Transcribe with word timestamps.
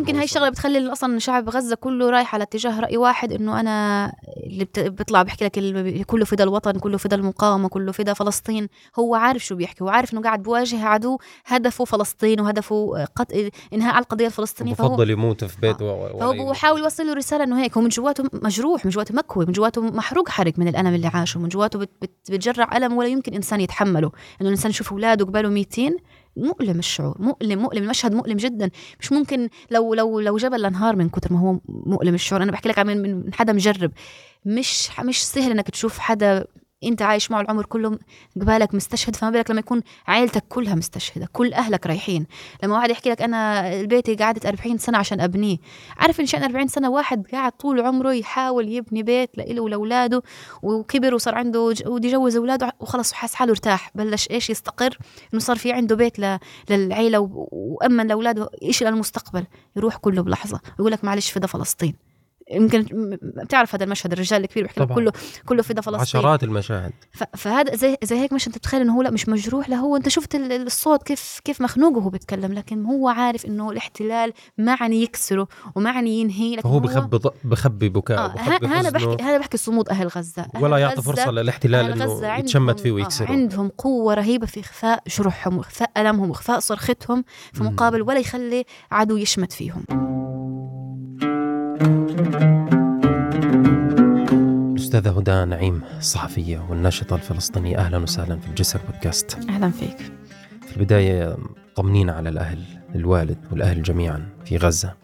يمكن 0.00 0.16
هاي 0.16 0.24
الشغلة 0.24 0.48
بتخلي 0.48 0.92
أصلا 0.92 1.18
شعب 1.18 1.48
غزة 1.48 1.76
كله 1.76 2.10
رايح 2.10 2.34
على 2.34 2.42
اتجاه 2.44 2.80
رأي 2.80 2.96
واحد 2.96 3.32
إنه 3.32 3.60
أنا 3.60 4.12
اللي 4.46 4.66
بيطلع 4.76 5.22
بيحكي 5.22 5.44
لك 5.44 6.06
كله 6.06 6.24
فدا 6.24 6.44
الوطن 6.44 6.72
كله 6.78 6.98
فدا 6.98 7.16
المقاومة 7.16 7.68
كله 7.68 7.92
فدا 7.92 8.12
فلسطين. 8.14 8.68
هو 8.98 9.14
عارف 9.14 9.44
شو 9.44 9.54
بيحكي 9.54 9.84
هو 9.84 9.88
عارف 9.88 10.12
إنه 10.12 10.22
قاعد 10.22 10.42
بواجه 10.42 10.84
عدو 10.84 11.18
هدفه 11.46 11.84
فلسطين 11.84 12.40
وهدفه 12.40 13.04
قط... 13.16 13.26
إنهاء 13.72 13.94
على 13.94 14.02
القضية 14.02 14.26
الفلسطينية. 14.26 14.74
فهو 14.74 14.88
بفضل 14.88 15.10
يموت 15.10 15.44
في 15.44 15.60
بيته 15.60 15.84
و- 15.84 16.18
فهو 16.18 16.50
بحاول 16.50 16.80
يوصل 16.80 17.06
له 17.06 17.12
رسالة 17.14 17.44
إنه 17.44 17.62
هيك 17.62 17.76
هو 17.76 17.82
من 17.82 17.88
جواته 17.88 18.24
مجروح 18.32 18.84
من 18.84 18.90
جواته 18.90 19.14
مكوي 19.14 19.46
من 19.46 19.52
جواته 19.52 19.82
محروق 19.82 20.28
حرق 20.28 20.52
من 20.58 20.68
الألم 20.68 20.94
اللي 20.94 21.06
عاشه 21.06 21.40
من 21.40 21.48
جواته 21.48 21.78
بت 21.78 21.90
بت 22.02 22.10
بتجرع 22.30 22.76
ألم 22.76 22.96
ولا 22.96 23.08
يمكن 23.08 23.34
إنسان 23.34 23.60
يتحمله. 23.60 24.10
إنه 24.40 24.48
الإنسان 24.48 24.70
يشوف 24.70 24.92
أولاده 24.92 25.24
قباله 25.24 25.48
ميتين 25.48 25.96
مؤلم 26.36 26.78
الشعور 26.78 27.16
مؤلم 27.22 27.58
مؤلم 27.62 27.82
المشهد 27.82 28.14
مؤلم 28.14 28.36
جدا. 28.36 28.70
مش 29.00 29.12
ممكن 29.12 29.48
لو 29.70 29.94
لو 29.94 30.20
لو 30.20 30.36
جبل 30.36 30.60
لانهار 30.60 30.96
من 30.96 31.08
كتر 31.08 31.32
ما 31.32 31.40
هو 31.40 31.60
مؤلم 31.68 32.14
الشعور. 32.14 32.42
أنا 32.42 32.52
بحكي 32.52 32.68
لك 32.68 32.78
عن 32.78 32.86
من 32.86 33.34
حدا 33.34 33.52
مجرب. 33.52 33.92
مش 34.44 34.90
مش 35.00 35.24
سهل 35.24 35.50
إنك 35.50 35.70
تشوف 35.70 35.98
حدا 35.98 36.44
أنت 36.84 37.02
عايش 37.02 37.30
معه 37.30 37.40
العمر 37.40 37.64
كله 37.66 37.98
قبالك 38.40 38.74
مستشهد 38.74 39.16
فما 39.16 39.30
بالك 39.30 39.50
لما 39.50 39.60
يكون 39.60 39.82
عائلتك 40.06 40.44
كلها 40.48 40.74
مستشهدة 40.74 41.28
كل 41.32 41.54
أهلك 41.54 41.86
رايحين. 41.86 42.26
لما 42.62 42.74
واحد 42.74 42.90
يحكي 42.90 43.10
لك 43.10 43.22
أنا 43.22 43.70
بيتي 43.82 44.14
قعدت 44.14 44.46
40 44.46 44.78
سنة 44.78 44.98
عشان 44.98 45.20
أبنيه. 45.20 45.56
عارف 45.96 46.20
إن 46.20 46.26
شأن 46.26 46.42
40 46.42 46.68
سنة 46.68 46.90
واحد 46.90 47.26
قاعد 47.32 47.52
طول 47.52 47.80
عمره 47.80 48.12
يحاول 48.14 48.68
يبني 48.68 49.02
بيت 49.02 49.38
لإله 49.38 49.60
ولأولاده 49.62 50.22
وكبر 50.62 51.14
وصار 51.14 51.34
عنده 51.34 51.60
وده 51.86 52.08
يجوز 52.08 52.36
أولاده 52.36 52.72
وخلص 52.80 53.12
وحاس 53.12 53.34
حاله 53.34 53.50
ارتاح. 53.52 53.90
بلش 53.94 54.30
إيش 54.30 54.50
يستقر؟ 54.50 54.98
إنه 55.32 55.40
صار 55.40 55.56
في 55.56 55.72
عنده 55.72 55.96
بيت 55.96 56.18
ل... 56.18 56.38
للعيلة. 56.70 57.28
وأمن 57.52 58.06
لأولاده 58.06 58.50
شيء 58.70 58.88
للمستقبل 58.88 59.44
يروح 59.76 59.96
كله 59.96 60.22
بلحظة. 60.22 60.60
يقول 60.78 60.92
لك 60.92 61.04
معلش 61.04 61.30
فدا 61.30 61.46
فلسطين. 61.46 62.09
يمكن 62.50 62.86
بتعرف 63.22 63.74
هذا 63.74 63.84
المشهد 63.84 64.12
الرجال 64.12 64.42
الكبير 64.44 64.62
بيحكي 64.64 64.80
لك. 64.80 64.92
كله 64.92 65.12
كله 65.46 65.62
فدا 65.62 65.80
فلسطين 65.80 66.00
عشرات 66.00 66.42
المشاهد. 66.44 66.92
فهذا 67.36 67.74
زي 67.76 67.96
زي 68.02 68.18
هيك 68.18 68.32
مش 68.32 68.46
انت 68.46 68.58
بتخيل 68.58 68.80
إنه 68.80 68.96
هو 68.96 69.02
لا 69.02 69.10
مش 69.10 69.28
مجروح 69.28 69.68
لا 69.68 69.76
هو. 69.76 69.96
انت 69.96 70.08
شفت 70.08 70.34
ال- 70.34 70.52
ال- 70.52 70.66
الصوت 70.66 71.02
كيف 71.02 71.40
كيف 71.44 71.60
مخنوق 71.60 71.96
وهو 71.96 72.08
بيتكلم 72.10 72.52
لكن 72.52 72.84
هو 72.84 73.08
عارف 73.08 73.46
إنه 73.46 73.70
الاحتلال 73.70 74.32
معني 74.58 75.02
يكسره 75.02 75.48
ومعني 75.74 76.20
ينهي 76.20 76.52
لكن 76.52 76.62
فهو 76.62 76.72
هو 76.72 76.80
بخبي 76.80 77.16
ض- 77.16 77.32
بخبي 77.44 77.88
بكاء 77.88 78.18
آه 78.18 78.26
بخبي 78.34 78.66
ه- 78.66 78.80
هذا 78.80 78.90
بحكي 78.90 79.22
هذا 79.22 79.38
بحكي 79.38 79.56
صمود 79.56 79.88
أهل 79.88 80.06
غزة. 80.08 80.46
أهل 80.56 80.62
ولا 80.64 80.76
يعطي 80.78 81.02
فرصة 81.02 81.30
للاحتلال 81.30 81.92
إنه 82.02 82.36
يتشمت 82.38 82.80
فيه 82.80 82.90
آه، 82.90 82.92
ويكسره. 82.92 83.26
عندهم 83.26 83.68
قوة 83.78 84.14
رهيبة 84.14 84.46
في 84.46 84.60
إخفاء 84.60 85.02
جروحهم 85.18 85.58
وإخفاء 85.58 85.90
ألمهم 85.96 86.30
وإخفاء 86.30 86.58
صرختهم 86.58 87.24
في. 87.52 87.62
مقابل 87.62 88.02
ولا 88.02 88.18
يخلي 88.18 88.64
عدو 88.90 89.16
يشمت 89.16 89.52
فيهم. 89.52 89.84
الأستاذة 94.72 95.18
هدى 95.18 95.44
نعيم 95.44 95.82
الصحفية 95.98 96.66
والناشطة 96.70 97.16
الفلسطينية 97.16 97.78
أهلا 97.78 97.98
وسهلا 97.98 98.36
في 98.36 98.48
الجسر 98.48 98.80
بودكاست. 98.86 99.48
أهلا 99.48 99.70
فيك. 99.70 100.12
في 100.66 100.76
البداية 100.76 101.36
طمنينا 101.76 102.12
على 102.12 102.28
الأهل 102.28 102.64
الوالد 102.94 103.38
والأهل 103.52 103.82
جميعا 103.82 104.28
في 104.44 104.56
غزة. 104.56 104.94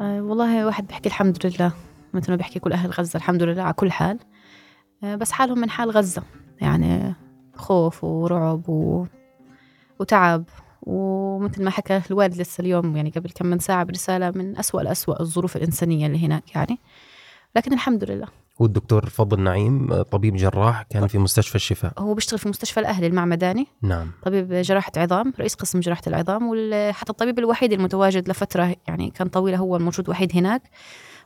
آه 0.00 0.22
والله 0.22 0.66
واحد 0.66 0.86
بيحكي 0.86 1.08
الحمد 1.08 1.46
لله 1.46 1.72
مثل 2.14 2.30
ما 2.30 2.36
بيحكي 2.36 2.58
كل 2.58 2.72
أهل 2.72 2.90
غزة 2.90 3.16
الحمد 3.16 3.42
لله 3.42 3.62
على 3.62 3.72
كل 3.72 3.92
حال. 3.92 4.18
آه 5.04 5.14
بس 5.14 5.32
حالهم 5.32 5.58
من 5.58 5.70
حال 5.70 5.90
غزة 5.90 6.22
يعني 6.60 7.14
خوف 7.54 8.04
ورعب 8.04 8.68
و... 8.68 9.06
وتعب. 10.00 10.44
ومثل 10.82 11.64
ما 11.64 11.70
حكى 11.70 12.02
الوالد 12.10 12.36
لسه 12.36 12.62
اليوم 12.62 12.96
يعني 12.96 13.10
قبل 13.10 13.30
كم 13.30 13.46
من 13.46 13.58
ساعة 13.58 13.84
برسالة 13.84 14.30
من 14.30 14.58
أسوأ 14.58 14.80
الأسوأ 14.80 15.20
الظروف 15.20 15.56
الإنسانية 15.56 16.06
اللي 16.06 16.26
هناك 16.26 16.54
يعني. 16.54 16.78
لكن 17.56 17.72
الحمد 17.72 18.04
لله. 18.04 18.26
والدكتور 18.58 19.06
فضل 19.06 19.40
نعيم 19.40 20.02
طبيب 20.02 20.36
جراح 20.36 20.82
كان 20.82 21.06
في 21.06 21.18
مستشفى 21.18 21.54
الشفاء. 21.54 21.92
هو 21.98 22.14
بيشتغل 22.14 22.38
في 22.38 22.48
مستشفى 22.48 22.80
الأهلي 22.80 23.06
المعمداني. 23.06 23.66
نعم. 23.82 24.10
طبيب 24.22 24.52
جراحة 24.52 24.92
عظام 24.96 25.32
رئيس 25.38 25.54
قسم 25.54 25.80
جراحة 25.80 26.02
العظام 26.06 26.50
وحتى 26.52 27.10
الطبيب 27.10 27.38
الوحيد 27.38 27.72
المتواجد 27.72 28.28
لفترة 28.28 28.76
يعني 28.88 29.10
كان 29.10 29.28
طويلة 29.28 29.58
هو 29.58 29.76
الموجود 29.76 30.08
وحيد 30.08 30.36
هناك. 30.36 30.62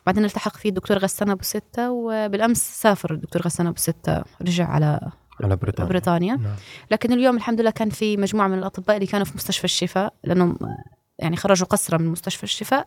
بعدين 0.07 0.25
التحق 0.25 0.57
فيه 0.57 0.69
الدكتور 0.69 0.99
غسان 0.99 1.31
أبو 1.31 1.43
ستة 1.43 1.91
وبالأمس 1.91 2.81
سافر 2.83 3.15
الدكتور 3.15 3.43
غسان 3.43 3.67
أبو 3.67 3.77
ستة 3.77 4.23
رجع 4.43 4.69
على 4.69 5.11
على 5.43 5.57
بريطانيا. 5.57 5.89
بريطانيا. 5.91 6.37
نعم. 6.37 6.57
لكن 6.91 7.13
اليوم 7.13 7.37
الحمد 7.37 7.61
لله 7.61 7.71
كان 7.71 7.91
في 7.91 8.17
مجموعة 8.17 8.49
من 8.49 8.59
الأطباء 8.59 8.97
اللي 8.97 9.07
كانوا 9.07 9.27
في 9.27 9.33
مستشفى 9.35 9.65
الشفاء 9.65 10.15
لأنهم 10.25 10.59
يعني 11.19 11.37
خرجوا 11.37 11.67
قسرة 11.67 11.99
من 11.99 12.07
مستشفى 12.09 12.43
الشفاء 12.45 12.87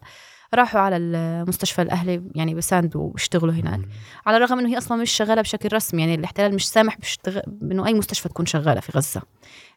راحوا 0.54 0.82
على 0.82 0.98
المستشفى 0.98 1.82
الأهلي 1.82 2.24
يعني 2.36 2.54
بيساندوا 2.54 3.02
وبيشتغلوا 3.02 3.54
هناك. 3.54 3.80
على 4.26 4.38
الرغم 4.38 4.60
إنه 4.60 4.70
هي 4.70 4.78
أصلا 4.78 5.02
مش 5.02 5.12
شغالة 5.12 5.42
بشكل 5.42 5.70
رسمي 5.74 6.02
يعني 6.02 6.16
الاحتلال 6.16 6.56
مش 6.56 6.70
سامح 6.70 6.98
بشتغل 6.98 7.42
انه 7.62 7.88
أي 7.88 7.94
مستشفى 7.94 8.30
تكون 8.30 8.46
شغالة 8.46 8.80
في 8.80 8.92
غزة. 8.92 9.22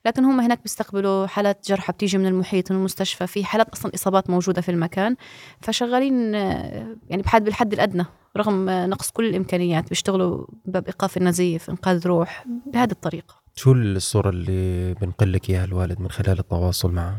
لكن 0.06 0.24
هم 0.24 0.40
هناك 0.40 0.62
بيستقبلوا 0.62 1.26
حالات 1.26 1.68
جرحى 1.68 1.92
بتيجي 1.92 2.18
من 2.18 2.26
المحيط 2.26 2.72
من 2.72 2.78
المستشفى 2.78 3.26
في 3.26 3.44
حالات 3.44 3.68
أصلا 3.68 3.92
إصابات 3.94 4.30
موجودة 4.30 4.60
في 4.60 4.70
المكان 4.70 5.16
فشغالين 5.60 6.34
يعني 6.34 7.22
بحد 7.22 7.44
بالحد 7.44 7.72
الأدنى. 7.72 8.04
رغم 8.36 8.70
نقص 8.70 9.10
كل 9.10 9.28
الإمكانيات 9.28 9.88
بيشتغلوا 9.88 10.46
باب 10.64 10.86
ايقاف 10.86 11.16
النزيف 11.16 11.70
إنقاذ 11.70 12.06
روح 12.06 12.44
بهذه 12.66 12.90
الطريقة. 12.90 13.34
شو 13.54 13.72
الصورة 13.72 14.30
اللي 14.30 14.94
بنقل 14.94 15.32
لك 15.32 15.50
إياها 15.50 15.64
الوالد 15.64 16.00
من 16.00 16.10
خلال 16.10 16.38
التواصل 16.38 16.92
معه؟ 16.92 17.16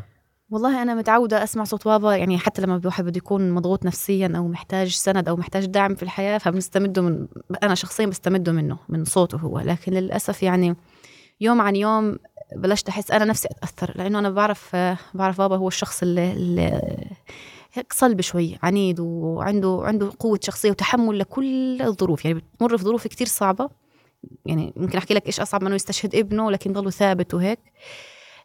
والله 0.49 0.81
أنا 0.81 0.95
متعودة 0.95 1.43
أسمع 1.43 1.63
صوت 1.63 1.85
بابا 1.85 2.15
يعني 2.15 2.37
حتى 2.37 2.61
لما 2.61 2.75
الواحد 2.75 3.03
بده 3.03 3.17
يكون 3.17 3.51
مضغوط 3.51 3.85
نفسيا 3.85 4.33
أو 4.35 4.47
محتاج 4.47 4.87
سند 4.87 5.29
أو 5.29 5.35
محتاج 5.35 5.65
دعم 5.65 5.95
في 5.95 6.03
الحياة 6.03 6.37
فبنستمده 6.37 7.01
من 7.01 7.27
أنا 7.63 7.75
شخصيا 7.75 8.05
بستمده 8.05 8.51
منه 8.51 8.77
من 8.89 9.05
صوته 9.05 9.37
هو. 9.37 9.59
لكن 9.59 9.93
للأسف 9.93 10.43
يعني 10.43 10.75
يوم 11.41 11.61
عن 11.61 11.75
يوم 11.75 12.17
بلشت 12.55 12.89
أحس 12.89 13.11
أنا 13.11 13.25
نفسي 13.25 13.47
أتأثر 13.51 13.93
لأنه 13.95 14.19
أنا 14.19 14.29
بعرف 14.29 14.75
بعرف 15.13 15.37
بابا 15.37 15.55
هو 15.55 15.67
الشخص 15.67 16.01
اللي, 16.01 16.31
اللي 16.31 16.81
هيك 17.73 17.93
صلب 17.93 18.21
شوي 18.21 18.57
عنيد 18.63 18.99
وعنده 18.99 19.79
عنده 19.83 20.11
قوة 20.19 20.39
شخصية 20.43 20.69
وتحمل 20.71 21.19
لكل 21.19 21.81
الظروف. 21.81 22.25
يعني 22.25 22.39
بتمر 22.55 22.77
في 22.77 22.83
ظروف 22.83 23.07
كتير 23.07 23.27
صعبة. 23.27 23.69
يعني 24.45 24.73
ممكن 24.75 24.97
أحكي 24.97 25.13
لك 25.13 25.27
إيش 25.27 25.39
أصعب 25.39 25.61
من 25.61 25.67
إنه 25.67 25.75
يستشهد 25.75 26.15
ابنه 26.15 26.51
لكن 26.51 26.73
ضله 26.73 26.89
ثابت 26.89 27.33
وهيك. 27.33 27.59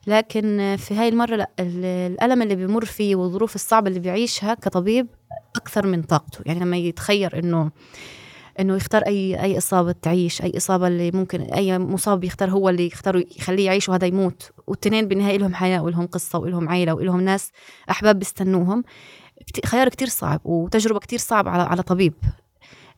لكن 0.06 0.76
في 0.78 0.94
هاي 0.94 1.08
المرة 1.08 1.36
لا 1.36 1.50
ال- 1.60 1.84
الألم 1.84 2.42
اللي 2.42 2.54
بيمر 2.54 2.84
فيه 2.84 3.16
والظروف 3.16 3.54
الصعبة 3.54 3.88
اللي 3.88 4.00
بيعيشها 4.00 4.54
كطبيب 4.54 5.06
أكثر 5.56 5.86
من 5.86 6.02
طاقته. 6.02 6.38
يعني 6.46 6.60
لما 6.60 6.76
يتخير 6.76 7.38
إنه 7.38 7.70
إنه 8.60 8.76
يختار 8.76 9.02
أي 9.02 9.42
أي 9.42 9.58
إصابة 9.58 9.92
تعيش 9.92 10.42
أي 10.42 10.52
إصابة 10.56 10.88
اللي 10.88 11.10
ممكن 11.10 11.40
أي 11.40 11.78
مصاب 11.78 12.24
يختار 12.24 12.50
هو 12.50 12.68
اللي 12.68 12.86
يختار 12.86 13.16
يخليه 13.36 13.66
يعيش 13.66 13.88
وهذا 13.88 14.06
يموت. 14.06 14.50
والتنين 14.66 15.08
بالنهاية 15.08 15.38
لهم 15.38 15.54
حياة 15.54 15.82
ولهم 15.82 16.06
قصة 16.06 16.38
ولهم 16.38 16.68
عيلة 16.68 16.94
ولهم 16.94 17.20
ناس 17.20 17.50
أحباب 17.90 18.18
بيستنوهم. 18.18 18.84
خيار 19.66 19.88
كتير 19.88 20.08
صعب 20.08 20.40
وتجربة 20.44 20.98
كتير 20.98 21.18
صعبة 21.18 21.50
على 21.50 21.62
على 21.62 21.82
طبيب. 21.82 22.14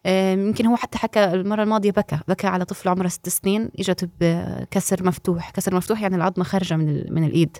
يمكن 0.06 0.66
هو 0.66 0.76
حتى 0.76 0.98
حكى 0.98 1.24
المرة 1.24 1.62
الماضية 1.62 1.90
بكى 1.90 2.18
بكى 2.28 2.46
على 2.46 2.64
طفل 2.64 2.88
عمره 2.88 3.08
ست 3.08 3.28
سنين 3.28 3.70
إجت 3.78 4.10
بكسر 4.20 5.06
مفتوح. 5.06 5.50
كسر 5.50 5.74
مفتوح 5.74 6.02
يعني 6.02 6.16
العظمة 6.16 6.44
خارجة 6.44 6.76
من 6.76 7.12
من 7.12 7.24
الإيد. 7.24 7.56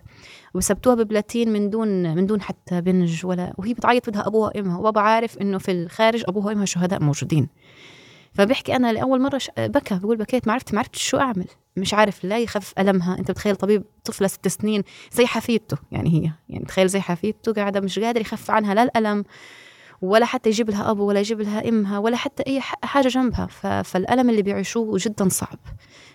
وسبتوها 0.54 0.94
ببلاتين 0.94 1.53
من 1.53 1.70
دون 1.70 2.14
من 2.14 2.26
دون 2.26 2.41
حتى 2.42 2.81
بنج 2.81 3.26
ولا 3.26 3.54
وهي 3.58 3.75
بتعيط 3.75 4.10
بدها 4.10 4.26
أبوها 4.26 4.50
وأمها. 4.56 4.78
وبابا 4.78 5.00
عارف 5.00 5.38
إنه 5.38 5.58
في 5.58 5.70
الخارج 5.72 6.25
أبوها 6.28 6.47
وأمها 6.47 6.64
شهداء 6.64 7.03
موجودين. 7.03 7.48
فبيحكي 8.38 8.76
أنا 8.76 8.93
لأول 8.93 9.21
مرة 9.22 9.38
ش- 9.38 9.50
بكى 9.59 9.99
بقول 9.99 10.16
بكيت 10.16 10.47
ما 10.47 10.53
عرفت 10.53 10.72
ما 10.75 10.78
عرفت 10.78 10.97
شو 10.97 11.16
أعمل. 11.16 11.47
مش 11.76 11.94
عارف 11.94 12.25
لا 12.25 12.38
يخفف 12.38 12.72
ألمها. 12.78 13.19
أنت 13.19 13.31
بتخيل 13.31 13.56
طبيب 13.56 13.84
طفلة 14.04 14.28
ست 14.28 14.49
سنين 14.49 14.82
زي 15.12 15.26
حفيدته 15.26 15.76
يعني 15.93 16.10
هي. 16.10 16.31
يعني 16.49 16.65
تخيل 16.65 16.88
زي 16.88 17.00
حفيدته 17.00 17.53
قاعدة 17.53 17.81
مش 17.81 17.99
قادر 17.99 18.21
يخفف 18.21 18.50
عنها 18.50 18.75
لا 18.75 18.82
الألم 18.82 19.25
ولا 20.03 20.26
حتى 20.26 20.49
يجيب 20.49 20.70
لها 20.70 20.90
أبو 20.90 21.05
ولا 21.05 21.20
يجيب 21.20 21.40
لها 21.40 21.69
أمها 21.69 21.99
ولا 21.99 22.17
حتى 22.17 22.43
أي 22.46 22.61
ح- 22.61 22.75
حاجة 22.85 23.08
جنبها. 23.08 23.46
ف- 23.46 23.67
فالألم 23.67 24.31
اللي 24.31 24.43
بيعيشوه 24.43 24.99
جدا 25.00 25.29
صعب. 25.29 25.58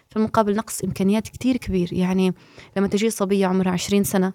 في 0.09 0.17
المقابل 0.17 0.55
نقص 0.55 0.83
إمكانيات 0.83 1.27
كتير 1.27 1.57
كبير. 1.57 1.89
يعني 1.93 2.33
لما 2.77 2.87
تجي 2.87 3.09
صبية 3.09 3.47
عمرها 3.47 3.71
20 3.71 4.03
سنة 4.03 4.33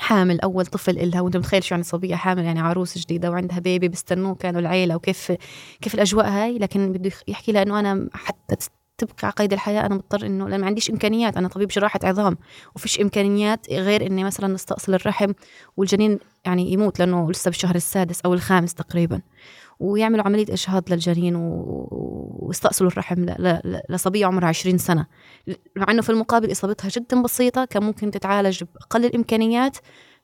حامل 0.00 0.40
أول 0.40 0.66
طفل 0.66 0.98
إلها 0.98 1.20
وأنت 1.20 1.36
متخيل 1.36 1.64
شو 1.64 1.74
يعني 1.74 1.84
صبية 1.84 2.14
حامل؟ 2.16 2.44
يعني 2.44 2.60
عروس 2.60 2.98
جديدة 2.98 3.30
وعندها 3.30 3.58
بيبي 3.58 3.88
بيستنوه 3.88 4.34
كانوا 4.34 4.60
العيلة 4.60 4.96
وكيف 4.96 5.32
كيف 5.80 5.94
الأجواء 5.94 6.28
هاي؟ 6.28 6.58
لكن 6.58 6.92
بده 6.92 7.10
يحكي 7.28 7.52
لها 7.52 7.62
إنه 7.62 7.80
أنا 7.80 8.08
حتى 8.14 8.56
تبقى 8.98 9.14
على 9.22 9.32
قيد 9.32 9.52
الحياة 9.52 9.86
أنا 9.86 9.94
مضطر 9.94 10.26
إنه 10.26 10.48
لأن 10.48 10.60
ما 10.60 10.66
عنديش 10.66 10.90
إمكانيات 10.90 11.36
أنا 11.36 11.48
طبيب 11.48 11.68
جراحة 11.68 12.00
عظام 12.04 12.36
وفيش 12.76 13.00
إمكانيات 13.00 13.70
غير 13.70 14.06
إني 14.06 14.24
مثلا 14.24 14.54
نستأصل 14.54 14.94
الرحم 14.94 15.32
والجنين 15.76 16.18
يعني 16.44 16.72
يموت 16.72 16.98
لأنه 16.98 17.30
لسه 17.30 17.48
بالشهر 17.48 17.74
السادس 17.74 18.20
أو 18.20 18.34
الخامس 18.34 18.74
تقريبا. 18.74 19.20
ويعملوا 19.80 20.24
عملية 20.24 20.46
إجهاض 20.52 20.92
للجنين 20.92 21.36
و- 21.36 22.38
ويستأصلوا 22.42 22.90
الرحم 22.90 23.24
ل- 23.24 23.34
ل- 23.38 23.60
ل- 23.64 23.80
لصبية 23.94 24.26
عمرها 24.26 24.48
20 24.48 24.78
سنة. 24.78 25.06
مع 25.76 25.86
أنه 25.90 26.02
في 26.02 26.10
المقابل 26.10 26.52
إصابتها 26.52 26.88
جدا 26.88 27.22
بسيطة 27.22 27.64
كان 27.64 27.82
ممكن 27.82 28.10
تتعالج 28.10 28.64
بأقل 28.74 29.04
الإمكانيات 29.04 29.76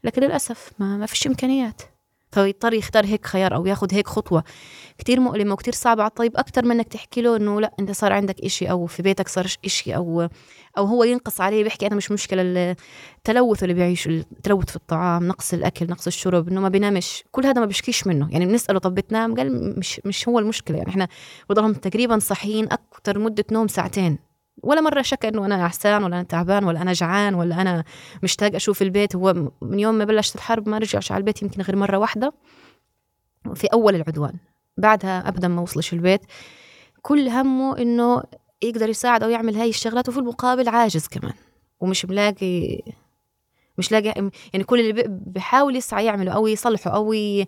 لكن 0.04 0.22
للأسف 0.22 0.72
ما, 0.78 0.96
ما 0.96 1.06
فيش 1.06 1.26
إمكانيات. 1.26 1.82
فيضطر 2.34 2.74
يختار 2.74 3.06
هيك 3.06 3.26
خيار 3.26 3.54
أو 3.54 3.66
ياخذ 3.66 3.94
هيك 3.94 4.06
خطوة. 4.08 4.44
كتير 4.98 5.20
مؤلمة 5.20 5.52
وكتير 5.52 5.74
صعبة. 5.74 6.02
على 6.02 6.10
الطبيب 6.10 6.36
أكثر 6.36 6.64
من 6.64 6.70
انك 6.70 6.88
تحكي 6.88 7.22
له 7.22 7.36
إنه 7.36 7.60
لا 7.60 7.74
إنت 7.80 7.90
صار 7.90 8.12
عندك 8.12 8.40
إشي 8.40 8.70
أو 8.70 8.86
في 8.86 9.02
بيتك 9.02 9.28
صار 9.28 9.46
إشي 9.64 9.96
أو 9.96 10.28
أو 10.78 10.84
هو 10.84 11.04
ينقص 11.04 11.40
عليه 11.40 11.64
بيحكي 11.64 11.86
أنا 11.86 11.94
مش 11.94 12.10
مشكلة. 12.10 12.42
التلوث 13.18 13.62
اللي 13.62 13.74
بيعيش 13.74 14.06
التلوث 14.06 14.70
في 14.70 14.76
الطعام 14.76 15.28
نقص 15.28 15.54
الأكل 15.54 15.86
نقص 15.90 16.06
الشرب 16.06 16.48
إنه 16.48 16.60
ما 16.60 16.68
بينامش. 16.68 17.24
كل 17.32 17.46
هذا 17.46 17.60
ما 17.60 17.66
بيشكيش 17.66 18.06
منه. 18.06 18.28
يعني 18.30 18.46
بنسأله 18.46 18.78
طب 18.78 18.94
بتنام؟ 18.94 19.34
قال 19.34 19.78
مش 19.78 20.00
مش 20.04 20.28
هو 20.28 20.38
المشكلة. 20.38 20.76
يعني 20.78 20.90
إحنا 20.90 21.08
بضلهم 21.50 21.72
تقريبا 21.72 22.18
صحيين 22.18 22.64
أكثر 22.72 23.18
مدة 23.18 23.44
نوم 23.52 23.68
ساعتين. 23.68 24.18
ولا 24.62 24.80
مرة 24.80 25.02
شك 25.02 25.26
إنه 25.26 25.46
أنا 25.46 25.64
عسان 25.64 26.04
ولا 26.04 26.16
أنا 26.16 26.22
تعبان 26.22 26.64
ولا 26.64 26.82
أنا 26.82 26.92
جعان 26.92 27.34
ولا 27.34 27.60
أنا 27.60 27.84
مشتاق 28.22 28.54
أشوف 28.54 28.82
البيت. 28.82 29.16
هو 29.16 29.50
من 29.62 29.78
يوم 29.78 29.94
ما 29.94 30.04
بلشت 30.04 30.36
الحرب 30.36 30.68
ما 30.68 30.78
رجعش 30.78 31.12
على 31.12 31.18
البيت 31.18 31.42
يمكن 31.42 31.62
غير 31.62 31.76
مرة 31.76 31.96
واحدة. 31.96 32.32
في 33.54 33.66
أول 33.66 33.94
العدوان. 33.94 34.34
بعدها 34.78 35.28
أبدا 35.28 35.48
ما 35.48 35.62
وصلش 35.62 35.92
البيت. 35.92 36.20
كل 37.02 37.28
همه 37.28 37.78
إنه 37.78 38.22
يقدر 38.62 38.88
يساعد 38.88 39.22
أو 39.22 39.30
يعمل 39.30 39.56
هاي 39.56 39.68
الشغلات 39.68 40.08
وفي 40.08 40.18
المقابل 40.18 40.68
عاجز 40.68 41.08
كمان. 41.08 41.34
ومش 41.80 42.04
ملاقي 42.04 42.82
مش 43.78 43.92
لاقي 43.92 44.30
يعني 44.52 44.64
كل 44.64 44.80
اللي 44.80 45.04
بحاول 45.08 45.76
يسعى 45.76 46.04
يعمله 46.04 46.32
أو 46.32 46.46
يصلحه 46.46 46.90
أو 46.90 47.12
ي... 47.12 47.46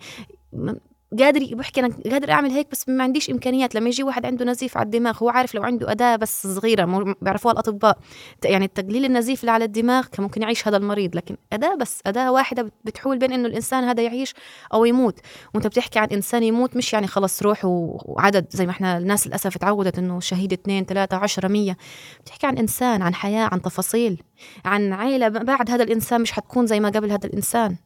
قادر 1.18 1.54
بحكي 1.54 1.80
أنا 1.80 1.96
قادر 2.10 2.30
أعمل 2.30 2.50
هيك 2.50 2.70
بس 2.72 2.88
ما 2.88 3.02
عنديش 3.02 3.30
إمكانيات. 3.30 3.74
لما 3.74 3.88
يجي 3.88 4.02
واحد 4.02 4.26
عنده 4.26 4.44
نزيف 4.44 4.76
على 4.76 4.84
الدماغ 4.84 5.18
هو 5.22 5.28
عارف 5.28 5.54
لو 5.54 5.62
عنده 5.62 5.90
أداة 5.90 6.16
بس 6.16 6.46
صغيرة 6.46 7.14
بيعرفوها 7.22 7.52
الأطباء. 7.52 7.98
يعني 8.44 8.64
التقليل 8.64 9.04
النزيف 9.04 9.40
اللي 9.40 9.50
على 9.50 9.64
الدماغ 9.64 10.06
كان 10.06 10.22
ممكن 10.22 10.42
يعيش 10.42 10.68
هذا 10.68 10.76
المريض. 10.76 11.16
لكن 11.16 11.36
أداة 11.52 11.74
بس 11.74 12.00
أداة 12.06 12.32
واحدة 12.32 12.72
بتحول 12.84 13.18
بين 13.18 13.32
إنه 13.32 13.48
الإنسان 13.48 13.84
هذا 13.84 14.02
يعيش 14.02 14.34
أو 14.74 14.84
يموت. 14.84 15.20
وأنت 15.54 15.66
بتحكي 15.66 15.98
عن 15.98 16.08
إنسان 16.12 16.42
يموت 16.42 16.76
مش 16.76 16.92
يعني 16.92 17.06
خلص 17.06 17.42
روح 17.42 17.60
وعدد 17.64 18.46
زي 18.50 18.66
ما 18.66 18.72
إحنا 18.72 18.98
الناس 18.98 19.26
للأسف 19.26 19.56
تعودت 19.56 19.98
إنه 19.98 20.20
شهيد 20.20 20.52
اثنين 20.52 20.84
ثلاثة 20.84 21.16
عشرة 21.16 21.48
مية. 21.48 21.76
بتحكي 22.20 22.46
عن 22.46 22.58
إنسان 22.58 23.02
عن 23.02 23.14
حياة 23.14 23.48
عن 23.52 23.62
تفاصيل 23.62 24.22
عن 24.64 24.92
عائله 24.92 25.28
بعد 25.28 25.70
هذا 25.70 25.82
الإنسان 25.82 26.20
مش 26.20 26.32
حتكون 26.32 26.66
زي 26.66 26.80
ما 26.80 26.88
قبل 26.88 27.10
هذا 27.10 27.26
الإنسان. 27.26 27.76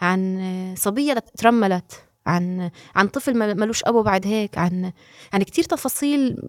عن 0.00 0.74
صبية 0.78 1.14
ترملت. 1.38 2.11
عن 2.26 2.70
عن 2.94 3.08
طفل 3.08 3.56
ملوش 3.56 3.84
ابو 3.84 4.02
بعد 4.02 4.26
هيك 4.26 4.58
عن 4.58 4.92
عن 5.32 5.42
كثير 5.42 5.64
تفاصيل. 5.64 6.48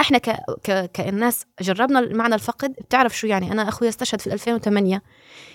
إحنا 0.00 0.18
ك... 0.18 0.30
ك... 0.62 0.90
كالناس 0.90 1.46
جربنا 1.60 2.00
معنى 2.00 2.34
الفقد. 2.34 2.72
بتعرف 2.72 3.18
شو 3.18 3.26
يعني؟ 3.26 3.52
أنا 3.52 3.68
أخوي 3.68 3.88
استشهد 3.88 4.20
في 4.20 4.32
2008 4.32 5.02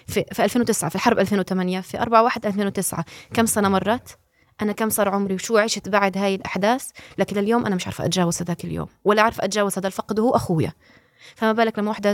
في, 0.08 0.26
في 0.32 0.44
2009 0.44 0.90
في 0.90 0.96
الحرب 0.96 1.20
2008 1.20 1.82
في 1.82 2.00
4 2.00 2.24
1 2.24 2.46
2009 2.46 3.06
كم 3.34 3.46
سنة 3.46 3.70
مرت؟ 3.70 4.18
أنا 4.62 4.72
كم 4.72 4.90
صار 4.90 5.10
عمري؟ 5.10 5.36
وشو 5.36 5.58
عشت 5.58 5.90
بعد 5.90 6.18
هاي 6.18 6.36
الأحداث؟ 6.36 6.90
لكن 7.18 7.38
اليوم 7.38 7.66
أنا 7.66 7.76
مش 7.76 7.86
عارفة 7.88 8.06
أتجاوز 8.06 8.42
هذاك 8.42 8.66
اليوم 8.66 8.88
ولا 9.06 9.22
عارفة 9.22 9.46
أتجاوز 9.46 9.78
هذا 9.78 9.88
الفقد. 9.88 10.20
وهو 10.20 10.36
أخويا. 10.36 10.74
فما 11.36 11.52
بالك 11.52 11.80
لما 11.80 11.92
وحدة 11.92 12.14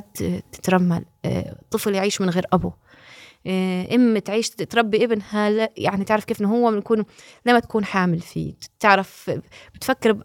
تترمل 0.51 1.05
آه، 1.25 1.55
طفل 1.71 1.95
يعيش 1.95 2.21
من 2.21 2.29
غير 2.29 2.45
أبو. 2.53 2.67
آه، 2.67 2.73
ام 3.47 4.17
تعيش 4.17 4.49
تربي 4.49 5.03
ابنها 5.03 5.69
يعني 5.77 6.03
تعرف 6.03 6.25
كيف 6.25 6.41
إنه 6.41 6.55
هو 6.55 6.71
بنكون 6.71 7.05
لما 7.45 7.59
تكون 7.59 7.85
حامل 7.85 8.19
فيه. 8.19 8.53
تعرف 8.79 9.31
بتفكر 9.75 10.17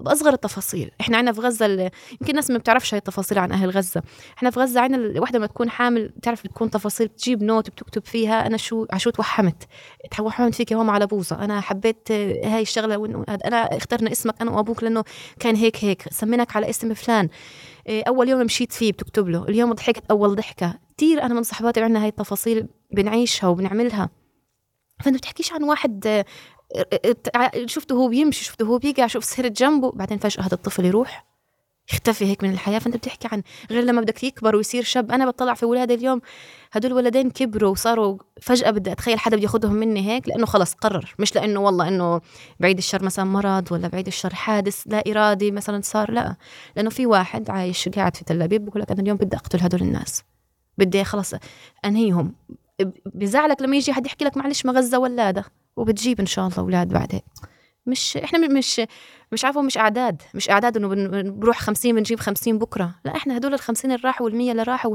بأصغر 0.00 0.32
التفاصيل. 0.32 0.90
إحنا 1.00 1.16
عندنا 1.16 1.32
في 1.32 1.40
غزة 1.40 1.66
يمكن 1.66 2.30
الناس 2.30 2.50
ما 2.50 2.58
بتعرفش 2.58 2.94
هاي 2.94 2.98
التفاصيل 2.98 3.38
عن 3.38 3.52
أهل 3.52 3.70
غزة. 3.70 4.02
إحنا 4.36 4.50
في 4.50 4.60
غزة 4.60 4.80
عندنا 4.80 5.06
الوحده 5.06 5.38
لما 5.38 5.46
تكون 5.46 5.70
حامل 5.70 6.08
بتعرف 6.08 6.44
بتكون 6.44 6.70
تفاصيل 6.70 7.08
بتجيب 7.08 7.42
نوت 7.42 7.70
بتكتب 7.70 8.04
فيها 8.04 8.46
أنا 8.46 8.56
شو 8.56 8.86
عشو 8.92 9.10
توحمت 9.10 9.64
توحمت 10.16 10.54
فيك 10.54 10.72
ماما 10.72 10.92
على 10.92 11.06
بوزة. 11.06 11.44
أنا 11.44 11.60
حبيت 11.60 12.10
هاي 12.44 12.62
الشغلة 12.62 12.96
وإنه 12.96 13.24
أنا 13.28 13.76
اخترنا 13.76 14.12
اسمك 14.12 14.34
أنا 14.40 14.50
وأبوك 14.50 14.82
لأنه 14.82 15.04
كان 15.40 15.56
هيك 15.56 15.84
هيك. 15.84 16.02
سميناك 16.10 16.56
على 16.56 16.70
اسم 16.70 16.94
فلان. 16.94 17.28
أول 17.88 18.28
يوم 18.28 18.40
مشيت 18.40 18.72
فيه 18.72 18.92
بتكتب 18.92 19.28
له. 19.28 19.44
اليوم 19.44 19.72
ضحكت 19.72 20.02
أول 20.10 20.34
ضحكة. 20.36 20.78
كثير 20.96 21.22
أنا 21.22 21.34
من 21.34 21.42
صحباتي 21.42 21.80
عندنا 21.80 22.02
هاي 22.02 22.08
التفاصيل 22.08 22.68
بنعيشها 22.92 23.48
وبنعملها. 23.48 24.10
فأنت 25.04 25.16
بتحكيش 25.16 25.52
عن 25.52 25.62
واحد 25.62 26.06
آه، 26.06 26.24
آه، 27.36 27.66
شفته 27.66 27.94
هو 27.94 28.08
بيمشي 28.08 28.44
شفته 28.44 28.64
هو 28.64 28.78
بيقع 28.78 29.06
شوف 29.06 29.24
سهرت 29.24 29.52
جنبه 29.52 29.92
بعدين 29.92 30.18
فجأة 30.18 30.42
هذا 30.42 30.54
الطفل 30.54 30.84
يروح. 30.84 31.26
يختفي 31.92 32.24
هيك 32.24 32.44
من 32.44 32.50
الحياة. 32.50 32.78
فأنت 32.78 32.96
بتحكي 32.96 33.28
عن 33.32 33.42
غير 33.70 33.84
لما 33.84 34.00
بدك 34.00 34.24
يكبر 34.24 34.56
ويصير 34.56 34.82
شاب. 34.82 35.12
أنا 35.12 35.26
بطلع 35.26 35.54
في 35.54 35.66
ولادي 35.66 35.94
اليوم 35.94 36.20
هدول 36.72 36.92
الولدين 36.92 37.30
كبروا 37.30 37.70
وصاروا 37.70 38.18
فجأة 38.42 38.70
بدي 38.70 38.92
أتخيل 38.92 39.18
حدا 39.18 39.36
بده 39.36 39.68
مني 39.68 40.08
هيك 40.08 40.28
لأنه 40.28 40.46
خلص 40.46 40.74
قرر. 40.74 41.14
مش 41.18 41.34
لأنه 41.34 41.60
والله 41.60 41.88
إنه 41.88 42.20
بعيد 42.60 42.78
الشر 42.78 43.04
مثلا 43.04 43.24
مرض 43.24 43.72
ولا 43.72 43.88
بعيد 43.88 44.06
الشر 44.06 44.34
حادث 44.34 44.82
لا 44.86 45.02
إرادي 45.10 45.50
مثلا 45.50 45.80
صار 45.82 46.10
لا. 46.10 46.36
لأنه 46.76 46.90
في 46.90 47.06
واحد 47.06 47.50
عايش 47.50 47.88
قاعد 47.88 48.16
في 48.16 48.24
تل 48.24 48.42
أبيب 48.42 48.64
بقول 48.64 48.82
لك 48.82 48.90
أنا 48.90 49.00
اليوم 49.00 49.16
بدي 49.16 49.36
أقتل 49.36 49.60
هدول 49.60 49.80
الناس. 49.80 50.22
بدي 50.78 51.04
خلص 51.04 51.34
أنهيهم. 51.84 52.34
بزعلك 53.14 53.62
لما 53.62 53.76
يجي 53.76 53.92
حد 53.92 54.06
يحكي 54.06 54.24
لك 54.24 54.36
معلش 54.36 54.66
ما 54.66 54.72
غزة 54.72 54.98
ولاده 54.98 55.44
وبتجيب 55.76 56.20
إن 56.20 56.26
شاء 56.26 56.46
الله 56.46 56.58
أولاد 56.58 56.88
بعدين. 56.88 57.20
مش 57.86 58.16
إحنا 58.16 58.48
مش 58.48 58.80
مش 59.32 59.44
عارفه 59.44 59.62
مش 59.62 59.78
أعداد 59.78 60.22
مش 60.34 60.50
أعداد 60.50 60.76
إنه 60.76 60.88
بنروح 60.88 61.58
50 61.60 61.92
بنجيب 61.94 62.20
50 62.20 62.58
بكرة. 62.58 62.94
لا 63.04 63.16
إحنا 63.16 63.36
هدول 63.36 63.54
ال 63.54 63.58
50 63.58 63.90
اللي 63.92 64.02
راحوا 64.04 64.26
وال 64.26 64.36
100 64.36 64.50
اللي 64.52 64.62
راحوا 64.62 64.90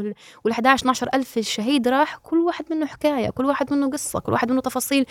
وال 0.46 0.52
11 0.52 0.82
12 0.82 1.08
ألف 1.14 1.38
الشهيد 1.38 1.88
راح 1.88 2.16
كل 2.18 2.38
واحد 2.38 2.66
منه 2.72 2.86
حكاية 2.86 3.30
كل 3.30 3.46
واحد 3.46 3.74
منه 3.74 3.90
قصة 3.90 4.20
كل 4.20 4.32
واحد 4.32 4.52
منه 4.52 4.62
تفاصيل. 4.62 5.06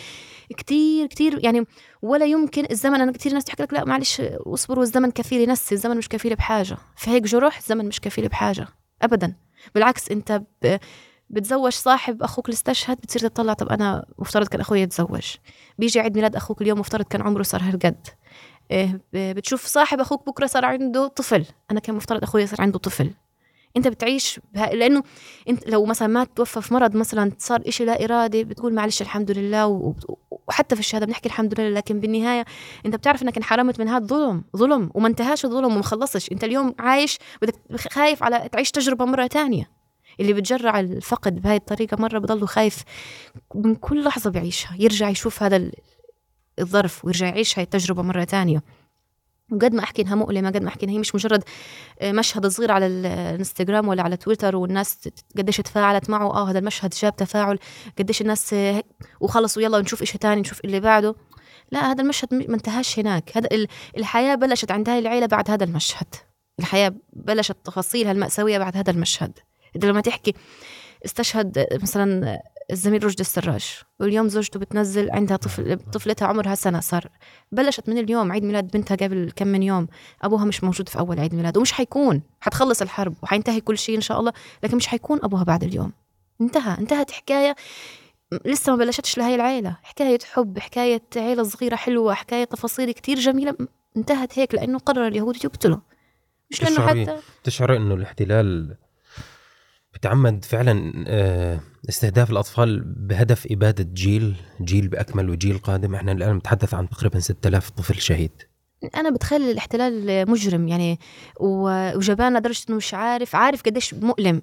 كتير 0.57 1.07
كتير 1.07 1.45
يعني 1.45 1.67
ولا 2.03 2.27
يمكن 2.27 2.67
الزمن 2.71 3.01
أنا 3.01 3.13
كثير 3.13 3.33
ناس 3.33 3.45
تحكي 3.45 3.63
لك 3.63 3.73
لا 3.73 3.85
معلش 3.85 4.21
اصبروا 4.21 4.83
الزمن 4.83 5.11
كفيل 5.11 5.41
ينسي 5.41 5.75
الزمن 5.75 5.97
مش 5.97 6.09
كفيل 6.09 6.35
بحاجة. 6.35 6.77
فهيك 6.97 7.23
جروح 7.23 7.57
الزمن 7.57 7.87
مش 7.87 8.01
كفيل 8.01 8.29
بحاجة. 8.29 8.69
ابدا. 9.03 9.35
بالعكس 9.75 10.11
أنت 10.11 10.43
بتزوج 11.31 11.73
صاحب 11.73 12.23
أخوك 12.23 12.47
اللي 12.47 12.55
استشهد 12.55 12.97
بتصير 12.97 13.29
تطلع 13.29 13.53
طب 13.53 13.69
أنا 13.69 14.07
مفترض 14.19 14.49
كان 14.49 14.61
أخوي 14.61 14.81
يتزوج. 14.81 15.35
بيجي 15.79 16.01
عيد 16.01 16.17
ميلاد 16.17 16.37
أخوك 16.37 16.63
اليوم 16.63 16.79
مفترض 16.79 17.05
كان 17.05 17.23
عمره 17.23 17.43
صار 17.43 17.63
هالقد. 17.63 18.07
إيه 18.71 19.01
بتشوف 19.13 19.67
صاحب 19.67 20.01
أخوك 20.01 20.27
بكرة 20.27 20.47
صار 20.47 20.65
عنده 20.65 21.07
طفل. 21.07 21.45
أنا 21.71 21.81
كان 21.81 21.95
مفترض 21.95 22.23
أخوي 22.23 22.47
صار 22.47 22.61
عنده 22.61 22.79
طفل. 22.79 23.11
أنت 23.77 23.89
بتعيش 23.89 24.41
بها 24.55 24.67
لأنه 24.75 25.03
أنت 25.49 25.69
لو 25.69 25.85
مثلا 25.85 26.09
ما 26.09 26.25
توفى 26.25 26.63
في 26.63 26.75
مرض 26.75 26.97
مثلا 26.97 27.33
صار 27.39 27.63
إشي 27.67 27.85
لا 27.85 28.05
ارادي 28.05 28.45
بتقول 28.45 28.75
معلش 28.75 29.03
الحمد 29.03 29.31
لله 29.31 29.67
وحتى 30.49 30.75
في 30.75 30.81
الشهادة 30.81 31.07
بنحكي 31.07 31.29
الحمد 31.29 31.61
لله 31.61 31.71
لكن 31.71 32.01
بالنهاية 32.01 32.45
أنت 32.87 32.97
بتعرف 32.97 33.23
إنك 33.23 33.37
انحرمت 33.37 33.81
من 33.81 33.89
هذا 33.89 34.03
الظلم 34.03 34.45
ظلم 34.57 34.91
وما 34.95 35.09
انتهاش 35.09 35.45
الظلم 35.45 35.73
وما 35.73 35.83
خلصش. 35.83 36.33
أنت 36.33 36.45
اليوم 36.45 36.75
عايش 36.79 37.19
بدك 37.43 37.55
خايف 37.91 38.23
على 38.23 38.49
تعيش 38.53 38.71
تجربة 38.71 39.05
مرة 39.05 39.27
تانية. 39.27 39.80
اللي 40.21 40.33
بتجرع 40.33 40.81
الفقد 40.81 41.43
بهاي 41.43 41.57
الطريقة 41.57 41.97
مرة 41.97 42.19
بضله 42.19 42.47
خايف 42.47 42.83
من 43.55 43.75
كل 43.75 44.05
لحظة 44.05 44.31
بيعيشها 44.31 44.77
يرجع 44.79 45.09
يشوف 45.09 45.43
هذا 45.43 45.71
الظرف 46.59 47.05
ويرجع 47.05 47.27
يعيش 47.27 47.59
هاي 47.59 47.65
التجربة 47.65 48.03
مرة 48.03 48.25
تانية. 48.25 48.63
وقد 49.53 49.75
ما 49.75 49.83
أحكي 49.83 50.03
إنها 50.03 50.15
مؤلمة 50.15 50.51
قد 50.51 50.63
ما 50.63 50.69
أحكي 50.69 50.85
إنها 50.87 50.95
هي 50.95 50.99
مش 50.99 51.15
مجرد 51.15 51.45
آه، 52.01 52.13
مشهد 52.13 52.47
صغير 52.47 52.73
على 52.73 52.87
الانستغرام 52.87 53.89
ولا 53.89 54.03
على 54.03 54.17
تويتر 54.17 54.57
والناس 54.57 55.09
قديش 55.39 55.57
تفاعلت 55.57 56.11
معه 56.11 56.27
آه 56.27 56.51
هذا 56.51 56.59
المشهد 56.59 56.91
جاب 56.91 57.17
تفاعل 57.17 57.59
قديش 57.99 58.21
الناس 58.21 58.55
آه، 58.55 58.83
وخلص 59.21 59.57
ويلا 59.57 59.81
نشوف 59.81 60.05
شيء 60.05 60.21
ثاني 60.21 60.41
نشوف 60.41 60.61
اللي 60.65 60.81
بعده. 60.81 61.15
لا 61.73 61.91
هذا 61.91 62.03
المشهد 62.03 62.35
ما 62.35 62.55
انتهاش 62.55 62.99
هناك. 62.99 63.37
هذا 63.37 63.49
الحياة 63.97 64.35
بلشت 64.35 64.71
عند 64.71 64.89
هاي 64.89 64.99
العيلة 64.99 65.27
بعد 65.27 65.51
هذا 65.51 65.65
المشهد. 65.65 66.15
الحياة 66.59 66.95
بلشت 67.13 67.57
تفاصيلها 67.65 68.13
المأساوية 68.13 68.59
بعد 68.59 68.77
هذا 68.77 68.91
المشهد. 68.91 69.39
انت 69.77 69.85
لما 69.85 70.01
تحكي 70.01 70.35
استشهد 71.05 71.67
مثلا 71.83 72.41
الزميل 72.71 73.05
رشدي 73.05 73.21
السراج 73.21 73.83
واليوم 74.01 74.29
زوجته 74.29 74.61
بتنزل 74.61 75.11
عندها 75.11 75.37
طفل 75.37 75.79
طفلتها 75.93 76.29
عمرها 76.29 76.55
سنة 76.55 76.81
صار 76.81 77.07
بلشت 77.53 77.89
من 77.89 77.99
اليوم 77.99 78.33
عيد 78.33 78.45
ميلاد 78.45 78.71
بنتها 78.71 78.95
قبل 78.95 79.33
كم 79.37 79.47
من 79.47 79.63
يوم 79.63 79.89
أبوها 80.23 80.45
مش 80.45 80.65
موجود 80.65 80.89
في 80.89 80.99
أول 80.99 81.21
عيد 81.21 81.35
ميلاد 81.35 81.57
ومش 81.57 81.73
حيكون 81.73 82.23
حتخلص 82.41 82.83
الحرب 82.83 83.15
وحينتهي 83.23 83.61
كل 83.61 83.79
شيء 83.79 83.97
إن 83.97 84.01
شاء 84.01 84.21
الله 84.21 84.33
لكن 84.63 84.77
مش 84.77 84.87
حيكون 84.87 85.19
أبوها 85.23 85.45
بعد 85.45 85.65
اليوم. 85.65 85.93
انتهى 86.41 86.79
انتهت 86.79 87.11
حكاية 87.11 87.57
لسه 88.45 88.73
ما 88.77 88.85
بلشتش 88.85 89.19
لهي 89.19 89.35
العيلة 89.35 89.77
حكاية 89.83 90.19
حب 90.33 90.59
حكاية 90.59 91.03
عيلة 91.17 91.43
صغيرة 91.43 91.77
حلوة 91.77 92.15
حكاية 92.15 92.45
تفاصيل 92.45 92.93
كتير 92.93 93.19
جميلة 93.19 93.57
انتهت 93.97 94.39
هيك 94.39 94.55
لأنه 94.55 94.79
قرر 94.79 95.07
اليهود 95.07 95.45
يقتله 95.45 95.81
مش 96.51 96.63
لأنه 96.63 96.87
حتى 96.87 97.17
تشعري 97.45 97.77
إنه 97.77 97.95
الاحتلال 97.95 98.77
بتعمد 99.95 100.45
فعلا 100.45 101.05
آه، 101.07 101.61
استهداف 101.89 102.31
الأطفال 102.31 102.81
بهدف 102.87 103.47
إبادة 103.51 103.87
جيل 103.95 104.37
جيل 104.63 104.89
بأكمل 104.89 105.31
وجيل 105.31 105.59
قادم. 105.59 105.95
إحنا 105.95 106.13
الآن 106.13 106.37
نتحدث 106.37 106.75
عن 106.75 106.89
تقريبا 106.89 107.19
6000 107.21 107.71
طفل 107.71 108.01
شهيد. 108.01 108.31
أنا 108.97 109.11
بتخيل 109.11 109.43
الاحتلال 109.43 110.31
مجرم 110.31 110.69
يعني 110.69 110.99
وجبان 111.41 112.37
لدرجه 112.37 112.65
إنه 112.69 112.77
مش 112.77 112.95
عارف 112.95 113.37
عارف 113.37 113.63
قديش 113.63 113.95
مؤلم. 113.95 114.43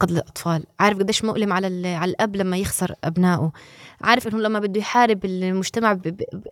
قتل 0.00 0.16
الأطفال. 0.16 0.64
عارف 0.80 0.98
قديش 0.98 1.24
مؤلم 1.24 1.52
على 1.52 1.88
على 1.88 2.10
الأب 2.10 2.36
لما 2.36 2.56
يخسر 2.56 2.94
أبنائه. 3.04 3.52
عارف 4.00 4.28
إنه 4.28 4.38
لما 4.38 4.58
بده 4.58 4.80
يحارب 4.80 5.24
المجتمع 5.24 5.92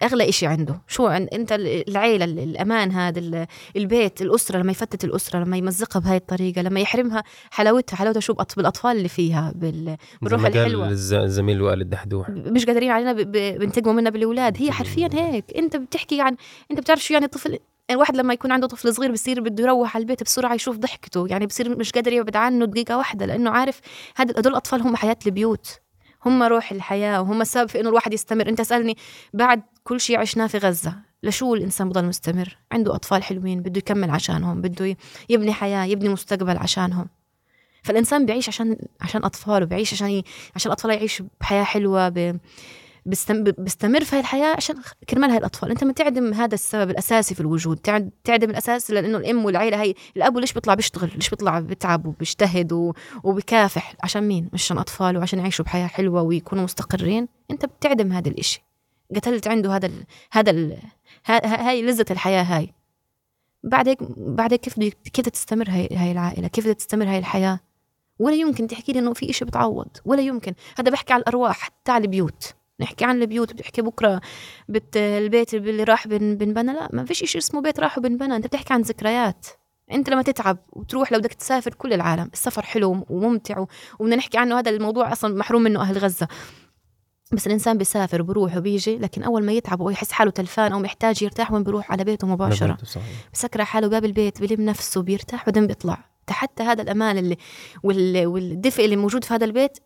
باغلى 0.00 0.28
إشي 0.28 0.46
عنده. 0.46 0.80
شو 0.88 1.08
أنت 1.08 1.52
العيلة 1.88 2.25
الأمان 2.25 2.92
هذا 2.92 3.46
البيت 3.76 4.22
الأسرة 4.22 4.58
لما 4.58 4.70
يفتت 4.72 5.04
الأسرة 5.04 5.38
لما 5.38 5.56
يمزقها 5.56 6.00
بهاي 6.00 6.16
الطريقة 6.16 6.62
لما 6.62 6.80
يحرمها 6.80 7.22
حلاوتها 7.50 7.96
حلاوتها 7.96 8.20
شو؟ 8.20 8.34
بالأطفال 8.56 8.96
اللي 8.96 9.08
فيها 9.08 9.52
بالروح 9.54 10.44
الحلوة. 10.44 10.88
الزميل 10.88 11.62
وائل 11.62 11.80
الدحدوح. 11.80 12.30
مش 12.30 12.66
قادرين 12.66 12.90
علينا 12.90 13.12
بنتقموا 13.56 13.92
منا 13.92 14.10
بالأولاد. 14.10 14.56
هي 14.62 14.72
حرفيا 14.72 15.08
هيك. 15.12 15.44
أنت 15.56 15.76
بتحكي 15.76 16.20
عن 16.20 16.37
أنت 16.70 16.80
بتعرف 16.80 17.04
شو 17.04 17.14
يعني 17.14 17.26
طفل؟ 17.26 17.58
الواحد 17.90 18.16
لما 18.16 18.35
يكون 18.35 18.52
عنده 18.52 18.66
طفل 18.66 18.94
صغير 18.94 19.12
بصير 19.12 19.40
بده 19.40 19.64
يروح 19.64 19.97
على 19.97 20.02
البيت 20.02 20.23
بسرعة 20.23 20.54
يشوف 20.54 20.76
ضحكته 20.76 21.26
يعني 21.28 21.47
بصير 21.47 21.78
مش 21.78 21.92
قادر 21.92 22.12
يبعد 22.12 22.37
عنه 22.37 22.64
دقيقة 22.64 22.97
واحدة 22.97 23.26
لأنه 23.26 23.50
عارف 23.50 23.80
هذا 24.16 24.30
هدول 24.38 24.52
الأطفال 24.52 24.82
هم 24.82 24.97
حياة 24.97 25.16
البيوت 25.26 25.78
هم 26.25 26.42
روح 26.42 26.73
الحياة 26.73 27.20
وهم 27.20 27.40
السبب 27.40 27.68
في 27.68 27.80
إنه 27.80 27.88
الواحد 27.88 28.12
يستمر 28.12 28.49
أنت 28.49 28.62
سالني 28.62 28.97
بعد 29.35 29.62
كل 29.85 30.00
شيء 30.00 30.18
عشناه 30.18 30.47
في 30.47 30.59
غزة 30.59 30.94
لشو 31.23 31.54
الإنسان 31.54 31.88
بضل 31.88 32.04
مستمر 32.04 32.59
عنده 32.73 32.94
أطفال 32.94 33.23
حلوين 33.23 33.62
بده 33.62 33.78
يكمل 33.78 34.11
عشانهم 34.11 34.61
بده 34.61 34.97
يبني 35.28 35.52
حياة 35.52 35.85
يبني 35.85 36.09
مستقبل 36.09 36.56
عشانهم 36.56 37.06
فالإنسان 37.82 38.26
بيعيش 38.26 38.49
عشان 38.49 38.76
عشان 39.00 39.25
أطفاله 39.25 39.66
بيعيش 39.66 39.92
عشان. 39.92 40.23
عشان 40.54 40.73
اطفاله 40.73 40.94
يعيشوا 40.94 41.26
بحياة 41.40 41.64
حلوة 41.64 42.09
ب... 42.09 42.38
بيستمر 43.07 44.04
في 44.04 44.16
هاي 44.16 44.21
الحياة 44.21 44.57
عشان 44.57 44.76
كرمال 45.11 45.30
هاي 45.30 45.38
الأطفال. 45.38 45.71
أنت 45.71 45.85
ما 45.85 45.92
تعدم 45.92 46.35
هذا 46.35 46.54
السبب 46.54 46.90
الأساسي 46.90 47.35
في 47.35 47.40
الوجود. 47.40 47.78
تعدم 48.25 48.50
الأساس 48.50 48.90
لأنه 48.90 49.19
الأم 49.19 49.45
والعيلة 49.45 49.83
هي 49.83 49.95
الأب 50.16 50.38
ليش 50.38 50.52
بيطلع 50.52 50.75
بيشتغل؟ 50.75 51.11
ليش 51.14 51.30
بيطلع 51.30 51.61
بيتعب 51.61 52.07
وبيجتهد. 52.07 52.92
وبكافح 53.25 53.95
عشان 54.02 54.28
مين؟ 54.28 54.49
مش 54.52 54.62
عشان 54.62 54.78
اطفاله 54.78 55.19
وعشان 55.19 55.38
يعيشوا 55.38 55.64
بحياة 55.64 55.87
حلوة 55.87 56.23
ويكونوا 56.23 56.64
مستقرين؟ 56.64 57.28
أنت 57.50 57.66
بتعدم 57.66 58.12
هذا 58.12 58.28
الإشي. 58.28 58.62
قتلت 59.16 59.49
عنده 59.49 59.76
هذا 59.76 59.87
ال... 59.87 60.04
هذا 60.33 60.50
ال... 60.50 60.78
هاي 61.26 61.83
لذة 61.83 62.07
الحياة 62.11 62.42
هاي. 62.42 62.73
بعد 63.64 63.88
هيك 63.88 63.99
بعد 64.16 64.52
هيك 64.52 64.61
كيف 64.61 64.78
كيف 65.12 65.28
تستمر 65.28 65.71
هاي 65.71 65.88
هاي 65.92 66.12
العائلة؟ 66.12 66.49
كيف 66.49 66.69
تستمر 66.69 67.09
هاي 67.09 67.19
الحياة؟ 67.19 67.61
ولا 68.19 68.35
يمكن 68.35 68.66
تحكي 68.66 68.92
لي 68.92 68.99
إنه 68.99 69.12
في 69.12 69.30
إشي 69.30 69.45
بتعوض. 69.45 69.88
ولا 70.04 70.21
يمكن. 70.21 70.54
هذا 70.78 70.90
بحكي 70.90 71.12
على 71.12 71.21
الأرواح 71.21 71.59
حتى 71.59 71.92
على 71.92 72.04
البيوت. 72.04 72.54
نحكي 72.80 73.04
عن 73.04 73.22
البيوت 73.22 73.52
بتحكي 73.52 73.82
بكرة 73.82 74.20
بت 74.68 74.96
البيت 74.96 75.54
اللي 75.54 75.84
راح 75.84 76.08
بنبنى 76.08 76.72
لا 76.72 76.88
ما 76.92 77.04
فيش 77.04 77.25
شيء 77.25 77.40
اسمه 77.40 77.60
بيت 77.60 77.80
راح 77.80 77.99
وبنبنى 77.99 78.37
أنت 78.37 78.46
بتحكي 78.46 78.75
عن 78.75 78.80
ذكريات. 78.80 79.46
أنت 79.92 80.10
لما 80.10 80.22
تتعب 80.22 80.58
وتروح 80.72 81.12
لو 81.12 81.18
بدك 81.18 81.32
تسافر 81.32 81.75
كل 81.75 81.92
العالم 81.92 82.30
السفر 82.32 82.62
حلو 82.62 83.06
وممتع 83.10 83.64
وبدنا 83.99 84.16
نحكي 84.16 84.38
عنه. 84.38 84.58
هذا 84.58 84.70
الموضوع 84.70 85.12
أصلا 85.12 85.34
محروم 85.34 85.62
منه 85.62 85.80
أهل 85.80 85.99
غزة. 85.99 86.28
بس 87.32 87.46
الإنسان 87.46 87.78
بيسافر 87.78 88.22
بروح 88.22 88.56
وبيجي 88.56 88.99
لكن 88.99 89.22
أول 89.22 89.44
ما 89.44 89.52
يتعب 89.52 89.80
ويحس 89.80 90.12
حاله 90.12 90.30
تلفان 90.30 90.72
أو 90.72 90.78
محتاج 90.78 91.22
يرتاح 91.22 91.52
وين 91.52 91.62
بيروح؟ 91.62 91.92
على 91.92 92.04
بيته 92.04 92.26
مباشرة. 92.26 92.78
بسكر 93.32 93.64
حاله 93.64 93.88
باب 93.88 94.04
البيت 94.04 94.42
بلم 94.42 94.64
نفسه 94.64 95.02
بيرتاح 95.02 95.46
بعدين 95.46 95.66
بيطلع. 95.66 96.10
حتى 96.30 96.62
هذا 96.62 96.82
الامان 96.82 97.18
اللي 97.18 97.37
والدفء 98.26 98.84
اللي 98.84 98.96
موجود 98.96 99.25
في 99.25 99.34
هذا 99.34 99.44
البيت 99.44 99.78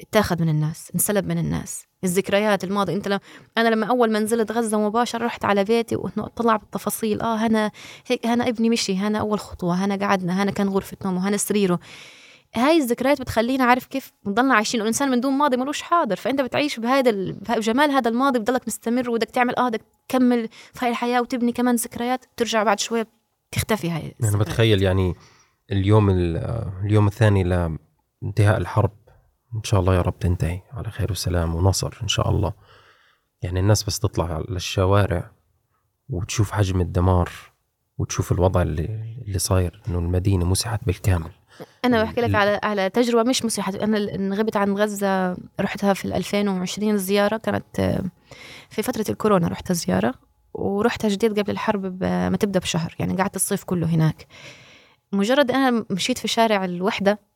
اتاخذ 0.00 0.42
من 0.42 0.48
الناس 0.48 0.90
انسلب 0.94 1.26
من 1.26 1.38
الناس. 1.38 1.89
الذكريات 2.04 2.64
الماضي. 2.64 2.94
انت 2.94 3.08
لما 3.08 3.20
أنا 3.58 3.68
لما 3.68 3.86
أول 3.86 4.12
ما 4.12 4.18
نزلت 4.18 4.52
غزة 4.52 4.80
مباشرة 4.80 5.24
رحت 5.26 5.44
على 5.44 5.64
بيتي 5.64 5.96
وطلع 5.96 6.56
بالتفاصيل. 6.56 7.20
آه 7.20 7.36
هنا 7.36 7.70
هيك 8.06 8.26
هنا 8.26 8.48
ابني 8.48 8.70
مشي 8.70 8.96
هنا 8.96 9.18
أول 9.18 9.40
خطوة 9.40 9.74
هنا 9.74 10.06
قعدنا 10.06 10.42
هنا 10.42 10.50
كان 10.50 10.68
غرفة 10.68 10.96
نومه 11.04 11.28
هنا 11.28 11.36
سريره. 11.36 11.80
هاي 12.54 12.76
الذكريات 12.76 13.20
بتخلينا 13.20 13.64
عارف 13.64 13.86
كيف 13.86 14.12
بنضلنا 14.24 14.54
عايشين. 14.54 14.80
الانسان 14.80 15.10
من 15.10 15.20
دون 15.20 15.32
ماضي 15.32 15.56
ملوش 15.56 15.82
حاضر. 15.82 16.16
فأنت 16.16 16.40
بتعيش 16.40 16.80
بهذا 16.80 17.10
بجمال 17.56 17.90
هذا 17.90 18.08
الماضي 18.08 18.38
بضلك 18.38 18.62
مستمر 18.66 19.10
وبدك 19.10 19.30
تعمل 19.30 19.56
آه 19.56 19.68
بدك 19.68 19.82
تكمل 20.08 20.48
في 20.72 20.84
هاي 20.84 20.90
الحياة 20.90 21.20
وتبني 21.20 21.52
كمان 21.52 21.74
ذكريات. 21.74 22.24
ترجع 22.36 22.62
بعد 22.62 22.80
شوية 22.80 23.06
تختفي 23.52 23.90
هاي 23.90 24.14
أنا 24.24 24.36
بتخيل 24.36 24.82
يعني 24.82 25.14
اليوم 25.72 26.10
اليوم 26.84 27.06
الثاني 27.06 27.44
لانتهاء 27.44 28.58
الحرب. 28.58 28.90
إن 29.54 29.62
شاء 29.64 29.80
الله 29.80 29.94
يا 29.94 30.00
رب 30.00 30.18
تنتهي 30.18 30.60
على 30.72 30.90
خير 30.90 31.12
وسلام 31.12 31.54
ونصر 31.54 31.98
إن 32.02 32.08
شاء 32.08 32.30
الله. 32.30 32.52
يعني 33.42 33.60
الناس 33.60 33.84
بس 33.84 33.98
تطلع 33.98 34.42
للشوارع 34.48 35.30
وتشوف 36.08 36.50
حجم 36.50 36.80
الدمار 36.80 37.30
وتشوف 37.98 38.32
الوضع 38.32 38.62
اللي 38.62 39.16
اللي 39.26 39.38
صاير 39.38 39.82
إنه 39.88 39.98
المدينة 39.98 40.44
مسحت 40.44 40.84
بالكامل. 40.84 41.30
أنا 41.84 42.02
بحكي 42.02 42.20
لك 42.20 42.34
على 42.34 42.60
على 42.62 42.90
تجربة 42.90 43.30
مش 43.30 43.44
مسحت. 43.44 43.74
أنا 43.74 44.34
غبت 44.34 44.56
عن 44.56 44.76
غزة 44.76 45.36
رحتها 45.60 45.94
في 45.94 46.04
2020 46.04 46.90
الزياره 46.90 47.36
كانت 47.36 48.00
في 48.70 48.82
فترة 48.82 49.04
الكورونا 49.08 49.48
رحت 49.48 49.72
زيارة. 49.72 50.14
ورحتها 50.54 51.08
جديد 51.08 51.38
قبل 51.38 51.50
الحرب 51.50 52.04
ما 52.04 52.36
تبدأ 52.36 52.60
بشهر. 52.60 52.94
يعني 52.98 53.16
قعدت 53.16 53.36
الصيف 53.36 53.64
كله 53.64 53.86
هناك. 53.86 54.26
مجرد 55.12 55.50
أنا 55.50 55.84
مشيت 55.90 56.18
في 56.18 56.28
شارع 56.28 56.64
الوحدة 56.64 57.29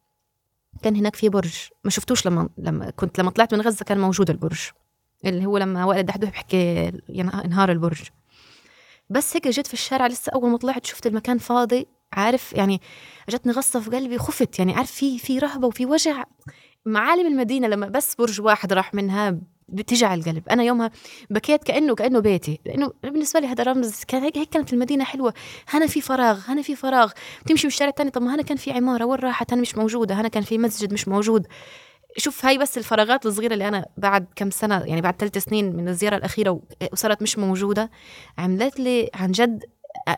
كان 0.82 0.96
هناك 0.96 1.16
في 1.16 1.28
برج. 1.28 1.54
ما 1.84 1.90
شفتوش 1.90 2.26
لما 2.26 2.48
لما 2.58 2.90
كنت 2.90 3.18
لما 3.18 3.30
طلعت 3.30 3.54
من 3.54 3.60
غزة 3.60 3.84
كان 3.84 3.98
موجود 3.98 4.30
البرج. 4.30 4.60
اللي 5.24 5.46
هو 5.46 5.58
لما 5.58 5.84
وائل 5.84 6.00
الدحدوح 6.00 6.30
بحكي 6.30 6.92
انهار 7.18 7.72
البرج. 7.72 8.02
بس 9.10 9.36
هيك 9.36 9.48
جيت 9.48 9.66
في 9.66 9.74
الشارع 9.74 10.06
لسه 10.06 10.32
أول 10.32 10.50
ما 10.50 10.58
طلعت 10.58 10.86
شفت 10.86 11.06
المكان 11.06 11.38
فاضي. 11.38 11.86
عارف 12.12 12.52
يعني 12.52 12.80
جتني 13.28 13.52
غصة 13.52 13.80
في 13.80 13.90
قلبي 13.90 14.18
خفت. 14.18 14.58
يعني 14.58 14.74
عارف 14.74 14.90
في 14.90 15.18
في 15.18 15.38
رهبة 15.38 15.66
وفي 15.66 15.86
وجع. 15.86 16.24
معالم 16.86 17.26
المدينة 17.26 17.68
لما 17.68 17.88
بس 17.88 18.14
برج 18.14 18.40
واحد 18.40 18.72
راح 18.72 18.94
منها 18.94 19.38
بتجع 19.68 20.14
القلب. 20.14 20.49
أنا 20.49 20.62
يومها 20.62 20.90
بكيت 21.30 21.64
كانه 21.64 21.94
كأنه 21.94 22.21
بيتي. 22.21 22.61
لأنه 22.66 22.92
بالنسبة 23.02 23.40
لي 23.40 23.47
هذا 23.47 23.64
رمز 23.64 24.04
كان 24.04 24.23
هيك, 24.23 24.38
كانت 24.50 24.73
المدينة 24.73 25.04
حلوة. 25.04 25.35
هنا 25.68 25.87
في 25.87 26.00
فراغ 26.00 26.40
هنا 26.49 26.62
في 26.62 26.76
فراغ. 26.76 27.12
تمشي 27.47 27.66
بالشارع 27.66 27.90
الثاني 27.90 28.11
طب 28.11 28.23
ما 28.23 28.35
هنا 28.35 28.42
كان 28.42 28.56
في 28.56 28.73
عمارة 28.73 29.04
وين 29.04 29.21
راحت؟ 29.21 29.52
هنا 29.52 29.62
مش 29.62 29.76
موجودة. 29.76 30.14
هنا 30.14 30.28
كان 30.28 30.42
في 30.42 30.59
مسجد 30.59 30.92
مش 30.92 31.09
موجود. 31.09 31.47
شوف 32.16 32.47
هاي 32.47 32.59
بس 32.59 32.78
الفراغات 32.78 33.26
الصغيرة 33.26 33.52
اللي 33.54 33.68
أنا 33.68 33.87
بعد 33.97 34.26
كم 34.37 34.50
سنة 34.50 34.83
يعني 34.85 35.00
بعد 35.00 35.14
ثلاث 35.18 35.38
سنين 35.38 35.76
من 35.76 35.88
الزيارة 35.88 36.16
الأخيرة 36.16 36.61
وصارت 36.92 37.23
مش 37.23 37.38
موجودة 37.38 37.90
عملت 38.38 38.80
لي 38.80 39.11
عن 39.14 39.33
جد 39.33 39.64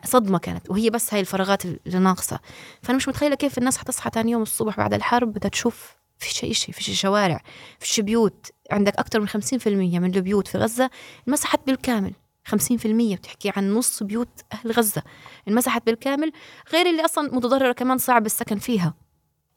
صدمة 0.05 0.37
كانت. 0.39 0.69
وهي 0.69 0.89
بس 0.89 1.13
هاي 1.13 1.21
الفراغات 1.21 1.65
اللي 1.65 1.99
ناقصة. 1.99 2.39
فأنا 2.83 2.97
مش 2.97 3.07
متخيلة 3.07 3.35
كيف 3.35 3.57
الناس 3.57 3.77
حتصحى 3.77 4.09
ثاني 4.13 4.31
يوم 4.31 4.41
الصبح 4.41 4.77
بعد 4.77 4.93
الحرب 4.93 5.33
بدها 5.33 5.49
تشوف 5.49 5.96
في 6.19 6.29
شيء 6.33 6.53
شيء 6.53 6.75
في 6.75 6.95
شوارع 6.95 7.41
في 7.79 8.01
بيوت. 8.01 8.51
عندك 8.71 8.95
أكثر 8.95 9.19
من 9.19 9.27
50% 9.27 9.67
من 9.67 10.15
البيوت 10.15 10.47
في 10.47 10.57
غزة 10.57 10.89
انمسحت 11.27 11.59
بالكامل. 11.67 12.13
50% 12.49 13.15
بتحكي 13.15 13.51
عن 13.55 13.73
نص 13.73 14.03
بيوت 14.03 14.41
أهل 14.53 14.71
غزة 14.71 15.03
انمسحت 15.47 15.85
بالكامل 15.85 16.31
غير 16.73 16.85
اللي 16.85 17.05
أصلا 17.05 17.35
متضررة 17.35 17.71
كمان 17.71 17.97
صعب 17.97 18.25
السكن 18.25 18.57
فيها. 18.57 18.93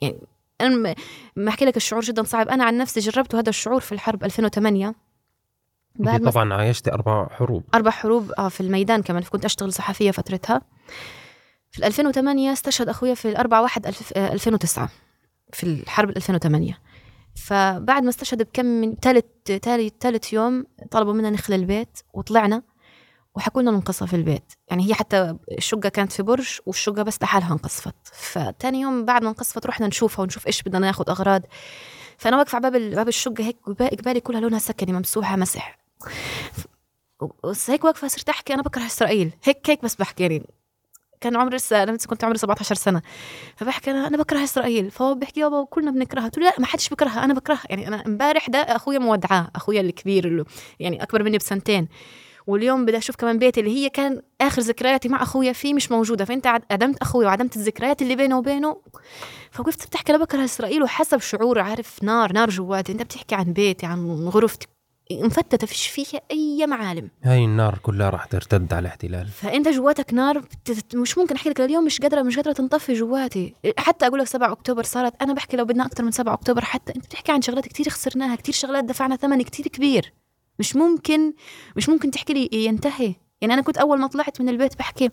يعني 0.02 0.20
أنا 0.60 0.94
ما 1.36 1.48
أحكي 1.48 1.64
لك 1.64 1.76
الشعور 1.76 2.02
جدا 2.02 2.22
صعب. 2.22 2.48
أنا 2.48 2.64
عن 2.64 2.76
نفسي 2.76 3.00
جربت 3.00 3.34
هذا 3.34 3.48
الشعور 3.48 3.80
في 3.80 3.92
الحرب 3.92 4.24
2008 4.24 4.94
بعد 5.94 6.30
طبعا 6.30 6.54
عايشت 6.54 6.88
أربع 6.88 7.28
حروب. 7.28 7.64
أربع 7.74 7.90
حروب 7.90 8.32
آه 8.38 8.48
في 8.48 8.60
الميدان 8.60 9.02
كمان. 9.02 9.22
كنت 9.22 9.44
أشتغل 9.44 9.72
صحفية 9.72 10.10
فترتها. 10.10 10.62
في 11.70 11.86
2008 11.86 12.52
استشهد 12.52 12.88
أخويا 12.88 13.14
في 13.14 13.28
الأربعة 13.28 13.62
واحد 13.62 13.86
2009 14.16 14.88
في 15.52 15.64
الحرب 15.64 16.10
2008 16.10 16.78
فبعد 17.36 18.02
ما 18.02 18.08
استشهد 18.08 18.42
بكم 18.42 18.66
من 18.66 18.94
ثالث 19.02 19.24
ثالث 19.62 19.92
ثالث 20.00 20.32
يوم 20.32 20.64
طلبوا 20.90 21.12
منا 21.12 21.30
نخلى 21.30 21.56
البيت 21.56 21.98
وطلعنا 22.14 22.62
وحكوا 23.34 23.62
لنا 23.62 23.70
ننقصها 23.70 24.06
في 24.06 24.16
البيت. 24.16 24.52
يعني 24.68 24.88
هي 24.88 24.94
حتى 24.94 25.36
الشقة 25.52 25.88
كانت 25.88 26.12
في 26.12 26.22
برج 26.22 26.58
والشقة 26.66 27.02
بس 27.02 27.22
لحالها 27.22 27.52
انقصفت. 27.52 27.94
فتاني 28.12 28.80
يوم 28.80 29.04
بعد 29.04 29.22
ما 29.22 29.28
انقصفت 29.28 29.66
رحنا 29.66 29.86
نشوفها 29.86 30.22
ونشوف 30.22 30.46
إيش 30.46 30.62
بدنا 30.62 30.78
ناخذ 30.78 31.10
أغراض. 31.10 31.42
فأنا 32.18 32.36
واقفة 32.36 32.56
على 32.56 32.70
باب 32.70 32.90
باب 32.90 33.08
الشقة 33.08 33.44
هيك 33.44 33.56
قبالي 33.66 34.20
كلها 34.20 34.40
لونها 34.40 34.58
سكني 34.58 34.92
ممسوحة 34.92 35.36
مسح. 35.36 35.78
هيك 37.68 37.84
واقفة 37.84 38.08
صرت 38.08 38.28
أحكي 38.28 38.54
أنا 38.54 38.62
بكره 38.62 38.86
إسرائيل. 38.86 39.32
هيك 39.44 39.70
هيك 39.70 39.84
بس 39.84 39.94
بحكي 39.94 40.22
يعني. 40.22 40.46
كان 41.20 41.36
عمري 41.36 41.56
لسه 41.56 41.82
أنا 41.82 41.96
كنت 42.08 42.24
عمري 42.24 42.38
17 42.38 42.74
سنة. 42.74 43.02
فبحكي 43.56 43.90
أنا 43.90 44.06
أنا 44.06 44.16
بكره 44.16 44.44
إسرائيل. 44.44 44.90
فهو 44.90 45.14
بيحكي 45.14 45.40
يابا 45.40 45.64
كلنا 45.64 45.90
بنكرهها. 45.90 46.24
قلت 46.24 46.38
له 46.38 46.44
لا 46.44 46.54
ما 46.58 46.66
حدش 46.66 46.88
بكرهها 46.88 47.24
أنا 47.24 47.34
بكرهها. 47.34 47.62
يعني 47.70 47.88
أنا 47.88 48.06
امبارح 48.06 48.50
ده 48.50 48.58
أخويا 48.58 48.98
مودعاه 48.98 49.50
أخويا 49.56 49.80
الكبير 49.80 50.26
اللي 50.26 50.44
يعني 50.80 51.02
أكبر 51.02 51.22
مني 51.22 51.38
بسنتين. 51.38 51.88
واليوم 52.46 52.84
بدي 52.84 52.98
أشوف 52.98 53.16
كمان 53.16 53.38
بيتي 53.38 53.60
اللي 53.60 53.76
هي 53.76 53.88
كان 53.88 54.22
آخر 54.40 54.62
ذكرياتي 54.62 55.08
مع 55.08 55.22
أخويا 55.22 55.52
فيه 55.52 55.74
مش 55.74 55.90
موجودة. 55.90 56.24
فأنت 56.24 56.46
عدمت 56.46 57.02
أخويا 57.02 57.26
وعدمت 57.26 57.56
الذكريات 57.56 58.02
اللي 58.02 58.16
بينه 58.16 58.38
وبينه. 58.38 58.76
فوقفت 59.50 59.86
بتحكي 59.86 60.12
أنا 60.14 60.24
بكره 60.24 60.44
إسرائيل. 60.44 60.82
وحسب 60.82 61.20
شعور 61.20 61.58
عارف 61.58 62.02
نار 62.02 62.32
نار 62.32 62.50
جواتي. 62.50 62.92
أنت 62.92 63.02
بتحكي 63.02 63.34
عن 63.34 63.52
بيتي 63.52 63.86
عن 63.86 64.28
غرفتي. 64.28 64.66
مفتتة 65.12 65.66
فيش 65.66 65.86
فيها 65.86 66.20
أي 66.30 66.66
معالم. 66.66 67.10
هاي 67.22 67.44
النار 67.44 67.78
كلها 67.82 68.10
راح 68.10 68.24
ترتد 68.24 68.72
على 68.72 68.80
الاحتلال. 68.80 69.28
فأنت 69.28 69.68
جواتك 69.68 70.14
نار 70.14 70.38
بت- 70.38 70.96
مش 70.96 71.18
ممكن 71.18 71.34
أحكي 71.34 71.48
لك 71.50 71.60
لليوم 71.60 71.84
مش 71.84 72.00
قادره 72.00 72.22
مش 72.22 72.36
قادرة 72.36 72.52
تنطفي 72.52 72.92
جواتي. 72.94 73.54
حتى 73.78 74.06
أقول 74.06 74.18
لك 74.20 74.26
7 74.26 74.52
أكتوبر 74.52 74.82
صارت 74.82 75.22
أنا 75.22 75.32
بحكي 75.34 75.56
لو 75.56 75.64
بدنا 75.64 75.86
أكثر 75.86 76.04
من 76.04 76.10
7 76.10 76.34
أكتوبر 76.34 76.64
حتى 76.64 76.92
أنت 76.96 77.04
بتحكي 77.06 77.32
عن 77.32 77.42
شغلات 77.42 77.64
كتير 77.68 77.88
خسرناها 77.88 78.36
كتير 78.36 78.54
شغلات 78.54 78.84
دفعنا 78.84 79.16
ثمن 79.16 79.42
كتير 79.42 79.66
كبير. 79.68 80.12
مش 80.58 80.76
ممكن 80.76 81.32
مش 81.76 81.88
ممكن 81.88 82.10
تحكي 82.10 82.32
لي 82.32 82.48
ينتهي. 82.52 83.14
يعني 83.40 83.54
أنا 83.54 83.62
كنت 83.62 83.78
أول 83.78 83.98
ما 83.98 84.06
طلعت 84.06 84.40
من 84.40 84.48
البيت 84.48 84.78
بحكي 84.78 85.10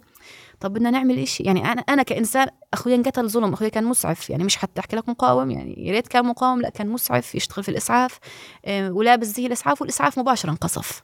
طب 0.59 0.73
بدنا 0.73 0.89
نعمل 0.91 1.19
إشي. 1.19 1.43
يعني 1.43 1.71
أنا 1.71 1.81
أنا 1.81 2.03
كإنسان 2.03 2.47
اخويا 2.73 2.95
انقتل 2.95 3.29
ظلم 3.29 3.53
اخويا 3.53 3.69
كان 3.69 3.83
مسعف. 3.83 4.29
يعني 4.29 4.43
مش 4.43 4.57
حتى 4.57 4.79
أحكي 4.81 4.95
لك 4.95 5.09
مقاوم 5.09 5.51
يعني 5.51 5.87
يا 5.87 5.91
ريت 5.91 6.07
كان 6.07 6.25
مقاوم 6.25 6.61
لا 6.61 6.69
كان 6.69 6.89
مسعف 6.89 7.35
يشتغل 7.35 7.63
في 7.63 7.69
الإسعاف 7.69 8.19
آه، 8.65 8.91
ولابس 8.91 9.27
زي 9.27 9.45
الإسعاف 9.45 9.81
والإسعاف 9.81 10.19
مباشره 10.19 10.49
انقصف. 10.51 11.03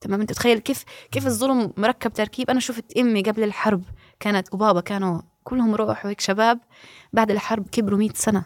تمام؟ 0.00 0.20
أنت 0.20 0.32
تخيل 0.32 0.58
كيف 0.58 0.84
كيف 1.10 1.26
الظلم 1.26 1.72
مركب 1.76 2.12
تركيب. 2.12 2.50
أنا 2.50 2.60
شفت 2.60 2.96
أمي 2.98 3.22
قبل 3.22 3.42
الحرب 3.42 3.82
كانت 4.20 4.54
وبابا 4.54 4.80
كانوا 4.80 5.20
كلهم 5.44 5.74
روح 5.74 6.04
وهيك 6.04 6.20
شباب 6.20 6.58
بعد 7.12 7.30
الحرب 7.30 7.68
كبروا 7.72 7.98
100 7.98 8.10
سنة. 8.14 8.44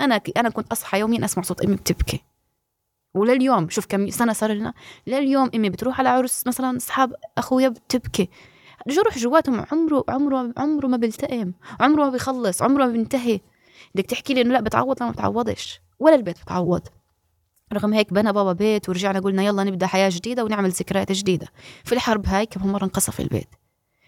أنا 0.00 0.20
أنا 0.36 0.48
كنت 0.50 0.72
أصحى 0.72 1.00
يوميا 1.00 1.24
أسمع 1.24 1.42
صوت 1.44 1.60
أمي 1.64 1.76
بتبكي. 1.76 2.24
ولليوم 3.14 3.68
شوف 3.68 3.86
كم 3.86 4.10
سنة 4.10 4.32
صار 4.32 4.52
لنا. 4.52 4.74
لليوم 5.06 5.50
أمي 5.54 5.70
بتروح 5.70 5.98
على 6.00 6.08
عرس 6.08 6.46
مثلا 6.46 6.76
أصحاب 6.76 7.14
أخويا 7.38 7.68
بتبكي. 7.68 8.28
جرح 8.88 9.18
جواتهم 9.18 9.64
عمره 9.72 10.04
عمره 10.08 10.52
عمره 10.56 10.86
ما 10.86 10.96
بيلتئم 10.96 11.54
عمره 11.80 12.04
ما 12.04 12.10
بيخلص 12.10 12.62
عمره 12.62 12.84
ما 12.84 12.92
بينتهي. 12.92 13.40
بدك 13.94 14.06
تحكي 14.06 14.34
لي 14.34 14.40
إنه 14.40 14.52
لا 14.52 14.60
بتعوض؟ 14.60 15.00
لا 15.00 15.06
ما 15.06 15.12
بتعوضش. 15.12 15.80
ولا 15.98 16.14
البيت 16.14 16.42
بتعوض. 16.42 16.82
رغم 17.72 17.92
هيك 17.92 18.12
بنى 18.12 18.32
بابا 18.32 18.52
بيت 18.52 18.88
ورجعنا 18.88 19.20
قلنا 19.20 19.42
يلا 19.42 19.64
نبدأ 19.64 19.86
حياة 19.86 20.10
جديدة 20.12 20.44
ونعمل 20.44 20.70
ذكريات 20.70 21.12
جديدة. 21.12 21.46
في 21.84 21.92
الحرب 21.92 22.26
هاي 22.26 22.46
كم 22.46 22.72
مرة 22.72 22.84
انقصف 22.84 23.20
البيت. 23.20 23.48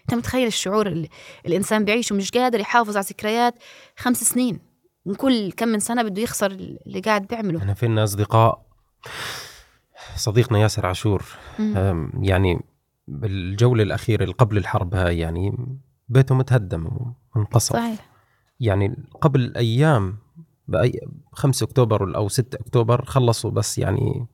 أنت 0.01 0.13
متخيل 0.13 0.47
الشعور 0.47 0.87
اللي 0.87 1.09
الإنسان 1.45 1.85
بيعيشه 1.85 2.15
مش 2.15 2.31
قادر 2.31 2.59
يحافظ 2.59 2.97
على 2.97 3.05
ذكريات 3.09 3.55
خمس 3.97 4.23
سنين. 4.23 4.59
من 5.05 5.15
كل 5.15 5.51
كم 5.51 5.67
من 5.67 5.79
سنة 5.79 6.03
بده 6.03 6.21
يخسر 6.21 6.51
اللي 6.51 6.99
قاعد 6.99 7.27
بيعمله. 7.27 7.59
إحنا 7.59 7.73
فينا 7.73 8.03
أصدقاء 8.03 8.65
صديقنا 10.15 10.59
ياسر 10.59 10.85
عاشور 10.85 11.23
يعني 12.21 12.61
بالجولة 13.07 13.83
الأخيرة 13.83 14.23
اللي 14.23 14.33
قبل 14.33 14.57
الحرب 14.57 14.95
هاي 14.95 15.19
يعني 15.19 15.57
بيته 16.09 16.35
متهدم 16.35 16.87
وانقصف 17.35 17.73
صحيح. 17.73 18.09
يعني 18.59 18.95
قبل 19.21 19.53
أيام 19.57 20.17
بأي 20.67 20.99
5 21.33 21.63
أكتوبر 21.63 22.15
أو 22.15 22.29
6 22.29 22.55
أكتوبر 22.55 23.05
خلصوا 23.05 23.51
بس 23.51 23.77
يعني 23.77 24.27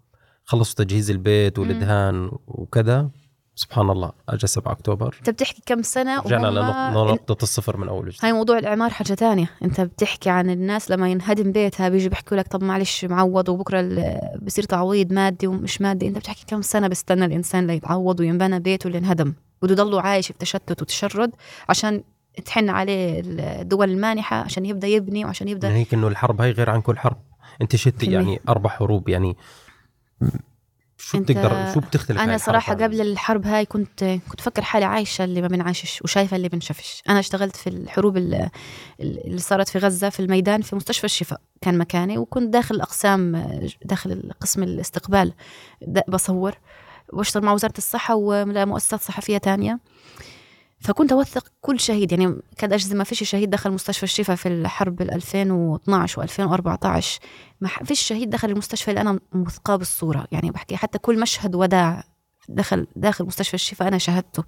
خلصوا 0.43 0.85
تجهيز 0.85 1.11
البيت 1.11 1.59
والدهان 1.59 2.31
وكذا. 2.47 3.09
سبحان 3.55 3.89
الله 3.89 4.11
أجا 4.29 4.47
7 4.47 4.71
أكتوبر. 4.71 5.15
أنت 5.19 5.29
بتحكي 5.29 5.61
كم 5.65 5.81
سنة 5.81 6.19
رجعنا 6.19 6.49
وهم- 6.49 6.93
لنق- 6.93 7.11
لنقطة 7.11 7.43
الصفر 7.43 7.77
من 7.77 7.87
أول 7.87 8.05
وجديد. 8.07 8.19
هاي 8.23 8.33
موضوع 8.33 8.57
الإعمار 8.57 8.89
حاجة 8.89 9.13
تانية 9.13 9.49
أنت 9.63 9.81
بتحكي 9.81 10.29
عن 10.29 10.49
الناس 10.49 10.91
لما 10.91 11.09
ينهدم 11.09 11.51
بيتها 11.51 11.89
بيجي 11.89 12.09
بيحكوا 12.09 12.37
لك 12.37 12.47
طب 12.47 12.63
معلش 12.63 13.05
معوض 13.05 13.49
وبكرة 13.49 13.79
ال- 13.79 14.39
بصير 14.41 14.63
تعويض 14.63 15.13
مادي 15.13 15.47
ومش 15.47 15.81
مادي. 15.81 16.07
أنت 16.07 16.17
بتحكي 16.17 16.45
كم 16.47 16.61
سنة 16.61 16.87
بستنى 16.87 17.25
الإنسان 17.25 17.67
ليتعوض 17.67 18.19
وينبنى 18.19 18.59
بيته 18.59 18.87
اللي 18.87 18.97
انهدم 18.97 19.33
بده 19.61 19.71
يضله 19.73 20.01
عايش 20.01 20.27
في 20.27 20.33
تشتت 20.39 20.81
وتشرد 20.81 21.31
عشان 21.69 22.03
تحن 22.45 22.69
عليه 22.69 23.21
الدول 23.25 23.89
المانحة 23.91 24.35
عشان 24.37 24.65
يبدأ 24.65 24.87
يبني 24.87 25.25
وعشان 25.25 25.47
من 25.47 25.51
يبدأ 25.51 25.69
هيك 25.73 25.93
إنه 25.93 26.07
الحرب 26.07 26.41
هاي 26.41 26.51
غير 26.51 26.69
عن 26.69 26.81
كل 26.81 26.97
حرب. 26.97 27.17
أنت 27.61 27.75
شتي. 27.75 28.11
يعني 28.11 28.39
أربع 28.49 28.69
حروب 28.69 29.09
يعني 29.09 29.37
شو 31.01 31.19
بتقدر 31.19 31.73
شو 31.73 31.79
بتختلف 31.79 32.19
صراحة 32.37 32.73
عن- 32.73 32.83
قبل 32.83 33.01
الحرب 33.01 33.47
هاي 33.47 33.65
كنت 33.65 34.03
كنت 34.29 34.41
فكر 34.41 34.61
حالي 34.61 34.85
عايشة 34.85 35.23
اللي 35.23 35.41
ما 35.41 35.47
بنعاشش 35.47 36.01
وشايفة 36.01 36.37
اللي 36.37 36.49
بنشافش 36.49 37.03
أنا 37.09 37.19
اشتغلت 37.19 37.55
في 37.55 37.67
الحروب 37.67 38.17
ال- 38.17 38.49
اللي 38.99 39.37
صارت 39.39 39.69
في 39.69 39.79
غزة 39.79 40.09
في 40.09 40.19
الميدان 40.19 40.61
في 40.61 40.75
مستشفى 40.75 41.03
الشفاء 41.03 41.41
كان 41.61 41.77
مكاني 41.77 42.17
وكنت 42.17 42.53
داخل 42.53 42.75
الأقسام 42.75 43.45
داخل 43.85 44.31
قسم 44.41 44.63
الاستقبال 44.63 45.33
بصور 46.07 46.53
وأشتغل 47.13 47.43
مع 47.45 47.53
وزارة 47.53 47.73
الصحة 47.77 48.15
ومؤسسات 48.15 49.01
صحفية 49.01 49.37
تانية. 49.37 49.79
فكنت 50.81 51.11
أوثق 51.11 51.51
كل 51.61 51.79
شهيد. 51.79 52.11
يعني 52.11 52.41
كاد 52.57 52.73
أجزم 52.73 52.97
ما 52.97 53.03
فيش 53.03 53.23
شهيد 53.23 53.49
دخل 53.49 53.71
مستشفى 53.71 54.03
الشفاء 54.03 54.35
في 54.35 54.47
الحرب 54.47 55.01
ال 55.01 55.11
2012 55.13 56.27
و2014 56.27 57.05
ما 57.61 57.69
فيش 57.83 58.01
شهيد 58.01 58.29
دخل 58.29 58.49
المستشفى 58.49 58.91
اللي 58.91 59.01
أنا 59.01 59.19
موثقاه 59.33 59.75
بالصورة. 59.75 60.27
يعني 60.31 60.51
بحكي 60.51 60.75
حتى 60.75 60.97
كل 60.97 61.19
مشهد 61.19 61.55
وداع 61.55 62.03
دخل 62.49 62.87
داخل 62.95 63.25
مستشفى 63.25 63.53
الشفاء 63.53 63.87
أنا 63.87 63.97
شاهدته. 63.97 64.43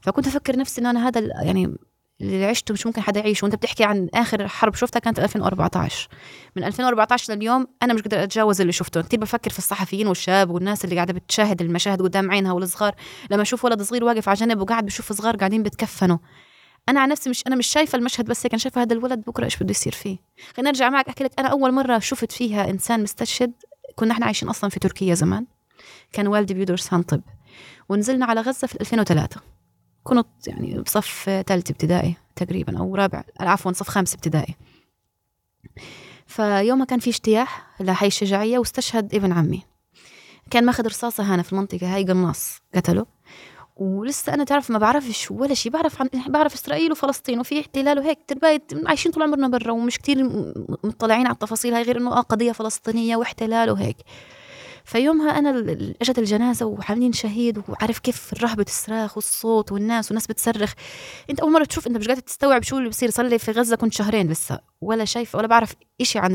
فكنت 0.00 0.26
أفكر 0.26 0.56
نفسي 0.56 0.80
إنه 0.80 0.90
أنا 0.90 1.08
هذا 1.08 1.20
يعني 1.42 1.76
اللي 2.20 2.44
عشته 2.44 2.72
مش 2.72 2.86
ممكن 2.86 3.00
حدا 3.00 3.20
يعيشه. 3.20 3.44
وانت 3.44 3.54
بتحكي 3.54 3.84
عن 3.84 4.08
آخر 4.14 4.48
حرب 4.48 4.74
شفتها 4.74 5.00
كانت 5.00 5.18
2014 5.18 6.08
من 6.56 6.64
2014 6.64 7.34
لليوم 7.34 7.66
أنا 7.82 7.94
مش 7.94 8.02
قادر 8.02 8.22
أتجاوز 8.22 8.60
اللي 8.60 8.72
شفته. 8.72 9.02
كثير 9.02 9.20
بفكر 9.20 9.50
في 9.50 9.58
الصحفيين 9.58 10.06
والشباب 10.06 10.50
والناس 10.50 10.84
اللي 10.84 10.96
قاعدة 10.96 11.12
بتشاهد 11.12 11.62
المشاهد 11.62 12.02
قدام 12.02 12.30
عينها 12.30 12.52
والصغار 12.52 12.94
لما 13.30 13.42
أشوف 13.42 13.64
ولد 13.64 13.82
صغير 13.82 14.04
واقف 14.04 14.28
على 14.28 14.38
جنب 14.38 14.60
وقاعد 14.60 14.86
بشوف 14.86 15.12
صغار 15.12 15.36
قاعدين 15.36 15.62
بتكفنوا. 15.62 16.18
أنا 16.88 17.00
عن 17.00 17.08
نفسي 17.08 17.30
مش 17.30 17.46
أنا 17.46 17.56
مش 17.56 17.66
شايفة 17.66 17.98
المشهد 17.98 18.24
بس 18.26 18.46
هيك 18.46 18.52
أنا 18.52 18.60
شايفة 18.60 18.82
هذا 18.82 18.92
الولد 18.94 19.24
بكرة 19.26 19.44
إيش 19.44 19.56
بده 19.56 19.70
يصير 19.70 19.92
فيه. 19.92 20.18
خليني 20.56 20.68
أرجع 20.68 20.88
معك 20.90 21.08
أحكي 21.08 21.24
لك 21.24 21.30
أنا 21.38 21.48
أول 21.48 21.72
مرة 21.72 21.98
شفت 21.98 22.32
فيها 22.32 22.70
إنسان 22.70 23.02
مستشهد. 23.02 23.52
كنا 23.96 24.12
إحنا 24.12 24.26
عايشين 24.26 24.48
أصلا 24.48 24.70
في 24.70 24.80
تركيا 24.80 25.14
زمان. 25.14 25.46
كان 26.12 26.26
والدي 26.26 26.54
بيدرس 26.54 26.94
هندطب 26.94 27.20
ونزلنا 27.88 28.26
على 28.26 28.40
غزة 28.40 28.66
في 28.66 28.80
2003 28.80 29.40
كنت 30.08 30.26
يعني 30.46 30.80
بصف 30.80 31.42
ثالث 31.46 31.70
ابتدائي 31.70 32.16
تقريبا 32.36 32.78
أو 32.78 32.94
رابع 32.94 33.24
عفوا 33.40 33.72
صف 33.72 33.88
خامس 33.88 34.14
ابتدائي. 34.14 34.54
فيومها 36.26 36.86
كان 36.86 36.98
في 36.98 37.10
اجتياح 37.10 37.66
لحي 37.80 38.06
الشجاعية 38.06 38.58
واستشهد 38.58 39.14
ابن 39.14 39.32
عمي. 39.32 39.62
كان 40.50 40.64
ماخذ 40.64 40.86
رصاصة 40.86 41.34
هنا 41.34 41.42
في 41.42 41.52
المنطقة 41.52 41.94
هاي 41.94 42.04
قناص 42.04 42.58
قتله. 42.74 43.06
ولسه 43.76 44.34
أنا 44.34 44.44
تعرف 44.44 44.70
ما 44.70 44.78
بعرفش 44.78 45.30
ولا 45.30 45.54
شيء 45.54 45.72
بعرف 45.72 46.00
عن 46.00 46.08
بعرف 46.28 46.54
إسرائيل 46.54 46.92
وفلسطين 46.92 47.40
وفي 47.40 47.60
احتلال 47.60 47.98
وهيك. 47.98 48.18
ترباية 48.26 48.62
عايشين 48.86 49.12
طول 49.12 49.22
عمرنا 49.22 49.48
برا 49.48 49.72
ومش 49.72 49.98
كتير 49.98 50.24
مطلعين 50.84 51.26
على 51.26 51.34
التفاصيل 51.34 51.74
هاي 51.74 51.82
غير 51.82 51.96
إنه 51.96 52.12
آه 52.12 52.20
قضية 52.20 52.52
فلسطينية 52.52 53.16
واحتلال 53.16 53.70
وهيك. 53.70 53.96
فيومها 54.88 55.38
أنا 55.38 55.50
إجت 56.02 56.18
الجنازة 56.18 56.66
وحاملين 56.66 57.12
شهيد 57.12 57.62
وعارف 57.68 57.98
كيف 57.98 58.34
رهبة 58.42 58.64
الصراخ 58.68 59.16
والصوت 59.16 59.72
والناس 59.72 60.06
والناس 60.10 60.26
بتصرخ. 60.26 60.72
أنت 61.30 61.40
أول 61.40 61.52
مرة 61.52 61.64
تشوف 61.64 61.86
أنت 61.86 61.96
مش 61.96 62.08
قادر 62.08 62.20
تستوعب 62.20 62.62
شو 62.62 62.78
اللي 62.78 62.88
بصير. 62.88 63.10
صار 63.10 63.26
لي 63.26 63.38
في 63.38 63.50
غزة 63.50 63.76
كنت 63.76 63.92
شهرين 63.92 64.30
لسه 64.30 64.60
ولا 64.80 65.04
شايفة 65.04 65.38
ولا 65.38 65.46
بعرف 65.46 65.74
إشي 66.00 66.18
عن 66.18 66.32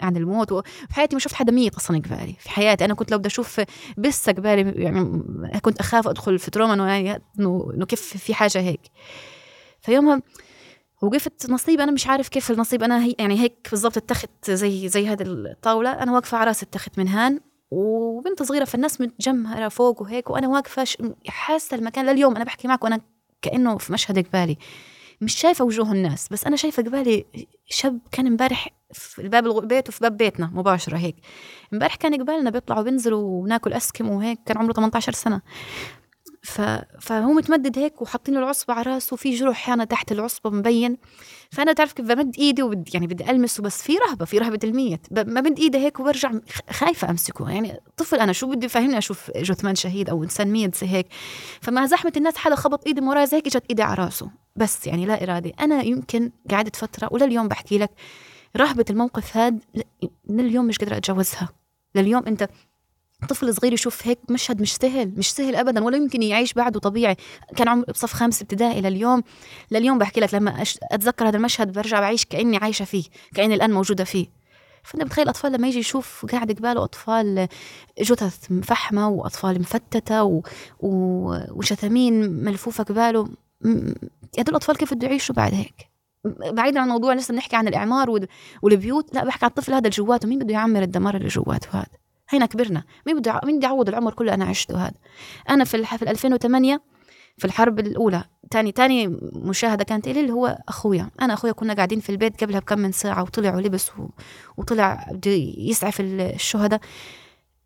عن 0.00 0.16
الموت. 0.16 0.52
وفي 0.52 0.94
حياتي 0.94 1.16
ما 1.16 1.20
شفت 1.20 1.34
حدا 1.34 1.52
ميت 1.52 1.74
أصلا 1.74 1.98
قبالي. 1.98 2.36
في 2.38 2.50
حياتي 2.50 2.84
أنا 2.84 2.94
كنت 2.94 3.10
لو 3.10 3.18
بدي 3.18 3.28
أشوف 3.28 3.60
بس 3.98 4.30
قبالي 4.30 4.82
يعني 4.82 5.22
كنت 5.62 5.80
أخاف 5.80 6.08
أدخل 6.08 6.38
في 6.38 6.50
تروما 6.50 6.74
إنه 6.74 6.86
يعني 6.86 7.22
إنه 7.40 7.86
كيف 7.88 8.00
في 8.00 8.34
حاجة 8.34 8.60
هيك. 8.60 8.80
فيومها 9.80 10.22
وقفت 11.02 11.50
نصيب. 11.50 11.80
أنا 11.80 11.92
مش 11.92 12.06
عارف 12.06 12.28
كيف 12.28 12.50
النصيب. 12.50 12.82
أنا 12.82 13.04
هي 13.04 13.14
يعني 13.18 13.40
هيك 13.40 13.68
بالضبط 13.70 13.96
اتخذت 13.96 14.50
زي 14.50 14.88
زي 14.88 15.08
هذه 15.08 15.22
الطاولة. 15.22 15.90
أنا 15.90 16.12
واقفة 16.12 16.38
على 16.38 16.46
رأس 16.48 16.62
اتخذت 16.62 16.98
من 16.98 17.08
هان 17.08 17.40
وبنت 17.70 18.42
صغيرة 18.42 18.64
فالناس 18.64 19.00
متجمهرة 19.00 19.68
فوق 19.68 20.02
وهيك 20.02 20.30
وأنا 20.30 20.48
واقفة 20.48 20.84
ش- 20.84 20.98
حاسة 21.28 21.74
المكان. 21.76 22.06
لليوم 22.06 22.36
أنا 22.36 22.44
بحكي 22.44 22.68
معك 22.68 22.84
وأنا 22.84 23.00
كأنه 23.42 23.78
في 23.78 23.92
مشهد 23.92 24.26
قبالي 24.26 24.56
مش 25.20 25.34
شايفة 25.34 25.64
وجوه 25.64 25.92
الناس 25.92 26.28
بس 26.28 26.44
أنا 26.46 26.56
شايفة 26.56 26.82
قبالي 26.82 27.24
شاب 27.66 27.98
كان 28.12 28.26
امبارح 28.26 28.68
في 28.92 29.22
الغ- 29.26 29.64
بيته 29.64 29.92
في 29.92 30.00
باب 30.00 30.16
بيتنا 30.16 30.50
مباشرة 30.54 30.96
هيك. 30.96 31.16
امبارح 31.72 31.94
كان 31.94 32.14
قبالنا 32.22 32.50
بيطلعوا 32.50 32.82
بينزلوا 32.82 33.42
وناكل 33.42 33.72
اسكم 33.72 34.10
وهيك 34.10 34.38
كان 34.46 34.58
عمره 34.58 34.72
18 34.72 35.12
سنة. 35.12 35.40
ف... 36.46 36.60
فهو 37.00 37.32
متمدد 37.32 37.78
هيك 37.78 38.02
وحاطين 38.02 38.34
له 38.34 38.40
العصبة 38.40 38.74
على 38.74 38.82
راسه 38.92 39.14
وفي 39.14 39.30
جروح 39.30 39.70
هنا 39.70 39.84
تحت 39.84 40.12
العصبة 40.12 40.50
مبين. 40.50 40.96
فأنا 41.50 41.72
تعرف 41.72 41.92
كيف 41.92 42.06
بمد 42.06 42.36
إيدي 42.38 42.62
وبد 42.62 42.94
يعني 42.94 43.06
بدي 43.06 43.30
ألمسه 43.30 43.62
بس 43.62 43.82
في 43.82 43.98
رهبة 43.98 44.24
في 44.24 44.38
رهبة 44.38 44.58
الميت 44.64 45.00
ب- 45.10 45.20
بمد 45.34 45.58
إيدي 45.58 45.78
هيك 45.78 46.00
وبرجع 46.00 46.32
خايفة 46.70 47.10
أمسكه. 47.10 47.50
يعني 47.50 47.80
طفل 47.96 48.16
أنا 48.16 48.32
شو 48.32 48.50
بدي 48.50 48.66
يفهمني 48.66 48.98
أشوف 48.98 49.30
جثمان 49.36 49.74
شهيد 49.74 50.10
أو 50.10 50.24
إنسان 50.24 50.48
ميت 50.52 50.74
زي 50.74 50.86
هيك. 50.88 51.06
فمع 51.60 51.86
زحمة 51.86 52.12
الناس 52.16 52.36
حدا 52.36 52.54
خبط 52.54 52.86
إيدي 52.86 53.00
من 53.00 53.08
وراي 53.08 53.26
زي 53.26 53.36
هيك 53.36 53.46
إجت 53.46 53.62
إيدي 53.70 53.82
على 53.82 53.94
راسه. 54.04 54.30
بس 54.56 54.86
يعني 54.86 55.06
لا 55.06 55.22
إرادي 55.22 55.54
أنا 55.60 55.82
يمكن 55.82 56.30
قعدت 56.50 56.76
فترة 56.76 57.08
ولليوم 57.12 57.48
بحكي 57.48 57.78
لك 57.78 57.90
رهبة 58.56 58.84
الموقف 58.90 59.36
هاد 59.36 59.60
لليوم 60.30 60.64
مش 60.66 60.78
قادرة 60.78 60.96
أتجاوزها. 60.96 61.48
لليوم 61.94 62.22
أنت 62.26 62.48
طفل 63.28 63.54
صغير 63.54 63.72
يشوف 63.72 64.06
هيك 64.06 64.18
مشهد 64.30 64.60
مش 64.60 64.74
سهل 64.74 65.12
مش 65.16 65.32
سهل 65.32 65.56
ابدا 65.56 65.84
ولا 65.84 65.96
يمكن 65.96 66.22
يعيش 66.22 66.52
بعده 66.52 66.80
طبيعي. 66.80 67.16
كان 67.56 67.68
عمري 67.68 67.92
بصف 67.92 68.12
خامس 68.12 68.42
ابتدائي 68.42 68.80
لليوم 68.80 69.22
لليوم 69.70 69.98
بحكي 69.98 70.20
لك 70.20 70.34
لما 70.34 70.64
أتذكر 70.92 71.28
هذا 71.28 71.36
المشهد 71.36 71.72
برجع 71.72 72.00
بعيش 72.00 72.24
كأني 72.24 72.56
عايشة 72.56 72.84
فيه 72.84 73.04
كأني 73.34 73.54
الآن 73.54 73.72
موجودة 73.72 74.04
فيه. 74.04 74.26
فانت 74.82 75.02
بتخيل 75.04 75.24
الاطفال 75.24 75.52
لما 75.52 75.68
يجي 75.68 75.78
يشوف 75.78 76.26
قاعد 76.32 76.52
قباله 76.52 76.84
أطفال 76.84 77.48
جثث 78.00 78.50
مفحمة 78.50 79.08
وأطفال 79.08 79.60
مفتتة 79.60 80.24
و... 80.24 80.42
و... 80.80 80.90
وشتامين 81.50 82.30
ملفوفة 82.44 82.84
قباله. 82.84 83.28
هدول 84.38 84.48
الأطفال 84.48 84.76
كيف 84.76 84.94
بده 84.94 85.06
يعيشوا 85.06 85.34
بعد 85.34 85.54
هيك؟ 85.54 85.88
بعيدا 86.24 86.80
عن 86.80 86.88
موضوع 86.88 87.14
لسه 87.14 87.32
بنحكي 87.32 87.56
عن 87.56 87.68
الإعمار 87.68 88.26
والبيوت 88.62 89.14
لا 89.14 89.24
بحكي 89.24 89.44
عن 89.44 89.50
الطفل 89.50 89.72
هذا 89.72 89.78
اللي 89.78 89.90
جواته. 89.90 90.28
مين 90.28 90.38
بده 90.38 90.52
يعمر 90.52 90.82
الدمار 90.82 91.16
اللي 91.16 91.28
جواته 91.28 91.68
هذا؟ 91.72 92.05
هينا 92.28 92.46
كبرنا. 92.46 92.84
مين 93.06 93.18
بده 93.18 93.40
مين 93.44 93.58
بده 93.58 93.68
يعوض 93.68 93.88
العمر 93.88 94.12
كله 94.14 94.34
أنا 94.34 94.44
عشته 94.44 94.86
هذا؟ 94.86 94.94
أنا 95.50 95.64
في 95.64 95.84
في 95.84 96.10
2008 96.10 96.80
في 97.38 97.44
الحرب 97.44 97.78
الأولى 97.80 98.24
تاني 98.50 98.72
تاني 98.72 99.08
مشاهدة 99.32 99.84
كانت 99.84 100.08
لي 100.08 100.20
اللي 100.20 100.32
هو 100.32 100.58
أخويا. 100.68 101.10
أنا 101.22 101.34
أخويا 101.34 101.52
كنا 101.52 101.74
قاعدين 101.74 102.00
في 102.00 102.10
البيت 102.10 102.44
قبلها 102.44 102.60
بكم 102.60 102.78
من 102.78 102.92
ساعة 102.92 103.22
وطلع 103.22 103.54
ولبس 103.54 103.90
وطلع 104.56 105.06
بده 105.12 105.30
يسعف 105.58 106.00
الشهداء. 106.00 106.80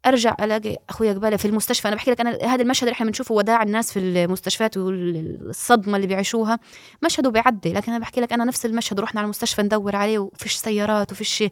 أرجع 0.07 0.37
ألاقي 0.41 0.77
أخويا 0.89 1.13
قبالي 1.13 1.39
في 1.39 1.45
المستشفى. 1.45 1.89
أنا 1.89 1.97
بحكي 1.97 2.11
لك 2.11 2.21
أنا 2.21 2.39
هذا 2.43 2.63
المشهد 2.63 2.83
اللي 2.83 2.93
إحنا 2.93 3.07
بنشوفه 3.07 3.35
وداع 3.35 3.63
الناس 3.63 3.93
في 3.93 3.99
المستشفيات 3.99 4.77
والصدمة 4.77 5.97
اللي 5.97 6.07
بيعيشوها. 6.07 6.59
مشهده 7.05 7.31
بيعدي 7.31 7.73
لكن 7.73 7.93
أنا 7.93 8.01
بحكي 8.01 8.21
لك 8.21 8.33
أنا 8.33 8.45
نفس 8.45 8.67
المشهد 8.67 9.01
رحنا 9.01 9.21
على 9.21 9.25
المستشفى 9.25 9.63
ندور 9.63 9.97
عليه 9.97 10.19
وفيش 10.19 10.55
سيارات 10.55 11.13
وفيش 11.13 11.45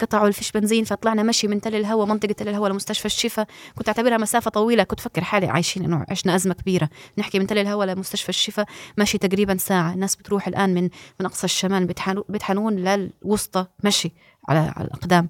قطعوا 0.00 0.30
فيش 0.30 0.52
بنزين 0.52 0.84
فطلعنا 0.84 1.22
مشي 1.22 1.48
من 1.48 1.60
تل 1.60 1.74
الهواء 1.74 2.06
منطقة 2.06 2.32
تل 2.32 2.48
الهواء 2.48 2.70
لمستشفى 2.70 3.06
الشفا. 3.06 3.46
كنت 3.74 3.88
أعتبرها 3.88 4.16
مسافة 4.16 4.50
طويلة 4.50 4.82
كنت 4.82 5.00
فكر 5.00 5.24
حالي 5.24 5.46
عايشين 5.46 5.84
إنه 5.84 6.04
عشنا 6.08 6.34
أزمة 6.34 6.54
كبيرة. 6.54 6.88
نحكي 7.18 7.38
من 7.38 7.46
تل 7.46 7.58
الهواء 7.58 7.86
لمستشفى 7.86 8.28
الشفا 8.28 8.66
ماشي 8.96 9.18
تقريبا 9.18 9.56
ساعة. 9.56 9.94
الناس 9.94 10.16
بتروح 10.16 10.48
الآن 10.48 10.74
من 10.74 10.82
من 11.20 11.26
أقصى 11.26 11.44
الشمال 11.44 11.86
بيتحنون 12.28 12.76
للوسطى 12.76 13.66
مشي. 13.84 14.12
على 14.48 14.72
على 14.76 14.86
الأقدام. 14.86 15.28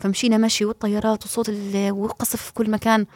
فمشينا 0.00 0.36
مشي 0.36 0.64
والطيارات 0.64 1.24
وصوت 1.24 1.50
والقصف 1.74 2.42
في 2.42 2.52
كل 2.52 2.70
مكان. 2.70 3.06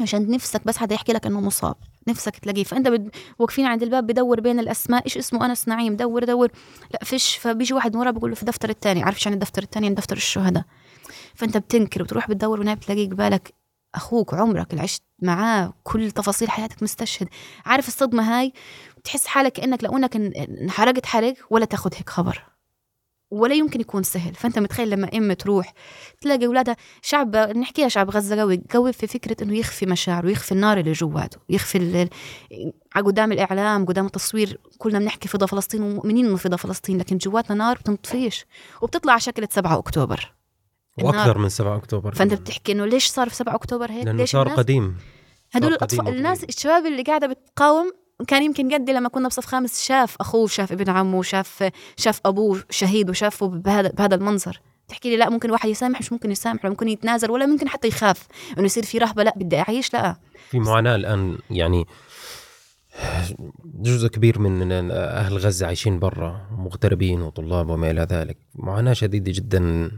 عشان 0.00 0.30
نفسك 0.30 0.66
بس 0.66 0.76
حدا 0.76 0.94
يحكي 0.94 1.12
لك 1.12 1.26
إنه 1.26 1.40
مصاب. 1.40 1.74
نفسك 2.08 2.36
تلاقيه. 2.36 2.64
فأنت 2.64 2.88
بد... 2.88 3.10
واقفين 3.38 3.66
عند 3.66 3.82
الباب 3.82 4.06
بدور 4.06 4.40
بين 4.40 4.58
الأسماء. 4.60 5.04
إيش 5.04 5.18
اسمه؟ 5.18 5.46
أنس 5.46 5.68
نعيم. 5.68 5.96
دور 5.96 6.24
دور. 6.24 6.48
لا 6.90 7.04
فيش. 7.04 7.36
فبيجي 7.36 7.74
واحد 7.74 7.96
ورا 7.96 8.10
بقول 8.10 8.30
له 8.30 8.36
في 8.36 8.42
الدفتر 8.42 8.70
الثاني 8.70 9.02
عارف 9.02 9.26
عن 9.26 9.32
الدفتر 9.32 9.62
الثاني 9.62 9.86
عند 9.86 9.96
دفتر 9.96 10.16
الشهداء. 10.16 10.64
فأنت 11.34 11.56
بتنكر 11.56 12.02
وتروح 12.02 12.28
بتدور 12.28 12.60
ونايم 12.60 12.78
بتلاقيه 12.78 13.10
قبالك 13.10 13.54
أخوك 13.94 14.34
عمرك 14.34 14.70
اللي 14.70 14.82
عشت 14.82 15.02
معاه 15.22 15.72
كل 15.82 16.10
تفاصيل 16.10 16.50
حياتك 16.50 16.82
مستشهد. 16.82 17.28
عارف 17.66 17.88
الصدمة 17.88 18.38
هاي؟ 18.38 18.52
تحس 19.04 19.26
حالك 19.26 19.52
كانك 19.52 19.84
لو 19.84 19.96
إنك 19.96 20.16
انحرقت 20.16 21.06
حرق 21.06 21.34
ولا 21.50 21.64
تاخذ 21.64 21.94
هيك 21.94 22.10
خبر. 22.10 22.49
ولا 23.30 23.54
يمكن 23.54 23.80
يكون 23.80 24.02
سهل. 24.02 24.34
فأنت 24.34 24.58
متخيل 24.58 24.90
لما 24.90 25.08
ام 25.14 25.32
تروح 25.32 25.72
تلاقي 26.20 26.46
أولادها 26.46 26.76
شعب 27.02 27.36
نحكيها 27.36 27.88
شعب 27.88 28.10
غزة 28.10 28.40
قوي 28.40 28.62
قوي 28.70 28.92
في 28.92 29.06
فكرة 29.06 29.44
إنه 29.44 29.56
يخفي 29.56 29.86
مشاعره 29.86 30.26
ويخفي 30.26 30.52
النار 30.52 30.78
اللي 30.78 30.92
جواته 30.92 31.38
يخفي 31.48 32.08
قدام 32.96 33.32
الإعلام 33.32 33.86
قدام 33.86 34.06
التصوير. 34.06 34.60
كلنا 34.78 34.98
بنحكي 34.98 35.28
فضا 35.28 35.46
فلسطين 35.46 35.82
ومؤمنين 35.82 36.26
إنه 36.26 36.36
فضا 36.36 36.56
فلسطين 36.56 36.98
لكن 36.98 37.16
جواتنا 37.16 37.56
نار 37.56 37.78
بتنطفيش 37.78 38.46
وبتطلع 38.82 39.12
على 39.12 39.20
شكل 39.20 39.46
7 39.50 39.78
أكتوبر. 39.78 40.34
وأكثر 41.02 41.38
من 41.38 41.48
7 41.48 41.76
أكتوبر 41.76 42.14
فأنت 42.14 42.34
بتحكي 42.34 42.72
إنه 42.72 42.86
ليش 42.86 43.06
صار 43.06 43.28
في 43.28 43.34
7 43.34 43.54
أكتوبر 43.54 43.90
هيك؟ 43.90 44.04
لأنه 44.04 44.18
ليش 44.18 44.30
صار 44.30 44.48
قديم. 44.48 44.96
هدول 45.52 45.72
الأطفال 45.72 46.08
الناس 46.08 46.44
الشباب 46.44 46.86
اللي 46.86 47.02
قاعدة 47.02 47.26
بتقاوم 47.26 47.92
كان 48.28 48.42
يمكن 48.42 48.74
قدي 48.74 48.92
لما 48.92 49.08
كنا 49.08 49.28
بصف 49.28 49.46
خامس 49.46 49.82
شاف 49.82 50.16
أخوه 50.20 50.46
شاف 50.46 50.72
ابن 50.72 50.90
عمه 50.90 51.22
شاف 51.22 51.70
شاف 51.96 52.20
أبوه 52.24 52.62
شهيد 52.70 53.10
وشافه 53.10 53.46
بهذا 53.48 53.88
بهذا 53.90 54.14
المنظر. 54.14 54.60
تحكي 54.88 55.10
لي 55.10 55.16
لا 55.16 55.30
ممكن 55.30 55.50
واحد 55.50 55.68
يسامح 55.68 56.00
مش 56.00 56.12
ممكن 56.12 56.30
يسامح 56.30 56.64
ولا 56.64 56.70
ممكن 56.70 56.88
يتنازل 56.88 57.30
ولا 57.30 57.46
ممكن 57.46 57.68
حتى 57.68 57.88
يخاف 57.88 58.26
إنه 58.58 58.64
يصير 58.66 58.84
في 58.84 58.98
رهبة 58.98 59.22
لا 59.22 59.34
بدي 59.36 59.58
أعيش 59.58 59.94
لا. 59.94 60.16
في 60.50 60.58
معاناة 60.58 60.96
الآن 60.96 61.38
يعني 61.50 61.84
جزء 63.64 64.08
كبير 64.08 64.38
من 64.38 64.72
أهل 64.92 65.38
غزة 65.38 65.66
عايشين 65.66 65.98
برا 65.98 66.46
مغتربين 66.58 67.22
وطلاب 67.22 67.70
وما 67.70 67.90
إلى 67.90 68.06
ذلك. 68.10 68.36
معاناة 68.54 68.92
شديدة 68.92 69.32
جدا 69.34 69.90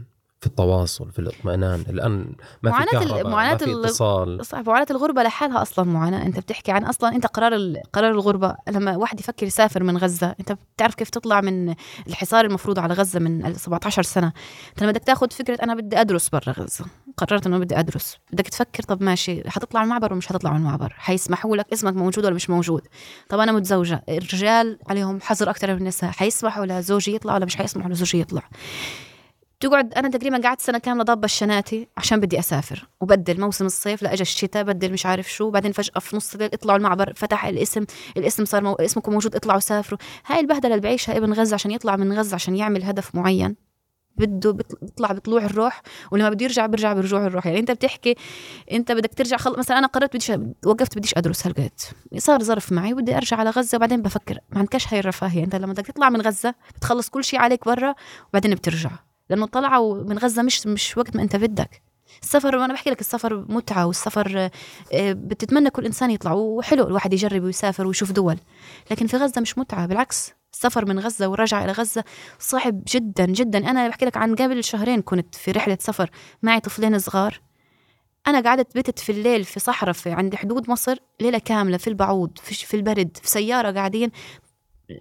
في 0.43 0.49
التواصل 0.49 1.11
في 1.11 1.19
الاطمئنان. 1.19 1.83
الآن 1.89 2.35
ما 2.63 2.71
معاناة 2.71 2.99
في 2.99 3.05
كهرباء 3.05 3.29
معاناة 3.29 3.51
ما 3.51 3.57
في 3.57 3.71
اتصال. 3.71 4.45
صح 4.45 4.59
معاناة 4.59 4.87
الغربة 4.91 5.23
لحالها 5.23 5.61
أصلا 5.61 5.85
معاناة. 5.85 6.25
أنت 6.25 6.39
بتحكي 6.39 6.71
عن 6.71 6.85
أصلا 6.85 7.15
أنت 7.15 7.25
قرار 7.27 7.75
قرار 7.93 8.11
الغربة. 8.11 8.55
لما 8.69 8.97
واحد 8.97 9.19
يفكر 9.19 9.45
يسافر 9.45 9.83
من 9.83 9.97
غزة 9.97 10.35
أنت 10.39 10.51
بتعرف 10.75 10.95
كيف 10.95 11.09
تطلع 11.09 11.41
من 11.41 11.75
الحصار 12.07 12.45
المفروض 12.45 12.79
على 12.79 12.93
غزة 12.93 13.19
من 13.19 13.53
17 13.53 14.03
سنة. 14.03 14.33
أنت 14.69 14.81
لما 14.81 14.91
بدك 14.91 15.03
تاخذ 15.03 15.29
فكرة 15.29 15.63
أنا 15.63 15.75
بدي 15.75 16.01
أدرس 16.01 16.29
برا 16.29 16.53
غزة 16.57 16.85
قررت 17.17 17.47
إنه 17.47 17.57
بدي 17.57 17.79
أدرس. 17.79 18.17
بدك 18.33 18.47
تفكر 18.47 18.83
طب 18.83 19.03
ماشي 19.03 19.49
حتطلع 19.49 19.83
المعبر 19.83 20.07
ولا 20.07 20.15
مش 20.15 20.27
حتطلع 20.27 20.51
من 20.51 20.57
المعبر 20.57 20.93
حيسمحوا 20.97 21.57
لك 21.57 21.73
اسمك 21.73 21.93
موجود 21.93 22.25
ولا 22.25 22.35
مش 22.35 22.49
موجود؟ 22.49 22.81
طب 23.29 23.39
أنا 23.39 23.51
متزوجة 23.51 24.03
الرجال 24.09 24.79
عليهم 24.89 25.21
حظر 25.21 25.49
أكثر 25.49 25.73
من 25.73 25.77
النساء 25.77 26.11
حيسمحوا 26.11 26.65
لزوجي 26.65 27.15
يطلع 27.15 27.33
ولا 27.33 27.45
مش 27.45 27.55
حيسمحوا 27.55 27.91
لزوجي 27.91 28.19
يطلع؟ 28.19 28.43
تقعد 29.63 29.93
أنا 29.93 30.09
تقريبا 30.09 30.41
قعدت 30.41 30.61
سنة 30.61 30.77
كاملة 30.77 31.03
ضابة 31.03 31.25
الشناتي 31.25 31.87
عشان 31.97 32.19
بدي 32.19 32.39
أسافر 32.39 32.87
وبدل 33.01 33.41
موسم 33.41 33.65
الصيف 33.65 34.01
لا 34.01 34.13
اجى 34.13 34.21
الشتاء 34.21 34.63
بدل 34.63 34.93
مش 34.93 35.05
عارف 35.05 35.31
شو 35.31 35.49
بعدين 35.49 35.71
فجأة 35.71 35.99
في 35.99 36.15
نص 36.15 36.33
الليل 36.33 36.49
اطلعوا 36.53 36.77
المعبر 36.77 37.13
فتح 37.15 37.45
الاسم 37.45 37.85
الاسم 38.17 38.45
صار 38.45 38.63
مو... 38.63 38.73
اسمكم 38.73 39.11
موجود 39.11 39.35
اطلعوا 39.35 39.59
سافروا. 39.59 39.99
هاي 40.25 40.39
البهدلة 40.39 40.71
اللي 40.75 40.81
بعيشها 40.81 41.17
ابن 41.17 41.33
غزة 41.33 41.53
عشان 41.53 41.71
يطلع 41.71 41.95
من 41.95 42.13
غزة 42.13 42.35
عشان 42.35 42.55
يعمل 42.55 42.83
هدف 42.83 43.15
معين. 43.15 43.55
بده 44.17 44.51
بيطلع 44.51 45.11
بطلوع 45.11 45.45
الروح 45.45 45.81
ولما 46.11 46.29
بده 46.29 46.45
يرجع 46.45 46.65
بيرجع 46.65 46.93
برجوع 46.93 47.25
الروح. 47.25 47.45
يعني 47.45 47.59
انت 47.59 47.71
بتحكي 47.71 48.15
انت 48.71 48.91
بدك 48.91 49.13
ترجع 49.13 49.37
خل... 49.37 49.59
مثلا 49.59 49.77
أنا 49.77 49.87
قررت 49.87 50.15
بديش 50.15 50.31
وقفت 50.65 50.97
بديش 50.97 51.17
أدرس 51.17 51.47
هالقد. 51.47 51.79
صار 52.17 52.43
ظرف 52.43 52.71
معي 52.71 52.93
بدي 52.93 53.17
أرجع 53.17 53.37
على 53.37 53.49
غزة 53.49 53.75
وبعدين 53.75 54.01
بفكر 54.01 54.37
ما 54.49 54.59
عندكش 54.59 54.93
هاي 54.93 54.99
الرفاهية. 54.99 55.43
انت 55.43 55.55
لما 55.55 55.73
بدك 55.73 55.85
تطلع 55.87 56.09
من 56.09 56.21
غزة 56.21 56.55
بتخلص 56.75 57.09
كل 57.09 57.23
شيء 57.23 57.39
عليك 57.39 57.65
برا 57.65 57.95
وبعدين 58.29 58.55
بترجع. 58.55 58.91
لأنه 59.29 59.45
طلعوا 59.45 60.03
من 60.03 60.17
غزة 60.17 60.41
مش 60.41 60.67
مش 60.67 60.97
وقت 60.97 61.15
ما 61.15 61.21
أنت 61.21 61.35
بدك. 61.35 61.81
السفر 62.21 62.55
وأنا 62.55 62.73
بحكي 62.73 62.89
لك 62.89 63.01
السفر 63.01 63.45
متعة 63.49 63.85
والسفر 63.85 64.49
آه، 64.93 65.13
بتتمنى 65.13 65.69
كل 65.69 65.85
إنسان 65.85 66.11
يطلع 66.11 66.33
وحلو 66.33 66.87
الواحد 66.87 67.13
يجرب 67.13 67.43
ويسافر 67.43 67.87
ويشوف 67.87 68.11
دول. 68.11 68.37
لكن 68.91 69.07
في 69.07 69.17
غزة 69.17 69.41
مش 69.41 69.57
متعة 69.57 69.85
بالعكس. 69.85 70.31
السفر 70.53 70.85
من 70.85 70.99
غزة 70.99 71.27
والرجعه 71.27 71.63
إلى 71.63 71.71
غزة 71.71 72.03
صعب 72.39 72.83
جدا 72.87 73.25
جدا. 73.25 73.57
أنا 73.69 73.87
بحكي 73.87 74.05
لك 74.05 74.17
عن 74.17 74.35
قبل 74.35 74.63
شهرين 74.63 75.01
كنت 75.01 75.35
في 75.35 75.51
رحلة 75.51 75.77
سفر 75.81 76.09
معي 76.43 76.59
طفلين 76.59 76.99
صغار. 76.99 77.41
أنا 78.27 78.41
قعدت 78.41 78.77
بتت 78.77 78.99
في 78.99 79.11
الليل 79.11 79.43
في 79.43 79.59
صحراء 79.59 79.93
في 79.93 80.11
عند 80.11 80.35
حدود 80.35 80.69
مصر 80.69 80.97
ليلة 81.21 81.37
كاملة 81.37 81.77
في 81.77 81.87
البعوض 81.87 82.37
في, 82.37 82.53
في 82.53 82.73
البرد 82.73 83.17
في 83.21 83.29
سيارة 83.29 83.71
قاعدين. 83.71 84.11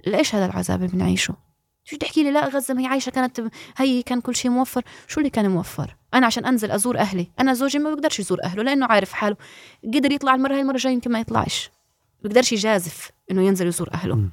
ليش 0.07 0.35
هذا 0.35 0.47
العذاب 0.47 0.83
اللي 0.83 0.93
بنعيشه؟ 0.93 1.35
شو 1.85 1.97
تحكي 1.97 2.23
لي؟ 2.23 2.31
لا 2.31 2.49
غزة 2.49 2.75
ما 2.75 2.83
هي 2.83 2.87
عايشة 2.87 3.11
كانت 3.11 3.41
هي 3.77 4.03
كان 4.03 4.21
كل 4.21 4.35
شيء 4.35 4.51
موفر. 4.51 4.83
شو 5.09 5.21
اللي 5.21 5.31
كان 5.31 5.51
موفر؟ 5.51 5.97
أنا 6.15 6.27
عشان 6.27 6.45
أنزل 6.45 6.71
أزور 6.71 6.99
أهلي. 6.99 7.31
أنا 7.41 7.55
زوجي 7.55 7.79
ما 7.79 7.95
بقدرش 7.95 8.21
يزور 8.21 8.39
أهله 8.45 8.63
لأنه 8.63 8.87
عارف 8.87 9.13
حاله. 9.13 9.37
قدر 9.95 10.13
يطلع 10.13 10.35
المرة 10.35 10.55
هاي 10.55 10.61
المرة 10.61 10.75
الجاية 10.75 10.93
يمكن 10.95 11.13
ما 11.13 11.21
يطلعش. 11.21 11.71
بقدرش 12.25 12.53
يجازف 12.53 13.11
إنه 13.31 13.43
ينزل 13.43 13.67
يزور 13.67 13.89
أهله. 13.95 14.29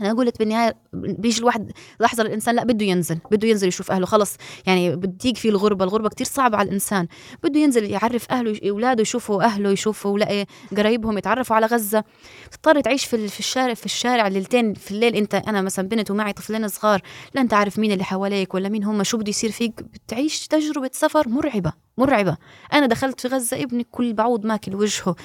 أنا 0.00 0.12
قلت 0.12 0.38
بالنهاية 0.38 0.76
بيجي 0.92 1.38
الواحد 1.40 1.72
لحظه 2.00 2.22
الإنسان 2.22 2.54
لا 2.54 2.64
بده 2.64 2.84
ينزل 2.86 3.18
بده 3.30 3.48
ينزل 3.48 3.68
يشوف 3.68 3.90
أهله 3.90 4.06
خلص. 4.06 4.36
يعني 4.66 4.96
بتيجي 4.96 5.40
فيه 5.40 5.48
الغربة 5.50 5.84
الغربة 5.84 6.08
كتير 6.08 6.26
صعبة 6.26 6.56
على 6.56 6.68
الإنسان. 6.68 7.06
بده 7.42 7.60
ينزل 7.60 7.84
يعرف 7.90 8.30
أهله 8.30 8.60
أولاده 8.70 9.02
يشوفوا 9.02 9.42
أهله 9.42 9.70
يشوفوا 9.70 10.18
لا 10.18 10.46
قرايبهم 10.76 11.18
يتعرفوا 11.18 11.56
على 11.56 11.66
غزة. 11.66 12.04
تضطر 12.50 12.80
تعيش 12.80 13.04
في 13.04 13.28
في 13.28 13.40
الشارع 13.40 13.74
في 13.74 13.86
الشارع 13.86 14.28
ليلتين 14.28 14.74
في 14.74 14.90
الليل 14.90 15.14
أنت 15.16 15.34
أنا 15.34 15.62
مثلا 15.62 15.88
بنت 15.88 16.10
ومعي 16.10 16.32
طفلين 16.32 16.68
صغار 16.68 17.00
لا 17.34 17.40
أنت 17.40 17.54
عارف 17.54 17.78
مين 17.78 17.92
اللي 17.92 18.04
حواليك 18.04 18.54
ولا 18.54 18.68
مين 18.68 18.84
هم 18.84 19.02
شو 19.02 19.18
بده 19.18 19.28
يصير 19.28 19.50
فيك؟ 19.50 19.82
بتعيش 19.82 20.46
تجربة 20.46 20.90
سفر 20.92 21.28
مرعبة. 21.28 21.72
مرعبة. 21.98 22.36
أنا 22.72 22.86
دخلت 22.86 23.20
في 23.20 23.28
غزة 23.28 23.62
ابني 23.62 23.86
كل 23.90 24.12
بعوض 24.12 24.46
ماكل 24.46 24.74
وجهه. 24.74 25.16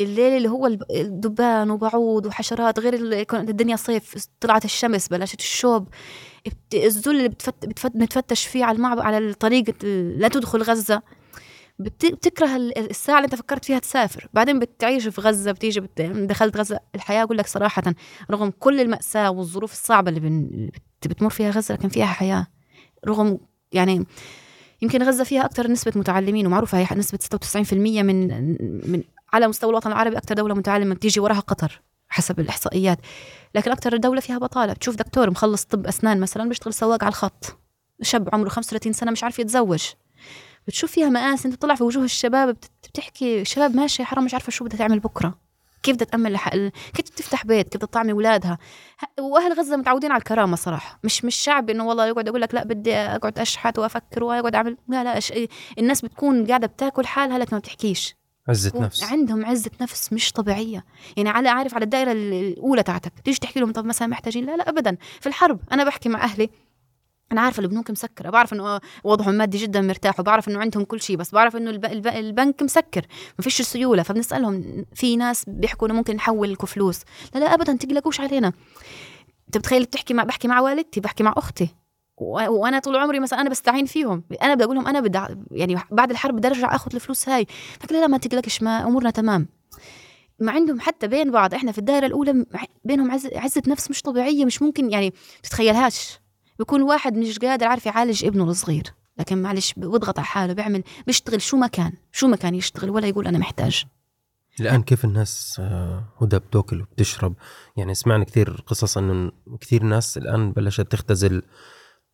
الليل 0.00 0.36
اللي 0.36 0.48
هو 0.48 0.66
الدبان 0.90 1.70
وبعوض 1.70 2.26
وحشرات 2.26 2.78
غير 2.78 2.94
الدنيا 3.34 3.76
صيف 3.76 4.26
طلعت 4.40 4.64
الشمس 4.64 5.08
بلشت 5.08 5.40
الشوب. 5.40 5.88
الذل 6.74 7.16
اللي 7.16 7.28
بتفت 7.28 7.66
بتفت 7.66 7.92
بتفتش 7.96 8.46
فيه 8.46 8.64
على 8.64 8.76
المعبر 8.76 9.02
على 9.02 9.18
الطريق 9.18 9.84
لا 10.16 10.28
تدخل 10.28 10.62
غزة. 10.62 11.02
بتكره 11.78 12.56
الساعة 12.56 13.16
اللي 13.16 13.24
أنت 13.24 13.34
فكرت 13.34 13.64
فيها 13.64 13.78
تسافر. 13.78 14.28
بعدين 14.32 14.58
بتعيش 14.58 15.08
في 15.08 15.20
غزة 15.20 15.52
بتيجي 15.52 15.80
بت... 15.80 16.00
دخلت 16.02 16.56
غزة 16.56 16.80
الحياة 16.94 17.22
أقول 17.22 17.38
لك 17.38 17.46
صراحة 17.46 17.82
رغم 18.30 18.50
كل 18.50 18.80
المأساة 18.80 19.30
والظروف 19.30 19.72
الصعبة 19.72 20.10
اللي. 20.10 20.70
بتمر 21.06 21.30
فيها 21.30 21.50
غزة 21.50 21.74
لكن 21.74 21.88
فيها 21.88 22.06
حياة. 22.06 22.46
رغم 23.06 23.38
يعني 23.72 24.06
يمكن 24.82 25.02
غزة 25.02 25.24
فيها 25.24 25.44
أكثر 25.44 25.70
نسبة 25.70 25.92
متعلمين 25.96 26.46
ومعروفة 26.46 26.78
هي 26.78 26.86
نسبة 26.96 27.18
96% 27.18 27.72
من 27.72 28.26
من 28.90 29.02
على 29.32 29.48
مستوى 29.48 29.70
الوطن 29.70 29.92
العربي 29.92 30.16
أكثر 30.18 30.34
دولة 30.34 30.54
متعلمة 30.54 30.94
بتيجي 30.94 31.20
وراها 31.20 31.40
قطر 31.40 31.80
حسب 32.08 32.40
الإحصائيات. 32.40 32.98
لكن 33.54 33.70
أكثر 33.70 33.96
دولة 33.96 34.20
فيها 34.20 34.38
بطالة. 34.38 34.72
بتشوف 34.72 34.96
دكتور 34.96 35.30
مخلص 35.30 35.64
طب 35.64 35.86
أسنان 35.86 36.20
مثلا 36.20 36.48
بيشتغل 36.48 36.74
سواق 36.74 37.04
على 37.04 37.10
الخط. 37.10 37.58
شاب 38.02 38.28
عمره 38.32 38.48
35 38.48 38.92
سنة 38.92 39.10
مش 39.10 39.24
عارف 39.24 39.38
يتزوج. 39.38 39.82
بتشوف 40.66 40.92
فيها 40.92 41.08
مآسي 41.08 41.48
أنت 41.48 41.54
بتطلع 41.56 41.74
في 41.74 41.84
وجوه 41.84 42.04
الشباب 42.04 42.48
بت- 42.48 42.70
بتحكي 42.88 43.44
شباب 43.44 43.76
ماشي 43.76 44.04
حرام 44.04 44.24
مش 44.24 44.34
عارفة 44.34 44.50
شو 44.50 44.64
بدها 44.64 44.78
تعمل 44.78 44.98
بكرة. 45.00 45.38
كيف 45.82 45.96
بدها 45.96 46.06
تأمن 46.06 46.32
لح... 46.32 46.48
كيف 46.94 47.08
تفتح 47.16 47.46
بيت 47.46 47.68
كيف 47.68 47.76
بدها 47.76 47.86
تطعمي 47.86 48.12
أولادها. 48.12 48.58
وأهل 49.20 49.52
غزة 49.52 49.76
متعودين 49.76 50.12
على 50.12 50.18
الكرامة 50.18 50.56
صراحة. 50.56 50.98
مش 51.04 51.24
مش 51.24 51.34
شعب 51.36 51.70
إنه 51.70 51.84
والله 51.86 52.06
يقعد 52.06 52.26
يقول 52.26 52.40
لك 52.40 52.54
لا 52.54 52.64
بدي 52.64 52.94
أقعد 52.94 53.38
أشحت 53.38 53.78
وأفكر 53.78 54.24
وأقعد 54.24 54.54
أعمل 54.54 54.76
لا 54.88 55.04
لا 55.04 55.18
أش... 55.18 55.32
الناس 55.78 56.02
بتكون 56.02 56.46
قاعدة 56.46 56.66
بتاكل 56.66 57.06
حالها 57.06 57.38
لكن 57.38 57.56
ما 57.56 57.58
بتحكيش. 57.58 58.16
عزة 58.48 58.72
نفس. 58.80 59.02
عندهم 59.02 59.46
عزة 59.46 59.70
نفس 59.80 60.12
مش 60.12 60.32
طبيعية. 60.32 60.84
يعني 61.16 61.28
على 61.28 61.48
عارف 61.48 61.74
على 61.74 61.84
الدائرة 61.84 62.12
ال- 62.12 62.32
الأولى 62.32 62.82
تاعتك. 62.82 63.12
تيجي 63.24 63.38
تحكي 63.38 63.60
لهم 63.60 63.72
طب 63.72 63.84
مثلا 63.84 64.08
محتاجين 64.08 64.46
لا 64.46 64.56
لا 64.56 64.68
أبدا. 64.68 64.96
في 65.20 65.26
الحرب 65.26 65.60
أنا 65.72 65.84
بحكي 65.84 66.08
مع 66.08 66.24
أهلي 66.24 66.50
أنا 67.32 67.40
عارفة 67.40 67.60
البنوك 67.62 67.90
مسكرة 67.90 68.30
بعرف 68.30 68.52
إنه 68.52 68.80
وضعهم 69.04 69.34
مادي 69.34 69.58
جدا 69.58 69.80
مرتاح 69.80 70.20
وبعرف 70.20 70.48
إنه 70.48 70.58
عندهم 70.58 70.84
كل 70.84 71.00
شيء 71.00 71.16
بس 71.16 71.34
بعرف 71.34 71.56
إنه 71.56 71.70
الب... 71.70 71.84
الب... 71.84 72.06
البنك 72.06 72.62
مسكر 72.62 73.06
ما 73.38 73.42
فيش 73.44 73.62
سيولة 73.62 74.02
فبنسألهم 74.02 74.84
في 74.94 75.16
ناس 75.16 75.44
بيحكوا 75.48 75.86
إنه 75.88 75.94
ممكن 75.96 76.16
نحول 76.16 76.52
لكم 76.52 76.66
فلوس. 76.66 77.00
لا 77.34 77.40
لا 77.40 77.54
أبدا 77.54 77.76
تقلقوش 77.76 78.20
علينا. 78.20 78.52
أنت 79.46 79.58
بتخيل 79.58 79.82
بتحكي 79.84 80.14
مع 80.14 80.22
بحكي 80.24 80.48
مع 80.48 80.60
والدتي 80.60 81.00
بحكي 81.00 81.22
مع 81.22 81.34
أختي. 81.36 81.68
و- 82.16 82.48
وأنا 82.50 82.78
طول 82.78 82.96
عمري 82.96 83.20
مثلا 83.20 83.40
أنا 83.40 83.50
بستعين 83.50 83.86
فيهم. 83.86 84.24
أنا 84.42 84.54
بدي 84.54 84.64
أقول 84.64 84.76
لهم 84.76 84.86
أنا 84.86 85.00
بدي 85.00 85.18
يعني 85.50 85.76
بعد 85.90 86.10
الحرب 86.10 86.36
بدي 86.36 86.48
أرجع 86.48 86.74
آخذ 86.74 86.90
الفلوس 86.94 87.28
هاي. 87.28 87.46
فقال 87.80 88.00
لا 88.00 88.06
ما 88.06 88.18
تقلقش 88.18 88.62
ما 88.62 88.84
أمورنا 88.86 89.10
تمام. 89.10 89.48
ما 90.38 90.52
عندهم 90.52 90.80
حتى 90.80 91.06
بين 91.08 91.30
بعض 91.30 91.54
إحنا 91.54 91.72
في 91.72 91.78
الدائره 91.78 92.06
الأولى 92.06 92.46
بينهم 92.84 93.10
عز 93.10 93.26
عزة 93.34 93.62
نفس 93.68 93.90
مش 93.90 94.02
طبيعية 94.02 94.44
مش 94.44 94.62
ممكن 94.62 94.90
يعني 94.90 95.12
تتخيلهاش. 95.42 96.18
بيكون 96.58 96.82
واحد 96.82 97.16
مش 97.16 97.38
قادر 97.38 97.66
عارف 97.66 97.86
يعالج 97.86 98.24
ابنه 98.24 98.44
الصغير. 98.44 98.82
لكن 99.18 99.42
معلش 99.42 99.72
بيضغط 99.76 100.18
على 100.18 100.26
حاله 100.26 100.52
بيعمل 100.52 100.82
بيشتغل 101.06 101.42
شو 101.42 101.56
ما 101.56 101.66
كان 101.66 101.92
شو 102.12 102.26
ما 102.28 102.36
كان 102.36 102.54
يشتغل 102.54 102.90
ولا 102.90 103.06
يقول 103.06 103.26
أنا 103.26 103.38
محتاج. 103.38 103.84
الآن 104.60 104.82
كيف 104.82 105.04
الناس 105.04 105.56
آه، 105.60 106.04
هدى 106.20 106.38
بتاكل 106.38 106.80
وبتشرب؟ 106.80 107.34
يعني 107.76 107.94
سمعنا 107.94 108.24
كثير 108.24 108.64
قصص 108.66 108.98
إنه 108.98 109.32
كثير 109.60 109.82
ناس 109.82 110.18
الآن 110.18 110.52
بلشت 110.52 110.80
تختزل 110.92 111.42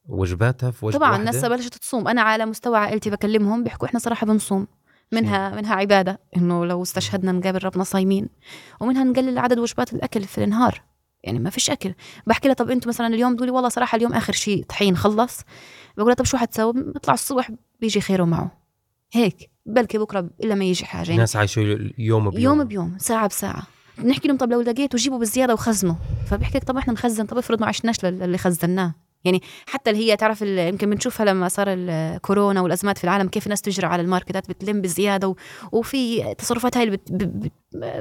وجباتها 0.08 0.70
في 0.70 0.86
وجبة 0.86 0.98
طبعا 0.98 1.10
واحدة. 1.10 1.30
الناس 1.30 1.44
بلشت 1.44 1.74
تصوم. 1.74 2.08
أنا 2.08 2.22
على 2.22 2.46
مستوى 2.46 2.78
عائلتي 2.78 3.10
بكلمهم 3.10 3.64
بيحكوا 3.64 3.88
إحنا 3.88 4.00
صراحة 4.00 4.26
بنصوم. 4.26 4.66
منها 5.12 5.54
منها 5.56 5.74
عبادة 5.74 6.20
إنه 6.36 6.66
لو 6.66 6.82
استشهدنا 6.82 7.32
نقابل 7.32 7.64
ربنا 7.64 7.84
صايمين. 7.84 8.28
ومنها 8.80 9.04
نقلل 9.04 9.38
عدد 9.38 9.58
وجبات 9.58 9.92
الأكل 9.92 10.24
في 10.24 10.44
النهار 10.44 10.82
يعني 11.24 11.38
ما 11.38 11.50
فيش 11.50 11.70
أكل. 11.70 11.94
بحكي 12.26 12.48
لها 12.48 12.54
طب 12.54 12.70
أنتم 12.70 12.88
مثلا 12.88 13.06
اليوم؟ 13.06 13.36
تقولي 13.36 13.50
والله 13.52 13.68
صراحة 13.68 13.96
اليوم 13.96 14.12
آخر 14.12 14.32
شيء 14.32 14.64
طحين 14.64 14.96
خلص. 14.96 15.40
بقول 15.96 16.06
لها 16.08 16.14
طب 16.14 16.24
شو 16.24 16.36
حتسوي؟ 16.36 16.72
بيطلع 16.72 17.14
الصبح 17.14 17.50
بيجي 17.80 18.00
خيره 18.00 18.24
معه. 18.24 18.58
هيك 19.12 19.50
بلكي 19.66 19.98
بكرة 19.98 20.30
إلا 20.44 20.54
ما 20.54 20.64
يجي 20.64 20.84
حاجة. 20.84 21.02
يعني 21.02 21.14
الناس 21.14 21.36
عايشوا 21.36 21.62
يوم 21.98 22.30
بيوم. 22.30 22.42
يوم 22.42 22.64
بيوم 22.64 22.96
ساعة 22.98 23.28
بساعة. 23.28 23.62
نحكي 24.04 24.28
لهم 24.28 24.36
طب 24.36 24.50
لو 24.50 24.60
لقيتوا 24.60 24.98
جيبوا 24.98 25.18
بالزيادة 25.18 25.54
وخزنوا. 25.54 25.94
فبيحكي 26.30 26.58
لك 26.58 26.64
طب 26.64 26.76
إحنا 26.76 26.92
نخزن 26.92 27.26
طب 27.26 27.38
افرض 27.38 27.60
ما 27.60 27.66
عشناش 27.66 28.04
لل- 28.04 28.22
اللي 28.22 28.38
خزناه. 28.38 28.94
يعني 29.24 29.42
حتى 29.66 29.90
اللي 29.90 30.10
هي 30.10 30.16
تعرف 30.16 30.42
يمكن 30.42 30.90
بنشوفها 30.90 31.26
لما 31.26 31.48
صار 31.48 31.66
الكورونا 31.68 32.60
والأزمات 32.60 32.98
في 32.98 33.04
العالم 33.04 33.28
كيف 33.28 33.46
الناس 33.46 33.62
تجري 33.62 33.86
على 33.86 34.02
الماركتات 34.02 34.48
بتلم 34.48 34.80
بزيادة 34.80 35.28
و... 35.28 35.34
وفي 35.72 36.34
تصرفات 36.34 36.76
هاي 36.76 36.90
بت... 36.90 37.12
ب... 37.12 37.18
ب... 37.22 37.50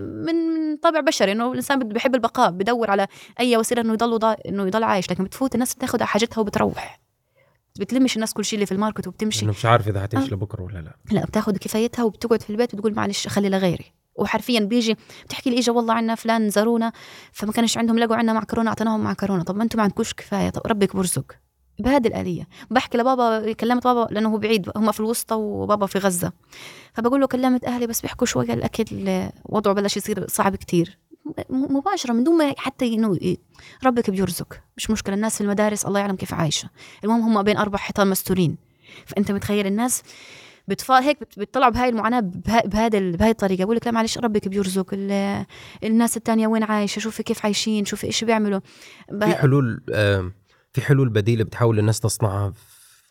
من 0.01 0.77
طابع 0.83 0.99
بشري 0.99 1.31
إنه 1.31 1.51
الإنسان 1.51 1.79
بحب 1.79 2.15
البقاء 2.15 2.51
بدور 2.51 2.91
على 2.91 3.07
أي 3.39 3.57
وسيلة 3.57 3.81
إنه 3.81 3.93
يضل 3.93 4.19
ضا... 4.19 4.35
إنه 4.47 4.67
يضل 4.67 4.83
عايش 4.83 5.11
لكن 5.11 5.23
بتفوت 5.23 5.53
الناس 5.53 5.75
بتاخذ 5.75 6.03
حاجتها 6.03 6.41
وبتروح. 6.41 6.99
بتلمش 7.79 8.15
الناس 8.15 8.33
كل 8.33 8.45
شيء 8.45 8.57
اللي 8.57 8.65
في 8.65 8.71
الماركت 8.71 9.07
وبتمشي. 9.07 9.45
إنه 9.45 9.51
مش 9.51 9.65
عارف 9.65 9.87
إذا 9.87 9.99
آه. 9.99 10.03
حتعيش 10.03 10.33
لبكرة 10.33 10.61
ولا 10.61 10.79
لا. 10.79 10.95
لا 11.11 11.25
بتاخذ 11.25 11.57
كفايتها 11.57 12.03
وبتقعد 12.03 12.41
في 12.41 12.49
البيت 12.49 12.73
وتقول 12.73 12.93
معلش 12.93 13.27
خلي 13.27 13.49
لغيري. 13.49 13.93
وحرفيا 14.17 14.59
بيجي 14.59 14.97
بتحكي 15.25 15.49
لي 15.49 15.59
اجى 15.59 15.71
والله 15.71 15.93
عنا 15.93 16.15
فلان 16.15 16.49
زارونا 16.49 16.91
فما 17.31 17.51
كانش 17.51 17.77
عندهم 17.77 17.99
لقوا 17.99 18.15
عنا 18.15 18.33
معكرونه 18.33 18.69
أعطيناهم 18.69 18.99
معكرونه 19.03 19.43
طب 19.43 19.55
ما 19.55 19.63
أنتم 19.63 19.77
ما 19.77 19.83
عندكوش 19.83 20.13
كفاية 20.13 20.49
طب 20.49 20.61
ربك 20.65 20.95
برزق 20.95 21.31
بهذه 21.79 22.07
الآلية. 22.07 22.47
بحكي 22.71 22.97
لبابا 22.97 23.53
كلمت 23.53 23.83
بابا 23.83 24.13
لأنه 24.13 24.29
هو 24.29 24.37
بعيد 24.37 24.69
هم 24.75 24.91
في 24.91 24.99
الوسطى 24.99 25.35
وبابا 25.35 25.85
في 25.85 25.99
غزة. 25.99 26.31
فبقول 26.93 27.21
له 27.21 27.27
كلمت 27.27 27.65
أهلي 27.65 27.87
بس 27.87 28.01
بيحكوا 28.01 28.27
شوية 28.27 28.53
الأكل 28.53 28.85
وضعه 29.45 29.73
بلش 29.73 29.97
يصير 29.97 30.27
صعب 30.27 30.55
كتير. 30.55 30.97
مباشرة 31.49 32.13
من 32.13 32.23
دون 32.23 32.37
ما 32.37 32.53
حتى 32.57 32.93
إنه 32.93 33.17
ربك 33.85 34.09
بيرزق 34.09 34.59
مش 34.77 34.89
مشكلة 34.89 35.15
الناس 35.15 35.35
في 35.35 35.41
المدارس 35.41 35.85
الله 35.85 35.99
يعلم 35.99 36.15
كيف 36.15 36.33
عايشة. 36.33 36.69
المهم 37.03 37.21
هم 37.21 37.43
بين 37.43 37.57
أربع 37.57 37.77
حيطان 37.77 38.07
مستورين 38.07 38.57
فأنت 39.05 39.31
متخيل 39.31 39.67
الناس 39.67 40.03
بتفا 40.67 40.99
هيك 41.03 41.19
بت- 41.21 41.39
بتطلعوا 41.39 41.71
بهاي 41.71 41.89
المعاناة 41.89 42.19
بها- 42.19 42.65
بهذا 42.65 42.97
ال- 42.97 43.17
بهاي 43.17 43.29
الطريقة. 43.29 43.63
بقول 43.63 43.75
لك 43.75 43.85
لا 43.87 43.91
معلش 43.93 44.17
ربك 44.17 44.47
بيرزق 44.47 44.89
ال- 44.93 45.45
الناس 45.83 46.17
التانية 46.17 46.47
وين 46.47 46.63
عايشة؟ 46.63 46.99
شوفي 46.99 47.23
كيف 47.23 47.45
عايشين 47.45 47.85
شوفي 47.85 48.07
إيش 48.07 48.23
بيعملوا. 48.23 48.59
ب- 49.11 49.25
في 49.25 49.35
حلول 49.35 49.81
آه، 49.93 50.31
في 50.73 50.81
حلول 50.81 51.09
بديلة 51.09 51.43
بتحاول 51.43 51.79
الناس 51.79 51.99
تصنعها 51.99 52.53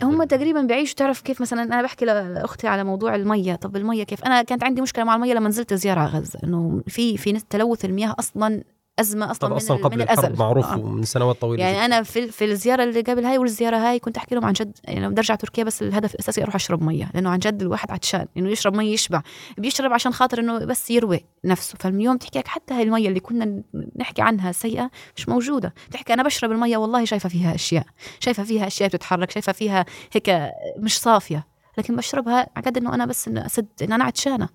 هم 0.03 0.25
تقريبا 0.25 0.61
بيعيشوا. 0.63 0.97
تعرف 0.97 1.21
كيف 1.21 1.41
مثلا 1.41 1.63
أنا 1.63 1.83
بحكي 1.83 2.05
لأختي 2.05 2.67
على 2.69 2.85
موضوع 2.85 3.15
المية. 3.15 3.55
طب 3.55 3.77
المية 3.77 4.05
كيف؟ 4.05 4.25
أنا 4.25 4.43
كانت 4.43 4.65
عندي 4.65 4.81
مشكلة 4.81 5.05
مع 5.05 5.15
المية 5.15 5.35
لما 5.35 5.49
نزلت 5.49 5.75
زيارة 5.75 6.01
على 6.01 6.09
غزة 6.11 6.39
إنه 6.45 6.83
في 6.89 7.17
في 7.17 7.33
تلوث 7.51 7.85
المياه 7.85 8.15
أصلا 8.19 8.63
أزمة 8.99 9.31
أصلا 9.31 9.51
من, 9.51 9.57
أصلا 9.57 9.77
ال- 9.77 9.83
قبل 9.83 9.97
من 9.97 10.03
الأزل. 10.03 10.37
معروف 10.39 10.67
آه. 10.67 10.79
ومن 10.79 11.03
سنوات 11.05 11.41
طويلة 11.41 11.63
يعني 11.65 11.75
جداً. 11.77 11.85
أنا 11.85 12.03
في 12.03 12.29
في 12.29 12.45
الزيارة 12.45 12.85
اللي 12.85 13.01
قبل 13.01 13.25
هاي 13.25 13.39
والزيارة 13.39 13.77
هاي 13.77 13.99
كنت 13.99 14.17
أحكي 14.17 14.35
لهم 14.35 14.45
عن 14.45 14.53
جد 14.53 14.79
يعني 14.85 15.01
لما 15.01 15.09
بدي 15.09 15.21
أرجع 15.21 15.35
تركيا 15.35 15.65
بس 15.65 15.83
الهدف 15.83 16.15
الأساسي 16.15 16.43
أروح 16.43 16.55
أشرب 16.55 16.83
مية 16.83 17.11
لأنه 17.15 17.31
عن 17.31 17.39
جد 17.39 17.63
الواحد 17.63 17.91
عطشان 17.91 18.27
إنه 18.37 18.51
يشرب 18.51 18.77
مية 18.77 18.93
يشبع. 18.93 19.23
بيشرب 19.59 19.93
عشان 19.93 20.13
خاطر 20.13 20.41
إنه 20.41 20.59
بس 20.59 20.91
يروي 20.91 21.25
نفسه. 21.45 21.75
فاليوم 21.81 22.17
تحكي 22.17 22.39
لك 22.39 22.49
حتى 22.49 22.75
هاي 22.75 22.83
المية 22.83 23.09
اللي 23.09 23.21
كنا 23.21 23.63
نحكي 23.97 24.23
عنها 24.23 24.53
سيئة 24.53 24.91
مش 25.17 25.29
موجودة. 25.29 25.75
تحكي 25.91 26.15
أنا 26.15 26.23
بشرب 26.23 26.53
المية 26.53 26.77
والله 26.77 27.05
شايفة 27.05 27.29
فيها 27.29 27.55
أشياء 27.55 27.87
شايفة 28.21 28.45
فيها 28.45 28.67
أشياء 28.67 28.89
بتتحرك 28.89 29.31
شايفة 29.31 29.53
فيها 29.53 29.85
هيك 30.13 30.31
مش 30.79 30.99
صافية. 31.01 31.47
لكن 31.79 31.97
بشربها 31.97 32.47
على 32.57 32.67
قد 32.67 32.77
إنه 32.77 32.95
أنا 32.95 33.07
بس 33.07 33.29
إنه 33.29 33.47
أسد 33.47 33.67
ان 33.83 33.93
أنا 33.93 34.05
عطشانة. 34.05 34.49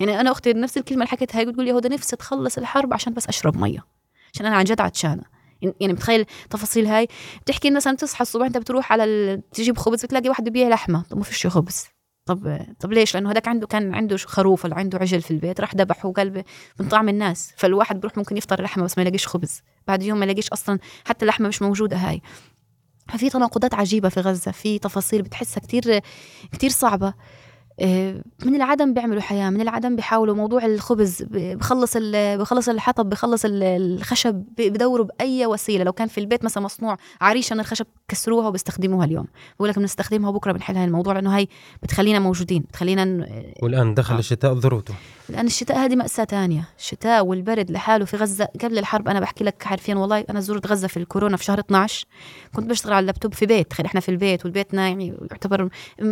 يعني 0.00 0.20
أنا 0.20 0.32
أختي 0.32 0.52
نفس 0.52 0.78
الكلمة 0.78 1.02
اللي 1.02 1.10
حكيتها 1.10 1.44
بتقول 1.44 1.64
لي 1.64 1.72
هدى 1.72 1.88
نفسي 1.88 2.16
تخلص 2.16 2.58
الحرب 2.58 2.94
عشان 2.94 3.12
بس 3.12 3.26
أشرب 3.26 3.56
مية. 3.56 3.84
عشان 4.34 4.46
أنا 4.46 4.56
عن 4.56 4.64
جد 4.64 4.80
عطشانة. 4.80 5.22
يعني 5.80 5.92
بتخيل 5.92 6.26
تفاصيل 6.50 6.86
هاي. 6.86 7.08
بتحكي 7.42 7.70
مثلا 7.70 7.96
تصحى 7.96 8.22
الصبح 8.22 8.46
أنت 8.46 8.58
بتروح 8.58 8.92
على 8.92 9.04
ال... 9.04 9.50
تجيب 9.50 9.78
خبز 9.78 10.04
بتلاقي 10.04 10.28
واحد 10.28 10.44
ببيع 10.44 10.68
لحمة. 10.68 11.02
طب 11.10 11.16
ما 11.16 11.24
فيش 11.24 11.46
خبز. 11.46 11.84
طب 12.26 12.66
طب 12.80 12.92
ليش؟ 12.92 13.14
لأنه 13.14 13.30
هذاك 13.30 13.48
عنده 13.48 13.66
كان 13.66 13.94
عنده 13.94 14.16
خروف 14.16 14.64
ولا 14.64 14.74
عنده 14.74 14.98
عجل 14.98 15.22
في 15.22 15.30
البيت. 15.30 15.60
راح 15.60 15.74
ذبحه 15.74 16.08
وقلبه 16.08 16.44
من 16.80 16.88
طعم 16.88 17.08
الناس. 17.08 17.52
فالواحد 17.56 18.00
بيروح 18.00 18.18
ممكن 18.18 18.36
يفطر 18.36 18.62
لحمة 18.62 18.84
بس 18.84 18.98
ما 18.98 19.02
يلاقيش 19.02 19.26
خبز. 19.26 19.62
بعد 19.88 20.02
يوم 20.02 20.18
ما 20.18 20.24
يلاقيش 20.24 20.48
أصلا 20.48 20.78
حتى 21.04 21.22
اللحمه 21.22 21.48
مش 21.48 21.62
موجودة 21.62 21.96
هاي. 21.96 22.22
ففي 23.08 23.30
تناقضات 23.30 23.74
عجيبة 23.74 24.08
في 24.08 24.20
غزة. 24.20 24.50
في 24.50 24.78
تفاصيل 24.78 25.22
بتحسها 25.22 25.60
كتير 25.60 26.00
كتير 26.52 26.70
صعبة. 26.70 27.14
من 28.44 28.54
العدم 28.54 28.94
بيعملوا 28.94 29.20
حياة 29.22 29.50
من 29.50 29.60
العدم 29.60 29.96
بيحاولوا. 29.96 30.34
موضوع 30.34 30.64
الخبز 30.66 31.22
بخلص 31.30 31.92
ال- 31.96 32.38
بخلص 32.38 32.68
الحطب 32.68 33.08
بخلص 33.10 33.44
ال- 33.44 33.62
الخشب 33.62 34.44
بدوروا 34.58 35.06
بأي 35.06 35.46
وسيلة. 35.46 35.84
لو 35.84 35.92
كان 35.92 36.08
في 36.08 36.18
البيت 36.18 36.44
مثلا 36.44 36.62
مصنوع 36.62 36.96
عريشة 37.20 37.54
من 37.54 37.60
الخشب 37.60 37.86
كسروها 38.08 38.48
وبيستخدموها 38.48 39.04
اليوم. 39.06 39.26
بقول 39.56 39.68
لك 39.68 39.78
بنستخدمها 39.78 40.30
بكرة 40.30 40.52
بنحل 40.52 40.76
هاي 40.76 40.84
الموضوع 40.84 41.12
لأنه 41.14 41.36
هاي 41.36 41.48
بتخلينا 41.82 42.18
موجودين 42.18 42.62
بتخلينا 42.62 43.04
ن- 43.04 43.26
والآن 43.62 43.94
دخل 43.94 44.14
آه. 44.14 44.18
الشتاء 44.18 44.52
ذروته 44.52 44.94
لأن 45.28 45.46
الشتاء 45.46 45.78
هذه 45.78 45.96
مأساة 45.96 46.24
تانية 46.24 46.68
الشتاء 46.78 47.26
والبرد 47.26 47.70
لحاله 47.70 48.04
في 48.04 48.16
غزة. 48.16 48.48
قبل 48.64 48.78
الحرب 48.78 49.08
أنا 49.08 49.20
بحكي 49.20 49.44
لك 49.44 49.62
حرفيا 49.62 49.94
والله 49.94 50.24
أنا 50.30 50.40
زرت 50.40 50.66
غزة 50.66 50.88
في 50.88 50.96
الكورونا 50.96 51.36
في 51.36 51.44
شهر 51.44 51.58
12 51.60 52.06
كنت 52.54 52.70
بشتغل 52.70 52.92
على 52.92 53.00
اللابتوب 53.00 53.34
في 53.34 53.46
بيت 53.46 53.70
تخيل 53.70 53.86
إحنا 53.86 54.00
في 54.00 54.08
البيت 54.08 54.44
والبيتنا 54.44 54.88
يعني 54.88 55.14
يعتبر 55.30 55.68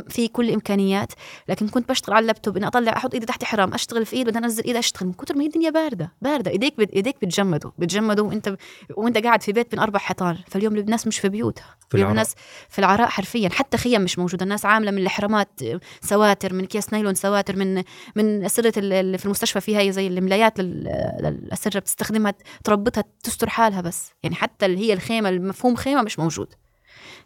في 0.08 0.28
كل 0.28 0.48
الامكانيات 0.48 1.12
لكن 1.50 1.68
كنت 1.68 1.88
بشتغل 1.88 2.14
على 2.16 2.22
اللابتوب 2.22 2.56
إني 2.56 2.66
أطلع 2.66 2.96
أحط 2.96 3.14
إيدي 3.14 3.26
تحت 3.26 3.44
حرام 3.44 3.74
أشتغل 3.74 4.06
في 4.06 4.16
إيد 4.16 4.26
بدي 4.28 4.38
أنزل 4.38 4.64
إيدي 4.64 4.78
أشتغل 4.78 5.06
من 5.08 5.14
كثر 5.14 5.36
ما 5.36 5.42
هي 5.42 5.46
الدنيا 5.46 5.70
باردة 5.70 6.12
باردة. 6.22 6.50
إيديك 6.50 6.74
بت... 6.78 6.90
إيديك 6.92 7.16
بتجمدوا 7.22 7.70
بتجمدوا 7.78 8.28
وأنت 8.28 8.48
ب... 8.48 8.56
وأنت 8.96 9.18
قاعد 9.18 9.42
في 9.42 9.52
بيت 9.52 9.70
بين 9.70 9.80
أربع 9.80 9.98
حيطان. 9.98 10.38
فاليوم 10.48 10.76
الناس 10.76 11.06
مش 11.06 11.18
في 11.18 11.28
بيوتها. 11.28 11.76
في 11.88 11.94
اليوم. 11.94 12.10
الناس 12.10 12.34
في 12.68 12.78
العراء 12.78 13.08
حرفيا. 13.08 13.48
حتى 13.48 13.76
خيم 13.76 14.02
مش 14.02 14.18
موجودة. 14.18 14.44
الناس 14.44 14.66
عاملة 14.66 14.90
من 14.90 14.98
الحرامات 14.98 15.60
سواتر 16.02 16.52
من 16.54 16.64
أكياس 16.64 16.92
نايلون 16.92 17.14
سواتر 17.14 17.56
من 17.56 17.82
من 18.16 18.44
أسرة 18.44 18.78
ال- 18.78 18.92
اللي 18.92 19.18
في 19.18 19.24
المستشفى 19.24 19.60
فيها 19.60 19.90
زي 19.90 20.06
الملايات 20.06 20.60
لل- 20.60 21.10
للاسره 21.20 21.80
بتستخدمها 21.80 22.34
تربطها 22.64 23.04
تستر 23.22 23.48
حالها 23.48 23.80
بس. 23.80 24.10
يعني 24.22 24.34
حتى 24.34 24.66
اللي 24.66 24.78
هي 24.78 24.92
الخيمة 24.92 25.28
المفهوم 25.28 25.76
خيمة 25.76 26.02
مش 26.02 26.18
موجود. 26.18 26.54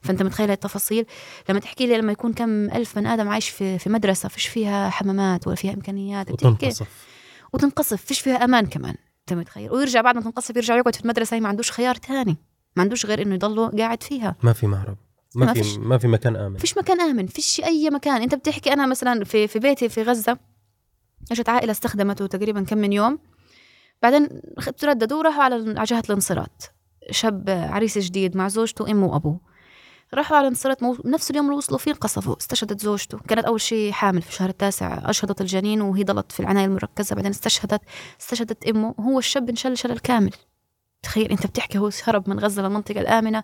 فأنت 0.05 0.23
متخيل 0.23 0.51
التفاصيل؟ 0.51 1.07
لما 1.49 1.61
تحكي 1.61 1.87
لي 1.87 1.99
لما 1.99 2.13
يكون 2.13 2.33
كم 2.33 2.71
ألف 2.71 2.99
بني 2.99 3.15
آدم 3.15 3.29
عايش 3.29 3.49
في 3.49 3.79
في 3.79 3.91
مدرسة 3.91 4.29
فيش 4.29 4.47
فيها 4.47 4.91
حمامات 4.91 5.47
ولا 5.47 5.57
فيها 5.57 5.75
إمكانيات؟ 5.75 6.31
وتنقصف. 6.31 6.89
وتنقصف 7.53 8.05
فيش 8.05 8.21
فيها 8.21 8.45
أمان 8.45 8.67
كمان 8.67 8.95
أنت 9.21 9.39
متخيل؟ 9.39 9.73
ويرجع 9.73 10.01
بعد 10.01 10.15
ما 10.15 10.21
تنقصف 10.21 10.57
يرجع 10.57 10.77
يقعد 10.77 10.95
في 10.95 11.03
المدرسة 11.03 11.37
هي 11.37 11.41
ما 11.41 11.49
عندوش 11.49 11.71
خيار 11.71 11.95
تاني 11.95 12.37
ما 12.77 12.83
عندوش 12.83 13.07
غير 13.07 13.23
إنه 13.23 13.35
يضله 13.35 13.69
قاعد 13.69 14.03
فيها. 14.03 14.37
ما 14.43 14.53
في 14.53 14.67
مهرب 14.67 14.97
ما, 15.35 15.47
ما 15.47 15.53
في 15.55 15.79
ما 15.79 15.99
في 15.99 16.09
مكان 16.09 16.37
آمن. 16.37 16.57
فيش 16.57 16.79
مكان 16.79 17.01
آمن 17.01 17.27
فيش 17.27 17.61
أي 17.65 17.91
مكان. 17.91 18.23
أنت 18.23 18.35
بتحكي 18.35 18.73
أنا 18.73 18.87
مثلا 18.87 19.25
في 19.25 19.49
في 19.49 19.59
بيتي 19.59 19.89
في 19.89 20.03
غزة 20.03 20.39
أجت 21.33 21.49
عائلة 21.49 21.73
استخدمته 21.73 22.27
تقريبا 22.27 22.63
كم 22.63 22.79
من 22.79 22.93
يوم. 22.93 23.19
بعدين 24.03 24.29
ترددوا 24.79 25.23
راحوا 25.23 25.43
على 25.43 25.55
على 25.55 25.85
جهة 25.85 26.03
الانصراط. 26.09 26.73
شاب 27.11 27.51
عريس 27.51 27.99
جديد 27.99 28.37
مع 28.37 28.49
زوجته 28.49 28.91
أمه 28.91 29.07
وأبوه. 29.07 29.41
راحوا 30.15 30.37
على 30.37 30.49
انصراط 30.49 30.83
مو... 30.83 30.97
نفس 31.05 31.31
اليوم 31.31 31.47
اللي 31.47 31.57
وصلوا 31.57 31.79
فيه 31.79 31.91
انقصفوا 31.91 32.37
استشهدت 32.41 32.81
زوجته. 32.81 33.19
كانت 33.19 33.45
أول 33.45 33.61
شيء 33.61 33.93
حامل 33.93 34.23
في 34.23 34.29
الشهر 34.29 34.49
التاسع 34.49 35.11
أشهدت 35.11 35.41
الجنين 35.41 35.81
وهي 35.81 36.05
ضلت 36.05 36.33
في 36.33 36.41
العناية 36.41 36.65
المركزة. 36.65 37.15
بعدين 37.17 37.31
استشهدت 37.31 37.81
استشهدت 38.21 38.67
إمه. 38.69 38.95
وهو 38.99 39.19
الشاب 39.19 39.49
انشل 39.49 39.77
شلل 39.77 39.99
كامل. 39.99 40.31
تخيل 41.03 41.31
أنت 41.31 41.47
بتحكي 41.47 41.79
هو 41.79 41.91
هرب 42.05 42.29
من 42.31 42.39
غزة 42.41 42.63
للمنطقه 42.63 43.01
الآمنة. 43.01 43.43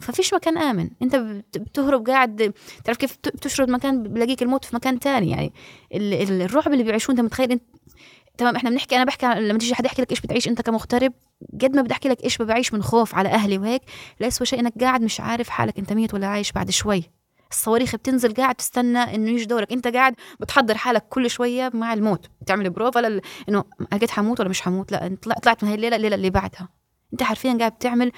ففيش 0.00 0.34
مكان 0.34 0.58
آمن. 0.58 0.90
أنت 1.02 1.16
بت- 1.16 1.58
بتهرب 1.58 2.06
قاعد 2.06 2.52
تعرف 2.84 2.98
كيف 2.98 3.16
بت- 3.16 3.36
بتشرد 3.36 3.70
مكان 3.70 4.02
بلاقيك 4.02 4.42
الموت 4.42 4.64
في 4.64 4.76
مكان 4.76 4.98
تاني. 5.00 5.30
يعني 5.30 5.52
ال- 5.94 6.14
ال- 6.14 6.42
الرعب 6.42 6.72
اللي 6.72 6.84
بيعيشوه 6.84 7.12
أنت 7.12 7.20
متخيل؟ 7.20 7.52
أنت 7.52 7.62
تمام 8.38 8.56
إحنا 8.56 8.70
بنحكي 8.70 8.96
أنا 8.96 9.04
بحكي 9.04 9.26
لما 9.26 9.58
تيجي 9.58 9.74
حد 9.74 9.84
يحكي 9.84 10.02
لك 10.02 10.10
إيش 10.10 10.20
بتعيش 10.20 10.48
أنت 10.48 10.62
كمغترب 10.62 11.12
قد 11.62 11.76
ما 11.76 11.82
بدي 11.82 11.92
أحكي 11.92 12.08
لك 12.08 12.24
إيش 12.24 12.38
بعيش 12.38 12.74
من 12.74 12.82
خوف 12.82 13.14
على 13.14 13.28
أهلي 13.28 13.58
وهيك 13.58 13.82
لأسوأ 14.20 14.46
شيء 14.46 14.60
إنك 14.60 14.72
قاعد 14.80 15.02
مش 15.02 15.20
عارف 15.20 15.48
حالك 15.48 15.78
أنت 15.78 15.92
ميت 15.92 16.14
ولا 16.14 16.26
عايش 16.26 16.52
بعد 16.52 16.70
شوي. 16.70 17.02
الصواريخ 17.50 17.96
بتنزل 17.96 18.34
قاعد 18.34 18.54
تستنى 18.54 18.98
إنه 18.98 19.30
يجي 19.30 19.44
دورك. 19.44 19.72
أنت 19.72 19.88
قاعد 19.88 20.14
بتحضر 20.40 20.76
حالك 20.76 21.08
كل 21.08 21.30
شوية 21.30 21.70
مع 21.74 21.94
الموت. 21.94 22.26
بتعمل 22.42 22.70
بروفا 22.70 23.00
لل... 23.00 23.20
إنه 23.48 23.64
أكيد 23.92 24.10
حموت 24.10 24.40
ولا 24.40 24.48
مش 24.48 24.62
حموت؟ 24.62 24.92
لا 24.92 25.06
أنت 25.06 25.24
طلع- 25.24 25.34
طلعت 25.42 25.62
من 25.64 25.68
هاي 25.68 25.76
الليلة 25.76 25.96
الليلة 25.96 26.14
اللي 26.16 26.30
بعدها. 26.30 26.68
أنت 27.12 27.22
حرفيا 27.22 27.56
قاعد 27.58 27.72
بتعمل 27.72 28.12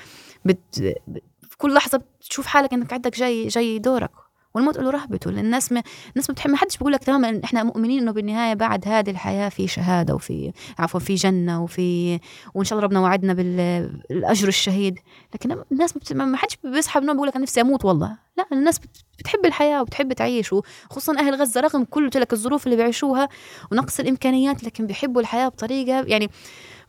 بت... 0.45 0.95
ب- 1.07 1.19
في 1.51 1.57
كل 1.59 1.75
لحظة 1.75 1.99
بتشوف 2.21 2.47
حالك 2.47 2.73
إنك 2.73 2.93
عندك 2.93 3.17
جاي 3.19 3.47
جاي 3.49 3.79
دورك. 3.79 4.11
والموت 4.57 4.79
له 4.79 4.91
رهبته. 4.91 5.31
لأن 5.31 5.45
الناس 5.45 5.73
ما 5.73 5.83
الناس 6.17 6.31
ما 6.31 6.33
بتحب 6.35 6.51
ما 6.51 6.57
حدش 6.57 6.77
بيقول 6.77 6.93
لك 6.93 7.05
تماما 7.05 7.41
إحنا 7.45 7.63
مؤمنين 7.63 8.01
إنه 8.03 8.13
بالنهاية 8.13 8.55
بعد 8.55 8.89
هذه 8.89 9.11
الحياة 9.11 9.49
في 9.49 9.69
شهادة 9.69 10.15
وفي 10.15 10.53
عفوا 10.79 11.01
في 11.01 11.15
جنة 11.15 11.63
وفي 11.63 12.21
وإن 12.55 12.65
شاء 12.65 12.79
الله 12.79 12.87
ربنا 12.87 13.01
وعدنا 13.01 13.33
بالأجر 13.33 14.49
الشهيد. 14.49 14.99
لكن 15.35 15.57
الناس 15.73 15.97
ما 15.97 16.01
بت- 16.01 16.13
ما 16.13 16.37
حدش 16.37 16.57
بيسحب 16.65 17.03
نوم 17.03 17.13
بيقول 17.15 17.29
لك 17.29 17.35
أنا 17.35 17.43
نفسي 17.43 17.61
أموت 17.61 17.85
والله. 17.85 18.17
لا 18.37 18.47
الناس 18.53 18.79
بت- 18.79 19.05
بتحب 19.19 19.47
الحياة 19.47 19.83
وبتحب 19.83 20.13
تعيش. 20.13 20.53
وخصوصا 20.53 21.19
أهل 21.19 21.35
غزة 21.35 21.61
رغم 21.61 21.85
كل 21.85 22.05
قلت 22.05 22.17
لك 22.17 22.33
الظروف 22.33 22.65
اللي 22.67 22.77
بيعيشوها 22.77 23.29
ونقص 23.73 24.01
الإمكانيات 24.01 24.65
لكن 24.65 24.87
بيحبوا 24.87 25.21
الحياة 25.21 25.49
بطريقة 25.49 26.03
يعني 26.07 26.31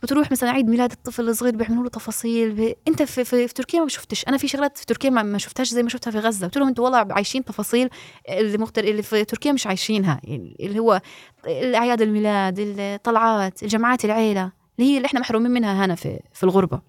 بتروح 0.04 0.32
مثلا 0.32 0.52
عيد 0.52 0.68
ميلاد 0.68 0.92
الطفل 0.92 1.30
الصغير 1.30 1.56
بيعملوا 1.56 1.84
له 1.84 1.90
تفاصيل. 1.90 2.52
ب... 2.52 2.76
انت 2.88 3.04
في, 3.04 3.24
في, 3.24 3.48
في 3.48 3.54
تركيا 3.54 3.80
ما 3.80 3.88
شفتش. 3.88 4.28
أنا 4.28 4.38
في 4.38 4.48
شغلات 4.48 4.78
في 4.78 4.86
تركيا 4.86 5.10
ما, 5.10 5.38
شفتهاش 5.38 5.70
زي 5.70 5.84
ما 5.84 5.90
شفتها 5.90 6.12
في 6.12 6.20
غزة. 6.20 6.48
قلت 6.48 6.58
لهم 6.58 6.68
أنتوا 6.68 6.84
والله 6.84 7.08
عايشين 7.12 7.46
تفاصيل 7.46 7.90
اللي 8.30 8.58
مختر... 8.58 8.84
اللي 8.84 9.02
في 9.04 9.26
تركيا 9.26 9.52
مش 9.52 9.68
عايشينها. 9.68 10.22
اللي 10.60 10.80
هو 10.80 11.02
الأعياد 11.48 12.02
الميلاد 12.02 12.56
الطلعات 12.60 13.64
الجمعات 13.64 14.06
العيلة. 14.06 14.52
اللي 14.80 14.92
هي 14.92 14.98
اللي 14.98 15.06
إحنا 15.06 15.20
محرومين 15.20 15.52
منها 15.52 15.86
هنا 15.86 15.96
في 15.96 16.20
في 16.34 16.44
الغربة. 16.44 16.82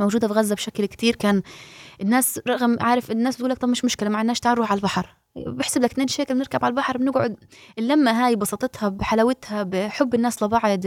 موجودة 0.00 0.28
في 0.28 0.34
غزة 0.34 0.54
بشكل 0.54 0.86
كتير. 0.86 1.16
كان 1.16 1.42
الناس 2.00 2.40
رغم 2.48 2.76
عارف 2.80 3.10
الناس 3.10 3.34
بتقول 3.34 3.50
لك 3.50 3.58
طب 3.58 3.68
مش 3.68 3.84
مشكلة 3.84 4.08
ما 4.08 4.18
عندناش 4.18 4.40
تعال 4.40 4.54
نروح 4.54 4.70
على 4.70 4.78
البحر. 4.78 5.23
بحسب 5.36 5.82
لك 5.82 5.90
2 5.92 6.08
شيكل 6.08 6.34
بنركب 6.34 6.64
على 6.64 6.70
البحر 6.70 6.98
بنقعد. 6.98 7.36
اللمة 7.78 8.10
هاي 8.26 8.36
بساطتها 8.36 8.88
بحلاوتها 8.88 9.62
بحب 9.62 10.14
الناس 10.14 10.42
لبعض. 10.42 10.80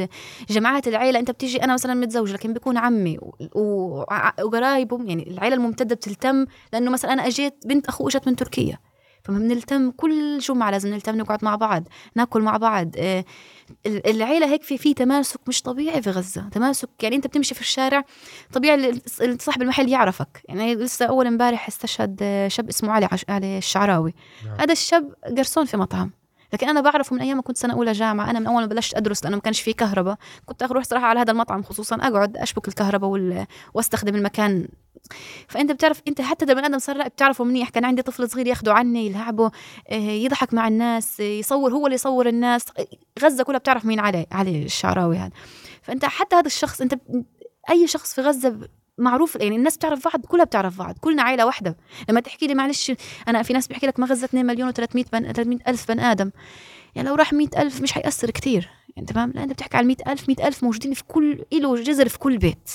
جماعات 0.49 0.87
العيلة 0.87 1.19
انت 1.19 1.31
بتيجي 1.31 1.63
أنا 1.63 1.73
مثلا 1.73 1.93
متزوجه 1.93 2.33
لكن 2.33 2.53
بيكون 2.53 2.77
عمي 2.77 3.17
و- 3.17 3.35
و- 3.55 4.03
وقرايبهم 4.43 5.07
يعني 5.07 5.29
العيلة 5.31 5.55
الممتدة 5.55 5.95
بتلتم 5.95 6.45
لأنه 6.73 6.91
مثلا 6.91 7.13
أنا 7.13 7.27
أجيت 7.27 7.53
بنت 7.65 7.87
أخو 7.87 8.07
أجت 8.07 8.27
من 8.27 8.35
تركيا. 8.35 8.77
فما 9.23 9.39
بنلتم 9.39 9.91
كل 9.91 10.37
جمعة 10.39 10.71
لازم 10.71 10.89
نلتم 10.89 11.15
نقعد 11.17 11.45
مع 11.45 11.55
بعض 11.55 11.83
ناكل 12.15 12.41
مع 12.41 12.57
بعض. 12.57 12.91
آه، 12.97 13.25
العيلة 13.85 14.47
هيك 14.47 14.63
في 14.63 14.77
في 14.77 14.93
تماسك 14.93 15.39
مش 15.47 15.61
طبيعي 15.61 16.01
في 16.01 16.09
غزة. 16.09 16.49
تماسك 16.49 16.89
يعني 17.03 17.15
أنت 17.15 17.27
بتمشي 17.27 17.55
في 17.55 17.61
الشارع 17.61 18.03
طبيعي 18.53 19.01
صاحب 19.39 19.61
المحل 19.61 19.89
يعرفك. 19.89 20.43
يعني 20.45 20.75
لسه 20.75 21.05
أول 21.05 21.27
امبارح 21.27 21.67
استشهد 21.67 22.45
شاب 22.47 22.69
اسمه 22.69 22.91
علي 22.91 23.07
عش... 23.11 23.25
علي 23.29 23.57
الشعراوي. 23.57 24.13
نعم. 24.45 24.59
هذا 24.59 24.71
الشاب 24.71 25.13
قرصون 25.37 25.65
في 25.65 25.77
مطعم. 25.77 26.11
لكن 26.53 26.69
أنا 26.69 26.81
بعرفه 26.81 27.15
من 27.15 27.21
أيام 27.21 27.37
ما 27.37 27.43
كنت 27.43 27.57
سنة 27.57 27.73
أولى 27.73 27.91
جامعة. 27.91 28.29
أنا 28.29 28.39
من 28.39 28.47
أول 28.47 28.61
ما 28.61 28.65
بلشت 28.65 28.95
أدرس 28.95 29.23
لأنه 29.23 29.35
ما 29.35 29.41
كانش 29.41 29.61
في 29.61 29.73
كهرباء. 29.73 30.17
كنت 30.45 30.63
أروح 30.63 30.83
صراحة 30.83 31.05
على 31.05 31.19
هذا 31.19 31.31
المطعم 31.31 31.63
خصوصا 31.63 31.95
أقعد 31.95 32.37
أشبك 32.37 32.67
الكهرباء 32.67 33.09
وال... 33.09 33.45
وأستخدم 33.73 34.15
المكان 34.15 34.67
فأنت 35.47 35.71
بتعرف 35.71 36.01
أنت 36.07 36.21
حتى 36.21 36.45
ده 36.45 36.53
بني 36.53 36.65
آدم 36.65 36.79
صار 36.79 37.07
بتعرفه 37.07 37.43
منيح. 37.43 37.69
كان 37.69 37.85
عندي 37.85 38.01
طفل 38.01 38.29
صغير 38.29 38.47
ياخده 38.47 38.73
عني 38.73 39.05
يلعبه 39.05 39.51
آه، 39.89 39.95
يضحك 39.95 40.53
مع 40.53 40.67
الناس 40.67 41.19
يصور 41.19 41.73
هو 41.73 41.85
اللي 41.85 41.95
يصور 41.95 42.27
الناس. 42.27 42.65
غزة 43.23 43.43
كلها 43.43 43.59
بتعرف 43.59 43.85
مين 43.85 43.99
علي 43.99 44.25
علي 44.31 44.63
الشعراوي 44.63 45.17
هذا 45.17 45.31
فأنت 45.81 46.05
حتى 46.05 46.35
هذا 46.35 46.47
الشخص 46.47 46.81
أنت 46.81 46.93
أي 47.69 47.87
شخص 47.87 48.13
في 48.13 48.21
غزة 48.21 48.59
معروف 48.97 49.35
يعني 49.35 49.55
الناس 49.55 49.77
بتعرف 49.77 50.05
بعض 50.05 50.25
كلها 50.25 50.45
بتعرف 50.45 50.79
بعض 50.79 50.97
كلنا 51.01 51.23
عائله 51.23 51.45
واحدة. 51.45 51.77
لما 52.09 52.19
تحكي 52.19 52.47
لي 52.47 52.53
معلش 52.53 52.91
أنا 53.27 53.43
في 53.43 53.53
ناس 53.53 53.67
بيحكي 53.67 53.87
لك 53.87 53.99
ما 53.99 54.05
غزة 54.05 54.25
2 54.25 54.45
مليون 54.45 54.71
و300 54.71 55.09
بن 55.13 55.31
300 55.31 55.59
ألف 55.67 55.87
بني 55.91 56.11
آدم. 56.11 56.31
يعني 56.95 57.09
لو 57.09 57.15
راح 57.15 57.33
100 57.33 57.47
ألف 57.57 57.81
مش 57.81 57.91
حيأثر 57.91 58.31
كتير 58.31 58.69
يعني 58.95 59.07
تمام؟ 59.07 59.31
لا 59.35 59.43
أنت 59.43 59.51
بتحكي 59.51 59.77
على 59.77 59.87
100 59.87 59.97
ألف 60.07 60.29
100 60.29 60.47
ألف 60.47 60.63
موجودين 60.63 60.93
في 60.93 61.03
كل 61.03 61.45
له 61.53 61.75
جزر 61.75 62.09
في 62.09 62.19
كل 62.19 62.37
بيت. 62.37 62.69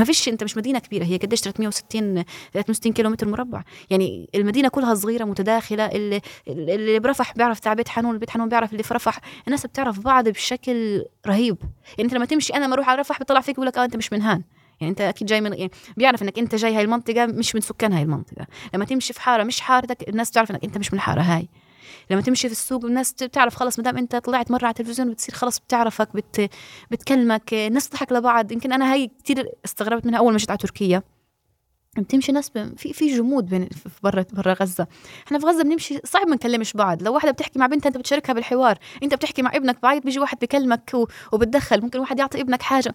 ما 0.00 0.04
فيش 0.04 0.28
انت 0.28 0.44
مش 0.44 0.56
مدينة 0.56 0.78
كبيرة 0.78 1.04
هي 1.04 1.16
قديش 1.16 1.40
360 1.40 2.24
360 2.52 2.92
كيلومتر 2.92 3.28
مربع. 3.28 3.62
يعني 3.90 4.30
المدينة 4.34 4.68
كلها 4.68 4.94
صغيرة 4.94 5.24
متداخلة 5.24 5.86
اللي 5.86 6.20
اللي 6.48 6.98
برفح 6.98 7.34
بيعرف 7.34 7.60
تاع 7.60 7.74
بيت 7.74 7.88
حنون 7.88 8.18
بيت 8.18 8.30
حنون 8.30 8.48
بيعرف 8.48 8.72
اللي 8.72 8.82
في 8.82 8.94
رفح 8.94 9.20
الناس 9.46 9.66
بتعرف 9.66 10.00
بعض 10.00 10.28
بشكل 10.28 11.04
رهيب. 11.26 11.56
يعني 11.90 12.04
انت 12.04 12.14
لما 12.14 12.24
تمشي 12.24 12.54
أنا 12.54 12.74
أروح 12.74 12.88
على 12.88 13.00
رفح 13.00 13.18
بيطلع 13.18 13.40
فيك 13.40 13.54
بيقول 13.54 13.66
لك 13.66 13.78
آه 13.78 13.84
انت 13.84 13.96
مش 13.96 14.12
من 14.12 14.22
هان. 14.22 14.42
يعني 14.80 14.90
انت 14.90 15.00
أكيد 15.00 15.26
جاي 15.26 15.40
من 15.40 15.52
يعني 15.52 15.70
بيعرف 15.96 16.22
انك 16.22 16.38
انت 16.38 16.54
جاي 16.54 16.74
هاي 16.76 16.82
المنطقة 16.82 17.26
مش 17.26 17.54
من 17.54 17.60
سكان 17.60 17.92
هاي 17.92 18.02
المنطقة. 18.02 18.46
لما 18.74 18.84
تمشي 18.84 19.12
في 19.12 19.20
حارة 19.20 19.42
مش 19.42 19.60
حارتك 19.60 20.08
الناس 20.08 20.30
بتعرف 20.30 20.50
انك 20.50 20.64
انت 20.64 20.78
مش 20.78 20.92
من 20.92 20.96
الحاره 20.98 21.20
هاي. 21.20 21.48
لما 22.10 22.20
تمشي 22.20 22.48
في 22.48 22.52
السوق 22.52 22.84
الناس 22.84 23.12
بتعرف 23.12 23.54
خلص 23.54 23.78
ما 23.78 23.84
دام 23.84 23.96
انت 23.96 24.16
طلعت 24.16 24.50
مرة 24.50 24.64
على 24.64 24.70
التلفزيون 24.70 25.10
بتصير 25.10 25.34
خلص 25.34 25.58
بتعرفك 25.58 26.16
بت 26.16 26.50
بتكلمك 26.90 27.54
الناس 27.54 27.88
تضحك 27.88 28.12
لبعض. 28.12 28.52
يمكن 28.52 28.72
أنا 28.72 28.92
هاي 28.92 29.10
كتير 29.18 29.48
استغربت 29.64 30.06
منها 30.06 30.18
أول 30.18 30.32
ما 30.32 30.38
جيت 30.38 30.50
على 30.50 30.58
تركيا. 30.58 31.02
بتمشي 31.98 32.32
ناس 32.32 32.50
ب... 32.50 32.78
في 32.78 32.92
في 32.92 33.16
جمود 33.16 33.46
بين 33.46 33.68
برا 34.02 34.24
برا 34.32 34.52
غزة. 34.52 34.86
إحنا 35.26 35.38
في 35.38 35.46
غزة 35.46 35.62
بنمشي 35.62 35.98
صعب 36.04 36.28
ما 36.28 36.34
نكلمش 36.34 36.72
بعض. 36.72 37.02
لو 37.02 37.14
واحدة 37.14 37.30
بتحكي 37.30 37.58
مع 37.58 37.66
بنتها 37.66 37.88
أنت 37.88 37.96
بتشاركها 37.96 38.32
بالحوار. 38.32 38.78
أنت 39.02 39.14
بتحكي 39.14 39.42
مع 39.42 39.56
ابنك 39.56 39.82
بعيط 39.82 40.04
بيجي 40.04 40.20
واحد 40.20 40.38
بكلمك 40.38 40.90
و... 40.94 41.06
وبتدخل. 41.32 41.82
ممكن 41.82 42.00
واحد 42.00 42.18
يعطي 42.18 42.40
ابنك 42.40 42.62
حاجة. 42.62 42.94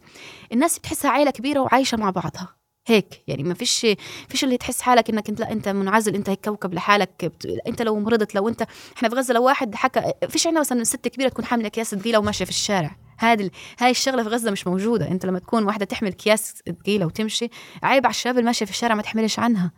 الناس 0.51 0.79
بتحسها 0.79 1.11
عائله 1.11 1.31
كبيرة 1.31 1.59
وعايشة 1.59 1.97
مع 1.97 2.09
بعضها. 2.09 2.55
هيك. 2.87 3.21
يعني 3.27 3.43
ما 3.43 3.53
فيش 3.53 3.87
فيش 4.29 4.43
اللي 4.43 4.57
تحس 4.57 4.81
حالك 4.81 5.09
إنك 5.09 5.29
أنت 5.29 5.39
لا 5.39 5.51
أنت 5.51 5.69
منعزل 5.69 6.15
أنت 6.15 6.29
هيك 6.29 6.45
كوكب 6.45 6.73
لحالك 6.73 7.25
بت... 7.25 7.45
أنت 7.67 7.81
لو 7.81 7.99
مرضت 7.99 8.35
لو 8.35 8.49
أنت 8.49 8.65
إحنا 8.97 9.09
في 9.09 9.15
غزة 9.15 9.33
لو 9.33 9.43
واحد 9.43 9.75
حكى 9.75 10.11
فيش 10.29 10.47
عندنا 10.47 10.59
مثلا 10.61 10.83
ست 10.83 11.07
كبيرة 11.07 11.29
تكون 11.29 11.45
حاملة 11.45 11.67
أكياس 11.67 11.95
ثقيله 11.95 12.19
وماشية 12.19 12.45
في 12.45 12.51
الشارع. 12.51 12.95
هذه 13.17 13.41
ال- 13.41 13.51
هاي 13.79 13.91
الشغلة 13.91 14.23
في 14.23 14.29
غزة 14.29 14.51
مش 14.51 14.67
موجودة. 14.67 15.07
أنت 15.11 15.25
لما 15.25 15.39
تكون 15.39 15.63
واحدة 15.63 15.85
تحمل 15.85 16.09
أكياس 16.09 16.63
ثقيله 16.81 17.05
وتمشي 17.05 17.49
عيب 17.83 18.05
على 18.05 18.11
الشباب 18.11 18.37
الماشيه 18.37 18.65
في 18.65 18.71
الشارع 18.71 18.95
ما 18.95 19.01
تحملش 19.01 19.39
عنها. 19.39 19.71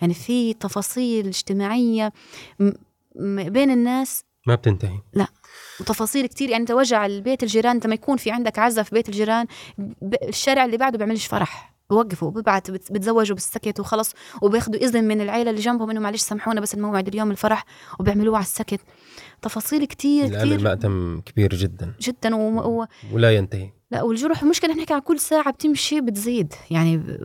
يعني 0.00 0.14
في 0.14 0.54
تفاصيل 0.54 1.26
اجتماعية 1.26 2.12
م... 2.60 2.70
م... 3.16 3.50
بين 3.50 3.70
الناس. 3.70 4.24
ما 4.46 4.54
بتنتهي. 4.54 4.98
وتفاصيل 5.80 6.26
كتير. 6.26 6.50
يعني 6.50 6.62
انت 6.62 6.70
وجع 6.70 7.06
البيت 7.06 7.42
الجيران 7.42 7.74
أنت 7.74 7.86
ما 7.86 7.94
يكون 7.94 8.16
في 8.16 8.30
عندك 8.30 8.58
عزة 8.58 8.82
في 8.82 8.94
بيت 8.94 9.08
الجيران 9.08 9.46
ب... 9.78 10.14
الشارع 10.28 10.64
اللي 10.64 10.76
بعده 10.76 10.98
بيعملش 10.98 11.26
فرح. 11.26 11.73
بوقفوا 11.90 12.30
ببعت 12.30 12.70
بت- 12.70 12.92
بتزوجوا 12.92 13.34
بالسكت 13.34 13.80
وخلص 13.80 14.12
وبياخذوا 14.42 14.80
إذن 14.80 15.04
من 15.04 15.20
العيلة 15.20 15.50
اللي 15.50 15.60
جنبهم 15.60 15.90
إنه 15.90 16.00
معلش 16.00 16.22
سامحونا 16.22 16.60
بس 16.60 16.74
الموعد 16.74 17.08
اليوم 17.08 17.30
الفرح 17.30 17.64
وبيعملوه 18.00 18.36
على 18.36 18.44
السكت. 18.44 18.80
تفاصيل 19.42 19.84
كتير 19.84 20.26
كتير. 20.26 20.42
المأتم 20.42 21.20
كبير 21.20 21.54
جدا. 21.54 21.94
جدا 22.00 22.36
و... 22.36 22.80
و... 22.80 22.86
ولا 23.12 23.36
ينتهي. 23.36 23.70
لا 23.90 24.02
والجرح 24.02 24.42
المشكلة 24.42 24.74
نحكي 24.74 24.94
عن 24.94 25.00
كل 25.00 25.18
ساعة 25.20 25.52
بتمشي 25.52 26.00
بتزيد. 26.00 26.52
يعني 26.70 27.18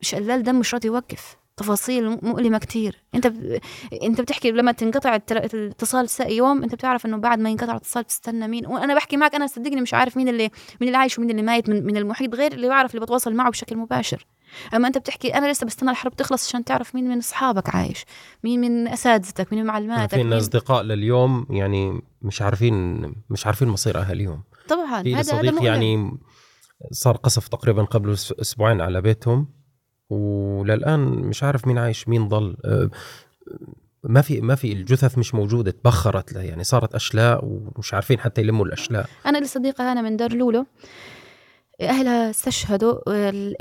شلال 0.00 0.42
دم 0.42 0.58
مش 0.58 0.74
راضي 0.74 0.88
يوقف. 0.88 1.36
تفاصيل 1.60 2.18
مؤلمة 2.22 2.58
كتير 2.58 3.02
انت 3.14 3.26
ب... 3.26 3.60
انت 4.02 4.20
بتحكي 4.20 4.50
لما 4.50 4.72
تنقطع 4.72 5.18
الاتصال 5.32 6.08
يوم 6.20 6.62
انت 6.62 6.74
بتعرف 6.74 7.06
انه 7.06 7.16
بعد 7.16 7.38
ما 7.38 7.50
ينقطع 7.50 7.72
الاتصال 7.72 8.02
بتستنى 8.02 8.48
مين 8.48 8.66
وأنا 8.66 8.94
بحكي 8.94 9.16
معك 9.16 9.34
أنا 9.34 9.46
صدقني 9.46 9.80
مش 9.80 9.94
عارف 9.94 10.16
مين 10.16 10.28
اللي 10.28 10.50
مين 10.80 10.88
اللي 10.88 10.96
عايش 10.96 11.18
ومين 11.18 11.30
اللي 11.30 11.42
ميت 11.42 11.68
من, 11.68 11.86
من 11.86 11.96
المحيط 11.96 12.34
غير 12.34 12.52
اللي 12.52 12.68
بعرف 12.68 12.94
اللي 12.94 13.06
بتواصل 13.06 13.34
معه 13.34 13.50
بشكل 13.50 13.76
مباشر 13.76 14.26
اما 14.74 14.88
انت 14.88 14.98
بتحكي 14.98 15.34
أنا 15.34 15.52
لسه 15.52 15.66
بستنى 15.66 15.90
الحرب 15.90 16.16
تخلص 16.16 16.48
عشان 16.48 16.64
تعرف 16.64 16.94
مين 16.94 17.08
من 17.08 17.18
اصحابك 17.18 17.74
عايش 17.74 18.04
مين 18.44 18.60
من 18.60 18.88
اساتذتك 18.88 19.52
مين 19.52 19.62
من 19.62 19.66
معلماتك 19.66 20.22
في. 20.22 20.36
اصدقاء 20.36 20.82
لليوم 20.82 21.46
يعني 21.50 22.00
مش 22.22 22.42
عارفين 22.42 23.00
مش 23.30 23.46
عارفين 23.46 23.68
مصير 23.68 23.98
اهاليهم 23.98 24.42
طبعا 24.68 25.02
في 25.02 25.14
هذا 25.14 25.20
هذا 25.20 25.38
صديق 25.38 25.52
مؤلم. 25.52 25.66
يعني 25.66 26.18
صار 26.92 27.16
قصف 27.16 27.48
تقريبا 27.48 27.82
قبل 27.84 28.12
أسبوعين 28.12 28.80
على 28.80 29.00
بيتهم 29.00 29.59
وللآن 30.10 31.00
مش 31.00 31.42
عارف 31.42 31.66
مين 31.66 31.78
عايش 31.78 32.08
مين 32.08 32.28
ضل. 32.28 32.56
آه، 32.64 32.90
ما 34.04 34.20
في 34.20 34.40
ما 34.40 34.54
في 34.54 34.72
الجثث 34.72 35.18
مش 35.18 35.34
موجودة 35.34 35.70
تبخرت 35.70 36.32
يعني 36.32 36.64
صارت 36.64 36.94
أشلاء 36.94 37.44
ومش 37.44 37.94
عارفين 37.94 38.18
حتى 38.18 38.40
يلموا 38.40 38.66
الأشلاء. 38.66 39.06
أنا 39.26 39.38
لي 39.38 39.46
صديقه 39.46 39.92
هنا 39.92 40.02
من 40.02 40.16
دار 40.16 40.32
لولو 40.32 40.66
أهلها 41.80 42.30
استشهدوا 42.30 43.00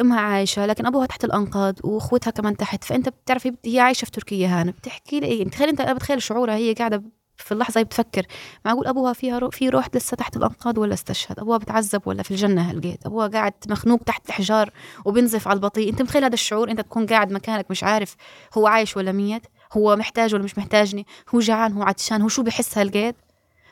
امها 0.02 0.20
عايشة 0.20 0.66
لكن 0.66 0.86
أبوها 0.86 1.06
تحت 1.06 1.24
الأنقاض 1.24 1.76
وأخوتها 1.84 2.32
كمان 2.32 2.58
تحت. 2.58 2.84
فأنت 2.84 3.10
بتعرفي 3.10 3.54
هي 3.66 3.80
عايشة 3.80 4.06
في 4.06 4.12
تركيا 4.12 4.47
هنا 4.47 4.72
بتحكي 4.72 5.20
لي 5.20 5.26
إيه؟ 5.26 5.50
تخيل 5.50 5.70
أنت 5.70 5.82
أنا 5.82 5.93
بتخيل 5.93 6.22
شعورها 6.22 6.56
هي 6.56 6.74
قاعدة 6.74 7.04
في 7.43 7.51
اللحظة 7.51 7.79
هي 7.79 7.83
بتفكر 7.83 8.25
معقول 8.65 8.87
أبوها 8.87 9.13
فيها 9.13 9.39
رو 9.39 9.49
في 9.49 9.69
روح 9.69 9.87
لسه 9.95 10.15
تحت 10.17 10.37
الأنقاض 10.37 10.77
ولا 10.77 10.93
استشهد؟ 10.93 11.39
أبوها 11.39 11.57
بتعذب 11.57 12.01
ولا 12.05 12.23
في 12.23 12.31
الجنة 12.31 12.61
هلقيت 12.71 13.05
أبوها 13.05 13.27
قاعد 13.27 13.53
مخنوق 13.69 13.99
تحت 14.03 14.29
الحجار 14.29 14.71
وبينزف 15.05 15.47
على 15.47 15.55
البطيء؟ 15.55 15.89
أنت 15.89 16.01
متخيل 16.01 16.23
هذا 16.23 16.33
الشعور؟ 16.33 16.71
أنت 16.71 16.81
تكون 16.81 17.05
قاعد 17.05 17.31
مكانك 17.31 17.71
مش 17.71 17.83
عارف 17.83 18.15
هو 18.57 18.67
عايش 18.67 18.97
ولا 18.97 19.11
ميت؟ 19.11 19.43
هو 19.73 19.95
محتاج 19.95 20.35
ولا 20.35 20.43
مش 20.43 20.57
محتاجني؟ 20.57 21.05
هو 21.35 21.39
جعان؟ 21.39 21.73
هو 21.73 21.83
عطشان؟ 21.83 22.21
هو 22.21 22.27
شو 22.27 22.43
بحس 22.43 22.77
هالقيت؟ 22.77 23.15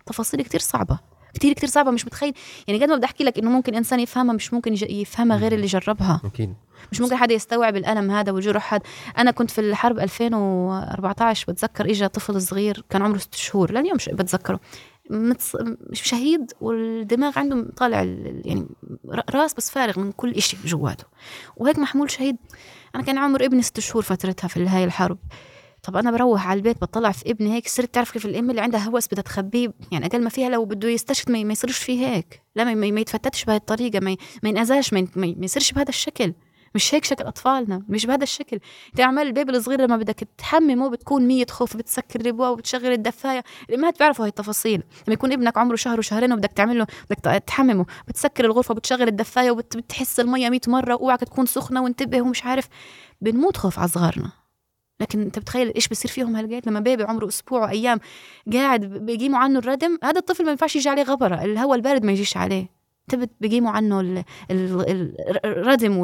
تفاصيل 0.06 0.42
كتير 0.42 0.60
صعبة 0.60 1.00
كتير 1.34 1.54
كتير 1.54 1.70
صعبة 1.70 1.92
مش 1.92 2.06
متخيل. 2.06 2.34
يعني 2.68 2.84
قد 2.84 2.90
ما 2.90 2.96
بدي 2.96 3.06
أحكي 3.06 3.24
لك 3.24 3.38
إنه 3.38 3.50
ممكن 3.50 3.76
إنسان 3.76 4.00
يفهمها 4.00 4.36
مش 4.36 4.54
ممكن 4.54 4.74
يفهمها 4.74 5.38
غير 5.38 5.54
اللي 5.54 5.68
جربها. 5.68 6.22
أكيد. 6.26 6.54
مش 6.92 7.02
ممكن 7.02 7.16
حدا 7.16 7.34
يستوعب 7.34 7.76
الألم 7.76 8.12
هذا 8.12 8.32
والجرح 8.32 8.74
هذا 8.74 8.84
أنا 9.18 9.32
كنت 9.32 9.52
في 9.52 9.62
الحرب 9.62 10.00
2014 10.00 11.52
بتذكر 11.52 11.86
اجى 11.86 12.08
طفل 12.08 12.42
صغير 12.42 12.84
كان 12.90 13.02
عمره 13.02 13.18
ست 13.18 13.36
شهور 13.36 13.72
لليوم 13.72 13.98
بتذكره. 14.14 14.60
متص... 15.10 15.56
شهيد 15.94 16.52
والدماغ 16.62 17.40
عنده 17.40 17.66
طالع 17.78 17.98
يعني 18.46 18.68
راس 19.30 19.54
بس 19.54 19.72
فارغ 19.72 20.00
من 20.00 20.12
كل 20.12 20.42
شيء 20.42 20.60
جواته. 20.66 21.06
وهيك 21.58 21.80
محمول 21.80 22.12
شهيد. 22.12 22.38
أنا 22.96 23.04
كان 23.04 23.18
عمر 23.18 23.46
ابني 23.46 23.62
ست 23.62 23.80
شهور 23.80 24.04
فترتها 24.04 24.48
في 24.48 24.68
هاي 24.68 24.84
الحرب. 24.84 25.18
طب 25.84 25.98
أنا 25.98 26.12
بروح 26.12 26.48
على 26.48 26.58
البيت 26.58 26.82
بطلع 26.82 27.12
في 27.12 27.32
ابني 27.32 27.54
هيك 27.54 27.68
صرت 27.68 27.94
تعرف 27.94 28.12
كيف 28.12 28.26
الأم 28.26 28.50
اللي 28.50 28.62
عندها 28.62 28.80
هوس 28.80 29.08
بدها 29.08 29.24
تخبيه 29.24 29.74
يعني 29.92 30.06
أقل 30.06 30.24
ما 30.24 30.30
فيها 30.30 30.50
لو 30.50 30.66
بده 30.66 30.90
يستشهد 30.90 31.32
ما 31.32 31.54
يصيرش 31.54 31.78
فيه 31.78 32.08
هيك. 32.08 32.42
لا 32.56 32.64
ما, 32.64 33.02
يتفتتش 33.02 33.46
بهي 33.46 33.56
الطريقة 33.56 34.00
ما, 34.00 34.18
ينأذاش 34.44 34.94
ما 34.94 35.08
يصيرش 35.40 35.72
بهذا 35.72 35.90
الشكل. 35.90 36.34
مش 36.76 36.96
هيك 36.96 37.06
شكل 37.06 37.24
أطفالنا 37.24 37.84
مش 37.90 38.06
بهذا 38.06 38.24
الشكل. 38.24 38.60
انت 38.90 39.20
البيبي 39.20 39.52
الصغير 39.52 39.82
لما 39.82 39.98
بدك 39.98 40.28
تحممه 40.38 40.90
بتكون 40.90 41.28
مية 41.28 41.46
خوف 41.50 41.78
بتسكر 41.78 42.20
الابواب 42.22 42.52
وبتشغل 42.52 42.92
الدفاية. 42.92 43.44
الامهات 43.70 44.00
بيعرفوا 44.00 44.26
هاي 44.26 44.30
التفاصيل. 44.30 44.84
لما 45.08 45.14
يكون 45.14 45.34
ابنك 45.34 45.58
عمره 45.58 45.76
شهر 45.76 46.00
وشهرين 46.00 46.34
وبدك 46.34 46.52
تعمل 46.52 46.78
له 46.78 46.88
بدك 47.10 47.44
تحممه 47.48 47.86
بتسكر 48.08 48.46
الغرفة 48.46 48.72
وبتشغل 48.72 49.08
الدفاية 49.08 49.52
وبتحس 49.52 50.20
المية 50.20 50.50
100 50.50 50.60
مرة 50.68 50.94
واوعك 50.96 51.20
تكون 51.20 51.46
سخنة 51.46 51.84
وانتبه 51.84 52.22
ومش 52.22 52.46
عارف. 52.46 52.68
بنموت 53.22 53.58
خوف 53.58 53.80
على 53.80 53.88
صغارنا. 53.88 54.32
لكن 55.00 55.22
أنت 55.22 55.40
بتخيل 55.40 55.74
إيش 55.76 55.88
بصير 55.88 56.12
فيهم 56.12 56.36
هالقيت 56.36 56.68
لما 56.68 56.80
بيبي 56.80 57.04
عمره 57.04 57.28
أسبوع 57.28 57.62
وايام 57.62 58.00
قاعد 58.54 58.82
بيقيموا 58.82 59.40
عنه 59.40 59.60
الردم 59.60 59.98
هذا 60.04 60.20
الطفل 60.20 60.46
ما 60.46 60.52
ينفعش 60.52 60.76
يجي 60.76 60.90
عليه 60.90 61.04
غبرة 61.04 61.44
الهواء 61.44 61.76
البارد 61.76 62.06
ما 62.06 62.12
يجيش 62.12 62.38
عليه. 62.38 62.77
انت 63.14 63.30
بيقيموا 63.42 63.72
عنه 63.72 64.26
الردم 65.46 65.98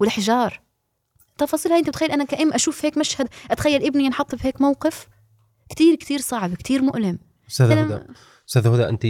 والحجار. 0.00 0.60
تفاصيل 1.38 1.72
هاي 1.72 1.80
أنت 1.80 1.88
بتخيل 1.88 2.10
أنا 2.10 2.24
كأم 2.24 2.52
أشوف 2.52 2.84
هيك 2.84 2.98
مشهد 2.98 3.28
أتخيل 3.50 3.84
ابني 3.84 4.04
ينحط 4.04 4.34
بهيك 4.34 4.60
موقف 4.60 5.08
كتير 5.68 5.94
كتير 5.94 6.20
صعب 6.20 6.54
كتير 6.54 6.82
مؤلم. 6.82 7.18
أستاذ 7.50 7.72
هدى 7.72 7.98
أستاذ 8.48 8.66
هدى 8.66 8.88
أنت 8.88 9.06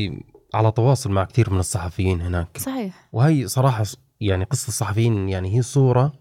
على 0.55 0.73
تواصل 0.73 1.11
مع 1.11 1.25
كثير 1.25 1.51
من 1.51 1.59
الصحفيين 1.59 2.21
هناك. 2.21 2.59
صحيح. 2.59 3.09
وهي 3.13 3.49
صراحة 3.49 3.85
يعني 4.21 4.45
قصة 4.45 4.69
الصحفيين 4.69 5.29
يعني 5.29 5.57
هي 5.57 5.63
صورة 5.63 6.13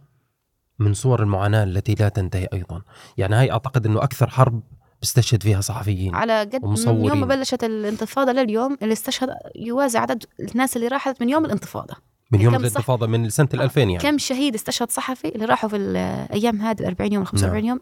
من 0.79 0.93
صور 0.93 1.23
المعاناة 1.23 1.63
التي 1.63 1.93
لا 1.93 2.09
تنتهي 2.09 2.47
أيضا. 2.53 2.81
يعني 3.17 3.35
هاي 3.35 3.51
أعتقد 3.51 3.85
إنه 3.85 4.03
أكثر 4.03 4.29
حرب 4.29 4.63
بيستشهد 5.03 5.43
فيها 5.43 5.61
صحفيين 5.61 6.15
على 6.15 6.39
قد 6.39 6.63
ومصورين. 6.63 6.99
من 6.99 7.05
يوم 7.05 7.19
ما 7.19 7.25
بلشت 7.25 7.63
الانتفاضة 7.63 8.31
لليوم 8.31 8.77
اللي 8.81 8.93
استشهد 8.93 9.29
يوازي 9.55 9.99
عدد 9.99 10.23
الناس 10.39 10.75
اللي 10.75 10.87
راحت 10.87 11.21
من 11.21 11.29
يوم 11.29 11.45
الانتفاضة 11.45 11.95
من 12.31 12.41
يوم 12.41 12.55
الانتفاضة 12.55 13.07
من 13.07 13.29
سنة 13.29 13.49
ال 13.53 13.61
2000 13.61 13.81
يعني 13.81 13.97
كم 13.97 14.17
شهيد 14.17 14.55
استشهد 14.55 14.91
صحفي 14.91 15.27
اللي 15.27 15.45
راحوا 15.45 15.69
في 15.69 15.75
الأيام 15.75 16.61
هذه 16.61 16.79
ال 16.79 16.85
40 16.85 17.13
يوم 17.13 17.23
45 17.23 17.55
نعم. 17.55 17.69
يوم 17.69 17.79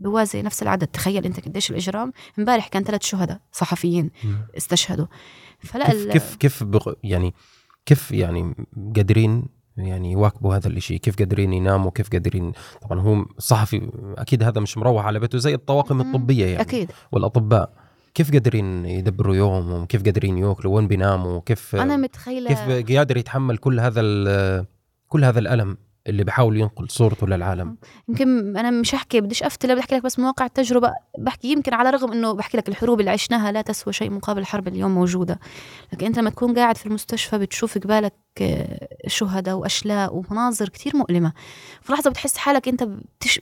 بوازي 0.00 0.42
نفس 0.42 0.62
العدد 0.62 0.86
تخيل 0.86 1.24
أنت 1.24 1.40
قديش 1.40 1.70
الإجرام 1.70 2.12
امبارح 2.38 2.68
كان 2.68 2.84
ثلاث 2.84 3.02
شهداء 3.02 3.40
صحفيين. 3.52 4.10
استشهدوا 4.56 5.06
فلا 5.60 5.86
كيف 5.86 6.12
كيف 6.12 6.36
كيف 6.36 6.64
بغ... 6.64 6.92
يعني 7.04 7.34
كيف 7.86 8.10
يعني 8.10 8.54
قادرين 8.96 9.44
يعني 9.76 10.12
يواكبوا 10.12 10.56
هذا 10.56 10.68
الشيء 10.68 10.98
كيف 10.98 11.18
قادرين 11.18 11.52
يناموا 11.52 11.90
كيف 11.90 12.10
قادرين 12.10 12.52
طبعا 12.82 13.00
هو 13.00 13.24
صحفي 13.38 13.90
أكيد 14.18 14.42
هذا 14.42 14.60
مش 14.60 14.78
مروح 14.78 15.06
على 15.06 15.18
بيته 15.18 15.38
زي 15.38 15.54
الطواقم 15.54 16.00
الطبية 16.00 16.46
يعني 16.46 16.60
أكيد. 16.60 16.90
والأطباء. 17.12 17.72
كيف 18.14 18.32
قادرين 18.32 18.86
يدبروا 18.86 19.36
يومهم؟ 19.36 19.86
كيف 19.86 20.04
قادرين 20.04 20.38
يأكلوا؟ 20.38 20.76
وين 20.76 20.88
بيناموا؟ 20.88 21.40
كيف 21.40 21.76
أنا 21.76 21.96
متخيلة. 21.96 22.48
كيف 22.48 22.96
قادر 22.98 23.16
يتحمل 23.16 23.56
كل 23.56 23.80
هذا 23.80 24.02
كل 25.08 25.24
هذا 25.24 25.38
الألم؟ 25.38 25.76
اللي 26.08 26.24
بحاول 26.24 26.56
ينقل 26.60 26.90
صورته 26.90 27.26
للعالم. 27.26 27.76
يمكن 28.08 28.56
أنا 28.56 28.70
مش 28.70 28.94
احكي 28.94 29.20
بديش 29.20 29.42
افتي 29.42 29.74
بحكي 29.74 29.94
لك 29.96 30.02
بس 30.02 30.18
من 30.18 30.24
واقع 30.24 30.46
التجربة. 30.46 30.92
بحكي 31.18 31.52
يمكن 31.52 31.74
على 31.74 31.88
الرغم 31.88 32.12
إنه 32.12 32.32
بحكي 32.32 32.56
لك 32.56 32.68
الحروب 32.68 33.00
اللي 33.00 33.10
عشناها 33.10 33.52
لا 33.52 33.62
تسوى 33.62 33.92
شيء 33.92 34.10
مقابل 34.10 34.40
الحرب 34.40 34.68
اليوم 34.68 34.94
موجودة. 34.94 35.40
لكن 35.92 36.06
أنت 36.06 36.18
لما 36.18 36.30
تكون 36.30 36.58
قاعد 36.58 36.76
في 36.76 36.86
المستشفى 36.86 37.38
بتشوف 37.38 37.78
قبالك 37.78 38.14
آه، 38.40 38.88
شهداء 39.06 39.54
وأشلاء 39.54 40.14
ومناظر 40.16 40.68
كثير 40.68 40.96
مؤلمة. 40.96 41.32
في 41.82 41.92
لحظة 41.92 42.10
بتحس 42.10 42.36
حالك 42.36 42.68
أنت 42.68 42.82
بتش... 42.82 43.40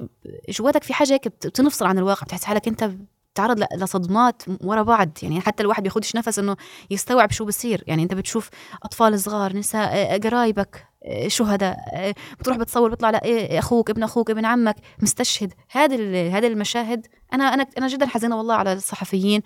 جواتك 0.49 0.83
في 0.83 0.95
حاجة 0.95 1.13
هيك 1.13 1.29
بتنفصل 1.29 1.87
عن 1.87 1.99
الواقع 1.99 2.25
بتحس 2.25 2.45
حالك 2.45 2.69
أنت 2.69 2.91
تعرض 3.35 3.65
لصدمات 3.77 4.43
ورا 4.65 4.83
بعض. 4.83 5.11
يعني 5.23 5.41
حتى 5.41 5.63
الواحد 5.63 5.83
بياخدش 5.83 6.17
نفس 6.17 6.39
إنه 6.39 6.57
يستوعب 6.91 7.31
شو 7.31 7.45
بصير. 7.45 7.85
يعني 7.87 8.03
أنت 8.03 8.15
بتشوف 8.15 8.51
أطفال 8.83 9.21
صغار 9.21 9.57
نساء 9.57 10.15
آه، 10.15 10.19
قرايبك 10.19 10.87
آه، 11.05 11.29
شهداء 11.29 11.77
آه، 11.95 12.15
بتروح 12.41 12.57
بتصور 12.57 12.91
بيطلع 12.91 13.11
لا 13.11 13.59
أخوك 13.59 13.91
ابن 13.91 14.03
أخوك 14.03 14.31
ابن 14.31 14.45
عمك 14.45 14.77
مستشهد. 15.03 15.53
هذه 15.71 16.39
هذه 16.39 16.47
المشاهد 16.47 17.07
أنا 17.33 17.45
أنا 17.45 17.67
أنا 17.79 17.89
جدا 17.89 18.07
حزينة 18.07 18.37
والله 18.37 18.55
على 18.55 18.73
الصحفيين 18.73 19.43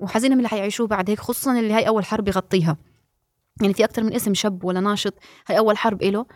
وحزينة 0.00 0.34
من 0.34 0.38
اللي 0.38 0.48
حيعيشوه 0.48 0.86
بعد 0.86 1.10
هيك 1.10 1.20
خصوصا 1.20 1.58
اللي 1.58 1.74
هاي 1.74 1.88
أول 1.88 2.04
حرب 2.04 2.28
يغطيها. 2.28 2.76
يعني 3.62 3.74
في 3.74 3.84
أكثر 3.84 4.02
من 4.02 4.14
اسم 4.14 4.34
شاب 4.34 4.64
ولا 4.64 4.80
ناشط 4.80 5.14
هاي 5.46 5.58
أول 5.58 5.78
حرب 5.78 6.02
إله. 6.02 6.26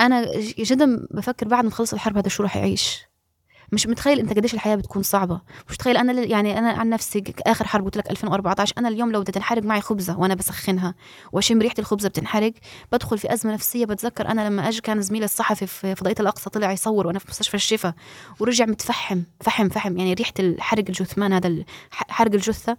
أنا 0.00 0.40
جدا 0.58 1.06
بفكر 1.10 1.48
بعد 1.48 1.64
ما 1.64 1.70
تخلص 1.70 1.92
الحرب 1.92 2.16
هذا 2.16 2.28
شو 2.28 2.42
راح 2.42 2.56
يعيش. 2.56 3.06
مش 3.72 3.86
متخيل 3.86 4.20
انت 4.20 4.32
قديش 4.32 4.54
الحياة 4.54 4.76
بتكون 4.76 5.02
صعبة. 5.02 5.40
مش 5.68 5.74
متخيل 5.74 5.96
أنا 5.96 6.12
يعني 6.12 6.58
أنا 6.58 6.70
عن 6.72 6.88
نفسي 6.88 7.24
آخر 7.46 7.66
حرب 7.66 7.84
قلت 7.84 7.96
لك 7.96 8.10
2014 8.10 8.74
أنا 8.78 8.88
اليوم 8.88 9.12
لو 9.12 9.20
بدها 9.20 9.32
تنحرق 9.32 9.62
معي 9.62 9.80
خبزة 9.80 10.18
وأنا 10.18 10.34
بسخنها 10.34 10.94
وأشم 11.32 11.58
ريحة 11.62 11.74
الخبزة 11.78 12.08
بتنحرق 12.08 12.52
بدخل 12.92 13.18
في 13.18 13.32
أزمة 13.32 13.52
نفسية. 13.52 13.84
بتذكر 13.84 14.28
أنا 14.28 14.48
لما 14.48 14.68
اجى 14.68 14.80
كان 14.80 15.02
زميلي 15.02 15.24
الصحفي 15.24 15.66
في 15.66 15.94
فضائية 15.94 16.16
الأقصى 16.20 16.50
طلع 16.50 16.72
يصور 16.72 17.06
وأنا 17.06 17.18
في 17.18 17.26
مستشفى 17.28 17.54
الشفا 17.54 17.94
ورجع 18.40 18.66
متفحم 18.66 19.22
فحم 19.40 19.68
فحم 19.68 19.98
يعني 19.98 20.14
ريحة 20.14 20.32
الحرق 20.38 20.84
الجثمان 20.88 21.32
هذا 21.32 21.64
حرق 21.90 22.32
الجثة. 22.34 22.76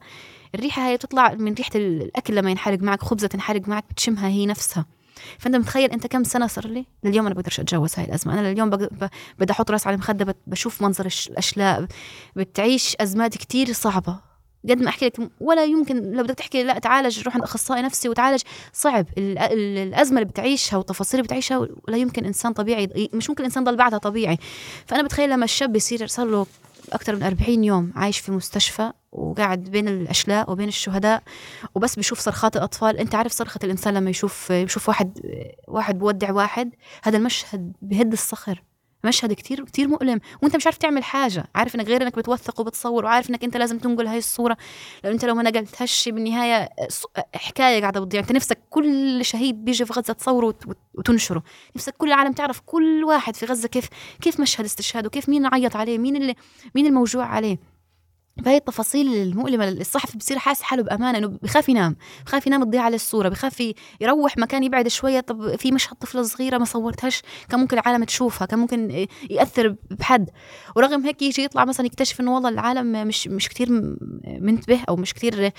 الريحة 0.56 0.88
هي 0.88 0.96
بتطلع 0.96 1.34
من 1.34 1.54
ريحة 1.54 1.72
الأكل 1.76 2.36
لما 2.36 2.52
ينحرق 2.52 2.80
معك 2.80 3.04
خبزة 3.04 3.28
تنحرق 3.28 3.68
معك 3.68 3.86
بتشمها 3.92 4.28
هي 4.28 4.46
نفسها. 4.46 4.86
فأنت 5.40 5.56
متخيل 5.56 5.92
أنت 5.92 6.08
كم 6.08 6.24
سنة 6.24 6.48
صار 6.48 6.68
لي؟ 6.68 6.86
لليوم 7.04 7.26
أنا 7.26 7.36
بقدرش 7.36 7.60
اتجاوز 7.60 7.94
هاي 7.98 8.06
الأزمة. 8.06 8.40
أنا 8.40 8.48
لليوم 8.48 8.70
بدي 9.40 9.52
أحط 9.52 9.72
رأس 9.72 9.88
على 9.88 9.94
المخده 9.94 10.36
بشوف 10.48 10.82
منظر 10.82 11.08
الأشلاء. 11.30 11.88
بتعيش 12.36 12.96
أزمات 13.00 13.38
كتير 13.38 13.74
صعبة. 13.74 14.28
قد 14.70 14.82
ما 14.82 14.90
أحكي 14.90 15.06
لك 15.06 15.32
ولا 15.42 15.66
يمكن 15.66 16.12
لو 16.12 16.24
بدك 16.24 16.36
تحكي 16.36 16.64
لا 16.64 16.80
تعالج 16.80 17.24
روح 17.24 17.34
عند 17.34 17.44
أخصائي 17.44 17.82
نفسي 17.82 18.10
وتعالج. 18.10 18.42
صعب. 18.74 19.06
الأزمة 19.18 20.20
اللي 20.20 20.30
بتعيشها 20.30 20.78
والتفاصيل 20.78 21.20
اللي 21.20 21.28
بتعيشها 21.28 21.58
ولا 21.58 21.98
يمكن 21.98 22.26
إنسان 22.26 22.54
طبيعي 22.54 23.10
مش 23.14 23.30
ممكن 23.30 23.44
إنسان 23.44 23.64
ضل 23.64 23.76
بعدها 23.76 24.00
طبيعي. 24.00 24.38
فأنا 24.86 25.04
بتخيل 25.04 25.30
لما 25.30 25.46
الشاب 25.46 25.76
يصير 25.76 26.08
صار 26.08 26.28
له 26.28 26.46
أكثر 26.94 27.16
من 27.16 27.24
40 27.24 27.64
يوم 27.64 27.92
عايش 27.96 28.20
في 28.20 28.32
مستشفى 28.32 28.92
وقاعد 29.12 29.64
بين 29.64 29.88
الأشلاء 29.88 30.52
وبين 30.52 30.68
الشهداء 30.68 31.24
وبس 31.76 31.96
بيشوف 31.96 32.20
صرخات 32.20 32.58
الأطفال. 32.58 32.98
أنت 32.98 33.16
عارف 33.16 33.32
صرخة 33.32 33.60
الإنسان 33.64 33.94
لما 33.94 34.10
يشوف 34.10 34.50
يشوف 34.50 34.90
واحد 34.90 35.20
واحد 35.68 36.00
بودع 36.00 36.32
واحد؟ 36.32 36.72
هذا 37.04 37.18
المشهد 37.18 37.74
بهد 37.82 38.12
الصخر. 38.12 38.64
مشهد 39.08 39.34
كتير 39.34 39.66
كتير 39.66 39.88
مؤلم. 39.88 40.20
وانت 40.44 40.56
مش 40.56 40.66
عارف 40.66 40.78
تعمل 40.78 41.04
حاجة. 41.04 41.48
عارف 41.56 41.76
إنك 41.76 41.88
غير 41.88 42.04
إنك 42.04 42.16
بتوثق 42.18 42.60
وبتصور 42.60 43.06
وعارف 43.06 43.30
إنك 43.30 43.44
أنت 43.44 43.58
لازم 43.58 43.78
تنقل 43.78 44.08
هاي 44.08 44.18
الصورة. 44.18 44.58
لو 45.04 45.12
أنت 45.12 45.26
لو 45.26 45.36
ما 45.36 45.44
نقلتهاش 45.44 46.10
بالنهاية 46.10 46.70
حكاية 47.36 47.82
قاعدة 47.82 48.00
بتضيع. 48.00 48.22
أنت 48.22 48.32
نفسك 48.32 48.60
كل 48.70 49.26
شهيد 49.26 49.66
بيجي 49.66 49.86
في 49.86 49.94
غزة 49.94 50.14
تصوره 50.14 50.56
وتنشره. 50.96 51.44
نفسك 51.76 51.96
كل 51.98 52.08
العالم 52.08 52.34
تعرف 52.34 52.62
كل 52.66 53.04
واحد 53.04 53.36
في 53.36 53.46
غزة 53.46 53.68
كيف 53.68 53.90
كيف 54.22 54.40
مشهد 54.40 54.66
استشهاده 54.66 55.10
كيف 55.10 55.30
مين 55.30 55.46
عيط 55.46 55.76
عليه 55.76 55.98
مين 55.98 56.16
اللي 56.16 56.36
مين 56.76 56.86
الموجوع 56.86 57.26
عليه. 57.26 57.77
فهي 58.46 58.58
التفاصيل 58.58 59.14
المؤلمة 59.14 59.70
الصحفي 59.70 60.18
بصير 60.18 60.38
حاسس 60.40 60.62
حاله 60.62 60.84
بأمانة 60.84 61.18
إنه 61.18 61.28
بخاف 61.28 61.70
ينام 61.70 61.96
بخاف 62.26 62.48
ينام 62.48 62.64
تضيع 62.64 62.82
عليه 62.82 62.96
الصورة 62.96 63.30
بخاف 63.30 63.64
يروح 64.02 64.38
مكان 64.38 64.64
يبعد 64.64 64.88
شوية 64.88 65.20
طب 65.20 65.56
في 65.56 65.72
مشهد 65.72 65.96
طفلة 65.96 66.24
صغيرة 66.24 66.58
ما 66.58 66.66
صورتهاش 66.66 67.22
كان 67.50 67.60
ممكن 67.60 67.78
العالم 67.78 68.04
تشوفها 68.04 68.46
كان 68.48 68.60
ممكن 68.60 69.08
يأثر 69.30 69.76
بحد. 69.92 70.30
ورغم 70.76 71.06
هيك 71.06 71.22
يجي 71.22 71.44
يطلع 71.44 71.66
مثلا 71.66 71.86
يكتشف 71.86 72.20
إنه 72.22 72.34
والله 72.36 72.50
العالم 72.50 73.08
مش 73.08 73.28
مش 73.28 73.50
كتير 73.50 73.68
منتبه 74.40 74.80
أو 74.90 74.96
مش 74.96 75.14
كتير 75.14 75.52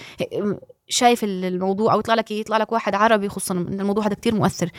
شايف 0.88 1.24
الموضوع 1.24 1.92
أو 1.92 1.98
يطلع 1.98 2.14
لك 2.14 2.30
يطلع 2.30 2.56
لك 2.56 2.72
واحد 2.72 2.94
عربي 2.94 3.28
خصوصا 3.28 3.54
الموضوع 3.54 4.06
هذا 4.06 4.14
كتير 4.14 4.34
مؤثر. 4.34 4.70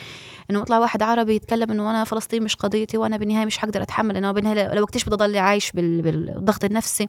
إنه 0.50 0.60
يطلع 0.60 0.78
واحد 0.78 1.02
عربي 1.02 1.34
يتكلم 1.34 1.70
إنه 1.70 1.90
أنا 1.90 2.04
فلسطين 2.04 2.42
مش 2.42 2.56
قضيتي 2.56 2.98
وأنا 2.98 3.16
بالنهاية 3.16 3.46
مش 3.46 3.58
حقدر 3.58 3.82
أتحمل 3.82 4.16
إنه 4.16 4.32
بالنهاية 4.32 4.74
لو 4.74 4.84
اكتشف 4.84 5.06
بدي 5.06 5.14
أضل 5.14 5.36
عايش 5.38 5.72
بالضغط 5.72 6.64
النفسي. 6.64 7.08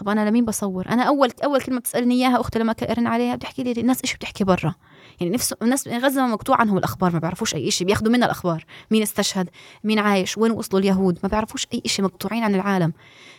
طب 0.00 0.08
أنا 0.08 0.28
لمين 0.28 0.44
بصور؟ 0.44 0.88
أنا 0.88 1.02
أول 1.02 1.30
أول 1.44 1.60
كلمة 1.60 1.78
بتسألني 1.80 2.14
إياها 2.14 2.40
أختي 2.40 2.58
لما 2.58 2.74
ارن 2.82 3.06
عليها 3.06 3.36
بتحكي 3.36 3.62
لي 3.62 3.72
الناس 3.80 4.02
إيش 4.04 4.14
بتحكي 4.14 4.44
برا؟ 4.44 4.74
يعني 5.20 5.32
نفس 5.32 5.52
الناس 5.52 5.88
غزة 5.88 6.26
مقطوع 6.26 6.60
عنهم 6.60 6.78
الأخبار 6.78 7.12
ما 7.12 7.18
بيعرفوش 7.18 7.54
أي 7.54 7.70
شيء 7.70 7.86
بياخذوا 7.86 8.12
منا 8.12 8.26
الأخبار. 8.26 8.64
مين 8.90 9.02
استشهد؟ 9.02 9.50
مين 9.84 9.98
عايش؟ 9.98 10.38
وين 10.38 10.50
وصلوا 10.52 10.80
اليهود؟ 10.80 11.18
ما 11.22 11.28
بيعرفوش 11.28 11.66
أي 11.74 11.82
شيء 11.86 12.04
مقطوعين 12.04 12.42
عن 12.42 12.54
العالم. 12.54 12.92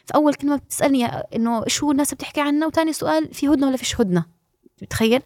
فأول 0.06 0.34
كلمة 0.34 0.56
بتسألني 0.56 1.06
إنه 1.06 1.64
شو 1.68 1.92
الناس 1.92 2.14
بتحكي 2.14 2.42
عنا 2.42 2.66
وثاني 2.66 2.94
سؤال 2.94 3.34
في 3.34 3.48
هدنة 3.48 3.68
ولا 3.68 3.78
فيش 3.78 4.02
هدنة؟ 4.02 4.26
بتخيل 4.82 5.22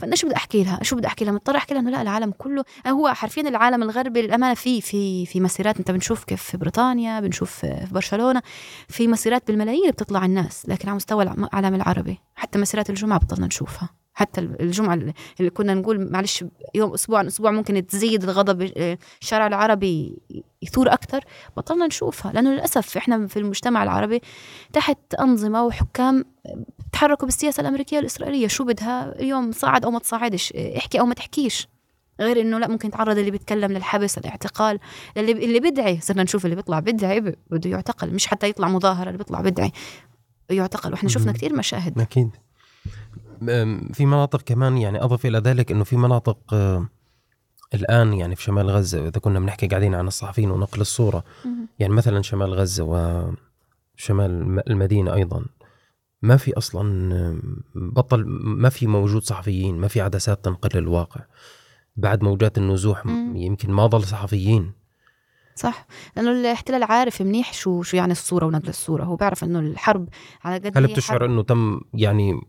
فأنا 0.00 0.16
شو 0.16 0.26
بدي 0.26 0.36
أحكي 0.36 0.64
لها؟ 0.64 0.78
شو 0.82 0.96
بدي 0.96 1.06
أحكي 1.06 1.24
لها؟ 1.24 1.32
مضطر 1.32 1.56
أحكي 1.56 1.74
لها 1.74 1.82
إنه 1.82 1.90
لا 1.90 2.02
العالم 2.02 2.30
كله 2.38 2.64
هو 2.86 3.08
حرفيا 3.08 3.42
العالم 3.42 3.82
الغربي 3.82 4.22
للأمانة 4.22 4.54
في 4.54 4.80
في 4.80 5.26
في 5.26 5.40
مسيرات. 5.40 5.78
أنت 5.78 5.90
بنشوف 5.90 6.24
كيف 6.24 6.42
في 6.42 6.56
بريطانيا 6.56 7.20
بنشوف 7.20 7.50
في 7.50 7.86
برشلونة 7.90 8.42
في 8.88 9.08
مسيرات 9.08 9.46
بالملايين 9.46 9.90
بتطلع 9.90 10.24
الناس 10.24 10.68
لكن 10.68 10.88
على 10.88 10.96
مستوى 10.96 11.22
العالم 11.24 11.74
العربي 11.74 12.18
حتى 12.34 12.58
مسيرات 12.58 12.90
الجمعة 12.90 13.18
بطلنا 13.18 13.46
نشوفها. 13.46 13.88
حتى 14.20 14.40
الجمعة 14.40 14.94
اللي 15.40 15.50
كنا 15.50 15.74
نقول 15.74 16.10
معلش 16.12 16.44
يوم 16.74 16.92
أسبوع 16.94 17.18
عن 17.18 17.26
أسبوع 17.26 17.50
ممكن 17.50 17.86
تزيد 17.86 18.24
الغضب 18.24 18.62
الشارع 19.20 19.46
العربي 19.46 20.18
يثور 20.62 20.92
أكثر 20.92 21.24
بطلنا 21.56 21.86
نشوفها 21.86 22.32
لأنه 22.32 22.50
للأسف 22.50 22.96
إحنا 22.96 23.26
في 23.26 23.38
المجتمع 23.38 23.82
العربي 23.82 24.20
تحت 24.72 24.98
أنظمة 25.20 25.64
وحكام 25.64 26.24
تحركوا 26.92 27.26
بالسياسة 27.26 27.60
الأمريكية 27.60 27.96
والإسرائيلية. 27.96 28.46
شو 28.46 28.64
بدها 28.64 29.20
اليوم؟ 29.20 29.52
صعد 29.52 29.84
أو 29.84 29.90
ما 29.90 29.98
تصعدش؟ 29.98 30.52
احكي 30.52 31.00
أو 31.00 31.06
ما 31.06 31.14
تحكيش. 31.14 31.68
غير 32.20 32.40
إنه 32.40 32.58
لا 32.58 32.68
ممكن 32.68 32.88
يتعرض 32.88 33.18
اللي 33.18 33.30
بيتكلم 33.30 33.72
للحبس 33.72 34.18
الاعتقال 34.18 34.78
اللي 35.16 35.32
اللي 35.32 35.60
بدعي 35.60 36.00
صرنا 36.00 36.22
نشوف 36.22 36.44
اللي 36.44 36.56
بيطلع 36.56 36.80
بدعي 36.80 37.20
بده 37.20 37.70
يعتقل. 37.70 38.14
مش 38.14 38.26
حتى 38.26 38.48
يطلع 38.48 38.68
مظاهرة 38.68 39.06
اللي 39.06 39.18
بيطلع 39.18 39.40
بدعي 39.40 39.72
يعتقل. 40.50 40.92
وإحنا 40.92 41.08
شفنا 41.08 41.32
كثير 41.32 41.56
مشاهد. 41.56 42.00
أكيد. 42.00 42.30
في 43.92 44.06
مناطق 44.06 44.42
كمان 44.42 44.78
يعني 44.78 45.04
أضف 45.04 45.26
إلى 45.26 45.38
ذلك 45.38 45.72
إنه 45.72 45.84
في 45.84 45.96
مناطق 45.96 46.38
الآن 47.74 48.12
يعني 48.12 48.36
في 48.36 48.42
شمال 48.42 48.70
غزة 48.70 49.08
إذا 49.08 49.20
كنا 49.20 49.40
بنحكي 49.40 49.66
قاعدين 49.66 49.94
عن 49.94 50.06
الصحفيين 50.06 50.50
ونقل 50.50 50.80
الصورة 50.80 51.24
يعني 51.78 51.94
مثلا 51.94 52.22
شمال 52.22 52.54
غزة 52.54 52.84
وشمال 52.84 54.62
المدينة 54.68 55.14
أيضا 55.14 55.44
ما 56.22 56.36
في 56.36 56.58
أصلا 56.58 57.40
بطل 57.74 58.24
ما 58.42 58.68
في 58.68 58.86
موجود 58.86 59.22
صحفيين 59.22 59.76
ما 59.76 59.88
في 59.88 60.00
عدسات 60.00 60.44
تنقل 60.44 60.78
الواقع. 60.78 61.20
بعد 61.96 62.24
موجات 62.24 62.58
النزوح 62.58 63.06
يمكن 63.34 63.70
ما 63.70 63.86
ضل 63.86 64.04
صحفيين. 64.04 64.72
صح. 65.54 65.86
لأنه 66.16 66.30
الاحتلال 66.30 66.82
عارف 66.82 67.22
منيح 67.22 67.52
شو 67.52 67.82
شو 67.82 67.96
يعني 67.96 68.12
الصورة 68.12 68.46
ونقل 68.46 68.68
الصورة. 68.68 69.04
هو 69.04 69.16
بيعرف 69.16 69.44
إنه 69.44 69.58
الحرب 69.58 70.08
على 70.44 70.54
قد 70.54 70.78
هل 70.78 70.86
بتشعر 70.86 71.24
إنه 71.24 71.42
تم 71.42 71.80
يعني 71.94 72.40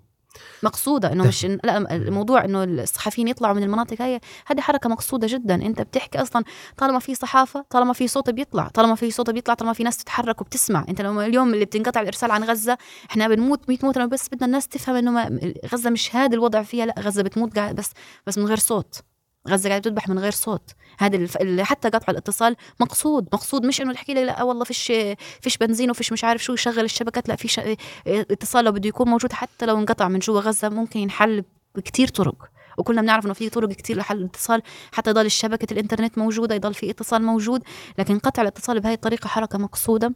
مقصودة 0.63 1.11
إنه 1.11 1.27
مش 1.27 1.45
لا 1.45 1.95
الموضوع 1.95 2.45
إنه 2.45 2.63
الصحفيين 2.63 3.27
يطلعوا 3.27 3.53
من 3.55 3.63
المناطق 3.63 4.01
هاي 4.01 4.19
هذه 4.47 4.61
حركة 4.61 4.89
مقصودة 4.89 5.27
جدا. 5.27 5.55
أنت 5.55 5.82
بتحكي 5.82 6.21
أصلا 6.21 6.43
طالما 6.77 6.99
في 6.99 7.15
صحافة 7.15 7.65
طالما 7.69 7.93
في 7.93 8.07
صوت 8.07 8.29
بيطلع 8.29 8.67
طالما 8.67 8.95
في 8.95 9.11
صوت 9.11 9.29
بيطلع 9.29 9.53
طالما 9.53 9.73
في 9.73 9.84
ناس 9.84 9.97
تتحرك 9.97 10.41
وبتسمع. 10.41 10.86
أنت 10.89 11.01
لما 11.01 11.25
اليوم 11.25 11.53
اللي 11.53 11.65
بتنقطع 11.65 12.01
الإرسال 12.01 12.32
عن 12.32 12.43
غزة 12.43 12.77
إحنا 13.09 13.27
بنموت 13.27 13.69
100 13.69 13.77
موت 13.84 13.97
بس 13.97 14.27
بدنا 14.27 14.45
الناس 14.45 14.67
تفهم 14.67 14.95
إنه 14.95 15.39
غزة 15.73 15.89
مش 15.89 16.15
هذا 16.15 16.34
الوضع 16.36 16.63
فيها 16.63 16.86
لا 16.86 16.95
غزة 16.99 17.23
بتموت 17.23 17.59
بس 17.59 17.91
بس 18.27 18.38
من 18.38 18.45
غير 18.45 18.57
صوت. 18.57 19.11
غزة 19.50 19.70
قاعدة 19.70 19.89
تذبح 19.89 20.10
من 20.10 20.20
غير 20.20 20.32
صوت. 20.32 20.72
هذا 20.98 21.16
الف... 21.16 21.38
حتى 21.62 21.89
قطع 21.89 22.12
الاتصال 22.12 22.56
مقصود 22.80 23.28
مقصود 23.34 23.66
مش 23.66 23.82
إنه 23.82 23.94
تحكي 23.94 24.14
لي 24.14 24.26
لا 24.26 24.44
والله 24.44 24.64
فيش 24.64 24.92
فيش 25.42 25.58
بنزين 25.58 25.89
وفيش 25.89 26.12
مش 26.12 26.24
عارف 26.24 26.44
شو 26.44 26.54
يشغل 26.54 26.84
الشبكات 26.84 27.30
لا 27.30 27.36
في 27.36 27.48
ش... 27.48 27.60
اتصال 28.08 28.66
لو 28.66 28.72
بده 28.72 28.89
يكون 28.89 29.10
موجود 29.10 29.34
حتى 29.34 29.66
لو 29.66 29.78
انقطع 29.78 30.08
من 30.08 30.20
جوا 30.20 30.42
غزة 30.42 30.70
ممكن 30.70 31.00
ينحل 31.00 31.44
بكثير 31.76 32.08
طرق. 32.08 32.52
وكلنا 32.78 33.02
بنعرف 33.02 33.26
إنه 33.26 33.34
في 33.34 33.50
طرق 33.50 33.70
كثير 33.70 33.98
لحل 33.98 34.18
الاتصال 34.18 34.62
حتى 34.92 35.10
يضل 35.10 35.32
شبكه 35.32 35.74
الإنترنت 35.74 36.18
موجودة 36.18 36.56
يضل 36.56 36.74
في 36.74 36.89
اتصال 36.89 37.22
موجود 37.22 37.64
لكن 37.98 38.20
قطع 38.20 38.42
الاتصال 38.42 38.80
بهي 38.80 38.94
الطريقة 38.94 39.28
حركة 39.28 39.58
مقصودة. 39.58 40.14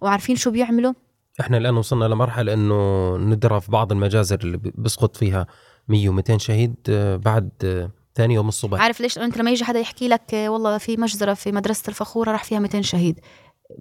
وعارفين 0.00 0.36
شو 0.36 0.50
بيعملوا؟ 0.50 0.92
إحنا 1.40 1.56
الآن 1.56 1.76
وصلنا 1.76 2.04
لمرحلة 2.04 2.52
إنه 2.52 3.16
ندرى 3.16 3.60
في 3.60 3.70
بعض 3.70 3.92
المجازر 3.92 4.38
اللي 4.44 4.56
بيسقط 4.56 5.16
فيها 5.16 5.46
100 5.88 6.10
و200 6.10 6.36
شهيد 6.36 6.74
آه، 6.90 7.16
بعد 7.16 7.50
آه، 7.64 7.90
ثاني 8.18 8.34
يوم 8.34 8.48
الصبح. 8.48 8.80
عارف 8.80 9.00
ليش؟ 9.00 9.18
انت 9.18 9.36
لما 9.38 9.50
يجي 9.50 9.64
حدا 9.64 9.78
يحكي 9.78 10.08
لك 10.08 10.32
والله 10.32 10.78
في 10.78 10.96
مجزرة 10.96 11.34
في 11.34 11.52
مدرسة 11.52 11.82
الفخورة 11.88 12.32
راح 12.32 12.44
فيها 12.44 12.58
200 12.58 12.82
شهيد. 12.82 13.20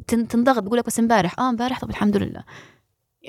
تنضغط 0.07 0.63
بقول 0.63 0.77
لك 0.77 0.85
بس 0.85 0.99
امبارح. 0.99 1.39
آه 1.39 1.49
امبارح؟ 1.49 1.79
طب 1.79 1.89
الحمد 1.89 2.17
لله. 2.17 2.43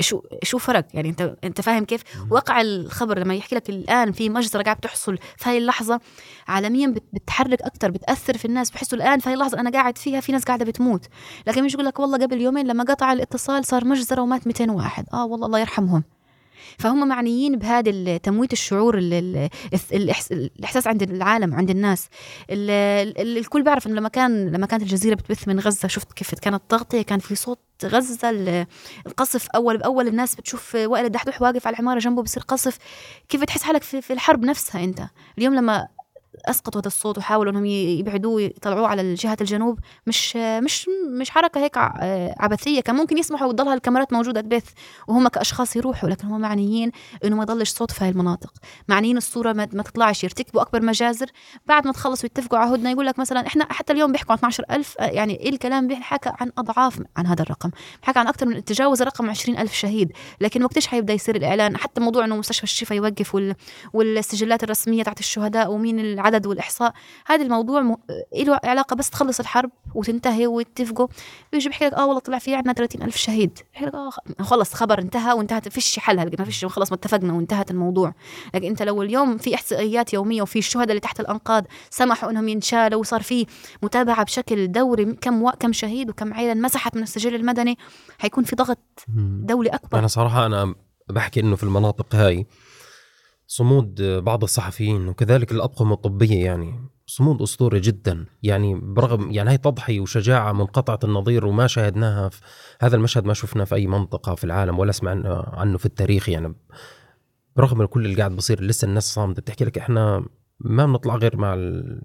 شو 0.01 0.23
شو 0.43 0.59
فرق؟ 0.59 0.85
يعني 0.95 1.09
انت 1.09 1.37
انت 1.45 1.61
فاهم 1.61 1.85
كيف؟ 1.85 2.03
وقع 2.31 2.61
الخبر 2.61 3.19
لما 3.19 3.35
يحكي 3.35 3.55
لك 3.55 3.71
الآن 3.71 4.13
في 4.13 4.29
مجزرة 4.29 4.63
قاعد 4.63 4.77
تحصل 4.77 5.19
في 5.37 5.51
هاي 5.51 5.59
اللحظة 5.59 6.01
عالميا 6.49 6.95
بتحرك 7.13 7.63
أكثر 7.63 7.91
بتأثر 7.91 8.39
في 8.39 8.45
الناس. 8.45 8.71
بحسوا 8.71 8.99
الآن 8.99 9.19
في 9.19 9.29
هاي 9.29 9.35
اللحظة 9.35 9.61
أنا 9.61 9.71
قاعد 9.71 9.99
فيها 9.99 10.21
في 10.21 10.33
ناس 10.33 10.45
قاعدة 10.45 10.65
بتموت. 10.65 11.07
لكن 11.47 11.65
مش 11.65 11.75
يقول 11.75 11.87
لك 11.87 11.99
والله 11.99 12.19
قبل 12.19 12.41
يومين 12.41 12.67
لما 12.67 12.85
قطع 12.85 13.13
الاتصال 13.13 13.65
صار 13.65 13.85
مجزرة 13.85 14.23
ومات 14.23 14.47
200 14.47 14.71
واحد. 14.71 15.07
آه 15.13 15.27
والله 15.27 15.47
الله 15.47 15.59
يرحمهم. 15.59 16.05
فهم 16.79 17.09
معنيين 17.09 17.57
بهذا 17.57 18.17
تمويت 18.17 18.53
الشعور 18.53 18.99
الإحساس 19.93 20.87
عند 20.87 21.03
العالم 21.03 21.55
عند 21.55 21.71
الناس. 21.71 22.09
الكل 22.51 23.63
بيعرف 23.63 23.87
إنه 23.87 23.95
لما 23.95 24.09
كان 24.09 24.49
لما 24.49 24.67
كانت 24.67 24.83
الجزيرة 24.83 25.15
بتبث 25.15 25.49
من 25.49 25.61
غزة 25.61 25.89
شفت 25.89 26.13
كيف 26.13 26.35
كانت 26.35 26.63
تغطية 26.69 27.03
كان 27.03 27.19
في 27.19 27.35
صوت 27.35 27.59
غزة 27.85 28.31
القصف 29.07 29.49
أول 29.55 29.79
بأول 29.79 30.09
الناس 30.09 30.35
بتشوف 30.35 30.75
وائل 30.75 31.05
الدحدوح 31.05 31.43
واقف 31.43 31.67
على 31.67 31.75
العماره 31.75 31.99
جنبه 31.99 32.23
بصير 32.23 32.43
قصف. 32.43 32.79
كيف 33.29 33.41
بتحس 33.41 33.63
حالك 33.63 33.83
في 33.83 34.13
الحرب 34.13 34.45
نفسها 34.45 34.85
أنت؟ 34.85 35.03
اليوم 35.39 35.55
لما 35.55 35.89
أسقطوا 36.47 36.81
هذا 36.81 36.87
الصوت 36.87 37.19
وحاولوا 37.19 37.53
إنهم 37.53 37.65
يبعدوه 37.67 38.43
يطلعوه 38.43 38.89
على 38.89 39.15
جهه 39.15 39.37
الجنوب. 39.41 39.79
مش 40.07 40.37
مش 40.37 40.89
مش 41.21 41.31
حركة 41.31 41.61
هيك 41.65 41.73
عبثية. 42.41 42.81
كان 42.81 42.95
ممكن 42.97 43.19
يسمحوا 43.19 43.47
وتضلها 43.47 43.75
الكاميرات 43.75 44.13
موجودة 44.13 44.41
تبث 44.41 44.71
وهم 45.09 45.29
كأشخاص 45.29 45.77
يروحوا 45.77 46.09
لكن 46.09 46.29
هم 46.29 46.41
معنيين 46.41 46.93
إنه 47.25 47.37
ما 47.37 47.43
يضلش 47.43 47.71
صوت 47.71 47.91
في 47.91 48.05
هاي 48.05 48.11
المناطق. 48.11 48.53
معنيين 48.89 49.17
الصورة 49.17 49.53
ما, 49.53 49.69
ما 49.73 49.83
تطلعش 49.83 50.25
يرتكبوا 50.25 50.63
أكبر 50.63 50.83
مجازر. 50.83 51.27
بعد 51.67 51.87
ما 51.87 51.93
تخلصوا 51.93 52.27
يتفقوا 52.27 52.59
على 52.59 52.75
هدنة 52.75 52.91
يقول 52.91 53.07
لك 53.07 53.19
مثلا 53.19 53.47
إحنا 53.47 53.73
حتى 53.73 53.93
اليوم 53.93 54.13
بيحكوا 54.13 54.33
عن 54.33 54.37
12000 54.39 54.97
يعني 55.01 55.41
إيه 55.41 55.51
الكلام؟ 55.51 55.87
بيحكى 55.87 56.33
عن 56.41 56.53
أضعاف 56.59 57.01
عن 57.17 57.27
هذا 57.27 57.43
الرقم. 57.43 57.71
بيحكى 58.01 58.19
عن 58.19 58.27
أكثر 58.27 58.47
من 58.47 58.65
تجاوز 58.65 59.03
رقم 59.03 59.31
20000 59.31 59.75
شهيد. 59.75 60.13
لكن 60.41 60.63
وقتش 60.65 60.87
حيبدأ 60.87 61.13
يصير 61.13 61.37
الإعلان؟ 61.37 61.77
حتى 61.77 62.01
موضوع 62.01 62.25
إنه 62.25 62.37
مستشفى 62.37 62.65
الشفاء 62.65 62.99
يوقف 62.99 63.35
وال... 63.35 63.55
والسجلات 63.93 64.65
الرسمية 64.65 65.03
تاعت 65.03 65.21
الشهداء 65.21 65.71
ومين 65.73 66.18
العدد 66.19 66.47
والإحصاء. 66.47 66.93
هذا 67.27 67.43
الموضوع 67.43 67.81
م... 67.81 67.97
له 68.37 68.61
علاقة 68.65 68.97
بس 68.97 69.11
تخلص 69.11 69.41
الحرب 69.41 69.71
وتنتهي 69.95 70.47
ويتفقوا 70.47 71.07
بيجي 71.53 71.69
بيحكي 71.69 71.87
لك 71.87 71.93
آه 71.93 72.07
والله 72.07 72.21
طلع 72.21 72.39
في 72.39 72.55
عندنا 72.55 72.73
30 72.73 73.03
ألف 73.03 73.17
شهيد. 73.17 73.59
بيحكي 73.73 73.87
لك 73.87 73.95
آه 73.95 74.11
خلص 74.43 74.75
خبر 74.75 74.99
انتهى 74.99 75.33
وانتهت 75.33 75.69
فيش 75.69 75.99
حل 75.99 76.37
ما 76.39 76.45
فيش 76.45 76.65
خلص 76.65 76.93
ما 76.93 76.97
اتفقنا 76.97 77.33
وانتهت 77.33 77.71
الموضوع. 77.71 78.15
لكن 78.55 78.67
أنت 78.67 78.83
لو 78.83 79.03
اليوم 79.03 79.39
في 79.39 79.55
إحصائيات 79.55 80.15
يومية 80.15 80.43
وفي 80.43 80.59
الشهداء 80.59 80.89
اللي 80.91 81.01
تحت 81.01 81.21
الأنقاض 81.21 81.65
سمحوا 81.91 82.31
إنهم 82.31 82.49
ينشالوا 82.49 83.01
وصار 83.01 83.23
في 83.23 83.47
متابعة 83.83 84.25
بشكل 84.25 84.73
دوري 84.73 85.05
كم 85.05 85.43
و... 85.43 85.51
كم 85.51 85.73
شهيد 85.73 86.11
وكم 86.11 86.35
عيلة 86.35 86.53
انمسحت 86.53 86.97
من 86.97 87.03
السجل 87.03 87.35
المدني 87.35 87.79
حيكون 88.19 88.45
في 88.45 88.57
ضغط 88.57 88.79
دولي 89.43 89.69
أكبر. 89.69 89.99
أنا 89.99 90.07
صراحة 90.07 90.47
أنا 90.47 90.75
بحكي 91.11 91.41
إنه 91.41 91.57
في 91.57 91.63
المناطق 91.63 92.15
هاي 92.15 92.47
صمود 93.51 94.03
بعض 94.03 94.43
الصحفيين 94.43 95.09
وكذلك 95.09 95.53
الأطقم 95.53 95.93
الطبية 95.93 96.45
يعني. 96.45 96.89
صمود 97.07 97.43
أسطوري 97.43 97.81
جدا. 97.81 98.27
يعني 98.43 98.75
برغم 98.75 99.31
يعني 99.31 99.51
هي 99.51 99.59
تضحية 99.59 100.01
وشجاعة 100.01 100.53
منقطعة 100.53 100.99
النظير 101.05 101.47
وما 101.47 101.67
شاهدناها 101.67 102.29
في 102.29 102.41
هذا 102.81 102.97
المشهد 102.97 103.25
ما 103.25 103.35
شفناه 103.35 103.65
في 103.65 103.75
أي 103.75 103.87
منطقة 103.87 104.35
في 104.35 104.45
العالم 104.45 104.79
ولا 104.79 104.93
سمعنا 104.93 105.53
عنه 105.53 105.79
في 105.79 105.87
التاريخ 105.87 106.29
يعني. 106.29 106.55
برغم 107.57 107.87
كل 107.87 108.07
اللي 108.07 108.17
قاعد 108.17 108.37
بصير 108.37 108.63
لسه 108.63 108.87
الناس 108.87 109.15
صامدة 109.15 109.43
بتحكي 109.43 109.65
لك 109.65 109.79
إحنا 109.79 110.25
ما 110.61 110.87
بنطلع 110.87 111.17
غير 111.17 111.37
مع 111.37 111.55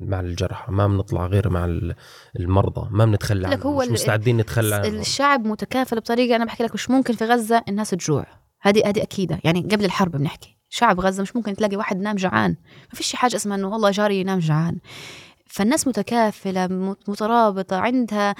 مع 0.02 0.20
الجرحى 0.20 0.72
ما 0.72 0.88
بنطلع 0.88 1.26
غير 1.26 1.50
مع 1.50 1.66
المرضى. 2.40 2.88
ما 2.92 3.06
بنتخلى 3.06 3.48
عنهم. 3.48 3.78
مش 3.78 3.88
مستعدين 3.88 4.38
نتخلى 4.38 4.76
عنهم. 4.76 5.00
الشعب 5.00 5.46
متكافل 5.46 6.00
بطريقة 6.00 6.36
أنا 6.36 6.46
بحكي 6.46 6.64
لك 6.64 6.74
مش 6.74 6.90
ممكن 6.90 7.14
في 7.14 7.26
غزة 7.26 7.64
الناس 7.70 7.90
تجوع. 7.90 8.26
هذه 8.62 8.90
هذه 8.90 9.02
أكيدة. 9.02 9.40
يعني 9.44 9.62
قبل 9.62 9.86
الحرب 9.86 10.12
بنحكي. 10.12 10.58
شعب 10.74 11.00
غزة 11.00 11.22
مش 11.22 11.36
ممكن 11.36 11.56
تلاقي 11.56 11.76
واحد 11.76 12.00
نام 12.02 12.16
جوعان 12.16 12.56
ما 12.90 12.94
فيش 12.94 13.16
حاجة 13.16 13.36
اسمها 13.36 13.58
إنه 13.58 13.68
والله 13.68 13.92
جاري 13.92 14.20
ينام 14.20 14.40
جوعان 14.40 14.78
فالناس 15.48 15.88
متكافلة 15.88 16.68
مترابطة 17.08 17.78
عندها 17.78 18.36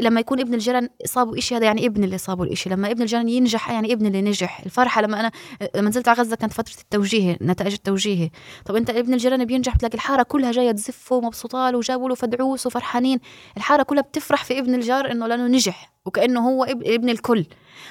لما 0.00 0.20
يكون 0.20 0.40
ابن 0.40 0.54
الجيران 0.54 0.88
صابوا 1.04 1.38
إشي 1.38 1.56
هذا 1.56 1.64
يعني 1.64 1.86
ابن 1.86 2.04
اللي 2.04 2.18
صابوا 2.18 2.44
الإشي. 2.44 2.70
لما 2.70 2.90
ابن 2.90 3.02
الجيران 3.02 3.28
ينجح 3.28 3.70
يعني 3.70 3.92
ابن 3.92 4.06
اللي 4.06 4.22
نجح. 4.22 4.60
الفرحة 4.60 5.02
لما 5.02 5.20
أنا 5.20 5.30
لما 5.76 5.88
نزلت 5.88 6.08
على 6.08 6.18
غزة 6.18 6.36
كانت 6.36 6.52
فترة 6.52 6.80
التوجيه 6.80 7.36
نتائج 7.42 7.72
التوجيه. 7.72 8.30
طب 8.64 8.76
أنت 8.76 8.90
ابن 8.90 9.12
الجيران 9.14 9.44
بينجح 9.44 9.74
بتلاقي 9.74 9.94
الحارة 9.94 10.22
كلها 10.22 10.52
جاية 10.52 10.72
تزفه 10.72 11.16
ومبسوطة 11.16 11.70
له 11.70 11.78
وجابوا 11.78 12.08
له 12.08 12.14
فدعوس 12.14 12.66
وفرحانين. 12.66 13.20
الحارة 13.56 13.82
كلها 13.82 14.02
بتفرح 14.02 14.44
في 14.44 14.58
ابن 14.58 14.74
الجار 14.74 15.10
إنه 15.10 15.26
لأنه 15.26 15.46
نجح. 15.46 15.92
وكأنه 16.08 16.48
هو 16.48 16.64
ابن 16.64 17.08
الكل. 17.08 17.44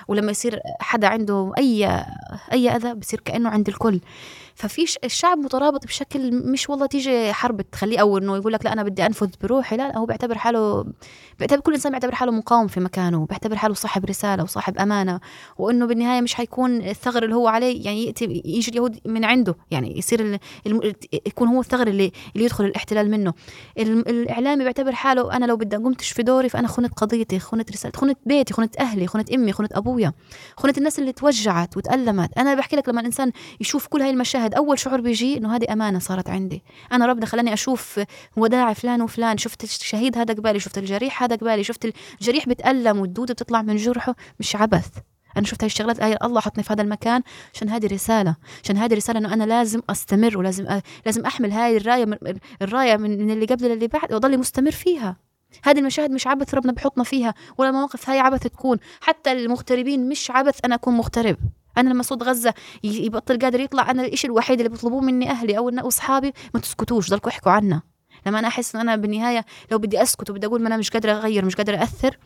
ولما 0.08 0.32
يصير 0.32 0.60
حدا 0.80 1.08
عنده 1.08 1.52
أي 1.58 2.04
أي 2.52 2.70
أذى 2.70 2.94
بصير 2.94 3.20
كأنه 3.20 3.50
عند 3.50 3.68
الكل. 3.68 4.00
ففي 4.56 4.86
الشعب 5.04 5.38
مترابط 5.38 5.86
بشكل 5.86 6.52
مش 6.52 6.70
والله 6.70 6.86
تيجي 6.86 7.34
حرب 7.34 7.62
تخليه 7.62 8.00
أو 8.00 8.18
إنه 8.18 8.38
يقول 8.38 8.54
لك 8.54 8.66
لا 8.66 8.74
أنا 8.74 8.84
بدي 8.84 9.06
أنفذ 9.06 9.30
بروحي 9.42 9.78
لا, 9.78 9.88
لا 9.88 9.98
هو 9.98 10.06
بيعتبر 10.06 10.38
حاله 10.38 10.86
بيعتبر 11.40 11.60
كل 11.60 11.74
إنسان 11.74 11.92
بيعتبر 11.92 12.16
حاله 12.16 12.32
مقاوم 12.32 12.68
في 12.68 12.80
مكانه 12.80 13.26
بيعتبر 13.26 13.56
حاله 13.56 13.74
صاحب 13.74 14.06
رسالة 14.06 14.44
وصاحب 14.44 14.78
أمانة 14.78 15.20
وإنه 15.58 15.86
بالنهاية 15.86 16.22
مش 16.22 16.34
حيكون 16.34 16.82
الثغر 16.82 17.24
اللي 17.24 17.36
هو 17.36 17.48
عليه 17.48 17.86
يعني 17.86 18.06
يأتي 18.06 18.42
يجي 18.46 18.72
اليهود 18.72 19.00
من 19.06 19.26
عنده. 19.26 19.56
يعني 19.72 19.98
يصير 19.98 20.40
يكون 21.28 21.48
هو 21.48 21.60
الثغر 21.60 21.88
اللي 21.88 22.12
اللي 22.36 22.46
يدخل 22.46 22.66
الاحتلال 22.66 23.12
منه. 23.12 23.34
الإعلامي 23.78 24.64
بيعتبر 24.64 24.92
حاله 24.92 25.34
أنا 25.36 25.46
لو 25.46 25.58
بدي 25.58 25.76
قمتش 25.76 26.12
في 26.12 26.24
دوري 26.24 26.50
فأنا 26.50 26.68
خنت 26.68 26.94
قضيتي 26.94 27.40
خنت 27.40 27.72
رسالتي 27.72 27.98
خنت 28.08 28.18
بيتي 28.26 28.54
خنت 28.54 28.78
أهلي 28.78 29.08
خنت 29.08 29.32
أمي 29.32 29.54
خنت 29.54 29.74
أبويا 29.74 30.14
خنت 30.58 30.78
الناس 30.78 31.00
اللي 31.00 31.12
توجعت 31.12 31.78
وتألمت. 31.78 32.38
أنا 32.38 32.56
بحكي 32.56 32.76
لك 32.76 32.90
لما 32.90 33.02
الإنسان 33.02 33.32
يشوف 33.62 33.88
كل 33.88 34.02
هاي 34.02 34.10
المشاهد 34.10 34.54
أول 34.54 34.80
شعور 34.80 35.02
بيجي 35.02 35.38
إنه 35.38 35.56
هذه 35.56 35.74
أمانة 35.74 36.00
صارت 36.00 36.30
عندي. 36.30 36.64
أنا 36.92 37.06
ربنا 37.06 37.26
خلاني 37.26 37.54
أشوف 37.54 38.00
وداع 38.38 38.74
فلان 38.74 39.02
وفلان. 39.02 39.38
شفت 39.38 39.64
الشهيد 39.64 40.18
هذا 40.18 40.34
قبالي 40.34 40.60
شفت 40.60 40.78
الجريح 40.78 41.24
هذا 41.24 41.36
قبالي 41.36 41.64
شفت 41.64 41.94
الجريح 42.22 42.50
بتألم 42.50 43.00
والدوده 43.00 43.34
بتطلع 43.34 43.62
من 43.62 43.76
جرحه 43.76 44.16
مش 44.40 44.56
عبث. 44.56 44.90
أنا 45.38 45.46
شفت 45.46 45.64
هاي 45.64 45.68
الشغلات 45.68 46.00
آية 46.00 46.18
الله 46.24 46.42
حطني 46.42 46.64
في 46.64 46.74
هذا 46.74 46.82
المكان 46.82 47.22
عشان 47.54 47.70
هذه 47.70 47.88
رسالة 47.88 48.36
عشان 48.64 48.78
هذه 48.78 48.94
رسالة 48.94 49.20
إنه 49.20 49.34
أنا 49.34 49.44
لازم 49.44 49.82
أستمر 49.90 50.38
ولازم 50.38 50.68
أ... 50.68 50.82
لازم 51.06 51.26
أحمل 51.26 51.52
هاي 51.52 51.78
الراية 51.78 52.06
من 52.06 52.18
الراية 52.62 52.98
من 52.98 53.32
اللي 53.32 53.46
قبل 53.46 53.66
للي 53.66 53.88
بعد 53.88 54.14
واضل 54.14 54.38
مستمر 54.38 54.72
فيها. 54.72 55.27
هذه 55.64 55.80
المشاهد 55.80 56.12
مش 56.12 56.28
عبث 56.28 56.54
ربنا 56.54 56.74
بحطنا 56.74 57.04
فيها 57.04 57.34
ولا 57.58 57.72
مواقف 57.72 58.10
هاي 58.10 58.20
عبث 58.20 58.44
تكون. 58.44 58.78
حتى 59.02 59.32
المغتربين 59.32 60.10
مش 60.10 60.32
عبث 60.32 60.60
أنا 60.66 60.76
أكون 60.76 60.94
مغترب. 60.94 61.38
أنا 61.78 61.90
لما 61.90 62.04
صوت 62.04 62.24
غزة 62.24 62.54
يبطل 62.84 63.40
قادر 63.40 63.60
يطلع 63.60 63.92
أنا 63.92 64.06
الشيء 64.06 64.30
الوحيد 64.30 64.60
اللي 64.60 64.70
بيطلبوه 64.70 65.02
مني 65.02 65.30
أهلي 65.30 65.58
أو 65.58 65.88
اصحابي 65.88 66.34
ما 66.54 66.60
تسكتوش 66.60 67.10
ضلكوا 67.10 67.32
احكوا 67.32 67.52
عنا 67.52 67.82
لما 68.26 68.40
أنا 68.40 68.48
أحس 68.48 68.76
إن 68.76 68.82
أنا 68.82 68.96
بالنهاية 68.96 69.46
لو 69.72 69.78
بدي 69.78 70.02
أسكت 70.02 70.30
وبدي 70.30 70.48
أقول 70.48 70.62
ما 70.62 70.68
أنا 70.68 70.78
مش 70.78 70.90
قادرة 70.90 71.12
أغير 71.12 71.46
مش 71.46 71.56
قادرة 71.56 71.84
اثر 71.84 72.18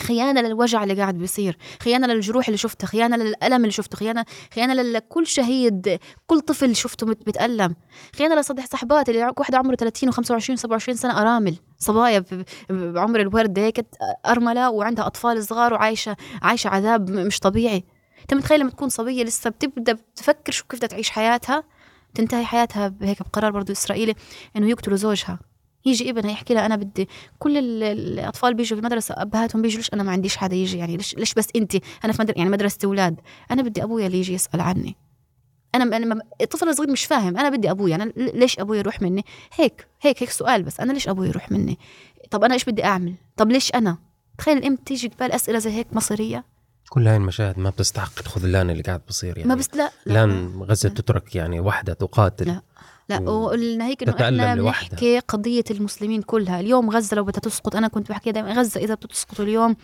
خيانة 0.00 0.40
للوجع 0.40 0.82
اللي 0.82 0.94
قاعد 0.94 1.14
بيصير 1.14 1.58
خيانة 1.82 2.06
للجروح 2.06 2.48
اللي 2.48 2.58
شفته 2.58 2.86
خيانة 2.86 3.16
للألم 3.16 3.56
اللي 3.56 3.70
شفته 3.70 3.96
خيانة 3.96 4.24
خيانة 4.54 4.74
لكل 4.74 5.26
شهيد 5.26 5.98
كل 6.26 6.40
طفل 6.40 6.76
شفته 6.76 7.06
بتالم 7.06 7.76
خيانة 8.16 8.34
لصدح 8.40 8.66
صحباتي 8.66 9.10
اللي 9.10 9.32
واحدة 9.38 9.58
عمره 9.58 9.74
30 9.74 10.12
و25 10.12 10.60
و27 10.60 10.92
سنة 10.92 11.20
آرامل 11.20 11.56
صبايا 11.78 12.24
بعمر 12.70 13.20
الورد 13.20 13.58
هيك 13.58 13.86
أرملة 14.26 14.70
وعندها 14.70 15.06
أطفال 15.06 15.44
صغار 15.44 15.74
وعايشة 15.74 16.16
عايشة 16.42 16.68
عذاب 16.68 17.10
مش 17.10 17.38
طبيعي. 17.38 17.84
أنت 18.22 18.34
متخيل 18.34 18.60
لما 18.60 18.70
تكون 18.70 18.88
صبية 18.88 19.24
لسه 19.24 19.50
بتبدأ 19.50 19.98
تفكر 20.16 20.52
شو 20.52 20.64
كيف 20.64 20.78
بدها 20.78 20.88
تعيش 20.88 21.10
حياتها؟ 21.10 21.64
تنتهي 22.14 22.44
حياتها 22.44 22.94
هيك 23.02 23.22
بقرار 23.22 23.50
برضه 23.50 23.72
إسرائيلي 23.72 24.14
إنه 24.56 24.68
يقتلوا 24.68 24.96
زوجها. 24.96 25.38
يجي 25.86 26.10
ابنها 26.10 26.30
يحكي 26.30 26.54
لها 26.54 26.66
أنا 26.66 26.76
بدي 26.76 27.08
كل 27.38 27.82
الأطفال 27.82 28.54
بيجوا 28.54 28.76
في 28.76 28.80
المدرسة 28.80 29.14
أبهاتهم 29.18 29.62
بيجوا 29.62 29.76
ليش 29.76 29.92
أنا 29.94 30.02
ما 30.02 30.12
عنديش 30.12 30.36
حدا 30.36 30.56
يجي 30.56 30.78
يعني؟ 30.78 30.96
ليش 30.96 31.14
ليش 31.14 31.34
بس 31.34 31.48
انت؟ 31.56 31.76
أنا 32.04 32.12
في 32.12 32.22
مدرسه 32.22 32.38
يعني 32.38 32.50
مدرسة 32.50 32.78
أولاد. 32.84 33.20
أنا 33.50 33.62
بدي 33.62 33.82
أبويا 33.82 34.06
اللي 34.06 34.18
يجي 34.18 34.34
يسأل 34.34 34.60
عني. 34.60 34.96
أنا 35.74 35.96
أنا 35.96 36.20
الطفل 36.40 36.68
الصغير 36.68 36.90
مش 36.90 37.04
فاهم 37.04 37.38
أنا 37.38 37.48
بدي 37.48 37.70
أبويا 37.70 37.94
أنا 37.94 38.12
ليش 38.16 38.58
ابويا 38.58 38.78
يروح 38.78 39.02
مني؟ 39.02 39.24
هيك 39.54 39.86
هيك 40.02 40.22
هيك 40.22 40.30
سؤال 40.30 40.62
بس 40.62 40.80
أنا 40.80 40.92
ليش 40.92 41.08
ابويا 41.08 41.28
يروح 41.28 41.52
مني؟ 41.52 41.78
طب 42.30 42.44
أنا 42.44 42.54
إيش 42.54 42.64
بدي 42.64 42.84
أعمل؟ 42.84 43.14
طب 43.36 43.50
ليش 43.50 43.74
أنا؟ 43.74 43.98
تخيل 44.38 44.58
الأم 44.58 44.76
تيجي 44.76 45.08
قبال 45.08 45.32
أسئلة 45.32 45.58
زي 45.58 45.70
هيك 45.70 45.86
مصيرية. 45.92 46.44
كل 46.88 47.08
هاي 47.08 47.16
المشاهد 47.16 47.58
ما 47.58 47.70
بتستحق 47.70 48.12
الخذلان 48.20 48.70
اللي 48.70 48.82
قاعد 48.82 49.00
بصير 49.08 49.38
يعني. 49.38 49.48
ما 49.48 49.54
بس 49.54 49.68
لا 49.74 49.90
لأن 50.06 50.62
غزة 50.62 50.88
لا. 50.88 50.94
تترك 50.94 51.36
يعني 51.36 51.60
وحدة 51.60 51.92
تقاتل. 51.92 52.46
لا. 52.46 52.62
لا 53.08 53.30
وقلنا 53.30 53.86
هيك 53.86 54.02
إنه 54.02 54.12
إحنا 54.12 54.54
بنحكي 54.54 55.18
قضية 55.18 55.64
المسلمين 55.70 56.22
كلها. 56.22 56.60
اليوم 56.60 56.90
غزة 56.90 57.16
لو 57.16 57.24
بدها 57.24 57.40
تسقط 57.40 57.76
أنا 57.76 57.88
كنت 57.88 58.08
بحكي 58.08 58.32
دائما 58.32 58.52
غزة 58.52 58.80
إذا 58.80 58.94
بتسقط 58.94 59.40
اليوم 59.40 59.76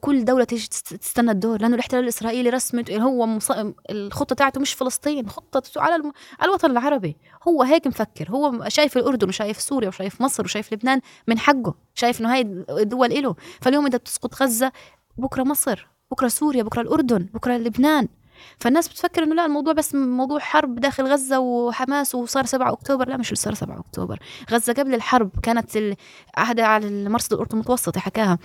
كل 0.00 0.24
دولة 0.24 0.44
تيجي 0.44 0.68
تستنى 0.68 1.30
الدور 1.30 1.60
لأنه 1.60 1.74
الاحتلال 1.74 2.02
الإسرائيلي 2.02 2.50
رسمت 2.50 2.90
هو 2.90 3.26
مص... 3.26 3.50
الخطة 3.90 4.34
تاعته 4.34 4.60
مش 4.60 4.72
فلسطين 4.72 5.28
خطة 5.28 5.62
على 5.76 5.96
الم... 5.96 6.12
على 6.40 6.48
الوطن 6.48 6.70
العربي. 6.70 7.16
هو 7.48 7.62
هيك 7.62 7.86
مفكر 7.86 8.30
هو 8.30 8.68
شايف 8.68 8.96
الأردن 8.96 9.28
وشايف 9.28 9.60
سوريا 9.60 9.88
وشايف 9.88 10.20
مصر 10.20 10.44
وشايف 10.44 10.72
لبنان 10.72 11.00
من 11.28 11.38
حقه 11.38 11.74
شايف 11.94 12.20
إنه 12.20 12.34
هاي 12.34 12.40
الدول 12.70 13.12
إله. 13.12 13.34
فاليوم 13.60 13.86
إذا 13.86 13.98
بتسقط 13.98 14.42
غزة 14.42 14.72
بكرة 15.16 15.42
مصر 15.42 15.88
بكرة 16.10 16.28
سوريا 16.28 16.62
بكرة 16.62 16.82
الأردن 16.82 17.26
بكرة 17.34 17.56
لبنان. 17.56 18.08
فالناس 18.58 18.88
بتفكر 18.88 19.22
إنه 19.22 19.34
لا 19.34 19.46
الموضوع 19.46 19.72
بس 19.72 19.94
موضوع 19.94 20.38
حرب 20.38 20.80
داخل 20.80 21.04
غزة 21.04 21.38
وحماس 21.38 22.14
وصار 22.14 22.46
7 22.46 22.72
أكتوبر. 22.72 23.08
لا 23.08 23.16
مش 23.16 23.34
صار 23.34 23.54
7 23.54 23.78
أكتوبر. 23.78 24.18
غزة 24.50 24.72
قبل 24.72 24.94
الحرب 24.94 25.30
كانت 25.42 25.94
عهد 26.36 26.60
على 26.60 26.86
المرصد 26.86 27.32
الاردن 27.32 27.54
المتوسط 27.54 27.98
حكاها. 27.98 28.38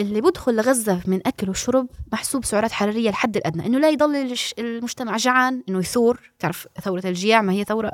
اللي 0.00 0.20
بدخل 0.20 0.54
لغزة 0.54 1.00
من 1.06 1.26
أكل 1.26 1.50
وشرب 1.50 1.86
محسوب 2.12 2.44
سعرات 2.44 2.72
حرارية 2.72 3.08
الحد 3.08 3.36
الأدنى. 3.36 3.66
إنه 3.66 3.78
لا 3.78 3.90
يضل 3.90 4.36
المجتمع 4.58 5.16
جعان 5.16 5.62
إنه 5.68 5.78
يثور. 5.78 6.32
تعرف 6.38 6.68
ثورة 6.82 7.02
الجياع 7.04 7.42
ما 7.42 7.52
هي 7.52 7.64
ثورة 7.64 7.90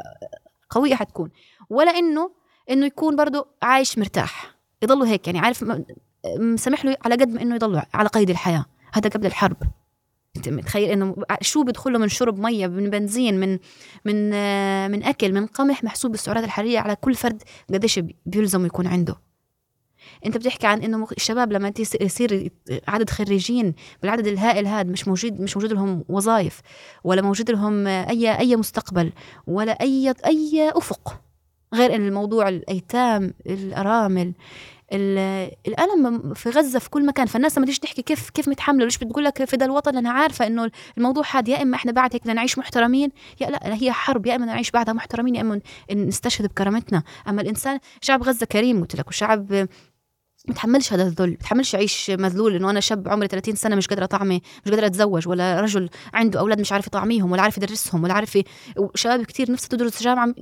قوية 0.71 0.95
حتكون. 0.95 1.31
ولا 1.71 1.91
إنه 1.91 2.31
إنه 2.71 2.87
يكون 2.87 3.17
برضه 3.17 3.47
عايش 3.63 3.99
مرتاح. 3.99 4.57
يضلوا 4.83 5.07
هيك 5.07 5.27
يعني. 5.27 5.39
عارف 5.39 5.65
مسمح 6.39 6.85
له 6.85 6.97
على 7.05 7.15
قد 7.15 7.29
ما 7.29 7.43
إنه 7.43 7.55
يضلوا 7.55 7.81
على 7.95 8.09
قيد 8.09 8.31
الحياة. 8.31 8.65
هذا 8.93 9.11
قبل 9.11 9.27
الحرب. 9.27 9.57
انت 10.37 10.49
متخيل 10.49 10.91
انه 10.91 11.17
شو 11.41 11.63
بدخله 11.63 11.99
من 11.99 12.09
شرب 12.09 12.39
مية 12.39 12.67
من 12.67 12.91
بنزين 12.91 13.41
من 13.41 13.59
من 14.05 14.31
من 14.91 15.03
أكل 15.03 15.33
من 15.33 15.47
قمح 15.47 15.85
محسوب 15.85 16.15
السعرات 16.15 16.45
الحرارية 16.45 16.79
على 16.79 16.97
كل 16.97 17.15
فرد 17.15 17.43
قديش 17.73 18.01
بيلزم 18.27 18.67
يكون 18.67 18.87
عنده. 18.87 19.17
انت 20.27 20.37
بتحكي 20.37 20.67
عن 20.67 20.83
إنه 20.83 21.07
الشباب 21.17 21.53
لما 21.53 21.73
يصير 22.01 22.51
عدد 22.89 23.11
خريجين 23.11 23.75
بالعدد 24.03 24.27
الهائل 24.27 24.67
هذا 24.67 24.91
مش 24.91 25.09
موجود 25.09 25.41
مش 25.41 25.57
موجود 25.57 25.73
لهم 25.73 26.05
وظائف 26.09 26.61
ولا 27.05 27.23
موجود 27.23 27.51
لهم 27.51 27.87
أي 27.87 28.39
أي 28.39 28.57
مستقبل 28.57 29.13
ولا 29.47 29.73
أي 29.73 30.15
أي 30.27 30.71
أفق 30.75 31.21
غير 31.75 31.95
إن 31.95 32.07
الموضوع 32.07 32.49
الأيتام 32.49 33.35
الأرامل 33.47 34.33
الألم 34.93 36.35
في 36.35 36.51
غزة 36.51 36.79
في 36.79 36.91
كل 36.91 37.07
مكان. 37.07 37.27
فالناس 37.27 37.59
لما 37.59 37.67
تيجي 37.67 37.79
تحكي 37.81 38.03
كيف 38.03 38.31
كيف 38.31 38.49
متحملة 38.49 38.85
ليش 38.85 38.99
بتقول 38.99 39.25
لك 39.25 39.45
في 39.45 39.57
ده 39.57 39.65
الوطن؟ 39.67 39.97
أنا 39.97 40.11
عارفة 40.11 40.47
إنه 40.47 40.71
الموضوع 40.99 41.25
هذا 41.33 41.51
يا 41.51 41.63
إما 41.63 41.77
إحنا 41.77 41.93
بعد 41.93 42.15
هيك 42.15 42.23
بدنا 42.23 42.35
نعيش 42.35 42.59
محترمين 42.59 43.11
يا 43.41 43.51
لا 43.51 43.75
هي 43.83 43.93
حرب 43.93 44.27
يا 44.27 44.37
إما 44.37 44.47
نعيش 44.47 44.71
بعدها 44.71 44.95
محترمين 44.95 45.35
يا 45.35 45.41
إما 45.41 45.61
نستشهد 45.93 46.47
بكرامتنا. 46.49 47.03
أما 47.29 47.43
الإنسان 47.43 47.79
شعب 48.01 48.23
غزة 48.23 48.47
كريم 48.47 48.81
قلت 48.81 48.97
لك 48.97 49.09
وشعب 49.09 49.69
متحملش 50.49 50.93
هذا 50.93 51.03
الذل 51.03 51.31
متحملش 51.31 51.75
يعيش 51.75 52.11
مذلول 52.11 52.55
إنه 52.55 52.71
أنا 52.71 52.81
شاب 52.81 53.09
عمري 53.09 53.29
30 53.29 53.55
سنة 53.55 53.77
مش 53.77 53.87
قادرة 53.87 54.05
أطعمي 54.05 54.43
مش 54.65 54.71
قادرة 54.71 54.87
أتزوج 54.87 55.29
ولا 55.29 55.61
رجل 55.61 55.89
عنده 56.15 56.41
أولاد 56.41 56.61
مش 56.61 56.73
عارف 56.73 56.87
يطعميهم 56.87 57.33
ولا 57.33 57.43
عارف 57.43 57.57
يدرسهم 57.57 58.05
ولا 58.05 58.15
عارف 58.15 58.39
شباب 58.95 59.25
كثير 59.25 59.53
نفسها 59.53 59.69
تدرس 59.69 60.03
جامعة 60.03 60.35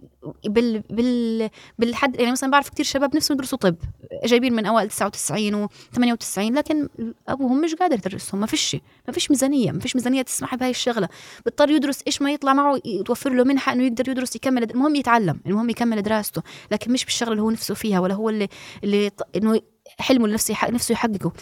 بال 0.47 0.81
بال 0.91 1.51
بالحد 1.79 2.17
يعني 2.21 2.33
مثلا 2.33 2.51
بعرف 2.51 2.69
كثير 2.69 2.85
شباب 2.85 3.17
نفسهم 3.17 3.35
يدرسوا 3.37 3.59
طب 3.59 3.77
جايبين 4.25 4.53
من 4.53 4.67
أوائل 4.67 4.89
99 4.89 5.69
و98 5.69 6.39
لكن 6.39 6.89
أبوهم 7.29 7.61
مش 7.61 7.75
قادر 7.75 7.95
يدرسهم 7.95 8.41
ما 8.41 8.47
فيش 8.47 8.77
ما 9.07 9.13
فيش 9.13 9.31
ميزانية 9.31 9.73
ما 9.73 9.81
فيش 9.81 9.97
ميزانية 9.97 10.23
تسمح 10.23 10.55
بهاي 10.55 10.71
الشغلة 10.71 11.09
بيضطر 11.45 11.71
يدرس 11.71 12.01
إيش 12.07 12.23
ما 12.23 12.33
يطلع 12.33 12.53
معه 12.53 12.79
توفر 13.07 13.33
له 13.33 13.45
منحة 13.45 13.73
إنه 13.73 13.85
يقدر 13.85 14.09
يدرس 14.09 14.37
يكمل 14.37 14.71
المهم 14.71 14.95
يتعلم 14.95 15.41
المهم 15.47 15.71
يكمل 15.71 16.03
دراسته 16.03 16.43
لكن 16.73 16.93
مش 16.93 17.05
بالشغلة 17.05 17.33
اللي 17.33 17.43
هو 17.43 17.51
نفسه 17.51 17.75
فيها 17.75 18.01
ولا 18.01 18.15
هو 18.15 18.29
اللي 18.29 18.49
اللي 18.85 19.11
إنه 19.37 19.61
حلمه 19.99 20.25
اللي 20.25 20.35
نفسه 20.35 20.55
نفسه 20.71 20.93
يحققه. 20.93 21.33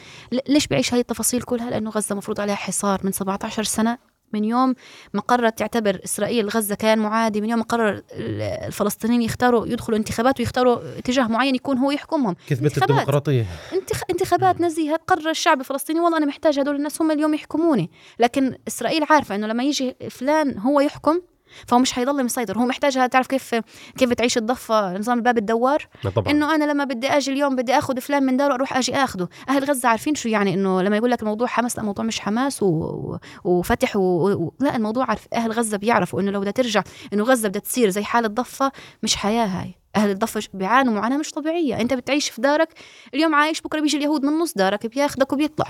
ليش 0.48 0.66
بعيش 0.66 0.94
هاي 0.94 1.00
التفاصيل 1.00 1.42
كلها؟ 1.42 1.70
لأنه 1.70 1.90
غزة 1.90 2.14
مفروض 2.14 2.40
عليها 2.40 2.54
حصار 2.54 3.00
من 3.04 3.12
17 3.12 3.62
سنة. 3.62 3.98
من 4.32 4.44
يوم 4.44 4.74
ما 5.14 5.20
قررت 5.20 5.58
تعتبر 5.58 6.00
إسرائيل 6.04 6.48
غزة 6.48 6.74
كيان 6.74 6.98
معادي 6.98 7.40
من 7.40 7.50
يوم 7.50 7.58
ما 7.58 7.64
قرر 7.64 8.02
الفلسطينيين 8.12 9.22
يختاروا 9.22 9.66
يدخلوا 9.66 9.98
انتخابات 9.98 10.40
ويختاروا 10.40 10.98
اتجاه 10.98 11.26
معين 11.26 11.54
يكون 11.54 11.78
هو 11.78 11.90
يحكمهم. 11.90 12.36
كذبت 12.48 12.82
الديمقراطية. 12.82 13.46
انتخ... 13.72 14.02
انتخابات 14.10 14.60
نزيهة. 14.60 15.00
قرر 15.06 15.30
الشعب 15.30 15.60
الفلسطيني 15.60 16.00
والله 16.00 16.18
أنا 16.18 16.26
محتاج 16.26 16.58
هدول 16.58 16.76
الناس 16.76 17.02
هم 17.02 17.10
اليوم 17.10 17.34
يحكموني. 17.34 17.90
لكن 18.18 18.56
إسرائيل 18.68 19.04
عارفة 19.10 19.34
إنه 19.34 19.46
لما 19.46 19.62
يجي 19.62 19.96
فلان 20.10 20.58
هو 20.58 20.80
يحكم 20.80 21.20
فهو 21.66 21.78
مش 21.78 21.92
حيضل 21.92 22.24
مسيطر. 22.24 22.58
هو 22.58 22.66
محتاجها 22.66 23.06
تعرف 23.06 23.26
كيف 23.26 23.54
كيف 23.98 24.12
تعيش 24.12 24.38
الضفة 24.38 24.98
نظام 24.98 25.18
الباب 25.18 25.38
الدوار؟ 25.38 25.88
طبعا. 26.14 26.30
إنه 26.30 26.54
أنا 26.54 26.64
لما 26.64 26.84
بدي 26.84 27.08
أجي 27.08 27.32
اليوم 27.32 27.56
بدي 27.56 27.78
آخذ 27.78 28.00
فلان 28.00 28.22
من 28.22 28.36
داره 28.36 28.54
أروح 28.54 28.76
أجي 28.76 28.94
اخذه 28.94 29.28
أهل 29.48 29.64
غزة 29.64 29.88
عارفين 29.88 30.14
شو 30.14 30.28
يعني 30.28 30.54
إنه 30.54 30.82
لما 30.82 30.96
يقول 30.96 31.10
لك 31.10 31.22
الموضوع 31.22 31.46
حماس 31.46 31.76
لا 31.76 31.80
الموضوع 31.80 32.04
مش 32.04 32.20
حماس 32.20 32.62
و... 32.62 33.16
وفتح 33.44 33.96
و... 33.96 34.00
و... 34.32 34.52
لا 34.60 34.76
الموضوع 34.76 35.04
عارف 35.08 35.26
أهل 35.32 35.52
غزة 35.52 35.76
بيعرفوا 35.76 36.20
إنه 36.20 36.30
لو 36.30 36.40
بدها 36.40 36.52
ترجع 36.52 36.82
إنه 37.12 37.24
غزة 37.24 37.48
بدها 37.48 37.60
تصير 37.60 37.88
زي 37.90 38.02
حال 38.02 38.24
الضفة 38.24 38.72
مش 39.02 39.16
حياة 39.16 39.46
هاي. 39.46 39.74
أهل 39.96 40.10
الضفة 40.10 40.42
بيعانوا 40.54 40.94
معاناة 40.94 41.16
مش 41.16 41.30
طبيعية. 41.30 41.80
أنت 41.80 41.94
بتعيش 41.94 42.30
في 42.30 42.40
دارك 42.40 42.68
اليوم 43.14 43.34
عايش 43.34 43.60
بكرة 43.60 43.80
بيجي 43.80 43.96
اليهود 43.96 44.24
من 44.24 44.32
نص 44.32 44.52
دارك 44.56 44.86
بياخذك 44.86 45.32
وبيطلع. 45.32 45.66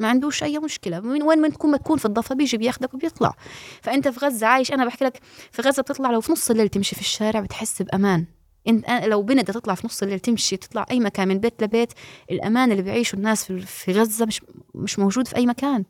ما 0.00 0.08
عندوش 0.08 0.42
أي 0.42 0.58
مشكلة. 0.58 1.00
من 1.00 1.22
وين 1.22 1.40
ما 1.40 1.48
تكون 1.48 1.70
ما 1.70 1.76
تكون 1.76 1.98
في 1.98 2.04
الضفة 2.04 2.34
بيجي 2.34 2.56
بياخدك 2.56 2.94
وبيطلع. 2.94 3.34
فأنت 3.82 4.08
في 4.08 4.26
غزة 4.26 4.46
عايش. 4.46 4.72
أنا 4.72 4.84
بحكي 4.84 5.04
لك 5.04 5.20
في 5.52 5.62
غزة 5.62 5.82
بتطلع 5.82 6.10
لو 6.10 6.20
في 6.20 6.32
نص 6.32 6.50
الليل 6.50 6.68
تمشي 6.68 6.94
في 6.94 7.00
الشارع 7.00 7.40
بتحس 7.40 7.82
بأمان. 7.82 8.26
انت 8.68 8.90
لو 8.90 9.22
بنت 9.22 9.50
تطلع 9.50 9.74
في 9.74 9.86
نص 9.86 10.02
الليل 10.02 10.20
تمشي 10.20 10.56
تطلع 10.56 10.86
أي 10.90 11.00
مكان 11.00 11.28
من 11.28 11.38
بيت 11.38 11.62
لبيت 11.62 11.92
الأمان 12.30 12.72
اللي 12.72 12.82
بيعيشه 12.82 13.16
الناس 13.16 13.52
في 13.52 13.92
غزة 13.92 14.26
مش 14.26 14.40
مش 14.74 14.98
موجود 14.98 15.28
في 15.28 15.36
أي 15.36 15.46
مكان. 15.46 15.84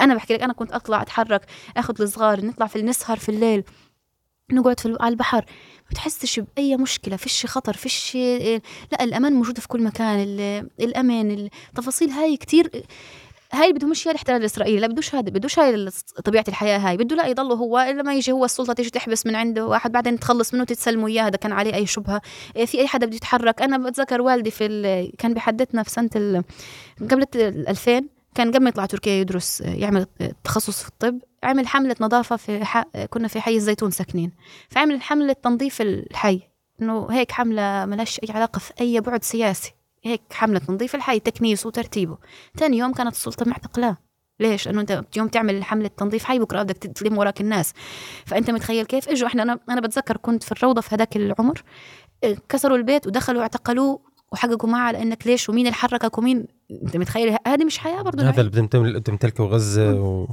أنا 0.00 0.14
بحكي 0.14 0.34
لك 0.34 0.42
أنا 0.42 0.52
كنت 0.52 0.72
أطلع 0.72 1.02
أتحرك 1.02 1.46
أخذ 1.76 2.02
الصغار 2.02 2.44
نطلع 2.44 2.66
في 2.66 2.82
نسهر 2.82 3.16
في 3.16 3.28
الليل 3.28 3.64
نقعد 4.52 4.80
في 4.80 4.96
على 5.00 5.12
البحر. 5.12 5.44
ما 5.76 5.90
بتحسش 5.90 6.40
بأي 6.40 6.76
مشكلة. 6.76 7.16
فيش 7.16 7.46
خطر 7.46 7.72
فيش 7.72 8.14
لا 8.92 9.04
الأمان 9.04 9.32
موجود 9.32 9.60
في 9.60 9.68
كل 9.68 9.82
مكان. 9.82 10.18
الأمن 10.80 11.30
التفاصيل 11.30 12.10
هاي 12.10 12.36
كتير 12.36 12.70
هاي 13.52 13.72
بدهم 13.72 13.90
مش 13.90 14.08
الاحتلال 14.08 14.40
الاسرائيلي 14.40 14.80
لا 14.80 14.86
بدوش 14.86 15.14
هذا 15.14 15.30
بدوش 15.30 15.58
هاي 15.58 15.88
طبيعة 16.24 16.44
الحياة 16.48 16.78
هاي 16.78 16.96
بده 16.96 17.16
لا 17.16 17.26
يضل 17.26 17.52
هو 17.52 17.78
لما 17.78 18.14
يجي 18.14 18.32
هو 18.32 18.44
السلطة 18.44 18.72
تيجي 18.72 18.90
تحبس 18.90 19.26
من 19.26 19.34
عنده 19.36 19.66
واحد 19.66 19.92
بعدين 19.92 20.18
تخلص 20.18 20.54
منه 20.54 20.64
تتسلموا 20.64 21.08
إياه 21.08 21.22
هذا 21.22 21.36
كان 21.36 21.52
عليه 21.52 21.74
أي 21.74 21.86
شبهة. 21.86 22.20
إيه، 22.56 22.66
في 22.66 22.80
أي 22.80 22.86
حدا 22.86 23.06
بده 23.06 23.16
يتحرك. 23.16 23.62
أنا 23.62 23.78
بتذكر 23.78 24.20
والدي 24.20 24.50
في 24.50 25.12
كان 25.18 25.34
بحدثنا 25.34 25.82
في 25.82 25.90
سنة 25.90 26.10
ال... 26.16 26.44
قبل 27.10 27.26
2000 27.34 28.02
كان 28.34 28.48
قبل 28.48 28.62
ما 28.62 28.68
يطلع 28.68 28.86
تركيا 28.86 29.12
يدرس 29.12 29.60
يعمل 29.60 30.06
تخصص 30.44 30.82
في 30.82 30.88
الطب 30.88 31.18
عمل 31.42 31.66
حملة 31.66 31.96
نظافة 32.00 32.36
في 32.36 32.64
ح... 32.64 32.82
كنا 33.10 33.28
في 33.28 33.40
حي 33.40 33.56
الزيتون 33.56 33.90
ساكنين. 33.90 34.32
فعمل 34.68 35.02
حملة 35.02 35.32
تنظيف 35.32 35.80
الحي 35.80 36.40
إنه 36.82 37.06
هيك 37.10 37.32
حملة 37.32 37.84
ملاش 37.86 38.20
أي 38.20 38.34
علاقة 38.34 38.58
في 38.58 38.72
أي 38.80 39.00
بعد 39.00 39.24
سياسي. 39.24 39.75
هيك 40.06 40.22
حملة 40.32 40.58
تنظيف 40.58 40.94
الحي 40.94 41.20
تكنيس 41.20 41.66
وترتيبه. 41.66 42.18
ثاني 42.58 42.78
يوم 42.78 42.92
كانت 42.92 43.12
السلطة 43.12 43.50
معتقلاه 43.50 43.96
ليش؟ 44.40 44.66
لأنه 44.66 44.80
أنت 44.80 45.04
يوم 45.16 45.28
تعمل 45.28 45.64
حملة 45.64 45.90
تنظيف 45.96 46.24
حي 46.24 46.38
بكرة 46.38 46.62
بدك 46.62 46.76
تلم 46.76 47.18
وراك 47.18 47.40
الناس. 47.40 47.72
فأنت 48.26 48.50
متخيل 48.50 48.84
كيف؟ 48.84 49.08
إجوا 49.08 49.28
إحنا 49.28 49.42
أنا 49.42 49.58
أنا 49.68 49.80
بتذكر 49.80 50.16
كنت 50.16 50.42
في 50.42 50.52
الروضة 50.52 50.80
في 50.80 50.94
هذاك 50.94 51.16
العمر 51.16 51.62
كسروا 52.48 52.76
البيت 52.76 53.06
ودخلوا 53.06 53.42
اعتقلوه 53.42 54.00
وحققوا 54.32 54.70
معه 54.70 54.92
لانك 54.92 55.26
ليش؟ 55.26 55.48
ومين 55.48 55.66
اللي 55.66 55.76
حركك؟ 55.76 56.18
ومين؟ 56.18 56.46
أنت 56.70 56.96
متخيل؟ 56.96 57.36
هذه 57.46 57.64
مش 57.64 57.78
حياة 57.78 58.02
برضه 58.02 58.28
هذا 58.28 58.40
اللي 58.40 59.00
بتمتلكه 59.00 59.44
غزة 59.44 59.94
و... 59.94 60.28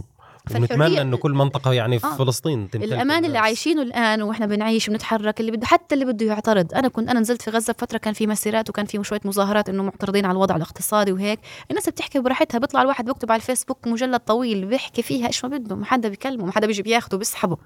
ونتمنى 0.52 1.02
إنه 1.02 1.18
كل 1.18 1.32
منطقة 1.32 1.74
يعني 1.74 2.00
في 2.00 2.08
آه. 2.08 2.16
فلسطين 2.16 2.70
الأمان 2.76 3.26
اللي 3.26 3.38
عايشينه 3.38 3.82
الآن 3.82 4.22
وإحنا 4.22 4.46
بنعيش 4.46 4.90
وبنتحرك 4.90 5.40
اللي 5.40 5.52
بده 5.52 5.68
حتى 5.68 5.96
اللي 5.96 6.06
بده 6.06 6.26
يعترض. 6.26 6.74
أنا 6.74 6.88
كنت 6.88 7.10
أنا 7.10 7.20
نزلت 7.20 7.42
في 7.42 7.52
غزة 7.52 7.76
فترة 7.78 7.98
كان 7.98 8.14
في 8.14 8.28
مسيرات 8.28 8.70
وكان 8.70 8.86
في 8.86 9.04
شوية 9.04 9.20
مظاهرات 9.26 9.70
إنه 9.70 9.84
معترضين 9.84 10.26
على 10.26 10.32
الوضع 10.32 10.56
الاقتصادي 10.56 11.12
وهيك. 11.12 11.40
الناس 11.70 11.90
بتحكي 11.90 12.20
براحتها 12.20 12.60
بيطلع 12.60 12.82
الواحد 12.82 13.06
بيكتب 13.06 13.32
على 13.32 13.40
الفيسبوك 13.40 13.88
مجلد 13.88 14.20
طويل 14.20 14.66
بيحكي 14.66 15.02
فيها 15.02 15.28
إيش 15.28 15.46
ما 15.46 15.58
بده 15.58 15.76
ما 15.76 15.86
حدا 15.86 16.10
بيكلمه 16.10 16.46
ما 16.46 16.52
حدا 16.52 16.68
بيجي 16.68 16.82
بياخده 16.82 17.18
بيسحبه. 17.18 17.58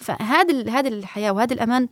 فهذه 0.00 0.78
هذه 0.78 0.88
الحياة 0.88 1.30
وهذا 1.30 1.54
الأمان 1.54 1.88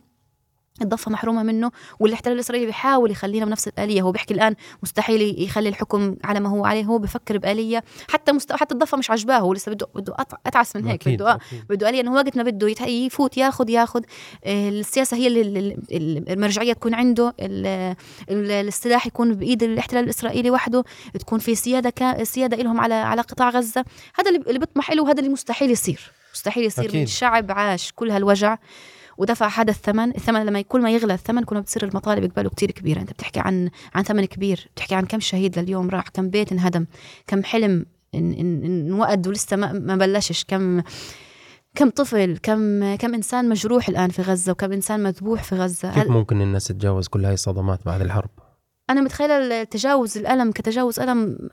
الضفة 0.81 1.11
محرومة 1.11 1.43
منه 1.43 1.71
والاحتلال 1.99 2.35
الإسرائيلي 2.35 2.65
بيحاول 2.65 3.11
يخلينا 3.11 3.45
بنفس 3.45 3.67
الآلية. 3.67 4.01
هو 4.01 4.11
بيحكي 4.11 4.33
الآن 4.33 4.55
مستحيل 4.83 5.43
يخلي 5.43 5.69
الحكم 5.69 6.15
على 6.23 6.39
ما 6.39 6.49
هو 6.49 6.65
عليه. 6.65 6.83
هو 6.83 6.97
بفكر 6.97 7.37
بآلية. 7.37 7.83
حتى 8.09 8.31
مست... 8.31 8.53
حتى 8.53 8.73
الضفة 8.73 8.97
مش 8.97 9.11
عجباه 9.11 9.37
هو 9.37 9.53
لسه 9.53 9.71
بده 9.71 9.87
بده 9.95 10.15
أتعس 10.45 10.75
من 10.75 10.87
هيك 10.87 11.09
بده 11.09 11.39
بده 11.69 11.89
آلية 11.89 12.01
إنه 12.01 12.13
وقت 12.13 12.37
ما 12.37 12.43
بده 12.43 12.85
يفوت 12.87 13.37
ياخذ 13.37 13.69
ياخذ 13.69 14.01
آه، 14.45 14.69
السياسة 14.69 15.17
هي 15.17 15.27
اللي 15.27 15.77
المرجعية 16.33 16.73
تكون 16.73 16.93
عنده. 16.93 17.33
السلاح 18.29 19.07
يكون 19.07 19.33
بإيد 19.33 19.63
الاحتلال 19.63 20.03
الإسرائيلي 20.03 20.51
وحده. 20.51 20.83
تكون 21.19 21.39
في 21.39 21.55
سيادة 21.55 21.89
كا... 21.89 22.23
سيادة 22.23 22.57
لهم 22.57 22.79
على 22.79 22.93
على 22.93 23.21
قطاع 23.21 23.49
غزة. 23.49 23.85
هذا 24.15 24.29
اللي 24.29 24.59
بيطمح 24.59 24.91
له 24.91 25.03
وهذا 25.03 25.19
اللي 25.19 25.29
مستحيل 25.29 25.71
يصير. 25.71 26.11
مستحيل 26.33 26.63
يصير. 26.65 26.85
أكيد. 26.85 26.99
من 26.99 27.05
شعب 27.05 27.51
عاش 27.51 27.91
كل 27.95 28.11
هالوجع. 28.11 28.57
ودفع 29.19 29.47
هذا 29.47 29.71
الثمن 29.71 30.09
الثمن 30.09 30.45
لما 30.45 30.61
كل 30.61 30.81
ما 30.81 30.91
يغلى 30.91 31.13
الثمن 31.13 31.43
كل 31.43 31.55
ما 31.55 31.61
بتصير 31.61 31.83
المطالب 31.83 32.31
قباله 32.31 32.49
كتير 32.49 32.71
كبيرة. 32.71 32.99
أنت 32.99 33.11
بتحكي 33.11 33.39
عن 33.39 33.69
عن 33.95 34.03
ثمن 34.03 34.25
كبير 34.25 34.69
بتحكي 34.75 34.95
عن 34.95 35.05
كم 35.05 35.19
شهيد 35.19 35.59
لليوم 35.59 35.89
راح 35.89 36.07
كم 36.07 36.29
بيت 36.29 36.51
انهدم 36.51 36.85
كم 37.27 37.43
حلم 37.43 37.85
انوقد 38.15 39.27
ولسه 39.27 39.57
ما, 39.57 39.71
ما 39.71 39.95
بلشش 39.95 40.43
كم 40.43 40.81
كم 41.75 41.89
طفل 41.89 42.37
كم 42.43 42.95
كم 42.95 43.13
إنسان 43.13 43.49
مجروح 43.49 43.89
الآن 43.89 44.09
في 44.09 44.21
غزة 44.21 44.51
وكم 44.51 44.71
إنسان 44.71 45.03
مذبوح 45.03 45.43
في 45.43 45.55
غزة. 45.55 45.93
كيف 45.93 46.09
ممكن 46.09 46.41
الناس 46.41 46.67
تتجاوز 46.67 47.07
كل 47.07 47.25
هاي 47.25 47.33
الصدمات 47.33 47.85
بعد 47.85 48.01
الحرب؟ 48.01 48.29
أنا 48.89 49.01
متخيلة 49.01 49.63
تجاوز 49.63 50.17
الألم 50.17 50.51
كتجاوز 50.51 50.99
ألم 50.99 51.49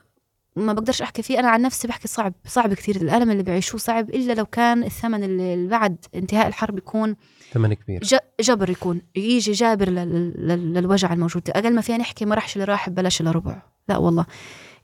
ما 0.55 0.73
بقدرش 0.73 1.01
أحكي 1.01 1.21
فيه. 1.21 1.39
أنا 1.39 1.49
عن 1.49 1.61
نفسي 1.61 1.87
بحكي 1.87 2.07
صعب 2.07 2.33
صعب 2.47 2.73
كثير 2.73 2.95
الألم 2.95 3.31
اللي 3.31 3.43
بيعيشوه 3.43 3.79
صعب 3.79 4.09
إلا 4.09 4.33
لو 4.33 4.45
كان 4.45 4.83
الثمن 4.83 5.23
اللي 5.23 5.67
بعد 5.67 6.05
انتهاء 6.15 6.47
الحرب 6.47 6.77
يكون 6.77 7.15
ثمن 7.53 7.73
كبير. 7.73 8.01
جبر 8.41 8.69
يكون 8.69 9.01
يجي 9.15 9.51
جابر 9.51 9.89
للوجع 9.89 11.13
الموجود. 11.13 11.49
أقل 11.49 11.75
ما 11.75 11.81
فيها 11.81 11.97
نحكي 11.97 12.25
ما 12.25 12.35
راحش 12.35 12.55
اللي 12.55 12.65
راح 12.65 12.89
ببلاش 12.89 13.21
الا 13.21 13.31
ربع 13.31 13.61
لا 13.89 13.97
والله. 13.97 14.25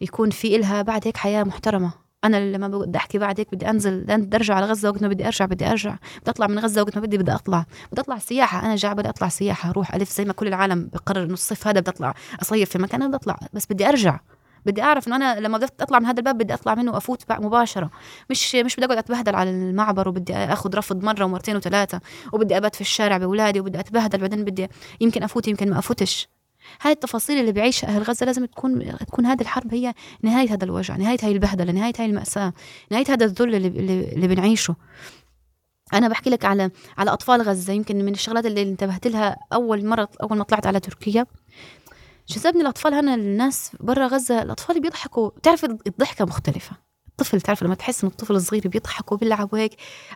يكون 0.02 0.30
في 0.30 0.56
إلها 0.56 0.82
بعد 0.82 1.08
هيك 1.08 1.18
حياة 1.18 1.44
محترمة. 1.44 1.94
أنا 2.24 2.52
لما 2.52 2.68
بدي 2.68 2.98
أحكي 2.98 3.18
بعد 3.18 3.40
هيك 3.40 3.56
بدي 3.56 3.70
أنزل 3.70 4.02
بدي 4.02 4.38
أرجع 4.38 4.56
على 4.56 4.66
غزه 4.66 4.90
وقت 4.90 5.02
ما 5.02 5.08
بدي 5.08 5.26
أرجع 5.26 5.46
بدي 5.46 5.66
أرجع. 5.66 5.96
بدي 6.22 6.32
أطلع 6.32 6.48
من 6.48 6.60
غزة 6.60 6.82
وقت 6.82 6.96
ما 6.96 7.02
بدي 7.02 7.18
بدي 7.18 7.32
أطلع. 7.32 7.66
بدي 7.92 8.02
أطلع 8.02 8.18
سياحة. 8.18 8.66
أنا 8.66 8.76
جاي 8.76 8.94
بدي 8.94 9.10
أطلع 9.10 9.30
سياحة 9.30 9.70
أروح 9.70 9.96
ألف 9.96 10.12
زي 10.12 10.26
ما 10.26 10.34
كل 10.34 10.48
العالم 10.48 10.90
بقرر 10.94 11.24
إنه 11.24 11.34
الصيف 11.34 11.68
هذا 11.68 11.80
بدي 11.80 11.92
أطلع 11.92 12.14
أصيف 12.42 12.70
في 12.70 12.80
مكان 12.80 13.08
بدي 13.08 13.16
أطلع. 13.16 13.40
بس 13.54 13.66
بدي 13.70 13.90
أرجع. 13.90 14.20
بدي 14.66 14.82
أعرف 14.82 15.08
إنه 15.08 15.16
أنا 15.16 15.40
لما 15.40 15.58
بدي 15.58 15.68
أطلع 15.80 16.00
من 16.00 16.06
هذا 16.06 16.20
الباب 16.20 16.38
بدي 16.38 16.54
أطلع 16.54 16.76
منه 16.76 16.92
وأفوت 16.92 17.32
مباشرة. 17.32 17.90
مش 18.30 18.56
مش 18.56 18.76
بدي 18.76 18.86
أقعد 18.86 18.98
أتبهدل 18.98 19.36
على 19.36 19.50
المعبر 19.50 20.10
وبدي 20.10 20.36
آخذ 20.36 20.76
رفض 20.76 21.04
مرة 21.04 21.26
ومرتين 21.26 21.56
وثلاثه 21.56 22.00
وبدي 22.34 22.58
أبات 22.58 22.76
في 22.76 22.82
الشارع 22.82 23.18
بأولادي 23.18 23.60
وبدي 23.60 23.80
أتبهدل 23.80 24.20
بعدين 24.20 24.44
بدي 24.44 24.68
يمكن 25.02 25.24
أفوت 25.24 25.48
يمكن 25.48 25.70
ما 25.70 25.80
أفوتش. 25.80 26.28
هاي 26.82 26.92
التفاصيل 26.92 27.40
اللي 27.40 27.52
بيعيشها 27.52 27.88
أهل 27.88 28.04
غزة 28.04 28.26
لازم 28.26 28.46
تكون 28.46 28.98
تكون 28.98 29.26
هذه 29.26 29.42
الحرب 29.42 29.74
هي 29.74 29.94
نهاية 30.22 30.54
هذا 30.54 30.64
الوجع 30.64 30.96
نهاية 30.96 31.18
هاي 31.24 31.32
البهدلة 31.32 31.72
نهاية 31.72 31.94
هاي 32.00 32.06
المأساة 32.06 32.54
نهاية 32.92 33.06
هذا 33.10 33.26
الذل 33.26 33.56
اللي, 33.56 33.68
اللي, 34.16 34.28
بنعيشه. 34.28 34.76
أنا 35.94 36.08
بحكي 36.08 36.30
لك 36.30 36.46
على 36.46 36.72
على 36.98 37.14
أطفال 37.14 37.42
غزة 37.42 37.74
يمكن 37.74 38.06
من 38.06 38.12
الشغلات 38.12 38.46
اللي 38.46 38.62
انتبهت 38.62 39.08
لها 39.08 39.38
أول 39.54 39.86
مره 39.86 40.10
أول 40.22 40.38
ما 40.38 40.44
طلعت 40.44 40.68
على 40.68 40.80
تركيا. 40.80 41.26
جذبني 42.28 42.62
الأطفال 42.62 42.94
هنا 42.94 43.14
الناس 43.16 43.72
برا 43.80 44.08
غزة؟ 44.08 44.42
الأطفال 44.42 44.82
بيضحكوا. 44.82 45.30
بتعرف 45.30 45.66
الضحكة 45.66 46.26
مختلفة. 46.26 46.94
الطفل 47.10 47.42
تعرف 47.42 47.64
لما 47.64 47.76
تحس 47.76 48.04
ان 48.04 48.10
الطفل 48.10 48.36
الصغير 48.36 48.68
بيضحك 48.68 49.12
وبيلعب 49.12 49.54
وهيك 49.54 49.72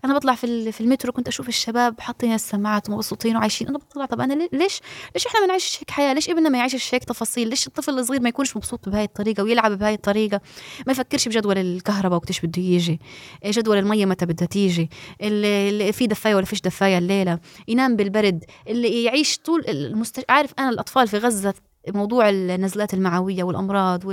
أنا 0.05 0.13
بطلع 0.13 0.35
في 0.35 0.71
في 0.71 0.81
المترو 0.81 1.11
كنت 1.11 1.27
أشوف 1.27 1.47
الشباب 1.47 2.01
حاطين 2.01 2.33
السماعات 2.33 2.89
ومبسوطين 2.89 3.37
وعايشين. 3.37 3.67
أنا 3.67 3.77
بطلع 3.77 4.05
طب 4.05 4.21
أنا 4.21 4.33
ليش؟ 4.33 4.81
ليش 5.15 5.27
إحنا 5.27 5.39
ما 5.41 5.45
نعيش 5.47 5.77
هيك 5.79 5.91
حياة؟ 5.91 6.13
ليش 6.13 6.29
ابننا 6.29 6.49
ما 6.49 6.57
يعيش 6.57 6.95
هيك 6.95 7.03
تفاصيل؟ 7.03 7.49
ليش 7.49 7.67
الطفل 7.67 7.99
الصغير 7.99 8.21
ما 8.21 8.29
يكونش 8.29 8.57
مبسوط 8.57 8.89
بهاي 8.89 9.03
الطريقة 9.03 9.43
ويلعب 9.43 9.71
بهاي 9.71 9.93
الطريقة؟ 9.93 10.41
ما 10.87 10.91
يفكرش 10.91 11.27
بجدول 11.27 11.57
الكهرباء 11.57 12.17
وقتش 12.17 12.39
بده 12.45 12.61
يجي. 12.61 12.99
جدول 13.45 13.77
المية 13.77 14.05
متى 14.05 14.25
بدها 14.25 14.47
تيجي؟ 14.47 14.89
اللي 15.21 15.91
في 15.93 16.07
دفاية 16.07 16.35
ولا 16.35 16.45
فيش 16.45 16.61
دفاية 16.61 16.97
الليلة؟ 16.97 17.39
ينام 17.67 17.95
بالبرد. 17.95 18.45
اللي 18.67 19.03
يعيش 19.03 19.37
طول 19.37 19.63
المست... 19.67 20.25
عارف 20.29 20.53
أنا 20.59 20.69
الأطفال 20.69 21.07
في 21.07 21.17
غزة 21.17 21.53
موضوع 21.87 22.29
النزلات 22.29 22.93
المعوية 22.93 23.43
والأمراض 23.43 24.03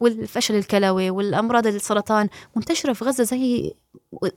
والفشل 0.00 0.54
الكلوي 0.54 1.10
والأمراض 1.10 1.66
السرطان 1.66 2.28
منتشرة 2.56 2.92
في 2.92 3.04
غزة 3.04 3.24
زي 3.24 3.74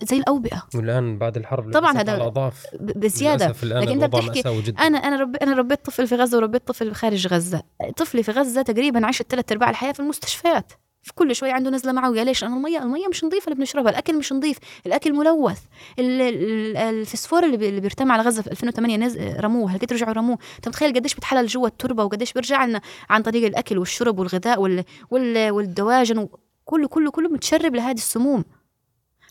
زي 0.04 0.18
الأوبئة. 0.18 0.64
والآن 0.76 1.18
بعد 1.18 1.38
الحرب 1.38 1.72
طبعا 1.74 1.98
هذا 1.98 2.52
بزيادة. 2.80 3.56
لكن 3.64 4.04
أنت 4.04 4.16
بتحكي 4.16 4.44
أنا 4.80 4.98
أنا 4.98 5.16
رب 5.22 5.36
أنا 5.36 5.54
ربيت 5.54 5.86
طفل 5.86 6.08
في 6.08 6.16
غزة 6.16 6.38
وربيت 6.38 6.68
طفل 6.68 6.94
خارج 6.94 7.28
غزة. 7.28 7.64
طفلي 7.98 8.24
في 8.24 8.32
غزة 8.32 8.62
تقريبا 8.62 9.06
عاش 9.06 9.22
ثلاث 9.22 9.52
أرباع 9.52 9.70
الحياة 9.70 9.92
في 9.92 10.00
المستشفيات. 10.00 10.72
في 11.04 11.14
كل 11.14 11.36
شوي 11.36 11.52
عنده 11.52 11.70
نزلة 11.70 11.92
معويه 11.92 12.24
ليش؟ 12.24 12.42
لأنه 12.44 12.58
الميه 12.58 12.84
المية 12.84 13.08
مش 13.08 13.24
نظيفة 13.24 13.46
اللي 13.46 13.56
بنشربها. 13.60 13.92
الأكل 13.92 14.18
مش 14.18 14.34
نظيف. 14.34 14.58
الأكل 14.86 15.14
ملوث. 15.14 15.60
ال- 16.00 16.22
ال- 16.22 16.78
الفسفور 16.78 17.44
اللي 17.46 17.58
بي- 17.58 17.70
اللي 17.70 17.82
بيرتمى 17.82 18.14
على 18.14 18.22
غزة 18.24 18.42
في 18.42 18.52
2008 18.52 18.98
نز... 18.98 19.18
رموه. 19.18 19.72
هلقيت 19.72 19.94
رجعوا 19.94 20.14
رموه؟ 20.14 20.38
أنت 20.56 20.68
متخيل 20.68 20.94
قديش 20.96 21.16
بتحلل 21.16 21.48
جوا 21.48 21.68
التربة 21.68 22.04
وقديش 22.04 22.34
بيرجع 22.34 22.66
لنا 22.66 22.82
عن 23.10 23.22
طريق 23.22 23.46
الأكل 23.46 23.78
والشرب 23.78 24.20
والغذاء 24.20 24.62
وال... 24.62 24.84
وال... 25.12 25.52
والدواجن؟ 25.52 26.28
كله 26.66 26.88
كله 26.88 27.12
كله 27.12 27.30
متشرب 27.30 27.76
لهذه 27.76 27.96
السموم. 27.98 28.44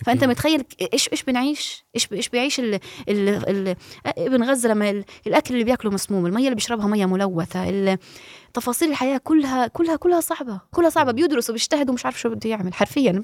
فأنت. 0.04 0.24
متخيل 0.24 0.64
إيش 0.92 1.08
إيش 1.12 1.22
بنعيش؟ 1.22 1.84
إيش 1.94 2.12
إيش 2.12 2.28
بيعيش 2.28 2.60
ال... 2.60 2.74
ال... 3.08 3.28
ال... 3.28 3.76
ابن 4.06 4.42
غزة 4.42 4.68
لما 4.68 4.90
ال... 4.90 5.04
الأكل 5.26 5.54
اللي 5.54 5.64
بياكله 5.64 5.90
مسموم 5.90 6.26
المية 6.26 6.44
اللي 6.44 6.54
بيشربها 6.54 6.86
مية 6.86 7.06
ملوثة. 7.06 7.98
تفاصيل 8.54 8.90
الحياة 8.90 9.18
كلها 9.18 9.66
كلها 9.66 9.96
كلها 9.96 10.20
صعبة. 10.20 10.60
كلها 10.72 10.90
صعبة. 10.90 11.12
بيدرسوا 11.12 11.54
بيجتهدوا 11.54 11.94
مش 11.94 12.04
عارف 12.04 12.20
شو 12.20 12.28
بده 12.28 12.50
يعمل. 12.50 12.74
حرفيا. 12.74 13.22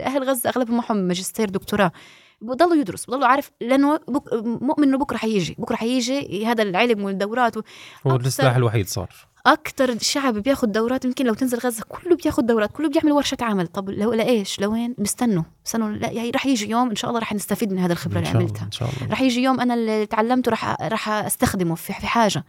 أهل 0.00 0.24
غزة 0.24 0.50
اغلبهم 0.50 0.76
معهم 0.76 0.96
ماجستير 0.96 1.50
دكتوراه. 1.50 1.92
بضلوا 2.40 2.76
يدرس 2.76 3.04
بضلوا 3.04 3.26
عارف 3.26 3.50
لأنه 3.60 3.96
بك... 4.08 4.22
مؤمن 4.44 4.88
إنه 4.88 4.98
بكرة 4.98 5.16
حيجي 5.16 5.56
بكرة 5.58 5.76
حيجي 5.76 6.46
هذا 6.46 6.62
العلم 6.62 7.04
والدورات 7.04 7.56
و... 7.56 7.62
هو 8.06 8.16
السلاح 8.16 8.56
الوحيد 8.56 8.88
صار. 8.88 9.08
أكثر 9.46 9.98
شعب 9.98 10.34
بياخذ 10.34 10.66
دورات 10.66 11.04
يمكن 11.04 11.26
لو 11.26 11.34
تنزل 11.34 11.58
غزة 11.58 11.84
كله 11.88 12.16
بياخذ 12.16 12.42
دورات 12.42 12.70
كله 12.72 12.88
بيعمل 12.88 13.12
ورشة 13.12 13.36
عمل. 13.40 13.66
طب 13.66 13.90
لو 13.90 14.12
لايش 14.12 14.60
لوين 14.60 14.94
بيستنوا 14.98 15.42
بيستنوا 15.64 15.90
لا 15.90 16.10
يعني 16.10 16.30
رح 16.30 16.46
يجي 16.46 16.70
يوم 16.70 16.90
إن 16.90 16.96
شاء 16.96 17.10
الله 17.10 17.20
رح 17.20 17.32
نستفيد 17.32 17.72
من 17.72 17.78
هذا 17.78 17.92
الخبرة 17.92 18.18
اللي 18.18 18.28
عملتها. 18.28 18.64
إن 18.64 18.70
شاء 18.72 18.88
الله. 18.88 19.12
رح 19.12 19.20
يجي 19.20 19.42
يوم 19.42 19.60
أنا 19.60 19.74
اللي 19.74 20.06
تعلمته 20.06 20.50
رح 20.50 20.76
رح 20.82 21.08
أستخدمه 21.08 21.74
في 21.74 21.92
في 21.92 22.06
حاجة. 22.06 22.44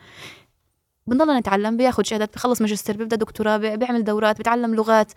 بنضل 1.07 1.37
نتعلم 1.37 1.77
بياخذ 1.77 2.03
شهادات 2.03 2.33
بخلص 2.35 2.61
ماجستير 2.61 2.97
بيبدأ 2.97 3.15
دكتوراه 3.15 3.57
بي- 3.57 3.77
بيعمل 3.77 4.03
دورات 4.03 4.37
بيتعلم 4.37 4.75
لغات. 4.75 5.11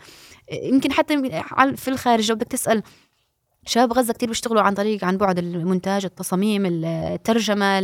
يمكن 0.53 0.93
حتى 0.93 1.23
في 1.77 1.89
الخارج 1.89 2.31
لو 2.31 2.37
بدك 2.37 2.47
تسأل 2.49 2.83
شباب 3.67 3.93
غزة 3.93 4.13
كتير 4.13 4.29
بيشتغلوا 4.29 4.63
عن 4.63 4.75
طريق 4.75 5.05
عن 5.05 5.17
بعد 5.17 5.39
المونتاج 5.39 6.05
التصاميم 6.05 6.63
الترجمة 6.85 7.79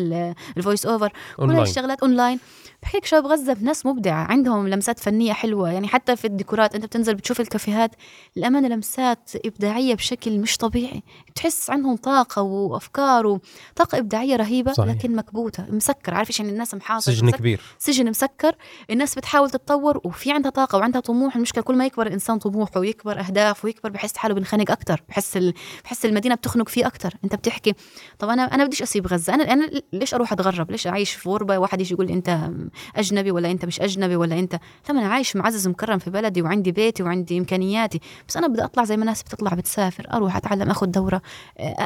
ال 0.57 0.62
voice 0.62 0.87
over 0.87 1.13
كل 1.37 1.59
الشغلات 1.59 2.01
اونلاين 2.03 2.39
بحكي 2.83 2.97
لك 2.97 3.05
شباب 3.05 3.27
غزة 3.27 3.57
ناس 3.61 3.87
مبدعة 3.87 4.25
عندهم 4.25 4.69
لمسات 4.69 4.99
فنية 4.99 5.33
حلوة. 5.33 5.71
يعني 5.71 5.89
حتى 5.89 6.17
في 6.17 6.25
الديكورات 6.27 6.75
أنت 6.75 6.85
بتنزل 6.85 7.15
بتشوف 7.15 7.41
الكافيهات 7.41 7.91
الأمانة 8.37 8.69
لمسات 8.69 9.31
إبداعية 9.47 9.95
بشكل 9.95 10.39
مش 10.39 10.57
طبيعي. 10.57 11.03
بتحس 11.31 11.71
عندهم 11.71 11.97
طاقة 11.97 12.43
وأفكار 12.43 13.27
وطاقة 13.27 13.99
إبداعية 13.99 14.37
رهيبة 14.37 14.73
صحيح. 14.73 14.91
لكن 14.95 15.17
مكبوتة 15.17 15.65
مسكر 15.69 16.15
عارف 16.15 16.29
إيش 16.31 16.41
يعني؟ 16.41 16.53
الناس 16.53 16.75
محاطه 16.75 17.01
سجن 17.01 17.27
مسكر- 17.27 17.39
كبير. 17.39 17.61
سجن 17.79 18.11
مسكر. 18.11 18.55
الناس 18.91 19.15
بتحاول 19.15 19.51
تتطور 19.51 20.01
وفي 20.05 20.33
عندها 20.33 20.51
طاقة 20.51 20.79
وعندها 20.79 21.01
طموح. 21.01 21.37
المشكلة 21.37 21.63
كل 21.65 21.77
ما 21.77 21.87
يكبر 21.87 22.07
الإنسان 22.07 22.39
طموحه 22.39 22.81
ويكبر 22.81 23.21
أهدافه 23.21 23.67
ويكبر 23.67 23.91
بحس 23.91 24.17
حاله 24.17 24.35
بنخنق 24.35 24.71
أكثر 24.71 25.03
بحس. 25.09 25.39
بحس 25.85 26.05
المدينة 26.05 26.35
بتخنق 26.35 26.69
فيه 26.69 26.87
أكثر 26.87 27.15
أنت 27.25 27.35
بتحكي 27.35 27.75
طب 28.19 28.29
أنا 28.29 28.43
أنا 28.43 28.65
بديش 28.65 28.83
أسيب 28.83 29.07
غزة. 29.07 29.35
أنا 29.35 29.53
أنا 29.53 29.71
ليش 29.93 30.15
أروح 30.15 30.33
أتغرب؟ 30.33 30.71
ليش 30.71 30.87
أعيش 30.87 31.13
في 31.13 31.29
غربة؟ 31.29 31.59
واحد 31.59 31.81
يجي 31.81 31.95
يقول 31.95 32.07
لي 32.07 32.13
أنت 32.13 32.51
أجنبي 32.97 33.31
ولا 33.31 33.51
أنت 33.51 33.65
مش 33.65 33.81
أجنبي 33.81 34.17
ولا 34.17 34.39
أنت؟ 34.39 34.53
لا 34.53 34.91
أنا 34.91 35.07
عايش 35.09 35.37
معزز 35.37 35.69
مكرم 35.69 35.99
في 35.99 36.11
بلدي 36.11 36.43
وعندي 36.43 36.73
بيتي 36.73 37.03
وعندي 37.03 37.39
إمكانياتي. 37.39 38.01
بس 38.29 38.37
أنا 38.37 38.47
بدي 38.47 38.65
أطلع 38.65 38.85
زي 38.85 38.97
ما 38.97 39.03
الناس 39.03 39.23
بتطلع 39.23 39.55
بتسافر 39.55 40.07
أروح 40.13 40.37
أتعلم 40.37 40.71
آخذ 40.71 40.87
دورة 40.87 41.23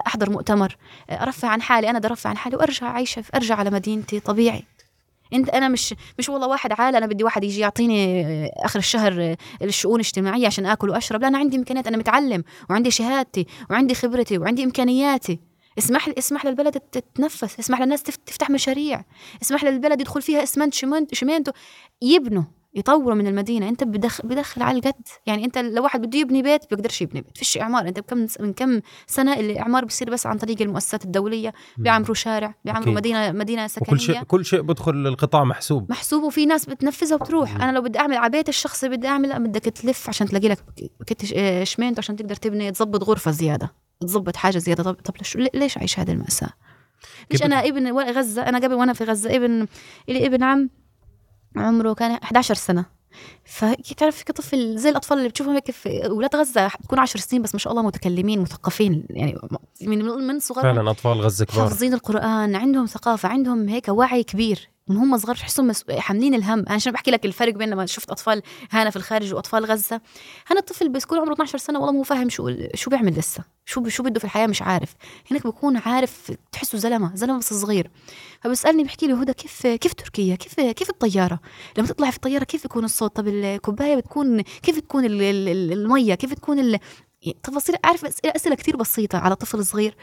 أحضر 0.07 0.31
مؤتمر 0.31 0.77
ارفع 1.11 1.49
عن 1.49 1.63
حالي. 1.63 1.91
أنا 1.91 1.99
بدي 1.99 2.09
ارفع 2.09 2.31
عن 2.31 2.37
حالي 2.37 2.57
وأرجع 2.57 2.87
عايشه 2.87 3.25
أرجع 3.35 3.55
على 3.55 3.71
مدينتي 3.71 4.21
طبيعي. 4.21 4.65
انت 5.35 5.49
أنا 5.49 5.69
مش 5.69 5.95
مش 6.19 6.29
والله 6.29 6.47
واحد 6.49 6.73
عالة 6.81 6.99
أنا 6.99 7.07
بدي 7.07 7.25
واحد 7.25 7.45
يجي 7.45 7.61
يعطيني 7.61 8.25
آه، 8.25 8.51
آخر 8.65 8.79
الشهر 8.79 9.23
آه، 9.23 9.37
الشؤون 9.63 9.95
الاجتماعية 10.01 10.47
عشان 10.47 10.67
آكل 10.67 10.91
وأشرب. 10.91 11.21
لا 11.23 11.29
أنا 11.29 11.39
عندي 11.39 11.57
إمكانيات 11.57 11.87
أنا 11.87 11.97
متعلم 11.97 12.45
وعندي 12.71 12.91
شهادتي 12.91 13.47
وعندي 13.71 13.95
خبرتي 13.95 14.39
وعندي 14.39 14.65
إمكانياتي. 14.65 15.41
اسمح 15.79 16.09
اسمح 16.19 16.47
للبلد 16.47 16.81
تتنفس 16.81 17.59
اسمح 17.61 17.81
للناس 17.81 18.03
تف- 18.03 18.17
تفتح 18.17 18.51
مشاريع. 18.51 19.05
اسمح 19.43 19.65
للبلد 19.65 20.01
يدخل 20.01 20.23
فيها 20.23 20.43
اسمنت 20.43 20.75
شمنت 20.75 21.15
شمينتو 21.15 21.53
يبنوا. 22.03 22.43
يطوروا 22.75 23.15
من 23.15 23.27
المدينة. 23.27 23.69
أنت 23.69 23.85
بدخل 23.85 24.29
بدخل 24.29 24.63
على 24.63 24.79
القد 24.79 25.09
يعني 25.27 25.45
أنت 25.45 25.59
لو 25.59 25.83
واحد 25.83 26.03
بده 26.03 26.19
يبني 26.19 26.43
بيت 26.43 26.71
بيقدرش 26.71 27.03
يبني 27.03 27.21
بيت. 27.21 27.39
فيش 27.39 27.59
إعمار. 27.59 27.89
أنت 27.89 28.01
بكم 28.01 28.27
من 28.41 28.53
كم 28.53 28.81
سنة 29.07 29.41
الاعمار 29.41 29.85
بيصير 29.85 30.11
بس 30.11 30.27
عن 30.27 30.39
طريق 30.39 30.63
المؤسسات 30.63 31.05
الدولية؟ 31.05 31.53
بيعمروا 31.79 32.15
شارع 32.15 32.55
بيعمروا. 32.65 32.95
مدينة 32.95 33.33
مدينة 33.33 33.67
سكنية. 33.67 33.89
وكل 33.89 34.01
شيء 34.01 34.23
كل 34.23 34.45
شيء 34.45 34.61
بدخل 34.61 35.07
القطاع 35.07 35.45
محسوب. 35.45 35.91
محسوب. 35.91 36.23
وفي 36.23 36.47
ناس 36.47 36.67
بتنفذها 36.67 37.15
وبتروح. 37.15 37.55
مم. 37.55 37.63
أنا 37.63 37.73
لو 37.73 37.83
بدي 37.83 37.99
أعمل 37.99 38.17
على 38.17 38.31
بيت 38.31 38.49
الشخصي 38.49 38.89
بدي 38.89 39.09
اعمل 39.09 39.29
لا 39.29 39.39
بدك 39.39 39.61
تلف 39.63 40.09
عشان 40.09 40.27
تلاقي 40.27 40.49
لك 40.49 40.59
كت 41.07 41.25
ش- 41.25 41.69
شمينت 41.75 41.99
عشان 41.99 42.17
تقدر 42.17 42.35
تبني. 42.35 42.71
تظبط 42.71 43.05
غرفة 43.05 43.31
زيادة. 43.31 43.73
تظبط 44.01 44.37
حاجة 44.37 44.59
زيادة. 44.59 44.83
طب 44.83 44.95
طب 44.95 45.15
ليش 45.17 45.37
ليش 45.55 45.77
أعيش 45.79 45.99
هذه 45.99 46.11
المأساة؟ 46.13 46.49
ليش 47.31 47.41
كيف 47.41 47.43
أنا 47.43 47.67
ابن 47.67 47.99
غزة. 47.99 48.43
أنا 48.49 48.59
قبل 48.59 48.75
وأنا 48.75 48.93
في 48.93 49.05
غزة 49.05 49.37
ابن 49.37 49.67
لي 50.09 50.27
ابن 50.27 50.43
عم. 50.43 50.71
عمره 51.57 51.93
كان 51.93 52.11
11 52.11 52.55
سنة. 52.55 52.99
فتعرف 53.45 54.23
كطفل 54.23 54.79
زي 54.79 54.89
الأطفال 54.91 55.19
اللي 55.19 55.29
بتشوفهم 55.29 55.55
هيك 55.55 55.71
في 55.71 56.07
أولاد 56.07 56.37
غزة 56.37 56.67
بتكون 56.81 56.99
10 56.99 57.21
سنين 57.21 57.43
بس 57.43 57.55
ما 57.55 57.59
شاء 57.59 57.73
الله 57.73 57.83
متكلمين 57.83 58.41
مثقفين 58.41 59.07
يعني 59.11 59.39
من 59.83 60.05
من 60.05 60.41
صغرهم. 60.41 60.63
فعلا 60.63 60.91
أطفال 60.91 61.21
غزة 61.21 61.45
كبار. 61.45 61.69
حافظين 61.69 61.95
القرآن 61.95 62.55
عندهم 62.57 62.87
ثقافة 62.87 63.29
عندهم 63.29 63.69
هيك 63.69 63.89
وعي 63.89 64.23
كبير. 64.23 64.69
من 64.89 64.97
هم 64.97 65.19
صغار 65.19 65.37
تحسهم. 65.37 65.73
حاملين 65.99 66.35
الهم 66.35 66.59
أنا 66.59 66.73
عشان 66.75 66.93
بحكي 66.93 67.11
لك 67.11 67.25
الفرق 67.25 67.55
بين 67.55 67.71
لما 67.71 67.87
شفت 67.87 68.11
أطفال 68.11 68.43
هنا 68.71 68.91
في 68.91 68.97
الخارج 68.97 69.35
وأطفال 69.35 69.65
غزة 69.65 70.01
هنا 70.47 70.61
الطفل 70.61 70.89
بيكون 70.89 71.19
عمره 71.19 71.33
12 71.33 71.59
سنة 71.59 71.79
والله 71.79 71.93
مو 71.93 72.03
فاهم 72.03 72.29
شو 72.29 72.51
شو 72.75 72.91
بيعمل 72.91 73.13
لسه 73.19 73.45
شو. 73.67 73.89
شو 73.89 74.03
بده 74.03 74.19
في 74.19 74.25
الحياة 74.25 74.47
مش 74.47 74.63
عارف 74.63 74.95
هناك 75.31 75.47
بكون 75.47 75.77
عارف 75.77 76.33
تحسه 76.53 76.79
زلمة 76.79 77.11
زلمة 77.15 77.39
بس 77.39 77.55
صغير 77.55 77.91
فبسالني 78.41 78.85
بحكي 78.85 79.07
لي 79.07 79.13
هدى 79.13 79.33
كيف 79.33 79.67
كيف 79.67 79.95
تركيا 79.95 80.35
كيف 80.37 80.55
كيف 80.61 80.91
الطيارة 80.91 81.41
لما 81.79 81.87
تطلع 81.87 82.11
في 82.11 82.17
الطيارة 82.17 82.45
كيف 82.45 82.65
يكون 82.65 82.85
الصوت 82.85 83.17
طب 83.17 83.29
الكوباية 83.29 83.97
بتكون 83.97 84.41
كيف 84.41 84.79
تكون 84.81 85.05
ال... 85.05 85.23
ال... 85.23 85.49
ال- 85.49 85.73
المية 85.73 86.15
كيف 86.15 86.35
تكون. 86.35 86.79
تفاصيل 87.43 87.77
عارف 87.85 88.05
أسئلة 88.25 88.55
كثير 88.55 88.77
بسيطة 88.77 89.19
على 89.19 89.37
طفل 89.37 89.65
صغير. 89.65 89.97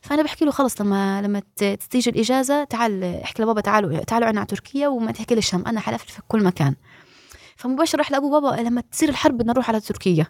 فأنا 0.00 0.22
بحكي 0.22 0.44
له 0.44 0.50
خلص 0.50 0.80
لما 0.80 1.22
لما 1.22 1.42
تيجي 1.90 2.10
الإجازة 2.10 2.64
تعال 2.64 3.04
احكي 3.04 3.42
لبابا 3.42 3.60
تعالوا 3.60 3.98
تعالوا 3.98 4.28
عنا 4.28 4.40
على 4.40 4.46
تركيا 4.46 4.88
وما 4.88 5.12
تحكي 5.12 5.34
ليش 5.34 5.54
هم 5.54 5.66
أنا 5.66 5.80
حلفت 5.80 6.10
في 6.10 6.20
كل 6.28 6.44
مكان. 6.44 6.74
فمباشر 7.56 7.98
راح 7.98 8.10
لأبو 8.10 8.40
بابا 8.40 8.62
لما 8.62 8.80
تصير 8.80 9.08
الحرب 9.08 9.38
بدنا 9.38 9.52
نروح 9.52 9.68
على 9.68 9.80
تركيا. 9.80 10.26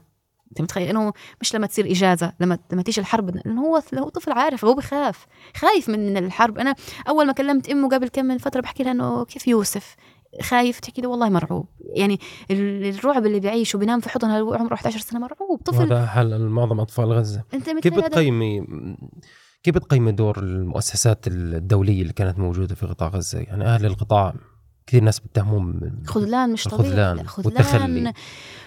أنت 0.51 0.61
متخيل؟ 0.61 0.89
إنه 0.89 1.13
مش 1.41 1.55
لما 1.55 1.67
تصير 1.67 1.91
إجازة 1.91 2.33
لما 2.41 2.59
لما 2.73 2.83
تيجي 2.83 3.01
الحرب 3.01 3.37
لأنه 3.37 3.63
هو 3.63 3.83
هو 3.99 4.09
طفل 4.09 4.33
عارف 4.33 4.65
هو 4.65 4.75
بخاف 4.75 5.27
خايف 5.57 5.89
من 5.89 6.17
الحرب. 6.17 6.59
أنا 6.59 6.75
أول 7.09 7.27
ما 7.27 7.33
كلمت 7.33 7.69
أمه 7.69 7.89
قبل 7.89 8.09
كم 8.09 8.25
من 8.25 8.39
فترة 8.39 8.61
بحكي 8.61 8.83
لها 8.83 8.93
إنه 8.93 9.25
كيف 9.25 9.49
يوسف؟ 9.49 9.97
خايف 10.43 10.81
تحكي 10.81 11.01
لي 11.03 11.07
والله 11.07 11.29
مرعوب. 11.29 11.67
يعني 11.97 12.19
ال- 12.51 12.85
الرعب 12.99 13.27
اللي 13.27 13.41
بيعيشه 13.41 13.77
بينام 13.77 14.01
في 14.01 14.09
حضن 14.09 14.31
عمره 14.31 14.75
11 14.75 14.99
سنة 15.01 15.21
مرعوب 15.21 15.63
طفل. 15.65 15.79
وهذا 15.79 16.07
حل 16.07 16.39
معظم 16.39 16.81
أطفال 16.81 17.13
غزة. 17.13 17.43
أنت 17.55 17.71
كيف 17.71 17.95
هذا؟ 17.95 18.07
بتقيمي 18.09 18.67
كيف 19.63 19.75
بتقيمي 19.75 20.13
دور 20.13 20.39
المؤسسات 20.39 21.27
الدولية 21.27 22.03
اللي 22.03 22.13
كانت 22.13 22.39
موجودة 22.39 22.75
في 22.75 22.87
قطاع 22.87 23.09
غزة؟ 23.09 23.39
يعني 23.39 23.65
أهل 23.65 23.87
القطاع 23.87 24.35
كثير 24.91 25.03
ناس 25.03 25.21
بتهمهم 25.21 25.81
خذلان 26.07 26.53
مش 26.53 26.65
طبيعي. 26.65 26.95
لا، 26.95 27.25
والتخلي. 27.45 28.13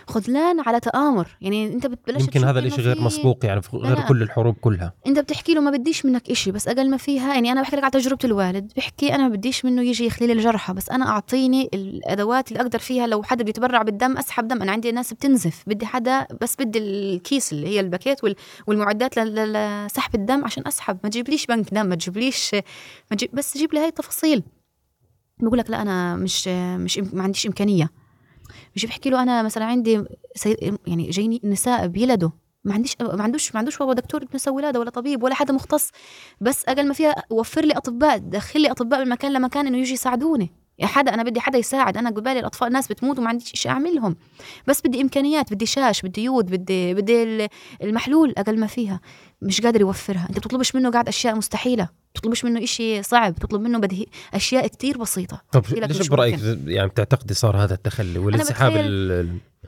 خذلان 0.08 0.60
على 0.60 0.80
تآمر. 0.80 1.28
يعني 1.42 1.74
انت 1.74 1.88
بتبلش 1.88 2.22
يمكن 2.24 2.44
هذا 2.44 2.60
الإشي 2.60 2.82
غير 2.82 3.02
مسبوق 3.02 3.46
يعني 3.46 3.62
في 3.62 3.78
غير. 3.78 4.02
كل 4.02 4.22
الحروب 4.22 4.56
كلها. 4.56 4.94
انت 5.08 5.20
بتحكي 5.20 5.54
له 5.54 5.62
ما 5.62 5.72
بديش 5.72 6.06
منك 6.06 6.30
إشي 6.30 6.52
بس 6.52 6.68
أقل 6.68 6.90
ما 6.90 6.98
فيها 6.98 7.34
يعني 7.34 7.52
أنا 7.52 7.62
بحكي 7.62 7.76
لك 7.76 7.84
على 7.84 7.92
تجربة 7.92 8.20
الوالد 8.24 8.72
بحكي 8.78 9.16
أنا 9.16 9.24
ما 9.28 9.36
بديش 9.36 9.66
منه 9.66 9.82
يجي 9.82 10.06
يخلي 10.06 10.28
لي 10.28 10.34
الجرحى 10.34 10.74
بس 10.74 10.90
أنا 10.90 11.08
أعطيني 11.08 11.70
الأدوات 11.74 12.52
اللي 12.52 12.62
أقدر 12.62 12.80
فيها 12.80 13.08
لو 13.08 13.24
حدا 13.24 13.44
بيتبرع 13.44 13.82
بالدم 13.82 14.18
أسحب 14.18 14.48
دم. 14.48 14.62
أنا 14.62 14.72
عندي 14.72 14.92
ناس 14.92 15.14
بتنزف 15.14 15.64
بدي 15.68 15.86
حدا 15.86 16.28
بس 16.42 16.56
بدي 16.60 16.80
الكيس 16.80 17.54
اللي 17.54 17.68
هي 17.68 17.80
الباكيت 17.80 18.24
وال- 18.24 18.36
والمعدات 18.68 19.18
لسحب 19.20 20.16
الدم 20.16 20.46
عشان 20.46 20.68
أسحب. 20.68 20.98
ما 21.04 21.10
تجيبليش 21.10 21.46
بنك 21.46 21.74
دم 21.74 21.86
ما 21.86 21.96
تجيبليش 21.96 22.54
ما 23.12 23.18
تجيب 23.18 23.30
بس 23.34 23.58
جيب 23.58 23.74
لي 23.74 23.80
هاي 23.80 23.88
التفاصيل. 23.88 24.44
بقول 25.40 25.60
لك 25.60 25.70
لا 25.70 25.82
أنا 25.82 26.16
مش 26.16 26.48
مش 26.78 26.98
ما 27.00 27.24
عنديش 27.24 27.46
إمكانية. 27.48 27.90
مش 28.76 28.86
بحكي 28.86 29.10
له 29.10 29.24
أنا 29.24 29.44
مثلا 29.44 29.66
عندي 29.66 30.04
سي... 30.36 30.78
يعني 30.88 31.10
جايني 31.10 31.42
نساء 31.44 31.88
بيلدوا 31.88 32.30
ما 32.64 32.74
عنديش 32.74 32.96
ما 33.02 33.24
عندوش 33.24 33.54
ما 33.54 33.60
عندوش 33.60 33.78
بابا 33.78 33.94
دكتور 33.94 34.26
نساء 34.36 34.54
ولادة 34.54 34.80
ولا 34.80 34.90
طبيب 34.90 35.24
ولا 35.24 35.36
حدا 35.36 35.54
مختص. 35.54 35.90
بس 36.42 36.66
أقل 36.66 36.88
ما 36.88 36.94
فيها 36.94 37.16
وفر 37.30 37.66
لي 37.66 37.74
أطباء 37.74 38.18
دخل 38.18 38.62
لي 38.62 38.72
أطباء 38.72 39.00
من 39.06 39.10
مكان 39.10 39.34
لمكان 39.34 39.68
إنه 39.68 39.78
يجي 39.78 39.94
يساعدوني. 39.94 40.52
يا 40.80 40.88
حدا 40.88 41.14
أنا 41.14 41.24
بدي 41.24 41.40
حدا 41.40 41.58
يساعد. 41.58 41.98
أنا 41.98 42.10
قبالي 42.10 42.40
الأطفال 42.40 42.72
ناس 42.72 42.88
بتموت 42.88 43.20
وما 43.20 43.30
عنديش 43.30 43.52
شيء 43.54 43.72
أعملهم. 43.72 44.16
بس 44.68 44.82
بدي 44.82 45.02
إمكانيات 45.02 45.54
بدي 45.54 45.66
شاش 45.66 46.02
بدي 46.02 46.24
يود 46.24 46.46
بدي 46.46 46.94
بدي 46.94 47.24
ال- 47.24 47.50
المحلول 47.84 48.34
أقل 48.38 48.60
ما 48.60 48.68
فيها. 48.68 49.00
مش 49.44 49.62
قادر 49.62 49.82
يوفرها. 49.82 50.28
انت 50.30 50.38
بتطلبش 50.40 50.76
منه 50.76 50.92
قاعد 50.92 51.08
أشياء 51.08 51.36
مستحيلة. 51.36 51.90
بتطلبش 52.16 52.46
منه 52.46 52.64
إشي 52.64 53.04
صعب. 53.04 53.34
بتطلب 53.34 53.62
منه 53.62 53.80
بدهي 53.80 54.06
أشياء 54.34 54.68
كتير 54.68 54.98
بسيطة. 54.98 55.42
طب 55.52 55.64
ليش 55.72 56.08
برأيك. 56.08 56.40
يعني 56.66 56.88
بتعتقدي 56.90 57.34
صار 57.34 57.58
هذا 57.58 57.74
التخلي 57.74 58.20
والانسحاب 58.20 58.74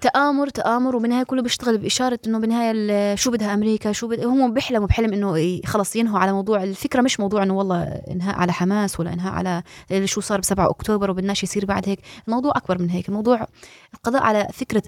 تآمر 0.02 0.50
تآمر 0.50 0.96
وبالنهاية 0.96 1.24
كله 1.24 1.42
بيشتغل 1.42 1.78
بإشارة 1.78 2.20
إنه 2.28 2.40
بالنهاية 2.40 2.72
ال- 2.76 3.20
شو 3.20 3.32
بدها 3.32 3.54
أمريكا 3.54 3.92
شو 3.92 4.08
بد... 4.08 4.20
هم 4.26 4.54
بيحلموا 4.54 4.88
بحلم 4.88 5.14
إنه 5.14 5.62
خلص 5.66 5.96
ينهوا 5.96 6.20
على 6.20 6.32
موضوع 6.34 6.64
الفكرة 6.64 7.02
مش 7.02 7.20
موضوع 7.20 7.44
إنه 7.44 7.54
والله 7.58 7.84
إنهاء 7.84 8.36
على 8.36 8.54
حماس 8.54 9.00
ولا 9.00 9.14
إنهاء 9.14 9.34
على 9.34 9.64
اللي 9.92 10.08
شو 10.08 10.22
صار 10.22 10.40
ب 10.40 10.44
7 10.44 10.70
أكتوبر 10.70 11.12
وبدناش 11.12 11.44
يصير 11.44 11.66
بعد 11.66 11.90
هيك. 11.90 12.00
الموضوع 12.28 12.52
أكبر 12.56 12.82
من 12.82 12.90
هيك. 12.90 13.10
الموضوع 13.10 13.48
القضاء 13.94 14.24
على 14.24 14.48
فكرة 14.54 14.84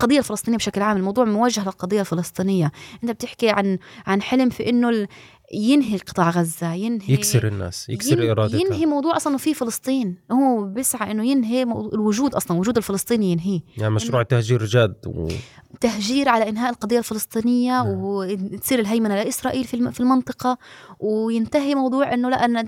القضية 0.00 0.18
الفلسطينية 0.18 0.56
بشكل 0.58 0.82
عام 0.82 0.96
الموضوع 0.96 1.24
موجه 1.24 1.64
للقضية 1.64 2.00
الفلسطينية. 2.00 2.72
أنت 3.02 3.10
بتحكي 3.10 3.50
عن 3.50 3.78
عن 4.06 4.22
حلم 4.22 4.50
في 4.50 4.70
ال... 4.90 5.08
ينهي 5.52 5.96
قطاع 5.98 6.30
غزة 6.30 6.72
ينهي 6.72 7.14
يكسر 7.14 7.46
الناس 7.46 7.88
يكسر 7.88 8.22
ين- 8.22 8.30
إرادتها. 8.30 8.60
ينهي 8.60 8.86
موضوع 8.86 9.16
أصلا 9.16 9.36
في 9.36 9.54
فلسطين. 9.54 10.16
هو 10.32 10.64
بيسعى 10.64 11.10
إنه 11.10 11.26
ينهي 11.26 11.62
الوجود 11.62 12.34
أصلا 12.34 12.58
وجود 12.58 12.76
الفلسطيني 12.76 13.32
ينهيه. 13.32 13.60
يعني 13.78 13.94
مشروع 13.94 14.22
تهجير 14.22 14.64
جاد 14.64 14.94
و... 15.06 15.28
تهجير 15.80 16.28
على 16.28 16.48
إنهاء 16.48 16.70
القضية 16.70 16.98
الفلسطينية 16.98 17.70
نعم. 17.82 17.86
وتصير 18.00 18.78
الهيمنة 18.78 19.14
لإسرائيل 19.14 19.64
في 19.64 19.74
الم- 19.74 19.90
في 19.90 20.00
المنطقة. 20.00 20.58
وينتهي 21.00 21.74
موضوع 21.74 22.14
إنه 22.14 22.28
لا 22.30 22.44
أنا 22.44 22.60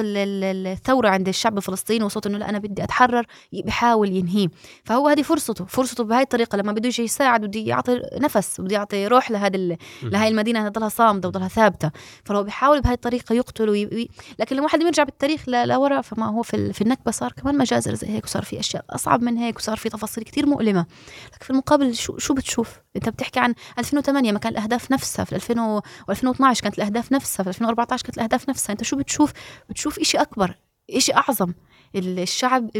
ال- 0.00 0.66
الثورة 0.66 1.08
عند 1.08 1.28
الشعب 1.28 1.56
الفلسطيني 1.56 2.04
وصوت 2.04 2.26
إنه 2.26 2.38
لا 2.38 2.48
أنا 2.48 2.58
بدي 2.58 2.84
أتحرر 2.84 3.26
بحاول 3.64 4.12
ينهيه. 4.16 4.48
فهو 4.84 5.08
هذه 5.08 5.22
فرصته 5.22 5.64
فرصته 5.64 6.04
بهاي 6.04 6.22
الطريقة. 6.22 6.56
لما 6.58 6.72
بده 6.72 6.86
يجي 6.88 7.02
يساعد 7.02 7.44
بده 7.44 7.60
يعطي 7.60 8.00
نفس 8.20 8.60
بده 8.60 8.74
يعطي 8.76 9.06
روح 9.06 9.30
لهذا 9.30 9.56
ال- 9.56 9.76
لهي 10.02 10.28
المدينة 10.28 10.68
تضلها 10.68 10.88
صامده 10.88 11.28
وتضلها 11.28 11.48
ثابتة. 11.48 11.89
فلو 12.24 12.42
بيحاول 12.42 12.80
بهاي 12.80 12.94
الطريقة 12.94 13.34
يقتل 13.34 13.68
وي... 13.68 14.08
لكن 14.38 14.56
لما 14.56 14.64
واحد 14.64 14.78
بيرجع 14.78 15.02
بالتاريخ 15.02 15.48
لورا 15.48 16.00
فما 16.00 16.26
هو 16.26 16.42
في 16.42 16.72
في 16.72 16.80
النكبة 16.82 17.10
صار 17.10 17.32
كمان 17.32 17.58
مجازر 17.58 17.94
زي 17.94 18.08
هيك 18.08 18.24
وصار 18.24 18.42
في 18.44 18.60
أشياء 18.60 18.84
أصعب 18.90 19.22
من 19.22 19.36
هيك 19.36 19.56
وصار 19.56 19.76
في 19.76 19.88
تفاصيل 19.88 20.24
كتير 20.24 20.46
مؤلمة. 20.46 20.86
لكن 21.34 21.44
في 21.44 21.50
المقابل 21.50 21.94
شو 21.94 22.18
شو 22.18 22.34
بتشوف؟ 22.34 22.78
أنت 22.96 23.08
بتحكي 23.08 23.40
عن 23.40 23.54
2008 23.78 24.32
ما 24.32 24.38
كان 24.38 24.52
الأهداف 24.52 24.90
نفسها 24.92 25.24
في 25.24 25.34
2000 25.34 25.60
و 25.60 25.80
2012 26.10 26.62
كانت 26.62 26.78
الأهداف 26.78 27.12
نفسها 27.12 27.42
في 27.44 27.48
2014 27.48 28.02
كانت 28.04 28.16
الأهداف 28.18 28.48
نفسها. 28.48 28.72
أنت 28.72 28.82
شو 28.84 28.96
بتشوف؟ 28.96 29.32
بتشوف 29.70 29.98
إشي 29.98 30.18
أكبر 30.18 30.54
إشي 30.90 31.14
أعظم. 31.14 31.48
ال- 31.50 31.54
الشعب 31.96 32.70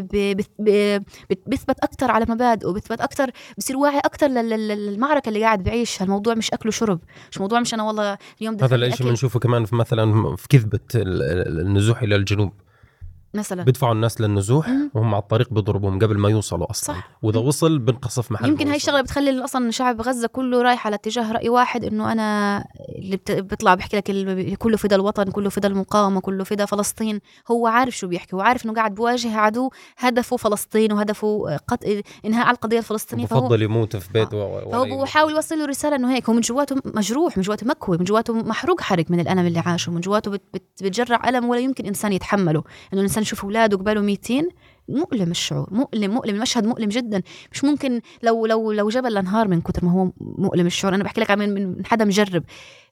بيثبت 1.46 1.78
أكثر 1.82 2.10
على 2.10 2.26
مبادئه 2.28 2.72
بيثبت 2.72 3.00
أكثر 3.00 3.30
بصير 3.58 3.76
واعي 3.76 3.98
أكثر 3.98 4.26
للمعركة 4.26 5.28
اللي 5.28 5.42
قاعد 5.42 5.62
بعيشها 5.62 6.04
الموضوع 6.04 6.34
مش 6.34 6.50
اكل 6.52 6.68
وشرب 6.68 7.00
مش 7.30 7.38
موضوع 7.38 7.60
مش 7.60 7.74
أنا 7.74 7.82
والله 7.82 8.18
اليوم 8.40 8.54
هذا 8.54 8.76
الشيء 8.86 9.06
بنشوفه 9.10 9.40
كمان 9.40 9.64
في 9.64 9.76
مثلا 9.76 10.36
في 10.36 10.48
كذبة 10.48 10.80
ال- 10.94 11.22
ال- 11.22 11.60
النزوح 11.60 12.02
إلى 12.02 12.16
الجنوب. 12.16 12.52
مثلا 13.34 13.62
بيدفعوا 13.64 13.92
الناس 13.92 14.20
للنزوح 14.20 14.68
مم. 14.68 14.90
وهم 14.94 15.14
على 15.14 15.22
الطريق 15.22 15.52
بيضربوهم 15.52 15.98
قبل 15.98 16.18
ما 16.18 16.28
يوصلوا 16.28 16.70
أصلا 16.70 16.94
صح. 16.94 17.10
وإذا 17.22 17.38
وصل 17.40 17.78
بنقصف 17.78 18.32
محل 18.32 18.48
يمكن 18.48 18.68
هاي. 18.68 18.76
الشغلة 18.76 19.00
بتخلي 19.00 19.44
أصلا 19.44 19.70
شعب 19.70 20.00
غزة 20.00 20.28
كله 20.28 20.62
رايح 20.62 20.86
على 20.86 20.96
اتجاه 20.96 21.32
رأي 21.32 21.48
واحد 21.48 21.84
إنه 21.84 22.12
أنا 22.12 22.64
اللي 22.98 23.18
بيطلع 23.28 23.74
بحكي 23.74 23.96
لك 23.96 24.56
كله 24.58 24.76
فدا 24.76 24.96
الوطن 24.96 25.24
كله 25.30 25.50
فدا 25.50 25.68
المقاومة 25.68 26.20
كله 26.20 26.44
فدا 26.44 26.64
فلسطين 26.64 27.20
هو 27.50 27.66
عارف 27.66 27.96
شو 27.96 28.06
بيحكي 28.08 28.36
وعارف 28.36 28.64
إنه 28.64 28.74
قاعد 28.74 28.94
بواجه 28.94 29.36
عدو 29.36 29.70
هدفه 29.98 30.36
فلسطين 30.36 30.92
وهدفه 30.92 31.56
قط... 31.68 31.78
إنهاء 32.24 32.46
على 32.46 32.54
القضية 32.54 32.78
الفلسطينية 32.78 33.26
فهو 33.26 33.40
بفضل 33.40 33.62
يموت 33.62 33.96
في 33.96 34.12
بيته 34.12 34.36
و- 34.36 34.60
فهو 34.70 34.80
ولا 34.82 34.88
يموت. 34.92 35.02
بحاول 35.02 35.32
يوصل 35.32 35.58
له 35.58 35.64
رسالة 35.66 35.96
إنه 35.96 36.14
هيك 36.14 36.28
هو 36.28 36.34
من 36.34 36.40
جواته 36.40 36.76
مجروح 36.84 37.36
من 37.36 37.42
جواته 37.42 37.66
مكوي 37.66 37.98
من 37.98 38.04
جواته 38.04 38.34
محروق 38.34 38.80
حرق 38.80 39.04
من 39.10 39.20
الألم 39.20 39.46
اللي 39.46 39.58
عاشه 39.58 39.92
من 39.92 40.00
جواته 40.00 40.30
بت 40.30 40.42
بت 40.54 40.62
بتجرع 40.82 41.28
ألم 41.28 41.44
ولا 41.48 41.60
يمكن 41.60 41.86
إنسان 41.86 42.12
يتحمله 42.12 42.62
إنه 42.92 43.00
الإنسان 43.00 43.19
يشوف 43.22 43.44
اولاده 43.44 43.76
قباله 43.76 44.00
200 44.00 44.48
مؤلم 44.88 45.30
الشعور 45.30 45.68
مؤلم 45.74 46.10
مؤلم 46.10 46.34
المشهد 46.34 46.66
مؤلم 46.66 46.88
جدا. 46.88 47.22
مش 47.52 47.64
ممكن 47.64 48.00
لو 48.22 48.46
لو 48.46 48.72
لو 48.72 48.88
جبل 48.88 49.12
لانهار 49.12 49.48
من 49.48 49.60
كتر 49.60 49.84
ما 49.84 49.92
هو 49.92 50.12
مؤلم 50.20 50.66
الشعور. 50.66 50.94
أنا 50.94 51.04
بحكي 51.04 51.20
لك 51.20 51.30
عن 51.30 51.38
من 51.38 51.86
حدا 51.86 52.04
مجرب. 52.04 52.44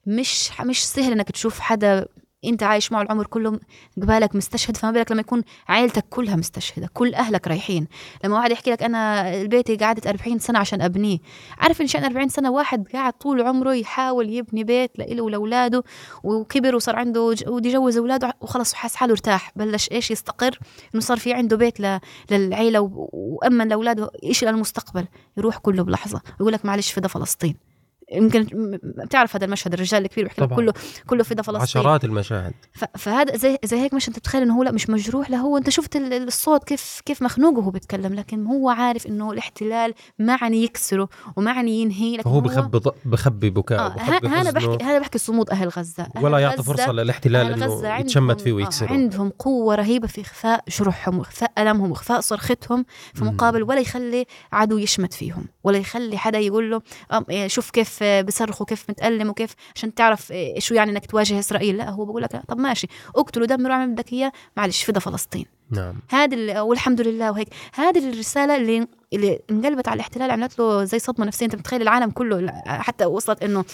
مش 0.05 0.49
مش 0.61 0.85
سهل 0.87 1.11
إنك 1.11 1.31
تشوف 1.31 1.59
حدا 1.59 2.05
أنت 2.45 2.63
عايش 2.63 2.91
معه 2.91 3.01
العمر 3.01 3.27
كله 3.27 3.59
قبالك 4.01 4.35
مستشهد 4.35 4.77
فما 4.77 4.91
بالك 4.91 5.11
لما 5.11 5.21
يكون 5.21 5.43
عائلتك 5.67 6.05
كلها 6.09 6.35
مستشهدة 6.35 6.89
كل 6.93 7.13
أهلك 7.13 7.47
رايحين. 7.47 7.87
لما 8.23 8.35
واحد 8.37 8.51
يحكي 8.51 8.71
لك 8.71 8.83
أنا 8.83 9.31
بيتي 9.43 9.75
قعدت 9.75 10.07
40 10.07 10.39
سنة 10.39 10.59
عشان 10.59 10.81
أبنيه. 10.81 11.19
عارف 11.57 11.81
إن 11.81 11.87
شأن 11.87 12.03
40 12.03 12.29
سنة 12.29 12.51
واحد 12.51 12.87
قاعد 12.93 13.13
طول 13.13 13.41
عمره 13.41 13.73
يحاول 13.75 14.29
يبني 14.29 14.63
بيت 14.63 14.91
لإله 14.99 15.21
ولأولاده 15.21 15.83
وكبر 16.23 16.75
وصار 16.75 16.95
عنده 16.95 17.21
وبده 17.21 17.69
يجوز 17.69 17.97
أولاده 17.97 18.33
وخلص 18.41 18.73
حاس 18.73 18.95
حاله 18.95 19.11
ارتاح. 19.11 19.51
بلش 19.55 19.91
إيش 19.91 20.11
يستقر؟ 20.11 20.59
إنه 20.95 21.01
صار 21.01 21.17
في 21.17 21.33
عنده 21.33 21.57
بيت 21.57 21.79
ل... 21.79 21.99
للعيلة 22.31 22.79
و... 22.81 23.09
وأمن 23.13 23.67
لأولاده 23.67 24.11
شيء 24.31 24.49
للمستقبل 24.49 25.05
يروح 25.37 25.57
كله 25.57 25.83
بلحظة. 25.83 26.21
يقول 26.39 26.53
لك 26.53 26.65
معلش 26.65 26.91
فدا 26.91 27.07
فلسطين. 27.07 27.68
يمكن 28.11 28.47
بتعرف 28.83 29.35
هذا 29.35 29.45
المشهد 29.45 29.73
الرجال 29.73 30.03
الكبير 30.05 30.23
بيحكي 30.23 30.41
لك. 30.41 30.49
كله 30.53 30.73
كله 31.07 31.23
فدا 31.23 31.41
فلسطين 31.41 31.61
عشرات 31.61 32.03
المشاهد. 32.05 32.53
فهذا 32.97 33.37
زي 33.37 33.57
زي 33.63 33.79
هيك 33.79 33.93
مش 33.93 34.07
انت 34.07 34.19
بتخيل 34.19 34.41
إنه 34.41 34.57
هو 34.57 34.63
لا 34.63 34.71
مش 34.71 34.89
مجروح 34.89 35.29
لا 35.29 35.37
هو. 35.37 35.57
انت 35.57 35.69
شفت 35.69 35.95
ال- 35.95 36.13
ال- 36.13 36.27
الصوت 36.27 36.63
كيف 36.63 37.01
كيف 37.05 37.21
مخنوق 37.21 37.57
وهو 37.57 37.69
بيتكلم 37.69 38.13
لكن 38.13 38.45
هو 38.45 38.69
عارف 38.69 39.07
إنه 39.07 39.31
الاحتلال 39.31 39.93
معني 40.19 40.63
يكسره 40.63 41.09
ومعني 41.35 41.81
ينهي 41.81 42.13
لكن 42.17 42.23
فهو 42.23 42.41
بخبي 42.41 42.79
بخبي 43.05 43.49
بكاء 43.49 43.79
آه 43.79 43.87
بخبي 43.89 44.27
هذا 44.27 44.51
بحكي 44.51 44.83
هذا 44.83 44.99
بحكي 44.99 45.17
صمود 45.17 45.49
أهل 45.49 45.67
غزة. 45.69 46.07
أهل 46.15 46.25
ولا 46.25 46.39
يعطي 46.39 46.63
فرصة 46.63 46.91
للاحتلال 46.91 47.63
إنه 47.63 47.99
يتشمت 47.99 48.41
فيه 48.41 48.51
آه، 48.51 48.53
ويكسره. 48.53 48.87
عندهم 48.87 49.29
قوة 49.39 49.75
رهيبة 49.75 50.07
في 50.07 50.21
إخفاء 50.21 50.63
جروحهم 50.79 51.19
وإخفاء 51.19 51.51
ألمهم 51.57 51.89
وإخفاء 51.91 52.19
صرختهم 52.19 52.85
في. 53.13 53.23
مقابل 53.23 53.63
ولا 53.63 53.79
يخلي 53.79 54.25
عدو 54.51 54.77
يشمت 54.77 55.13
فيهم 55.13 55.45
ولا 55.63 55.77
يخلي 55.77 56.17
حدا 56.17 56.39
يقول 56.39 56.71
له 56.71 56.81
آه، 57.11 57.25
إيه، 57.29 57.47
شوف 57.47 57.69
كيف 57.69 57.98
آه، 58.03 58.21
بصرخوا 58.21 58.65
كيف 58.65 58.85
متألم 58.89 59.29
وكيف 59.29 59.53
عشان 59.75 59.93
تعرف 59.93 60.31
إيه، 60.31 60.59
شو 60.59 60.73
يعني 60.75 60.91
إنك 60.91 61.05
تواجه 61.05 61.39
إسرائيل. 61.39 61.77
لا 61.77 61.89
هو 61.89 62.05
بقول 62.05 62.21
لك 62.23 62.41
طب 62.47 62.57
ماشي. 62.57 62.87
اقتلوا 63.15 63.47
دمروا 63.47 63.73
اعمل 63.75 63.91
بدك 63.91 64.13
إياه. 64.13 64.31
معلش 64.57 64.83
فدا 64.83 64.99
فلسطين. 64.99 65.58
نعم. 65.71 65.93
هذا 66.09 66.35
ال- 66.37 66.59
والحمد 66.59 67.01
لله 67.01 67.31
وهيك. 67.31 67.47
هذه 67.73 68.09
الرسالة 68.09 68.55
اللي 68.55 68.87
اللي 69.13 69.39
انقلبت 69.51 69.87
على 69.87 69.95
الاحتلال 69.95 70.31
عملت 70.31 70.59
له 70.59 70.83
زي 70.83 70.99
صدمة 70.99 71.25
نفسية. 71.25 71.45
انت 71.45 71.55
متخيل 71.55 71.81
العالم 71.81 72.09
كله 72.09 72.51
حتى 72.65 73.05
وصلت 73.05 73.43
إنه 73.43 73.65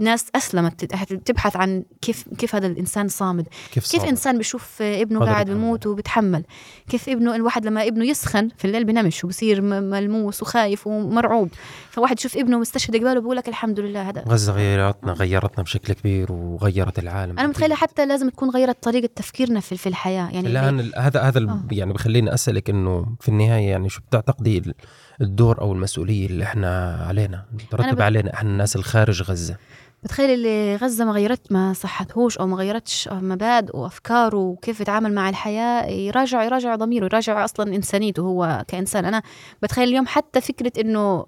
ناس 0.00 0.26
أسلمت 0.36 0.84
تبحث 1.24 1.56
عن 1.56 1.84
كيف 2.02 2.24
كيف 2.38 2.54
هذا 2.54 2.66
الإنسان 2.66 3.08
صامد. 3.08 3.46
كيف 3.72 3.90
كيف 3.90 4.00
صار 4.00 4.08
إنسان 4.08 4.38
بيشوف 4.38 4.82
ابنه 4.82 5.22
هذا 5.22 5.30
قاعد. 5.30 5.46
بيموت 5.50 5.86
وبيتحمل؟ 5.86 6.44
كيف 6.88 7.08
ابنه 7.08 7.34
الواحد 7.34 7.66
لما 7.66 7.86
ابنه 7.86 8.04
يسخن 8.04 8.48
في 8.58 8.64
الليل 8.64 8.84
بنمش 8.84 9.24
وبصير 9.24 9.60
ملموس 9.62 10.42
وخايف 10.42 10.86
ومرعوب. 10.86 11.48
فواحد 11.90 12.18
يشوف 12.18 12.36
ابنه 12.36 12.58
مستشهد 12.58 12.96
قباله 12.96 13.20
بيقول 13.20 13.36
لك 13.36 13.48
الحمد 13.48 13.80
لله 13.80 14.08
هذا 14.08 14.24
غزة 14.28 14.52
غيرتنا 14.52 15.12
غيرتنا 15.12 15.64
بشكل 15.64 15.92
كبير 15.92 16.32
وغيرت 16.32 16.98
العالم 16.98 17.38
أنا 17.38 17.48
متخيلة. 17.48 17.74
حتى 17.74 18.06
لازم 18.06 18.28
تكون 18.28 18.50
غيرت 18.50 18.82
طريقة 18.82 19.08
تفكيرنا 19.16 19.60
في 19.60 19.76
في 19.76 19.88
الحياة. 19.88 20.30
يعني 20.32 20.48
الان 20.48 20.80
ال- 20.80 20.92
هذا 20.98 21.37
هذا 21.44 21.52
آه. 21.52 21.74
يعني 21.74 21.92
بخليني 21.92 22.34
أسألك 22.34 22.70
إنه 22.70 23.16
في 23.20 23.28
النهاية 23.28 23.70
يعني 23.70 23.88
شو 23.88 24.00
بتعتقدي 24.10 24.58
ال- 24.58 24.74
الدور 25.20 25.60
أو 25.60 25.72
المسؤولية 25.72 26.26
اللي 26.26 26.44
إحنا 26.44 26.94
علينا 27.08 27.44
ترتب 27.70 27.96
ب- 27.96 28.02
علينا 28.02 28.34
إحنا 28.34 28.50
الناس 28.50 28.76
الخارج 28.76 29.22
غزة 29.22 29.56
بتخيل 30.02 30.30
اللي 30.30 30.76
غزة 30.76 31.04
ما 31.04 31.12
غيرت 31.12 31.52
ما 31.52 31.72
صحتهوش 31.72 32.38
أو 32.38 32.46
ما 32.46 32.56
غيرتش 32.56 33.08
مبادئه 33.12 33.76
وأفكاره 33.76 34.36
وكيف 34.36 34.80
يتعامل 34.80 35.14
مع 35.14 35.28
الحياة 35.28 35.86
يراجع 35.86 36.42
يراجع 36.44 36.74
ضميره 36.76 37.04
يراجع 37.04 37.44
أصلا 37.44 37.74
إنسانيته 37.76 38.20
هو 38.20 38.64
كإنسان. 38.68 39.04
أنا 39.04 39.22
بتخيل 39.62 39.88
اليوم 39.88 40.06
حتى 40.06 40.40
فكرة 40.40 40.72
إنه 40.80 41.26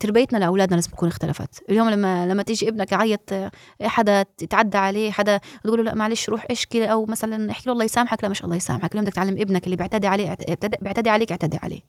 تربيتنا 0.00 0.38
لأولادنا 0.38 0.74
لازم 0.74 0.90
تكون 0.90 1.08
اختلفت. 1.08 1.62
اليوم 1.70 1.90
لما 1.90 2.26
لما 2.26 2.42
تيجي 2.42 2.68
ابنك 2.68 2.92
يعيط 2.92 3.34
حدا 3.82 4.24
يتعدى 4.42 4.78
عليه 4.78 5.10
حدا 5.10 5.40
تقول 5.64 5.78
له 5.78 5.84
لا 5.84 5.94
معلش 5.94 6.28
روح 6.28 6.46
اشكي 6.50 6.84
أو 6.92 7.06
مثلا 7.06 7.50
احكي 7.50 7.66
له 7.66 7.72
الله 7.72 7.84
يسامحك 7.84 8.24
لا 8.24 8.28
مش 8.28 8.44
الله 8.44 8.56
يسامحك. 8.56 8.92
اليوم 8.92 9.04
بدك 9.04 9.14
تعلم 9.14 9.40
ابنك 9.40 9.64
اللي 9.64 9.76
بيعتدي 9.76 10.06
عليه 10.06 10.36
بيعتدي 10.80 11.10
عليك 11.10 11.30
اعتدي 11.30 11.58
عليه. 11.62 11.80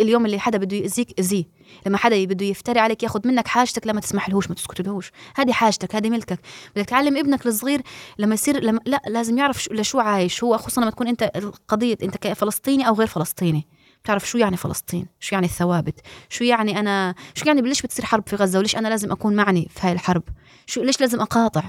اليوم 0.00 0.26
اللي 0.26 0.38
حدا 0.38 0.58
بده 0.58 0.76
يأذيك 0.76 1.18
أذيه. 1.20 1.44
لما 1.86 1.96
حدا 1.98 2.24
بده 2.24 2.46
يفتري 2.46 2.80
عليك 2.80 3.02
ياخذ 3.02 3.28
منك 3.28 3.48
حاجتك 3.48 3.86
لما 3.86 4.00
تسمح 4.00 4.28
لهوش 4.28 4.48
ما 4.48 4.54
تسكتلهوش. 4.54 5.12
هذه 5.36 5.52
حاجتك 5.52 5.94
هذه 5.96 6.10
ملكك. 6.10 6.40
بدك 6.76 6.84
تعلم 6.86 7.16
ابنك 7.16 7.46
الصغير 7.46 7.82
لما 8.18 8.34
يصير 8.34 8.60
لما 8.62 8.80
لا 8.86 9.02
لازم 9.06 9.38
يعرف 9.38 9.62
شو 9.62 9.74
لشو 9.74 10.00
عايش. 10.00 10.44
هو 10.44 10.58
خصوصا 10.58 10.80
لما 10.80 10.90
تكون 10.90 11.08
أنت 11.08 11.30
القضية 11.36 11.96
أنت 12.02 12.16
كفلسطيني 12.16 12.88
أو 12.88 12.94
غير 12.94 13.06
فلسطيني. 13.06 13.66
بتعرف 14.04 14.28
شو 14.28 14.38
يعني 14.38 14.56
فلسطين؟ 14.56 15.06
شو 15.20 15.34
يعني 15.34 15.46
الثوابت؟ 15.46 16.00
شو 16.28 16.44
يعني 16.44 16.80
أنا 16.80 17.14
شو 17.34 17.46
يعني 17.46 17.60
ليش 17.60 17.82
بتصير 17.82 18.04
حرب 18.04 18.28
في 18.28 18.36
غزة؟ 18.36 18.58
وليش 18.58 18.76
أنا 18.76 18.88
لازم 18.88 19.12
أكون 19.12 19.36
معني 19.36 19.68
في 19.70 19.86
هاي 19.86 19.92
الحرب؟ 19.92 20.22
شو 20.66 20.82
ليش 20.82 21.00
لازم 21.00 21.20
أقاطع؟ 21.20 21.62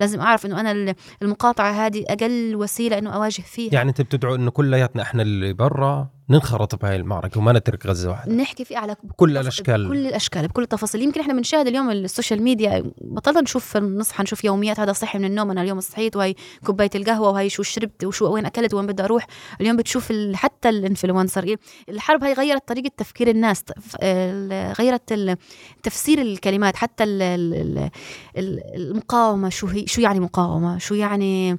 لازم 0.00 0.20
أعرف 0.20 0.46
إنه 0.46 0.60
أنا 0.60 0.72
ال- 0.72 0.94
المقاطعة 1.22 1.70
هذه 1.86 2.04
أقل 2.08 2.56
وسيلة 2.56 2.98
إنه 2.98 3.10
أواجه 3.10 3.42
فيها. 3.42 3.74
يعني 3.74 3.88
أنت 3.88 4.00
بتدعو 4.00 4.34
إنه 4.34 4.50
كلياتنا 4.50 5.02
إحنا 5.02 5.22
اللي 5.22 5.52
برا 5.52 6.08
ننخرط 6.30 6.82
بهاي 6.82 6.96
المعركة 6.96 7.40
وما 7.40 7.52
نترك 7.52 7.86
غزة 7.86 8.10
واحدة. 8.10 8.32
نحكي 8.32 8.64
فيه 8.64 8.78
على 8.78 8.96
كل 9.16 9.38
الأشكال. 9.38 9.86
بكل 9.86 10.06
الأشكال 10.06 10.48
بكل 10.48 10.62
التفاصيل. 10.62 11.02
يمكن 11.02 11.20
إحنا 11.20 11.34
بنشاهد 11.34 11.66
اليوم 11.66 11.90
ال 11.90 11.97
social 11.97 12.42
media 12.42 12.92
بطلنا 13.00 13.40
نشوف 13.40 13.76
نصحى 13.76 14.22
نشوف 14.22 14.44
يوميات 14.44 14.80
هذا 14.80 14.92
صحي 14.92 15.18
من 15.18 15.24
النوم 15.24 15.50
أنا 15.50 15.62
اليوم 15.62 15.80
صحيت 15.80 16.16
وهي 16.16 16.34
كوباية 16.66 16.90
القهوة 16.94 17.30
وهي 17.30 17.48
شو 17.48 17.62
شربت 17.62 18.04
وشو 18.04 18.34
وين 18.34 18.46
أكلت 18.46 18.74
وين 18.74 18.86
بدي 18.86 19.04
أروح. 19.04 19.26
اليوم 19.60 19.76
بتشوف 19.76 20.12
حتى 20.34 20.68
ال 20.68 20.76
influencer 20.76 21.56
الحرب 21.88 22.24
هاي 22.24 22.32
غيرت 22.32 22.68
طريقة 22.68 22.90
تفكير 22.96 23.28
الناس 23.28 23.64
غيرت 24.78 25.38
تفسير 25.82 26.20
الكلمات 26.22 26.76
حتى 26.76 27.04
المقاومة 28.76 29.48
شو 29.48 29.66
هي 29.66 29.86
شو 29.86 30.00
يعني 30.00 30.20
مقاومة؟ 30.20 30.78
شو 30.78 30.94
يعني 30.94 31.58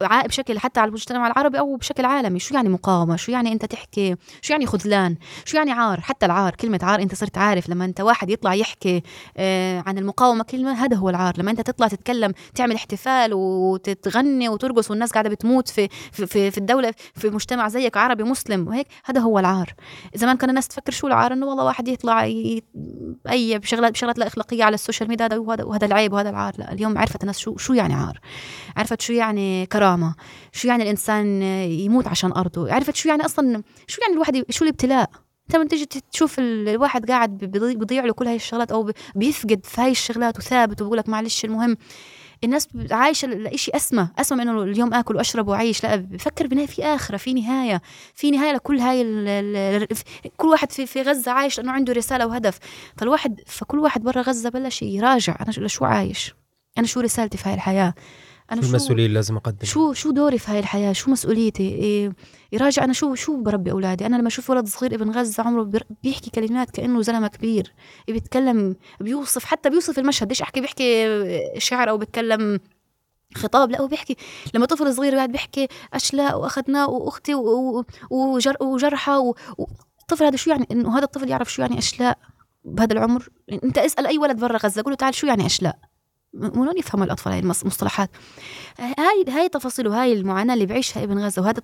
بشكل 0.00 0.58
حتى 0.58 0.80
على 0.80 0.88
المجتمع 0.88 1.26
العربي 1.26 1.58
أو 1.58 1.76
بشكل 1.76 2.04
عالمي. 2.04 2.38
شو 2.38 2.54
يعني 2.54 2.68
مقاومة؟ 2.68 3.16
شو 3.16 3.32
يعني 3.32 3.52
أنت 3.52 3.64
تحكي؟ 3.64 4.16
شو 4.42 4.52
يعني 4.52 4.66
خذلان؟ 4.66 5.16
شو 5.44 5.56
يعني 5.56 5.72
عار؟ 5.72 6.00
حتى 6.00 6.26
العار 6.26 6.54
كلمة 6.54 6.78
عار 6.82 7.02
أنت 7.02 7.14
صرت 7.14 7.38
عارف. 7.38 7.68
لما 7.68 7.84
أنت 7.84 8.00
واحد 8.00 8.30
يطلع 8.30 8.54
يحكي 8.54 9.02
آه، 9.36 9.84
عن 9.86 9.98
المقاومة 9.98 10.44
كلمة 10.44 10.72
هذا 10.72 10.96
هو 10.96 11.10
العار. 11.10 11.34
لما 11.38 11.50
أنت 11.50 11.60
تطلع 11.60 11.88
تتكلم 11.88 12.32
تعمل 12.54 12.74
احتفال 12.74 13.30
وتتغني 13.34 14.48
وترقص 14.48 14.90
والناس 14.90 15.12
قاعدة 15.12 15.28
بتموت 15.28 15.68
في 15.68 15.88
في 16.12 16.50
في 16.50 16.58
الدولة 16.58 16.94
في 17.14 17.30
مجتمع 17.30 17.68
زيك 17.68 17.96
عربي 17.96 18.22
مسلم 18.22 18.68
وهيك 18.68 18.86
هذا 19.04 19.20
هو 19.20 19.38
العار. 19.38 19.74
زمان 20.14 20.36
كان 20.36 20.50
الناس 20.50 20.68
تفكر 20.68 20.92
شو 20.92 21.06
العار 21.06 21.32
إنه 21.32 21.46
والله 21.46 21.64
واحد 21.64 21.88
يطلع 21.88 22.24
أي 22.24 22.62
بشغلات 23.58 23.92
بشغلات 23.92 24.18
لا 24.18 24.26
إخلاقية 24.26 24.64
على 24.64 24.74
ال 24.74 24.79
social 24.79 25.08
media 25.08 25.26
هذا 25.26 25.36
وهذا 25.36 25.64
وهذا 25.64 25.86
العيب 25.86 26.12
وهذا 26.12 26.30
العار. 26.30 26.52
لا 26.58 26.72
اليوم 26.72 26.98
عرفت 26.98 27.20
الناس 27.22 27.38
شو 27.38 27.56
شو 27.56 27.72
يعني 27.72 27.94
عار. 27.94 28.20
عرفت 28.76 29.00
شو 29.00 29.12
يعني 29.12 29.66
كرامة. 29.72 30.14
شو 30.52 30.68
يعني 30.68 30.82
الإنسان 30.82 31.42
يموت 31.42 32.06
عشان 32.06 32.32
أرضه؟ 32.32 32.72
عرفت 32.72 32.96
شو 32.96 33.08
يعني 33.08 33.24
أصلا؟ 33.24 33.62
شو 33.86 34.00
يعني 34.02 34.14
الواحد 34.14 34.44
شو 34.50 34.64
الابتلاء؟ 34.64 35.10
أنت 35.48 35.56
لما 35.56 35.68
تيجي 35.68 35.86
تشوف 36.12 36.38
الواحد 36.38 37.10
قاعد 37.10 37.38
بيضيع 37.38 38.04
له 38.04 38.12
كل 38.12 38.26
هاي 38.26 38.36
الشغلات 38.36 38.72
أو 38.72 38.92
بيفقد 39.14 39.60
في 39.64 39.80
هاي 39.80 39.90
الشغلات 39.90 40.38
وثابت 40.38 40.82
وبقول 40.82 40.98
لك 40.98 41.08
معلش 41.08 41.44
المهم. 41.44 41.76
الناس 42.44 42.68
عايشة 42.90 43.28
لشيء 43.28 43.76
أسمى 43.76 44.08
أسمى 44.18 44.44
من 44.44 44.48
إنه 44.48 44.62
اليوم 44.62 44.94
آكل 44.94 45.16
وأشرب 45.16 45.48
وأعيش. 45.48 45.84
لا 45.84 45.96
بفكر 45.96 46.46
بنهاية 46.46 46.66
في 46.66 46.84
آخرة 46.84 47.16
في 47.16 47.34
نهاية. 47.34 47.82
في 48.14 48.30
نهاية 48.30 48.52
لكل 48.52 48.78
هاي 48.78 49.02
كل 50.36 50.48
واحد 50.48 50.72
في 50.72 50.86
في 50.86 51.02
غزة 51.02 51.32
عايش 51.32 51.58
لأنه 51.58 51.72
عنده 51.72 51.92
رسالة 51.92 52.26
وهدف. 52.26 52.58
فالواحد 52.96 53.40
فكل 53.46 53.78
واحد 53.78 54.02
برا 54.02 54.22
غزة 54.22 54.50
بلش 54.50 54.82
يراجع. 54.82 55.36
أنا 55.40 55.66
لشو 55.66 55.84
عايش؟ 55.84 56.34
أنا 56.78 56.86
شو 56.86 57.00
رسالتي 57.00 57.38
في 57.38 57.48
هاي 57.48 57.54
الحياة؟ 57.54 57.94
أنا 58.52 58.62
شو 58.62 58.68
المسؤولية 58.68 59.06
اللي 59.06 59.14
لازم 59.14 59.36
أقدمها؟ 59.36 59.64
شو 59.64 59.92
شو 59.92 60.10
دوري 60.10 60.38
في 60.38 60.50
هاي 60.50 60.58
الحياة؟ 60.58 60.92
شو 60.92 61.10
مسؤوليتي؟ 61.10 61.68
إيه 61.68 62.12
يراجع 62.52 62.84
أنا 62.84 62.92
شو 62.92 63.14
شو 63.14 63.42
بربي 63.42 63.70
أولادي؟ 63.70 64.06
أنا 64.06 64.16
لما 64.16 64.28
أشوف 64.28 64.50
ولد 64.50 64.68
صغير 64.68 64.94
ابن 64.94 65.10
غزه 65.10 65.42
عمره 65.42 65.70
بيحكي 66.02 66.30
كلمات 66.30 66.70
كأنه 66.70 67.02
زلمة 67.02 67.28
كبير. 67.28 67.74
بيتكلم 68.08 68.76
بيوصف 69.00 69.44
حتى 69.44 69.70
بيوصف 69.70 69.98
المشهد 69.98 70.28
ليش 70.28 70.42
أحكي؟ 70.42 70.60
بيحكي 70.60 71.06
شعر 71.58 71.90
أو 71.90 71.98
بيتكلم 71.98 72.60
خطاب 73.34 73.70
لا 73.70 73.80
هو 73.80 73.86
بيحكي. 73.86 74.16
لما 74.54 74.66
طفل 74.66 74.94
صغير 74.94 75.14
قاعد 75.14 75.32
بيحكي 75.32 75.68
أشلاء 75.94 76.40
واخذناه 76.40 76.90
وأختي 76.90 77.34
وجر 78.10 78.56
وجرحى 78.60 79.32
الطفل 80.00 80.24
هذا 80.24 80.36
شو 80.36 80.50
يعني؟ 80.50 80.66
إنه 80.70 80.98
هذا 80.98 81.04
الطفل 81.04 81.28
يعرف 81.28 81.52
شو 81.52 81.62
يعني 81.62 81.78
أشلاء 81.78 82.18
بهذا 82.64 82.92
العمر؟ 82.92 83.28
أنت 83.64 83.78
اسأل 83.78 84.06
أي 84.06 84.18
ولد 84.18 84.40
برا 84.40 84.58
غزة 84.58 84.82
قول 84.82 84.92
له 84.92 84.96
تعال 84.96 85.14
شو 85.14 85.26
يعني 85.26 85.46
أشلاء؟ 85.46 85.78
منون 86.34 86.78
يفهموا 86.78 87.04
الأطفال 87.06 87.32
هاي 87.32 87.40
المصطلحات. 87.40 88.10
هاي 88.78 89.24
هاي 89.28 89.48
تفاصيل 89.48 89.88
وهاي 89.88 90.12
المعاناة 90.12 90.54
اللي 90.54 90.66
بعيشها 90.66 91.04
ابن 91.04 91.18
غزة 91.18 91.42
وهذا 91.42 91.62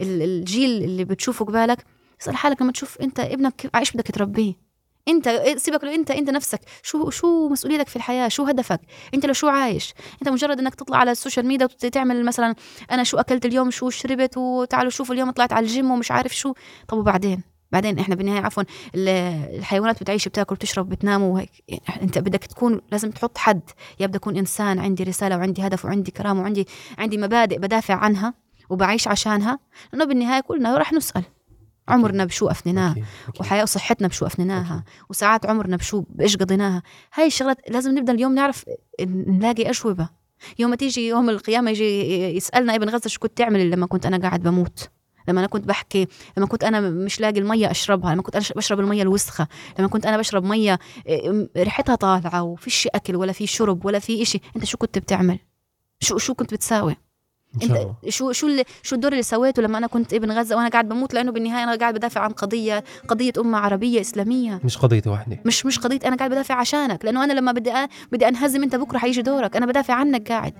الجيل 0.00 0.84
اللي 0.84 1.04
بتشوفه 1.04 1.44
قبالك. 1.44 1.84
اسأل 2.22 2.36
حالك 2.36 2.62
لما 2.62 2.72
تشوف 2.72 2.98
أنت 3.00 3.20
ابنك 3.20 3.70
عايش 3.74 3.92
بدك 3.92 4.10
تربيه. 4.10 4.66
أنت 5.08 5.42
سيبك 5.56 5.84
لو 5.84 5.90
أنت 5.90 6.10
أنت 6.10 6.30
نفسك. 6.30 6.60
شو 6.82 7.10
شو 7.10 7.48
مسؤوليتك 7.48 7.88
في 7.88 7.96
الحياة؟ 7.96 8.28
شو 8.28 8.44
هدفك؟ 8.44 8.80
أنت 9.14 9.26
لو 9.26 9.32
شو 9.32 9.48
عايش؟ 9.48 9.94
أنت 10.22 10.28
مجرد 10.28 10.58
إنك 10.58 10.74
تطلع 10.74 10.96
على 10.98 11.10
ال 11.10 11.15
social 11.15 11.46
media 11.46 11.68
وتعمل 11.84 12.24
مثلا 12.24 12.54
أنا 12.90 13.04
شو 13.04 13.16
أكلت 13.16 13.46
اليوم؟ 13.46 13.70
شو 13.70 13.90
شربت؟ 13.90 14.36
وتعالوا 14.36 14.90
شوفوا 14.90 15.14
اليوم 15.14 15.30
طلعت 15.30 15.52
على 15.52 15.66
الجيم 15.66 15.90
ومش 15.90 16.10
عارف 16.10 16.36
شو. 16.36 16.52
طب 16.88 16.98
وبعدين؟ 16.98 17.55
بعدين 17.72 17.98
إحنا 17.98 18.14
بالنهاية 18.14 18.40
عفوا 18.40 18.62
الحيوانات 18.94 20.00
بتعيش 20.00 20.28
بتاكل 20.28 20.54
بتشرب 20.54 20.88
بتنام 20.88 21.22
وهيك 21.22 21.50
يعني 21.68 22.02
أنت 22.02 22.18
بدك 22.18 22.44
تكون 22.44 22.80
لازم 22.92 23.10
تحط 23.10 23.38
حد 23.38 23.60
يا 24.00 24.06
بدي 24.06 24.18
أكون 24.18 24.36
إنسان 24.36 24.78
عندي 24.78 25.02
رسالة 25.02 25.36
وعندي 25.36 25.66
هدف 25.66 25.84
وعندي 25.84 26.10
كرامة 26.10 26.40
وعندي 26.40 26.66
عندي 26.98 27.18
مبادئ 27.18 27.58
بدافع 27.58 27.94
عنها 27.94 28.34
وبعيش 28.70 29.08
عشانها 29.08 29.58
لأنه 29.92 30.04
بالنهاية 30.04 30.40
كلنا 30.40 30.76
راح 30.78 30.92
نسأل. 30.92 31.22
عمرنا 31.88 32.24
بشو 32.24 32.48
أفنيناه 32.48 32.94
وحياة 33.40 33.62
وصحتنا 33.62 34.08
بشو 34.08 34.26
أفنيناها 34.26 34.84
وساعات 35.10 35.46
عمرنا 35.46 35.76
بشو 35.76 36.04
بإيش 36.08 36.36
قضيناها. 36.36 36.82
هاي 37.14 37.26
الشغلات 37.26 37.70
لازم 37.70 37.98
نبدأ 37.98 38.12
اليوم 38.12 38.34
نعرف 38.34 38.64
نلاقي 39.00 39.70
اجوبه 39.70 40.08
يوم 40.58 40.74
تيجي 40.74 41.08
يوم 41.08 41.30
القيامة 41.30 41.70
يجي 41.70 42.12
يسألنا 42.36 42.74
ابن 42.74 42.88
غزه 42.88 43.08
شو 43.08 43.20
كنت 43.20 43.38
تعمل 43.38 43.70
لما 43.70 43.86
كنت 43.86 44.06
أنا 44.06 44.18
قاعد 44.18 44.42
بموت؟ 44.42 44.90
لما 45.28 45.40
أنا 45.40 45.48
كنت 45.48 45.64
بحكي 45.64 46.08
لما 46.36 46.46
كنت 46.46 46.64
أنا 46.64 46.80
مش 46.80 47.20
لاقي 47.20 47.40
المية 47.40 47.70
أشربها 47.70 48.12
لما 48.12 48.22
كنت 48.22 48.36
أنا 48.36 48.44
بشرب 48.56 48.80
المية 48.80 49.02
الوسخة 49.02 49.48
لما 49.78 49.88
كنت 49.88 50.06
أنا 50.06 50.16
بشرب 50.18 50.44
مية 50.44 50.78
إيه، 51.06 51.48
ريحتها 51.56 51.94
طالعة 51.94 52.42
وفيش 52.42 52.88
أكل 52.94 53.16
ولا 53.16 53.32
في 53.32 53.46
شرب 53.46 53.84
ولا 53.84 53.98
في 53.98 54.22
إشي 54.22 54.40
أنت 54.56 54.64
شو 54.64 54.78
كنت 54.78 54.98
بتعمل؟ 54.98 55.38
شو 56.00 56.18
شو 56.18 56.34
كنت 56.34 56.54
بتساوي؟ 56.54 56.96
انت 57.62 57.88
شو 58.08 58.32
شو 58.32 58.46
اللي 58.46 58.64
شو 58.82 58.96
الدور 58.96 59.12
اللي 59.12 59.22
سويته 59.22 59.62
لما 59.62 59.78
أنا 59.78 59.86
كنت 59.86 60.14
ابن 60.14 60.32
غزة 60.32 60.56
وأنا 60.56 60.68
قاعد 60.68 60.88
بموت؟ 60.88 61.14
لأنه 61.14 61.32
بالنهاية 61.32 61.64
أنا 61.64 61.74
قاعد 61.76 61.94
بدافع 61.94 62.20
عن 62.20 62.30
قضية 62.30 62.84
قضية 63.08 63.32
أمة 63.38 63.58
عربية 63.58 64.00
إسلامية. 64.00 64.60
مش 64.64 64.78
قضية 64.78 65.02
واحدة. 65.06 65.38
مش 65.44 65.66
مش 65.66 65.78
قضية 65.78 65.98
أنا 66.04 66.16
قاعد 66.16 66.30
بدافع 66.30 66.54
عشانك. 66.54 67.04
لأنه 67.04 67.24
أنا 67.24 67.32
لما 67.32 67.52
بدي 67.52 67.72
أ... 67.72 67.88
بدي 68.12 68.28
أنهزم 68.28 68.62
أنت 68.62 68.76
بكرة 68.76 68.98
حيجي 68.98 69.22
دورك. 69.22 69.56
أنا 69.56 69.66
بدافع 69.66 69.94
عنك 69.94 70.32
قاعد. 70.32 70.52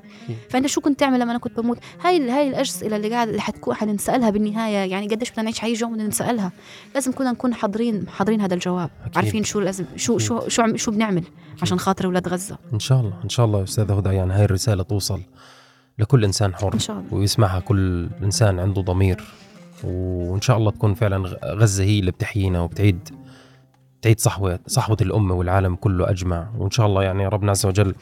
فأنت 0.51 0.67
شو 0.67 0.81
كنت 0.81 1.01
تعمل 1.01 1.21
لما 1.21 1.31
أنا 1.31 1.39
كنت 1.39 1.61
بموت؟ 1.61 1.79
هاي 2.05 2.31
هاي 2.31 2.49
الاسئله 2.49 2.97
اللي 2.97 3.11
قاعد 3.11 3.29
اللي 3.29 3.41
حتكون 3.41 3.75
حنسالها 3.75 4.31
بالنهاية. 4.31 4.91
يعني 4.91 5.07
قديش 5.09 5.31
بدنا 5.31 5.43
نعيش 5.43 5.59
حيجي 5.59 5.83
يوم 5.83 5.93
بدنا 5.93 6.09
نسالها 6.09 6.53
لازم 6.95 7.13
كنا 7.13 7.33
نكون 7.33 7.55
حاضرين 7.55 8.09
حاضرين 8.09 8.41
هذا 8.41 8.55
الجواب. 8.55 8.91
أكيد. 9.03 9.17
عارفين 9.17 9.45
شو 9.45 9.61
لازم 9.61 9.85
شو 9.97 10.19
شو 10.19 10.49
شو, 10.49 10.77
شو 10.77 10.91
بنعمل 10.91 11.25
عشان 11.63 11.79
خاطر 11.79 12.05
أولاد 12.05 12.29
غزة. 12.29 12.59
إن 12.73 12.79
شاء 12.79 13.01
الله 13.01 13.13
إن 13.25 13.29
شاء 13.29 13.47
الله 13.47 13.63
أستاذة 13.63 13.99
هدى. 13.99 14.11
يعني 14.11 14.33
هاي 14.33 14.45
الرسالة 14.45 14.83
توصل 14.83 15.21
لكل 15.99 16.25
إنسان 16.25 16.55
حر 16.55 16.75
إن 16.75 16.79
شاء 16.79 16.99
الله. 16.99 17.15
ويسمعها 17.15 17.61
كل 17.61 18.09
إنسان 18.23 18.59
عنده 18.59 18.83
ضمير. 18.83 19.25
وإن 19.85 20.41
شاء 20.41 20.57
الله 20.57 20.71
تكون 20.71 20.95
فعلا 20.95 21.39
غزة 21.45 21.85
هي 21.85 21.99
اللي 21.99 22.11
بتحيينا 22.11 22.61
وبتعيد 22.61 23.09
تعيد 24.03 24.21
صحوة 24.21 24.59
صحوة 24.67 24.97
الأمة 25.01 25.35
والعالم 25.35 25.75
كله 25.75 26.11
أجمع. 26.11 26.49
وإن 26.59 26.71
شاء 26.71 26.87
الله 26.87 27.03
يعني 27.03 27.27
ربنا 27.27 27.51
عز 27.51 27.67
وجل 27.67 27.95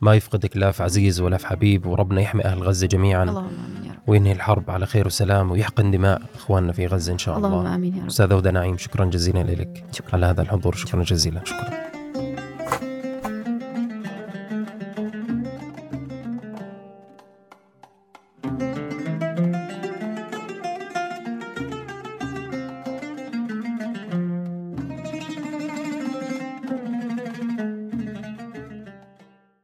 ما 0.00 0.14
يفقدك 0.14 0.56
لا 0.56 0.70
في 0.70 0.82
عزيز 0.82 1.20
ولا 1.20 1.36
في 1.36 1.46
حبيب 1.46 1.86
وربنا 1.86 2.20
يحمي 2.20 2.44
أهل 2.44 2.62
غزة 2.62 2.86
جميعا. 2.86 3.22
اللهم 3.22 3.44
آمين 3.46 3.84
يا 3.84 3.92
رب. 3.92 3.98
وينهي 4.06 4.32
الحرب 4.32 4.70
على 4.70 4.86
خير 4.86 5.06
وسلام 5.06 5.50
ويحقن 5.50 5.90
دماء 5.90 6.22
إخواننا 6.34 6.72
في 6.72 6.86
غزة 6.86 7.12
إن 7.12 7.18
شاء 7.18 7.36
الله. 7.36 7.48
اللهم 7.48 7.66
آمين 7.66 7.96
يا 7.96 8.00
رب. 8.00 8.06
استاذه 8.06 8.36
هدى 8.36 8.50
نعيم 8.50 8.76
شكرا 8.76 9.04
جزيلا 9.04 9.38
لك. 9.38 9.84
شكرا. 9.92 10.14
على 10.14 10.26
هذا 10.26 10.42
الحضور 10.42 10.74
شكرا 10.74 11.02
جزيلا. 11.02 11.40
شكرا. 11.44 11.70